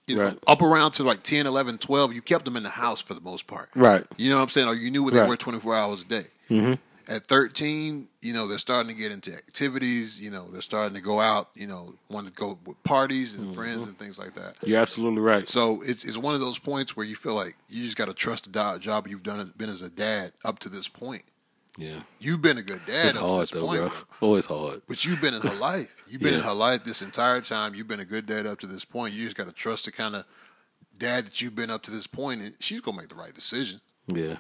You 0.08 0.16
know, 0.16 0.24
Right. 0.26 0.40
up 0.48 0.62
around 0.64 0.94
to 0.94 1.04
like 1.04 1.22
10, 1.24 1.46
11, 1.46 1.78
12, 1.78 2.14
you 2.14 2.22
kept 2.22 2.46
them 2.46 2.58
in 2.58 2.64
the 2.64 2.70
house 2.70 3.00
for 3.02 3.14
the 3.14 3.22
most 3.22 3.46
part. 3.46 3.70
Right. 3.76 4.04
You 4.18 4.30
know 4.32 4.38
what 4.38 4.44
I'm 4.44 4.50
saying? 4.50 4.68
Or 4.68 4.74
you 4.74 4.90
knew 4.90 5.04
where 5.04 5.12
they 5.14 5.20
Right. 5.20 5.30
were 5.30 5.38
24 5.38 5.76
hours 5.76 6.02
a 6.02 6.06
day. 6.06 6.28
Mm-hmm. 6.50 6.74
At 7.10 7.26
13, 7.28 8.08
you 8.22 8.34
know, 8.34 8.48
they're 8.48 8.58
starting 8.58 8.94
to 8.94 9.02
get 9.02 9.14
into 9.14 9.34
activities. 9.34 10.20
You 10.20 10.30
know, 10.30 10.50
they're 10.52 10.62
starting 10.62 10.94
to 10.96 11.02
go 11.02 11.20
out, 11.22 11.50
you 11.56 11.66
know, 11.66 11.94
want 12.10 12.28
to 12.28 12.34
go 12.34 12.60
with 12.66 12.82
parties 12.84 13.34
and 13.34 13.56
friends 13.56 13.80
Mm-hmm. 13.82 13.90
and 13.90 14.00
things 14.00 14.20
like 14.20 14.36
that. 14.36 14.56
You're 14.66 14.82
absolutely 14.82 15.22
right. 15.22 15.48
So 15.48 15.82
it's, 15.84 16.04
it's 16.04 16.18
one 16.18 16.36
of 16.36 16.42
those 16.42 16.58
points 16.60 16.98
where 16.98 17.06
you 17.06 17.16
feel 17.16 17.34
like 17.34 17.56
you 17.70 17.84
just 17.86 17.96
got 17.96 18.06
to 18.10 18.14
trust 18.14 18.52
the 18.52 18.78
job 18.80 19.08
you've 19.08 19.24
done 19.24 19.54
been 19.56 19.70
as 19.70 19.82
a 19.82 19.90
dad 19.90 20.34
up 20.44 20.60
to 20.60 20.70
this 20.70 20.88
point. 20.90 21.24
Yeah. 21.78 22.00
You've 22.20 22.42
been 22.42 22.58
a 22.58 22.64
good 22.64 22.82
dad 22.88 23.10
It's 23.10 23.16
up 23.18 23.22
hard 23.24 23.48
to 23.48 23.54
this 23.54 23.62
though, 23.62 23.68
point, 23.68 23.80
bro. 23.82 23.90
bro. 23.90 23.98
Always 24.22 24.46
hard. 24.48 24.82
But 24.88 25.06
you've 25.06 25.22
been 25.22 25.34
in 25.36 25.42
her 25.44 25.54
life. 25.54 25.90
You've 26.08 26.22
been 26.22 26.34
in 26.34 26.42
her 26.42 26.54
life 26.54 26.84
this 26.84 27.02
entire 27.02 27.40
time. 27.40 27.76
You've 27.76 27.88
been 27.88 28.00
a 28.00 28.06
good 28.06 28.26
dad 28.26 28.46
up 28.48 28.60
to 28.62 28.68
this 28.68 28.84
point. 28.84 29.14
You 29.14 29.24
just 29.26 29.38
got 29.38 29.48
to 29.48 29.54
trust 29.54 29.86
the 29.86 29.92
kind 29.92 30.16
of 30.16 30.26
dad 30.98 31.26
that 31.26 31.40
you've 31.40 31.56
been 31.56 31.70
up 31.70 31.84
to 31.84 31.92
this 31.92 32.08
point, 32.08 32.42
and 32.42 32.54
she's 32.60 32.82
gonna 32.82 32.98
make 32.98 33.10
the 33.10 33.16
right 33.16 33.34
decision. 33.34 33.80
Yeah. 34.08 34.38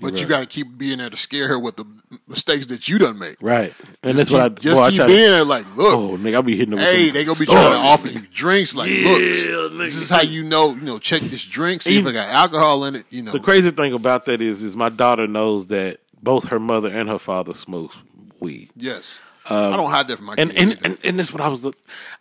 But 0.00 0.12
You're 0.12 0.20
you 0.22 0.26
got 0.28 0.40
to 0.40 0.46
keep 0.46 0.78
being 0.78 0.98
there 0.98 1.10
to 1.10 1.16
scare 1.16 1.48
her 1.48 1.58
with 1.58 1.76
the 1.76 1.84
mistakes 2.26 2.66
that 2.68 2.88
you 2.88 2.98
done 2.98 3.18
make. 3.18 3.36
Right. 3.42 3.74
And 4.02 4.16
that's 4.16 4.30
Just 4.30 4.32
what 4.32 4.40
I 4.40 4.48
keep, 4.48 4.60
just 4.60 4.80
I 4.80 4.90
keep 4.90 4.96
try 4.98 5.06
being 5.08 5.24
to, 5.26 5.30
there. 5.30 5.44
Like, 5.44 5.76
look, 5.76 5.94
Oh, 5.94 6.16
nigga, 6.16 6.34
I'll 6.36 6.42
be 6.42 6.56
hitting 6.56 6.70
them. 6.70 6.78
with 6.78 6.88
hey, 6.88 7.10
they 7.10 7.24
gonna 7.24 7.38
be 7.38 7.44
trying 7.44 7.72
to 7.72 7.76
offer 7.78 8.08
nigga. 8.08 8.14
you 8.14 8.26
drinks. 8.32 8.74
Like, 8.74 8.88
Yeah, 8.90 9.08
look, 9.10 9.72
this 9.78 9.96
is 9.96 10.08
how 10.08 10.22
you 10.22 10.42
know. 10.44 10.70
You 10.74 10.80
know, 10.82 10.98
check 10.98 11.20
this 11.22 11.42
drink, 11.42 11.82
see 11.82 11.90
if 11.90 11.98
Even- 11.98 12.10
it 12.12 12.14
got 12.14 12.28
alcohol 12.28 12.84
in 12.86 12.94
it. 12.96 13.04
You 13.10 13.22
know, 13.22 13.32
The 13.32 13.40
crazy 13.40 13.70
thing 13.72 13.92
about 13.92 14.24
that 14.26 14.40
is, 14.40 14.62
is 14.62 14.74
my 14.76 14.88
daughter 14.88 15.26
knows 15.26 15.66
that 15.66 16.00
both 16.22 16.44
her 16.48 16.60
mother 16.60 16.88
and 16.88 17.08
her 17.08 17.18
father 17.18 17.52
smoke 17.52 17.92
weed. 18.38 18.70
yes. 18.76 19.10
I 19.50 19.76
don't 19.76 19.90
hide 19.90 20.08
that 20.08 20.16
from 20.16 20.26
my 20.26 20.32
Um, 20.34 20.38
And 20.38 20.50
kids. 20.50 20.62
and, 20.62 20.72
either. 20.72 20.80
and 20.84 20.98
and 21.04 21.18
that's 21.18 21.32
what 21.32 21.40
I 21.40 21.48
was. 21.48 21.64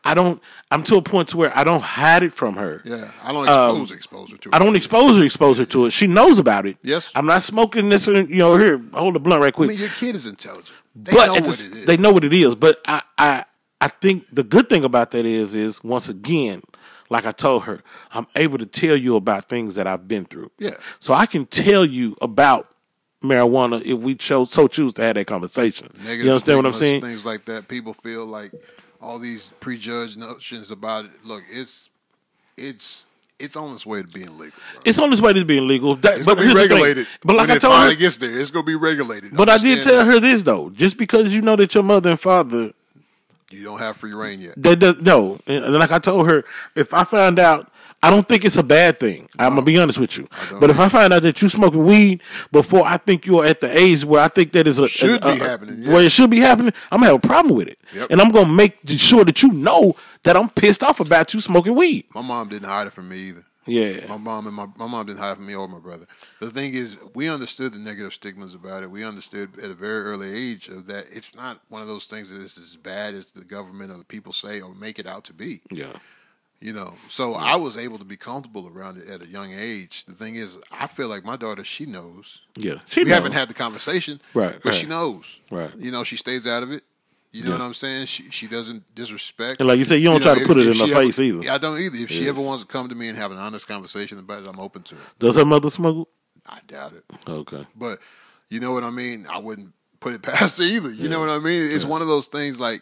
I 0.03 0.13
don't. 0.13 0.41
I'm 0.71 0.83
to 0.83 0.95
a 0.95 1.01
point 1.01 1.29
to 1.29 1.37
where 1.37 1.51
I 1.57 1.63
don't 1.63 1.81
hide 1.81 2.23
it 2.23 2.33
from 2.33 2.55
her. 2.55 2.81
yeah, 2.85 3.11
I 3.23 3.31
don't 3.31 3.47
um, 3.49 3.69
expose 3.81 3.91
exposure 3.97 4.37
to. 4.37 4.49
It. 4.49 4.55
I 4.55 4.59
don't 4.59 4.75
expose 4.75 5.17
her, 5.17 5.23
expose 5.23 5.57
her 5.57 5.65
to 5.65 5.85
it. 5.87 5.91
She 5.91 6.07
knows 6.07 6.39
about 6.39 6.65
it. 6.65 6.77
Yes. 6.83 7.11
I'm 7.15 7.25
not 7.25 7.43
smoking 7.43 7.89
this. 7.89 8.07
You 8.07 8.23
know, 8.25 8.57
here, 8.57 8.81
hold 8.93 9.15
the 9.15 9.19
blunt 9.19 9.41
right 9.41 9.47
I 9.47 9.51
quick. 9.51 9.69
mean, 9.69 9.77
your 9.79 9.89
kid 9.89 10.15
is 10.15 10.25
intelligent. 10.25 10.75
They 10.95 11.11
but 11.11 11.27
know 11.27 11.35
at 11.35 11.43
what 11.45 11.57
the- 11.57 11.65
it 11.65 11.77
is. 11.77 11.85
they 11.85 11.97
know 11.97 12.11
what 12.11 12.23
it 12.23 12.33
is. 12.33 12.55
But 12.55 12.81
I, 12.85 13.01
I, 13.17 13.45
I 13.81 13.87
think 13.87 14.25
the 14.33 14.43
good 14.43 14.67
thing 14.69 14.83
about 14.83 15.11
that 15.11 15.25
is, 15.25 15.55
is 15.55 15.83
once 15.83 16.09
again, 16.09 16.61
like 17.09 17.25
I 17.25 17.31
told 17.31 17.63
her, 17.63 17.81
I'm 18.11 18.27
able 18.35 18.57
to 18.57 18.65
tell 18.65 18.95
you 18.95 19.15
about 19.15 19.49
things 19.49 19.75
that 19.75 19.87
I've 19.87 20.07
been 20.07 20.25
through. 20.25 20.51
Yeah. 20.59 20.75
So 20.99 21.13
I 21.13 21.25
can 21.25 21.45
tell 21.45 21.85
you 21.85 22.15
about 22.21 22.67
marijuana 23.21 23.81
if 23.85 23.99
we 23.99 24.15
chose 24.15 24.51
so 24.51 24.67
choose 24.67 24.93
to 24.93 25.01
have 25.01 25.15
that 25.15 25.27
conversation. 25.27 25.89
Negative 25.97 26.25
you 26.25 26.31
understand 26.31 26.57
what 26.59 26.65
I'm 26.65 26.73
saying? 26.73 27.01
Things 27.01 27.25
like 27.25 27.45
that. 27.45 27.67
People 27.67 27.93
feel 27.93 28.25
like 28.25 28.51
all 29.01 29.19
these 29.19 29.51
prejudged 29.59 30.17
notions 30.17 30.71
about 30.71 31.05
it. 31.05 31.11
Look, 31.23 31.43
it's 31.51 31.89
it's 32.57 33.05
it's 33.39 33.55
on 33.55 33.73
its 33.73 33.85
way 33.85 34.01
to 34.01 34.07
being 34.07 34.37
legal. 34.37 34.59
Bro. 34.73 34.81
It's 34.85 34.97
on 34.97 35.11
its 35.11 35.21
way 35.21 35.33
to 35.33 35.45
being 35.45 35.67
legal. 35.67 35.95
That, 35.97 36.17
It's 36.17 36.25
but 36.25 36.35
gonna 36.35 36.47
be 36.47 36.53
here's 36.53 36.53
the 36.53 36.75
thing. 36.75 36.83
regulated. 36.83 37.07
But 37.23 37.35
like 37.37 37.49
I 37.49 37.57
told 37.57 37.81
her, 37.81 37.95
gets 37.95 38.17
there, 38.17 38.39
it's 38.39 38.51
gonna 38.51 38.65
be 38.65 38.75
regulated. 38.75 39.35
but 39.35 39.49
I 39.49 39.57
did 39.57 39.83
tell 39.83 40.05
her 40.05 40.19
this 40.19 40.43
though. 40.43 40.69
Just 40.71 40.97
because 40.97 41.33
you 41.33 41.41
know 41.41 41.55
that 41.55 41.73
your 41.73 41.83
mother 41.83 42.11
and 42.11 42.19
father 42.19 42.73
you 43.51 43.63
don't 43.63 43.79
have 43.79 43.97
free 43.97 44.13
reign 44.13 44.41
yet. 44.41 44.53
That 44.61 44.79
does 44.79 44.97
no, 45.01 45.39
and 45.47 45.73
like 45.73 45.91
I 45.91 45.99
told 45.99 46.29
her, 46.29 46.43
if 46.75 46.93
I 46.93 47.03
find 47.03 47.39
out, 47.39 47.71
I 48.01 48.09
don't 48.09 48.27
think 48.29 48.45
it's 48.45 48.55
a 48.55 48.63
bad 48.63 48.99
thing. 48.99 49.27
I'm 49.37 49.49
gonna 49.55 49.61
be 49.61 49.77
honest 49.77 49.97
with 49.99 50.17
you. 50.17 50.27
But 50.59 50.69
if 50.69 50.79
I 50.79 50.87
find 50.89 51.11
out 51.13 51.21
that 51.23 51.41
you're 51.41 51.49
smoking 51.49 51.83
weed 51.85 52.21
before 52.51 52.85
I 52.85 52.97
think 52.97 53.25
you're 53.25 53.45
at 53.45 53.59
the 53.59 53.77
age 53.77 54.05
where 54.05 54.21
I 54.21 54.29
think 54.29 54.53
that 54.53 54.67
is 54.67 54.79
a 54.79 54.87
Should 54.87 55.21
a- 55.21 55.33
be 55.35 55.41
a- 55.41 55.43
happening, 55.47 55.83
yeah. 55.83 55.91
where 55.93 56.03
it 56.03 56.11
should 56.11 56.29
be 56.29 56.39
happening, 56.39 56.71
I'm 56.91 56.99
gonna 57.01 57.11
have 57.13 57.23
a 57.23 57.27
problem 57.27 57.55
with 57.55 57.67
it, 57.67 57.77
Yep. 57.93 58.07
and 58.11 58.21
I'm 58.21 58.31
gonna 58.31 58.47
make 58.53 58.77
sure 58.87 59.25
that 59.25 59.43
you 59.43 59.51
know 59.51 59.95
that 60.23 60.37
I'm 60.37 60.49
pissed 60.49 60.81
off 60.83 60.99
about 61.01 61.33
you 61.33 61.41
smoking 61.41 61.75
weed. 61.75 62.05
My 62.15 62.21
mom 62.21 62.47
didn't 62.47 62.67
hide 62.69 62.87
it 62.87 62.93
from 62.93 63.09
me 63.09 63.17
either. 63.17 63.45
Yeah, 63.65 64.07
My 64.07 64.17
mom 64.17 64.47
and 64.47 64.55
my 64.55 64.65
my 64.77 64.87
mom 64.87 65.05
didn't 65.05 65.19
hide 65.19 65.33
it 65.33 65.35
from 65.35 65.45
me 65.45 65.53
or 65.53 65.67
my 65.67 65.77
brother. 65.79 66.07
The 66.39 66.49
thing 66.49 66.73
is, 66.73 66.95
we 67.13 67.27
understood 67.29 67.73
the 67.73 67.77
negative 67.77 68.13
stigmas 68.13 68.55
about 68.55 68.81
it. 68.81 68.89
We 68.89 69.03
understood 69.03 69.59
at 69.59 69.69
a 69.69 69.75
very 69.75 70.03
early 70.05 70.33
age 70.33 70.69
of 70.69 70.87
that 70.87 71.05
it's 71.11 71.35
not 71.35 71.59
one 71.69 71.81
of 71.81 71.87
those 71.87 72.05
things 72.07 72.29
that 72.31 72.41
is 72.41 72.57
as 72.57 72.77
bad 72.77 73.13
as 73.13 73.31
the 73.31 73.43
government 73.43 73.91
or 73.91 73.97
the 73.97 74.05
people 74.05 74.33
say 74.33 74.61
or 74.61 74.73
make 74.73 74.97
it 74.97 75.05
out 75.05 75.25
to 75.25 75.33
be. 75.33 75.61
yeah, 75.71 75.91
You 76.61 76.73
know, 76.73 76.95
so 77.07 77.35
I 77.35 77.55
was 77.55 77.77
able 77.77 77.99
to 77.99 78.03
be 78.03 78.17
comfortable 78.17 78.67
around 78.67 78.97
it 78.97 79.07
at 79.07 79.21
a 79.21 79.27
young 79.27 79.53
age. 79.53 80.03
The 80.03 80.13
thing 80.13 80.35
is, 80.35 80.57
I 80.69 80.87
feel 80.87 81.07
like 81.07 81.23
my 81.23 81.37
daughter, 81.37 81.63
she 81.63 81.85
knows. 81.85 82.39
yeah. 82.57 82.79
She 82.87 82.99
we 82.99 83.05
knows. 83.05 83.13
haven't 83.13 83.31
had 83.31 83.49
the 83.49 83.53
conversation, 83.53 84.19
Right, 84.33 84.55
But 84.61 84.71
right. 84.71 84.75
she 84.75 84.85
knows, 84.85 85.39
Right. 85.49 85.73
You 85.77 85.89
know, 85.91 86.03
she 86.03 86.17
stays 86.17 86.45
out 86.45 86.63
of 86.63 86.71
it. 86.71 86.83
You 87.31 87.43
know 87.43 87.51
Yeah. 87.51 87.59
what 87.59 87.63
I'm 87.63 87.73
saying? 87.75 88.07
She 88.07 88.29
she 88.31 88.47
doesn't 88.47 88.83
disrespect. 88.93 89.61
And 89.61 89.69
like 89.69 89.77
you 89.79 89.85
said, 89.85 89.99
you 90.01 90.05
don't 90.09 90.21
try 90.21 90.33
to 90.35 90.41
if- 90.41 90.47
put 90.47 90.57
it 90.57 90.65
if 90.67 90.73
in 90.73 90.79
her 90.79 90.95
ever- 90.95 91.05
face 91.05 91.19
either. 91.19 91.49
I 91.49 91.57
don't 91.59 91.79
either. 91.79 91.95
If 91.95 92.09
she 92.09 92.27
ever 92.27 92.41
wants 92.41 92.63
to 92.65 92.67
come 92.67 92.89
to 92.89 92.95
me 92.95 93.07
and 93.07 93.17
have 93.17 93.31
an 93.31 93.37
honest 93.37 93.65
conversation 93.67 94.19
about 94.19 94.43
it, 94.43 94.49
I'm 94.49 94.59
open 94.59 94.81
to 94.83 94.95
it. 94.95 95.01
Does 95.19 95.35
her 95.35 95.45
mother 95.45 95.69
smoke? 95.69 96.09
I 96.45 96.59
doubt 96.67 96.93
it, 96.93 97.03
Okay, 97.27 97.65
but 97.75 97.99
you 98.49 98.59
know 98.59 98.71
what 98.73 98.83
I 98.83 98.89
mean. 98.89 99.27
I 99.29 99.37
wouldn't 99.37 99.71
put 100.01 100.13
it 100.13 100.21
past 100.23 100.57
her 100.57 100.63
either. 100.65 100.91
You 100.91 101.07
know 101.07 101.19
what 101.21 101.29
I 101.29 101.37
mean? 101.39 101.61
It's 101.61 101.85
one 101.85 102.01
of 102.01 102.07
those 102.09 102.27
things 102.27 102.59
like 102.59 102.81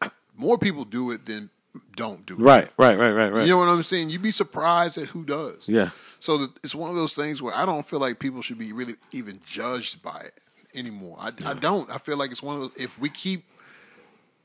more 0.36 0.58
people 0.58 0.84
do 0.84 1.10
it 1.12 1.24
than 1.26 1.50
don't 1.96 2.24
do 2.26 2.34
it. 2.34 2.40
right, 2.40 2.70
right, 2.78 2.98
right, 2.98 3.12
right, 3.12 3.32
right. 3.32 3.42
You 3.42 3.50
know 3.50 3.58
what 3.58 3.68
I'm 3.68 3.82
saying? 3.82 4.10
You'd 4.10 4.22
be 4.22 4.30
surprised 4.30 4.98
at 4.98 5.06
who 5.08 5.24
does. 5.24 5.68
yeah, 5.68 5.90
So 6.20 6.38
the, 6.38 6.52
it's 6.62 6.74
one 6.74 6.90
of 6.90 6.96
those 6.96 7.14
things 7.14 7.42
where 7.42 7.54
I 7.54 7.66
don't 7.66 7.86
feel 7.86 8.00
like 8.00 8.18
people 8.18 8.42
should 8.42 8.58
be 8.58 8.72
really 8.72 8.96
even 9.12 9.40
judged 9.46 10.02
by 10.02 10.20
it 10.20 10.34
anymore. 10.74 11.16
I, 11.20 11.32
I 11.44 11.54
don't. 11.54 11.90
I 11.90 11.98
feel 11.98 12.16
like 12.16 12.30
it's 12.30 12.42
one 12.42 12.56
of 12.56 12.60
those. 12.62 12.72
If 12.76 12.98
we 12.98 13.08
keep 13.08 13.44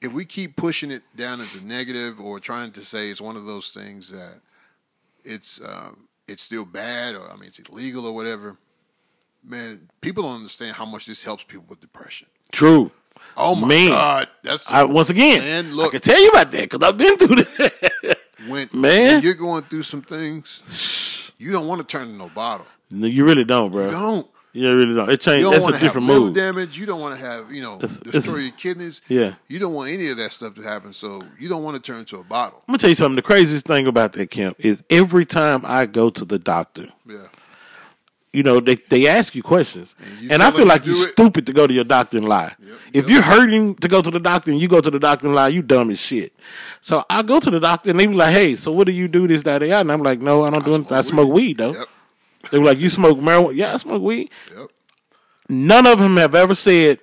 if 0.02 0.12
we 0.12 0.26
keep 0.26 0.56
pushing 0.56 0.92
it 0.92 1.04
down 1.16 1.42
as 1.42 1.56
a 1.56 1.62
negative 1.62 2.20
or 2.20 2.40
trying 2.40 2.72
to 2.74 2.84
say 2.84 3.10
it's 3.10 3.22
one 3.22 3.36
of 3.38 3.46
those 3.46 3.72
things 3.72 4.12
that 4.12 4.36
it's 5.24 5.62
um, 5.64 6.08
it's 6.28 6.42
still 6.42 6.66
bad 6.66 7.16
or 7.16 7.30
I 7.30 7.36
mean 7.36 7.46
it's 7.50 7.60
illegal 7.70 8.06
or 8.06 8.14
whatever, 8.14 8.58
man, 9.44 9.90
people 10.02 10.24
don't 10.24 10.36
understand 10.36 10.76
how 10.76 10.86
much 10.86 11.06
this 11.06 11.24
helps 11.24 11.44
people 11.44 11.66
with 11.70 11.82
depression. 11.82 12.28
true. 12.52 12.92
Oh 13.38 13.56
my 13.56 13.68
Man. 13.68 13.90
god, 13.90 14.30
that's 14.44 14.70
I 14.70 14.84
once 14.84 15.10
again, 15.10 15.40
Man, 15.40 15.74
look, 15.74 15.88
I 15.88 16.00
can 16.00 16.02
tell 16.02 16.22
you 16.22 16.30
about 16.30 16.52
that 16.52 16.70
because 16.70 16.88
I've 16.88 16.98
been 16.98 17.18
through 17.18 17.36
that. 17.36 18.18
when, 18.48 18.70
Man. 18.74 19.16
when 19.16 19.24
you're 19.24 19.34
going 19.34 19.64
through 19.64 19.84
some 19.84 20.02
things. 20.02 20.62
You 21.38 21.52
don't 21.52 21.66
want 21.68 21.80
to 21.82 21.86
turn 21.98 22.08
to 22.08 22.14
no 22.14 22.30
bottle. 22.30 22.68
no, 22.92 23.08
you 23.08 23.26
really 23.26 23.44
don't, 23.44 23.72
bro. 23.72 23.86
You 23.86 23.92
don't. 23.92 24.28
You 24.54 24.76
really 24.76 24.94
don't. 24.94 25.10
It 25.10 25.22
changed. 25.22 25.50
That's 25.50 25.64
want 25.64 25.76
a 25.76 25.80
to 25.80 25.84
have 25.86 25.94
different 25.94 26.08
move. 26.08 26.34
damage. 26.36 26.78
You 26.78 26.86
don't 26.86 27.00
want 27.00 27.18
to 27.18 27.26
have, 27.26 27.52
you 27.54 27.62
know, 27.62 27.76
It's- 27.78 27.98
destroy 28.00 28.20
it's- 28.34 28.44
your 28.44 28.52
kidneys. 28.52 29.02
Yeah. 29.08 29.36
You 29.48 29.60
don't 29.60 29.74
want 29.74 29.90
any 29.92 30.10
of 30.10 30.18
that 30.18 30.34
stuff 30.34 30.56
to 30.56 30.62
happen. 30.62 30.92
So 30.92 31.24
you 31.40 31.48
don't 31.48 31.64
want 31.64 31.82
to 31.82 31.92
turn 31.92 32.04
to 32.06 32.18
a 32.18 32.24
bottle. 32.24 32.60
I'm 32.68 32.74
gonna 32.74 32.78
tell 32.80 32.90
you 32.90 32.96
something. 32.98 33.16
The 33.16 33.22
craziest 33.22 33.66
thing 33.66 33.88
about 33.88 34.12
that 34.14 34.30
Kemp 34.30 34.58
is 34.60 34.84
every 34.90 35.26
time 35.26 35.62
I 35.66 35.86
go 35.86 36.10
to 36.10 36.26
the 36.26 36.38
doctor, 36.38 36.90
Yeah. 37.08 37.28
You 38.34 38.44
know, 38.44 38.60
they, 38.62 38.76
they 38.90 39.08
ask 39.08 39.36
you 39.36 39.44
questions, 39.44 39.94
And 40.00 40.20
you 40.22 40.30
and 40.32 40.42
I 40.42 40.52
feel 40.52 40.66
like 40.66 40.86
you're 40.86 40.96
it. 41.08 41.12
stupid 41.12 41.46
to 41.48 41.54
go 41.54 41.68
to 41.68 41.74
your 41.74 41.84
doctor 41.84 42.18
and 42.18 42.28
lie. 42.30 42.56
Yep, 42.60 42.78
If 42.94 43.06
yep. 43.06 43.10
you're 43.10 43.22
hurting 43.22 43.76
to 43.76 43.88
go 43.90 44.02
to 44.02 44.10
the 44.10 44.20
doctor 44.20 44.52
and 44.52 44.60
you 44.60 44.68
go 44.70 44.80
to 44.80 44.90
the 44.90 45.00
doctor 45.00 45.28
and 45.28 45.36
lie, 45.36 45.50
you 45.50 45.62
dumb 45.62 45.92
as 45.92 46.00
shit. 46.00 46.32
So 46.82 47.04
I 47.10 47.24
go 47.24 47.40
to 47.42 47.50
the 47.50 47.60
doctor 47.60 47.90
and 47.90 48.00
they 48.00 48.08
be 48.08 48.14
like, 48.16 48.32
"Hey, 48.34 48.56
so 48.56 48.72
what 48.72 48.88
do 48.88 48.94
you 48.94 49.08
do 49.10 49.28
this, 49.28 49.44
that, 49.44 49.60
that?" 49.60 49.82
And 49.82 49.92
I'm 49.92 50.02
like, 50.02 50.22
"No, 50.22 50.44
I 50.46 50.50
don't 50.50 50.64
do 50.64 50.74
anything. 50.76 50.98
I 50.98 51.02
smoke 51.02 51.32
weed 51.32 51.58
though." 51.58 51.74
Yep. 51.74 51.88
They 52.52 52.60
were 52.60 52.66
like, 52.66 52.80
"You 52.80 52.90
smoke 52.90 53.20
marijuana?" 53.20 53.56
Yeah, 53.56 53.74
I 53.74 53.78
smoke 53.78 54.02
weed. 54.02 54.30
Yep. 54.56 54.70
None 55.50 55.86
of 55.88 56.00
them 56.00 56.18
have 56.18 56.34
ever 56.36 56.56
said, 56.56 57.00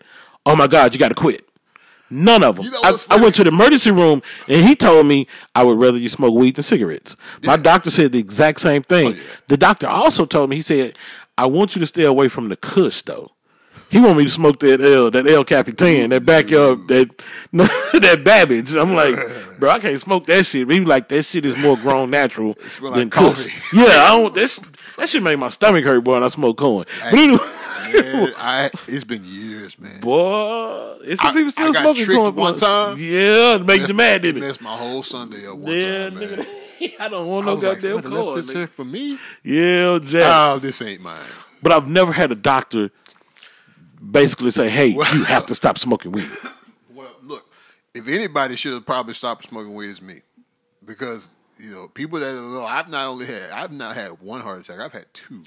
"Oh 0.47 0.57
my 0.57 0.66
God, 0.66 0.93
you 0.95 0.99
got 0.99 1.09
to 1.11 1.14
quit." 1.14 1.47
None 2.11 2.42
of 2.42 2.56
them. 2.56 2.64
You 2.64 2.70
know 2.70 2.80
I, 2.82 2.96
I 3.11 3.20
went 3.20 3.34
to 3.36 3.44
the 3.44 3.50
emergency 3.50 3.90
room 3.90 4.22
and 4.46 4.66
he 4.66 4.74
told 4.74 5.06
me 5.06 5.26
I 5.54 5.62
would 5.62 5.78
rather 5.78 5.98
you 5.98 6.09
smoke 6.09 6.34
weed 6.34 6.56
than 6.56 6.64
cigarettes. 6.64 7.16
My 7.42 7.56
doctor 7.56 7.90
said 7.90 8.12
the 8.12 8.18
exact 8.18 8.61
same 8.61 8.82
thing. 8.82 9.09
Oh, 9.09 9.16
yeah. 9.16 9.22
The 9.48 9.56
doctor 9.56 9.86
also 9.86 10.24
told 10.24 10.50
me 10.50 10.56
he 10.56 10.62
said, 10.62 10.96
"I 11.36 11.46
want 11.46 11.76
you 11.76 11.80
to 11.80 11.86
stay 11.86 12.04
away 12.04 12.28
from 12.28 12.48
the 12.48 12.56
Kush, 12.56 13.02
though." 13.02 13.32
He 13.90 13.98
want 13.98 14.18
me 14.18 14.24
to 14.24 14.30
smoke 14.30 14.61
that 14.61 14.82
L, 14.82 15.11
that 15.11 15.26
El 15.26 15.44
Capitan, 15.44 16.11
that 16.11 16.22
mm. 16.22 16.26
backyard, 16.26 16.88
that 16.88 17.09
that 17.52 18.22
Babbage. 18.22 18.74
I'm 18.74 18.94
like, 18.94 19.16
bro, 19.59 19.70
I 19.70 19.78
can't 19.78 19.98
smoke 19.98 20.26
that 20.26 20.44
shit. 20.44 20.70
He 20.70 20.80
like, 20.80 21.09
that 21.09 21.22
shit 21.22 21.46
is 21.46 21.56
more 21.56 21.76
grown 21.76 22.11
natural 22.11 22.56
than 22.82 22.92
like 22.92 23.11
coffee. 23.11 23.44
Kush. 23.44 23.72
Yeah, 23.72 24.04
I 24.04 24.09
don't. 24.09 24.34
That 24.38 24.59
that 24.98 25.09
shit 25.09 25.22
make 25.22 25.38
my 25.38 25.48
stomach 25.48 25.84
hurt, 25.84 26.04
boy. 26.04 26.14
When 26.14 26.22
I 26.22 26.28
smoke 26.28 26.59
corn. 26.59 26.84
But 27.02 27.14
anyway, 27.14 27.38
Man, 27.93 28.32
I, 28.36 28.70
it's 28.86 29.05
been 29.05 29.24
years, 29.24 29.78
man. 29.78 30.01
boy, 30.01 30.97
it's 31.03 31.20
some 31.22 31.30
I- 31.30 31.32
people 31.32 31.51
still 31.53 31.76
I 31.76 31.80
smoking 31.80 32.07
corn. 32.07 32.34
one 32.34 32.57
time. 32.57 32.97
Yeah, 32.99 33.55
it 33.57 33.64
make 33.66 33.86
you 33.89 33.95
mad, 33.95 34.22
didn't 34.22 34.43
it? 34.43 34.47
Messed 34.47 34.61
my 34.61 34.76
whole 34.76 35.03
Sunday 35.03 35.47
up 35.47 35.57
one 35.59 35.72
Yeah, 35.72 36.11
time, 36.11 36.18
man. 36.18 36.28
nigga. 36.28 36.47
I 37.01 37.09
don't 37.09 37.26
want 37.26 37.47
no 37.47 37.55
like, 37.55 37.62
goddamn 37.62 38.03
"Somebody 38.03 38.14
left 38.14 38.24
corn. 38.26 38.47
this 38.47 38.70
for 38.70 38.84
me? 38.84 39.18
Yeah, 39.43 39.99
Jack. 40.03 40.22
Oh, 40.51 40.59
this 40.59 40.80
ain't 40.82 41.01
mine. 41.01 41.20
but 41.62 41.72
I've 41.72 41.89
never 41.89 42.12
had 42.12 42.30
a 42.30 42.36
doctor 42.36 42.91
basically 44.11 44.51
say, 44.51 44.68
"Hey, 44.68 44.95
Well- 44.95 45.14
you 45.16 45.24
have 45.24 45.47
to 45.47 45.55
stop 45.55 45.78
smoking 45.78 46.12
weed." 46.12 46.30
Well, 46.95 47.14
look, 47.22 47.47
if 47.95 48.09
anybody 48.09 48.57
should 48.57 48.72
have 48.72 48.84
probably 48.84 49.14
stopped 49.14 49.45
smoking 49.45 49.72
weed, 49.72 49.91
it's 49.91 50.03
me, 50.03 50.22
because 50.84 51.28
You 51.61 51.70
know, 51.70 51.89
people 51.89 52.18
that 52.20 52.34
know, 52.34 52.64
I've 52.64 52.89
not 52.89 53.07
only 53.09 53.26
had, 53.26 53.51
I've 53.51 53.70
not 53.72 53.95
had 53.97 54.20
one 54.20 54.41
heart 54.41 54.61
attack. 54.61 54.78
I've 54.80 54.93
had 54.93 55.07
two. 55.12 55.43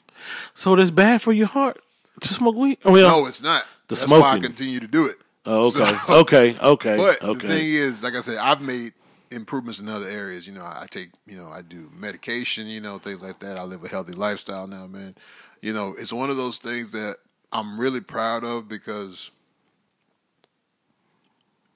So 0.54 0.76
that's 0.76 0.92
bad 0.92 1.22
for 1.22 1.32
your 1.34 1.48
heart 1.48 1.82
to 2.22 2.34
smoke 2.34 2.56
weed. 2.56 2.78
Oh, 2.86 2.96
yeah. 2.96 3.08
No, 3.08 3.26
it's 3.26 3.42
not. 3.42 3.66
The 3.88 3.96
That's 3.96 4.10
why 4.10 4.18
I 4.18 4.22
smoking. 4.22 4.44
continue 4.44 4.80
to 4.80 4.88
do 4.88 5.06
it. 5.06 5.18
Oh, 5.46 5.68
okay. 5.68 5.98
So- 6.08 6.16
okay. 6.22 6.56
Okay. 6.60 6.98
But 6.98 7.22
okay. 7.22 7.48
the 7.48 7.54
thing 7.54 7.68
is, 7.68 8.04
like 8.04 8.14
I 8.14 8.22
said, 8.22 8.38
I've 8.38 8.62
made 8.62 8.94
improvements 9.32 9.80
in 9.80 9.90
other 9.90 10.08
areas. 10.08 10.46
You 10.48 10.54
know, 10.54 10.64
I 10.64 10.86
take, 10.90 11.10
you 11.26 11.38
know, 11.38 11.50
I 11.50 11.62
do 11.62 11.90
medication, 11.96 12.68
you 12.68 12.82
know, 12.82 13.00
things 13.00 13.22
like 13.22 13.40
that. 13.40 13.58
I 13.58 13.64
live 13.64 13.84
a 13.84 13.88
healthy 13.88 14.14
lifestyle 14.14 14.68
now, 14.68 14.88
man. 14.88 15.16
You 15.62 15.74
know, 15.74 15.96
it's 15.98 16.14
one 16.14 16.30
of 16.30 16.38
those 16.38 16.60
things 16.60 16.92
that 16.92 17.18
I'm 17.52 17.80
really 17.80 18.02
proud 18.02 18.44
of 18.44 18.68
because 18.68 19.32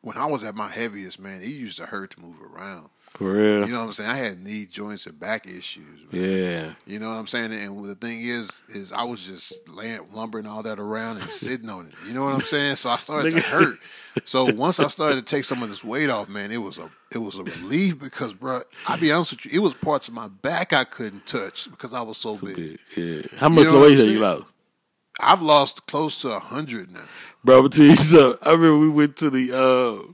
when 0.02 0.18
I 0.18 0.26
was 0.26 0.44
at 0.44 0.56
my 0.56 0.70
heaviest, 0.70 1.20
man, 1.20 1.42
it 1.42 1.50
used 1.50 1.78
to 1.78 1.86
hurt 1.86 2.12
to 2.12 2.20
move 2.20 2.38
around. 2.42 2.90
For 3.18 3.32
real. 3.32 3.66
You 3.66 3.74
know 3.74 3.80
what 3.80 3.88
I'm 3.88 3.94
saying? 3.94 4.10
I 4.10 4.18
had 4.18 4.44
knee 4.44 4.66
joints 4.66 5.06
and 5.06 5.20
back 5.20 5.48
issues. 5.48 6.02
man. 6.12 6.22
yeah. 6.22 6.74
You 6.86 7.00
know 7.00 7.10
what 7.10 7.16
I'm 7.16 7.28
saying? 7.28 7.54
And 7.54 7.86
the 7.86 7.96
thing 7.96 8.22
is, 8.22 8.50
is 8.70 8.92
I 8.92 9.04
was 9.04 9.22
just 9.22 9.54
laying, 9.68 10.00
lumbering 10.14 10.46
all 10.46 10.64
that 10.64 10.80
around 10.80 11.18
and 11.18 11.30
sitting 11.30 11.70
on 11.70 11.88
it. 11.88 11.94
You 12.06 12.14
know 12.14 12.24
what 12.24 12.34
I'm 12.34 12.42
saying? 12.42 12.76
So 12.76 12.90
I 12.90 12.98
started 12.98 13.32
to 13.32 13.42
hurt. 13.42 13.80
So 14.24 14.54
once 14.54 14.80
I 14.80 14.88
started 14.88 15.16
to 15.16 15.22
take 15.22 15.46
some 15.46 15.64
of 15.64 15.70
this 15.70 15.84
weight 15.84 16.10
off, 16.10 16.30
man, 16.30 16.52
it 16.52 16.58
was 16.58 16.78
a 16.78 16.90
it 17.12 17.18
was 17.18 17.38
a 17.38 17.44
relief 17.44 18.00
because, 18.00 18.34
bro, 18.34 18.64
I'll 18.86 18.98
be 18.98 19.12
honest 19.12 19.32
with 19.32 19.46
you, 19.46 19.52
it 19.54 19.60
was 19.60 19.74
parts 19.74 20.08
of 20.08 20.14
my 20.14 20.28
back 20.28 20.74
I 20.74 20.84
couldn't 20.84 21.26
touch 21.26 21.70
because 21.70 21.94
I 21.94 22.02
was 22.02 22.18
so 22.18 22.38
big. 22.38 22.80
Yeah. 22.96 23.22
How 23.38 23.50
much 23.50 23.66
know 23.66 23.82
weight 23.82 23.98
have 23.98 24.08
you 24.08 24.20
lost? 24.20 24.44
I've 25.20 25.42
lost 25.42 25.88
close 25.88 26.22
to 26.22 26.34
a 26.34 26.40
hundred 26.40 26.92
now. 26.92 27.06
Bro, 27.44 27.64
but 27.64 27.74
tell 27.74 27.86
you 27.86 27.96
something. 27.96 28.40
I 28.42 28.52
remember 28.52 28.80
we 28.80 28.90
went 28.90 29.18
to 29.18 29.30
the 29.30 29.58
uh 29.58 30.14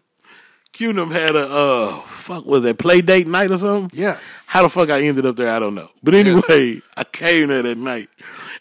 Cunham 0.82 1.12
had 1.12 1.36
a 1.36 1.48
uh 1.48 2.02
fuck 2.02 2.46
was 2.46 2.64
that 2.64 2.80
play 2.80 3.02
date 3.02 3.28
night 3.28 3.52
or 3.52 3.58
something? 3.58 3.92
Yeah. 4.00 4.18
How 4.48 4.64
the 4.64 4.70
fuck 4.70 4.90
I 4.90 5.02
ended 5.02 5.26
up 5.26 5.36
there, 5.36 5.54
I 5.54 5.60
don't 5.60 5.76
know. 5.76 5.90
But 6.02 6.16
anyway, 6.16 6.82
I 6.98 7.04
came 7.04 7.50
there 7.50 7.62
that 7.62 7.78
night. 7.78 8.10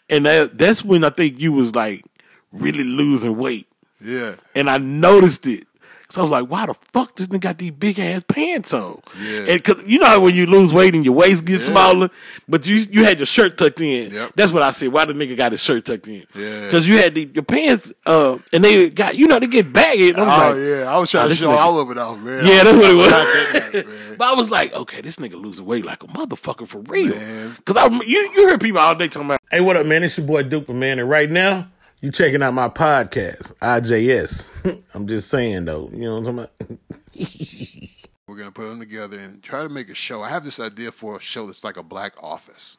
And 0.09 0.25
that 0.25 0.57
that's 0.57 0.83
when 0.83 1.03
I 1.03 1.09
think 1.09 1.39
you 1.39 1.51
was 1.51 1.73
like 1.73 2.05
really 2.51 2.83
losing 2.83 3.37
weight. 3.37 3.67
Yeah. 3.99 4.35
And 4.55 4.69
I 4.69 4.77
noticed 4.77 5.47
it. 5.47 5.67
So 6.11 6.19
I 6.19 6.23
was 6.23 6.31
like, 6.31 6.47
why 6.49 6.65
the 6.65 6.75
fuck 6.93 7.15
this 7.15 7.27
nigga 7.27 7.39
got 7.39 7.57
these 7.57 7.71
big 7.71 7.97
ass 7.99 8.23
pants 8.27 8.73
on? 8.73 9.01
Yeah. 9.21 9.45
And 9.47 9.63
cause 9.63 9.81
you 9.85 9.97
know 9.99 10.07
how 10.07 10.19
when 10.19 10.35
you 10.35 10.45
lose 10.45 10.73
weight 10.73 10.93
and 10.93 11.05
your 11.05 11.13
waist 11.13 11.45
gets 11.45 11.65
Yeah. 11.67 11.73
smaller, 11.73 12.09
but 12.49 12.65
you 12.67 12.75
you 12.75 13.03
had 13.05 13.19
your 13.19 13.25
shirt 13.25 13.57
tucked 13.57 13.79
in. 13.81 14.11
Yep. 14.11 14.33
That's 14.35 14.51
what 14.51 14.61
I 14.61 14.71
said. 14.71 14.89
Why 14.89 15.05
the 15.05 15.13
nigga 15.13 15.37
got 15.37 15.53
his 15.53 15.61
shirt 15.61 15.85
tucked 15.85 16.07
in? 16.07 16.25
Yeah. 16.35 16.69
Cause 16.69 16.87
you 16.87 16.97
had 16.97 17.15
the, 17.15 17.29
your 17.33 17.43
pants 17.43 17.91
uh 18.05 18.37
and 18.51 18.63
they 18.63 18.89
got 18.89 19.15
you 19.15 19.27
know 19.27 19.39
they 19.39 19.47
get 19.47 19.71
baggy. 19.71 20.09
And 20.09 20.17
I 20.17 20.21
was 20.25 20.33
Oh 20.33 20.49
like, 20.59 20.67
yeah, 20.69 20.93
I 20.95 20.97
was 20.99 21.09
trying 21.09 21.25
oh, 21.25 21.29
to 21.29 21.35
show 21.35 21.47
nigga- 21.49 21.57
all 21.59 21.79
of 21.79 21.91
it 21.91 21.97
off, 21.97 22.19
man. 22.19 22.45
Yeah, 22.45 22.63
that's 22.63 22.77
what 22.77 22.91
it 22.91 22.95
was. 22.97 23.09
That. 23.09 23.85
But 24.17 24.27
I 24.27 24.33
was 24.35 24.51
like, 24.51 24.71
okay, 24.73 25.01
this 25.01 25.15
nigga 25.15 25.41
losing 25.41 25.65
weight 25.65 25.83
like 25.85 26.03
a 26.03 26.07
motherfucker 26.07 26.67
for 26.67 26.79
real. 26.81 27.15
Man. 27.15 27.55
Cause 27.65 27.77
I 27.77 27.87
you 27.87 28.01
you 28.05 28.31
hear 28.47 28.57
people 28.59 28.79
all 28.81 28.93
day 28.93 29.07
talking 29.07 29.27
about, 29.27 29.39
hey, 29.49 29.61
what 29.61 29.77
up, 29.77 29.85
man? 29.87 30.03
It's 30.03 30.17
your 30.17 30.27
boy 30.27 30.43
Dupah, 30.43 30.75
man, 30.75 30.99
and 30.99 31.09
right 31.09 31.29
now 31.29 31.69
you 32.01 32.11
checking 32.11 32.41
out 32.41 32.55
my 32.55 32.67
podcast, 32.67 33.53
IJS. 33.59 34.83
I'm 34.95 35.05
just 35.05 35.29
saying 35.29 35.65
though, 35.65 35.87
you 35.93 35.99
know 35.99 36.19
what 36.19 36.27
I'm 36.27 36.37
talking 36.37 36.79
about? 36.89 37.89
We're 38.27 38.37
gonna 38.37 38.51
put 38.51 38.67
them 38.67 38.79
together 38.79 39.19
and 39.19 39.41
try 39.43 39.61
to 39.61 39.69
make 39.69 39.89
a 39.89 39.95
show. 39.95 40.23
I 40.23 40.29
have 40.29 40.43
this 40.43 40.59
idea 40.59 40.91
for 40.91 41.17
a 41.17 41.21
show 41.21 41.45
that's 41.45 41.63
like 41.63 41.77
a 41.77 41.83
black 41.83 42.13
office. 42.21 42.77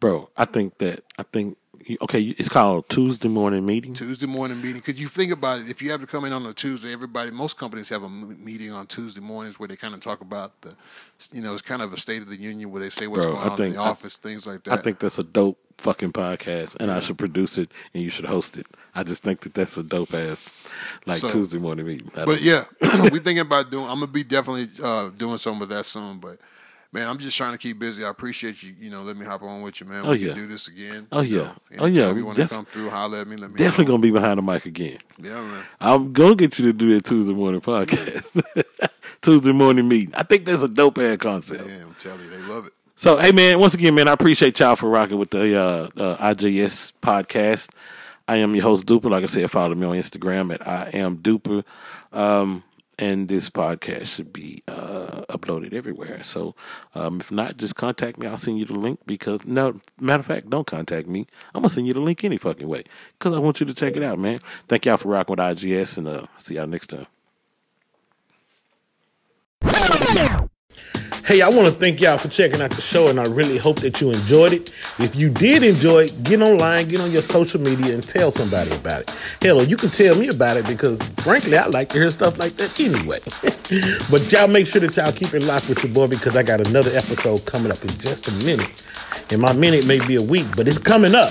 Bro, 0.00 0.30
I 0.36 0.46
think 0.46 0.78
that 0.78 1.04
I 1.18 1.22
think 1.22 1.58
okay, 2.02 2.20
it's 2.22 2.48
called 2.48 2.88
Tuesday 2.88 3.28
morning 3.28 3.64
meeting. 3.64 3.94
Tuesday 3.94 4.26
morning 4.26 4.58
meeting. 4.58 4.82
Because 4.84 5.00
you 5.00 5.08
think 5.08 5.32
about 5.32 5.60
it, 5.60 5.68
if 5.68 5.80
you 5.82 5.90
have 5.90 6.00
to 6.00 6.06
come 6.06 6.24
in 6.24 6.32
on 6.32 6.44
a 6.46 6.52
Tuesday, 6.52 6.92
everybody, 6.92 7.30
most 7.30 7.56
companies 7.58 7.88
have 7.88 8.02
a 8.02 8.08
meeting 8.08 8.72
on 8.72 8.86
Tuesday 8.86 9.20
mornings 9.20 9.58
where 9.58 9.68
they 9.68 9.76
kind 9.76 9.94
of 9.94 10.00
talk 10.00 10.20
about 10.20 10.60
the, 10.62 10.74
you 11.32 11.40
know, 11.40 11.52
it's 11.52 11.62
kind 11.62 11.82
of 11.82 11.92
a 11.92 11.98
state 11.98 12.22
of 12.22 12.28
the 12.28 12.36
union 12.36 12.70
where 12.70 12.80
they 12.82 12.90
say 12.90 13.06
what's 13.06 13.22
Bro, 13.24 13.32
going 13.34 13.46
I 13.46 13.50
on 13.50 13.56
think- 13.56 13.66
in 13.68 13.72
the 13.76 13.82
I- 13.82 13.88
office, 13.88 14.16
things 14.18 14.46
like 14.46 14.64
that. 14.64 14.78
I 14.78 14.82
think 14.82 14.98
that's 14.98 15.18
a 15.18 15.24
dope 15.24 15.58
fucking 15.78 16.12
podcast, 16.12 16.76
and 16.78 16.90
I 16.90 17.00
should 17.00 17.16
produce 17.16 17.56
it, 17.56 17.70
and 17.94 18.02
you 18.02 18.10
should 18.10 18.26
host 18.26 18.58
it. 18.58 18.66
I 18.94 19.02
just 19.02 19.22
think 19.22 19.40
that 19.40 19.54
that's 19.54 19.76
a 19.78 19.82
dope 19.82 20.12
ass 20.12 20.52
like 21.06 21.20
So- 21.22 21.30
Tuesday 21.30 21.58
morning 21.58 21.86
meeting. 21.86 22.10
But 22.14 22.26
don't- 22.26 22.42
yeah, 22.42 22.64
we 23.10 23.18
thinking 23.20 23.38
about 23.38 23.70
doing. 23.70 23.84
I'm 23.86 24.00
gonna 24.00 24.06
be 24.08 24.22
definitely 24.24 24.68
uh, 24.84 25.08
doing 25.10 25.38
some 25.38 25.62
of 25.62 25.68
that 25.70 25.86
soon. 25.86 26.18
But 26.18 26.38
man, 26.92 27.08
I'm 27.08 27.18
just 27.18 27.36
trying 27.36 27.52
to 27.52 27.58
keep 27.58 27.78
busy. 27.78 28.04
I 28.04 28.10
appreciate 28.10 28.62
you. 28.62 28.74
You 28.78 28.90
know, 28.90 29.02
let 29.02 29.16
me 29.16 29.24
hop 29.24 29.42
on 29.42 29.62
with 29.62 29.80
you, 29.80 29.86
man. 29.86 30.04
Oh, 30.04 30.10
we 30.10 30.18
yeah. 30.18 30.28
can 30.28 30.36
do 30.36 30.46
this 30.46 30.68
again. 30.68 31.06
Oh, 31.12 31.20
yeah. 31.20 31.38
know. 31.38 31.54
Oh, 31.78 31.86
yeah. 31.86 32.12
You 32.12 32.24
want 32.24 32.36
to 32.36 32.44
def- 32.44 32.50
come 32.50 32.66
through? 32.66 32.90
Holler 32.90 33.18
at 33.18 33.28
me. 33.28 33.36
Let 33.36 33.50
me 33.50 33.56
definitely 33.56 33.86
gonna 33.86 34.02
be 34.02 34.10
behind 34.10 34.38
the 34.38 34.42
mic 34.42 34.66
again. 34.66 34.98
Yeah, 35.18 35.40
man. 35.40 35.64
I'm 35.80 36.12
gonna 36.12 36.34
get 36.34 36.58
you 36.58 36.66
to 36.66 36.72
do 36.72 36.94
that 36.94 37.04
Tuesday 37.04 37.32
morning 37.32 37.60
podcast, 37.60 38.42
Tuesday 39.22 39.52
morning 39.52 39.88
meeting. 39.88 40.14
I 40.14 40.22
think 40.22 40.44
that's 40.44 40.62
a 40.62 40.68
dope 40.68 40.98
ass 40.98 41.18
concept. 41.18 41.66
Yeah, 41.66 41.82
I'm 41.82 41.96
telling 41.98 42.24
you, 42.24 42.30
they 42.30 42.38
love 42.38 42.66
it. 42.66 42.72
So, 42.96 43.16
hey 43.16 43.32
man, 43.32 43.58
once 43.58 43.72
again, 43.72 43.94
man, 43.94 44.08
I 44.08 44.12
appreciate 44.12 44.58
y'all 44.60 44.76
for 44.76 44.90
rocking 44.90 45.18
with 45.18 45.30
the 45.30 45.58
uh, 45.58 45.88
uh, 45.96 46.34
IJS 46.34 46.92
podcast. 47.02 47.70
I 48.28 48.36
am 48.36 48.54
your 48.54 48.62
host 48.62 48.86
Dupah. 48.86 49.10
Like 49.10 49.24
I 49.24 49.26
said, 49.26 49.50
follow 49.50 49.74
me 49.74 49.86
on 49.86 49.96
Instagram 49.96 50.54
at 50.54 50.66
I 50.66 50.90
am 50.92 51.16
Dupah. 51.16 51.64
Um, 52.12 52.62
and 53.00 53.28
this 53.28 53.48
podcast 53.48 54.06
should 54.06 54.32
be 54.32 54.62
uh, 54.68 55.22
uploaded 55.30 55.72
everywhere. 55.72 56.22
So, 56.22 56.54
um, 56.94 57.20
if 57.20 57.32
not, 57.32 57.56
just 57.56 57.74
contact 57.74 58.18
me. 58.18 58.26
I'll 58.26 58.36
send 58.36 58.58
you 58.58 58.66
the 58.66 58.74
link 58.74 59.00
because 59.06 59.44
no 59.44 59.80
matter 59.98 60.20
of 60.20 60.26
fact, 60.26 60.50
don't 60.50 60.66
contact 60.66 61.08
me. 61.08 61.26
I'm 61.54 61.62
gonna 61.62 61.70
send 61.70 61.86
you 61.86 61.94
the 61.94 62.00
link 62.00 62.22
any 62.22 62.36
fucking 62.36 62.68
way 62.68 62.84
because 63.18 63.34
I 63.34 63.38
want 63.38 63.58
you 63.58 63.66
to 63.66 63.74
check 63.74 63.96
it 63.96 64.02
out, 64.02 64.18
man. 64.18 64.40
Thank 64.68 64.84
y'all 64.84 64.98
for 64.98 65.08
rocking 65.08 65.32
with 65.32 65.40
IJS, 65.40 65.96
and 65.96 66.08
uh, 66.08 66.26
see 66.38 66.54
y'all 66.54 66.66
next 66.66 66.88
time. 66.88 67.06
Hey, 71.30 71.42
I 71.42 71.48
want 71.48 71.68
to 71.68 71.72
thank 71.72 72.00
y'all 72.00 72.18
for 72.18 72.26
checking 72.26 72.60
out 72.60 72.72
the 72.72 72.82
show, 72.82 73.06
and 73.06 73.20
I 73.20 73.22
really 73.22 73.56
hope 73.56 73.78
that 73.82 74.00
you 74.00 74.10
enjoyed 74.10 74.52
it. 74.52 74.70
If 74.98 75.14
you 75.14 75.30
did 75.30 75.62
enjoy 75.62 76.06
it, 76.06 76.24
get 76.24 76.42
online, 76.42 76.88
get 76.88 77.00
on 77.00 77.12
your 77.12 77.22
social 77.22 77.60
media, 77.60 77.94
and 77.94 78.02
tell 78.02 78.32
somebody 78.32 78.72
about 78.72 79.02
it. 79.02 79.36
Hell, 79.40 79.62
you 79.62 79.76
can 79.76 79.90
tell 79.90 80.16
me 80.16 80.26
about 80.26 80.56
it 80.56 80.66
because, 80.66 80.98
frankly, 81.22 81.56
I 81.56 81.66
like 81.66 81.90
to 81.90 81.98
hear 81.98 82.10
stuff 82.10 82.36
like 82.36 82.56
that 82.56 82.74
anyway. 82.80 83.22
but 84.10 84.26
y'all 84.32 84.48
make 84.48 84.66
sure 84.66 84.80
that 84.80 84.96
y'all 84.96 85.12
keep 85.12 85.32
it 85.32 85.44
locked 85.44 85.68
with 85.68 85.84
your 85.84 85.94
boy 85.94 86.08
because 86.08 86.36
I 86.36 86.42
got 86.42 86.66
another 86.66 86.90
episode 86.96 87.46
coming 87.46 87.70
up 87.70 87.80
in 87.80 87.90
just 87.90 88.26
a 88.26 88.32
minute. 88.44 88.66
And 89.30 89.40
my 89.40 89.52
minute 89.52 89.86
may 89.86 90.04
be 90.08 90.16
a 90.16 90.22
week, 90.22 90.48
but 90.56 90.66
it's 90.66 90.78
coming 90.78 91.14
up. 91.14 91.30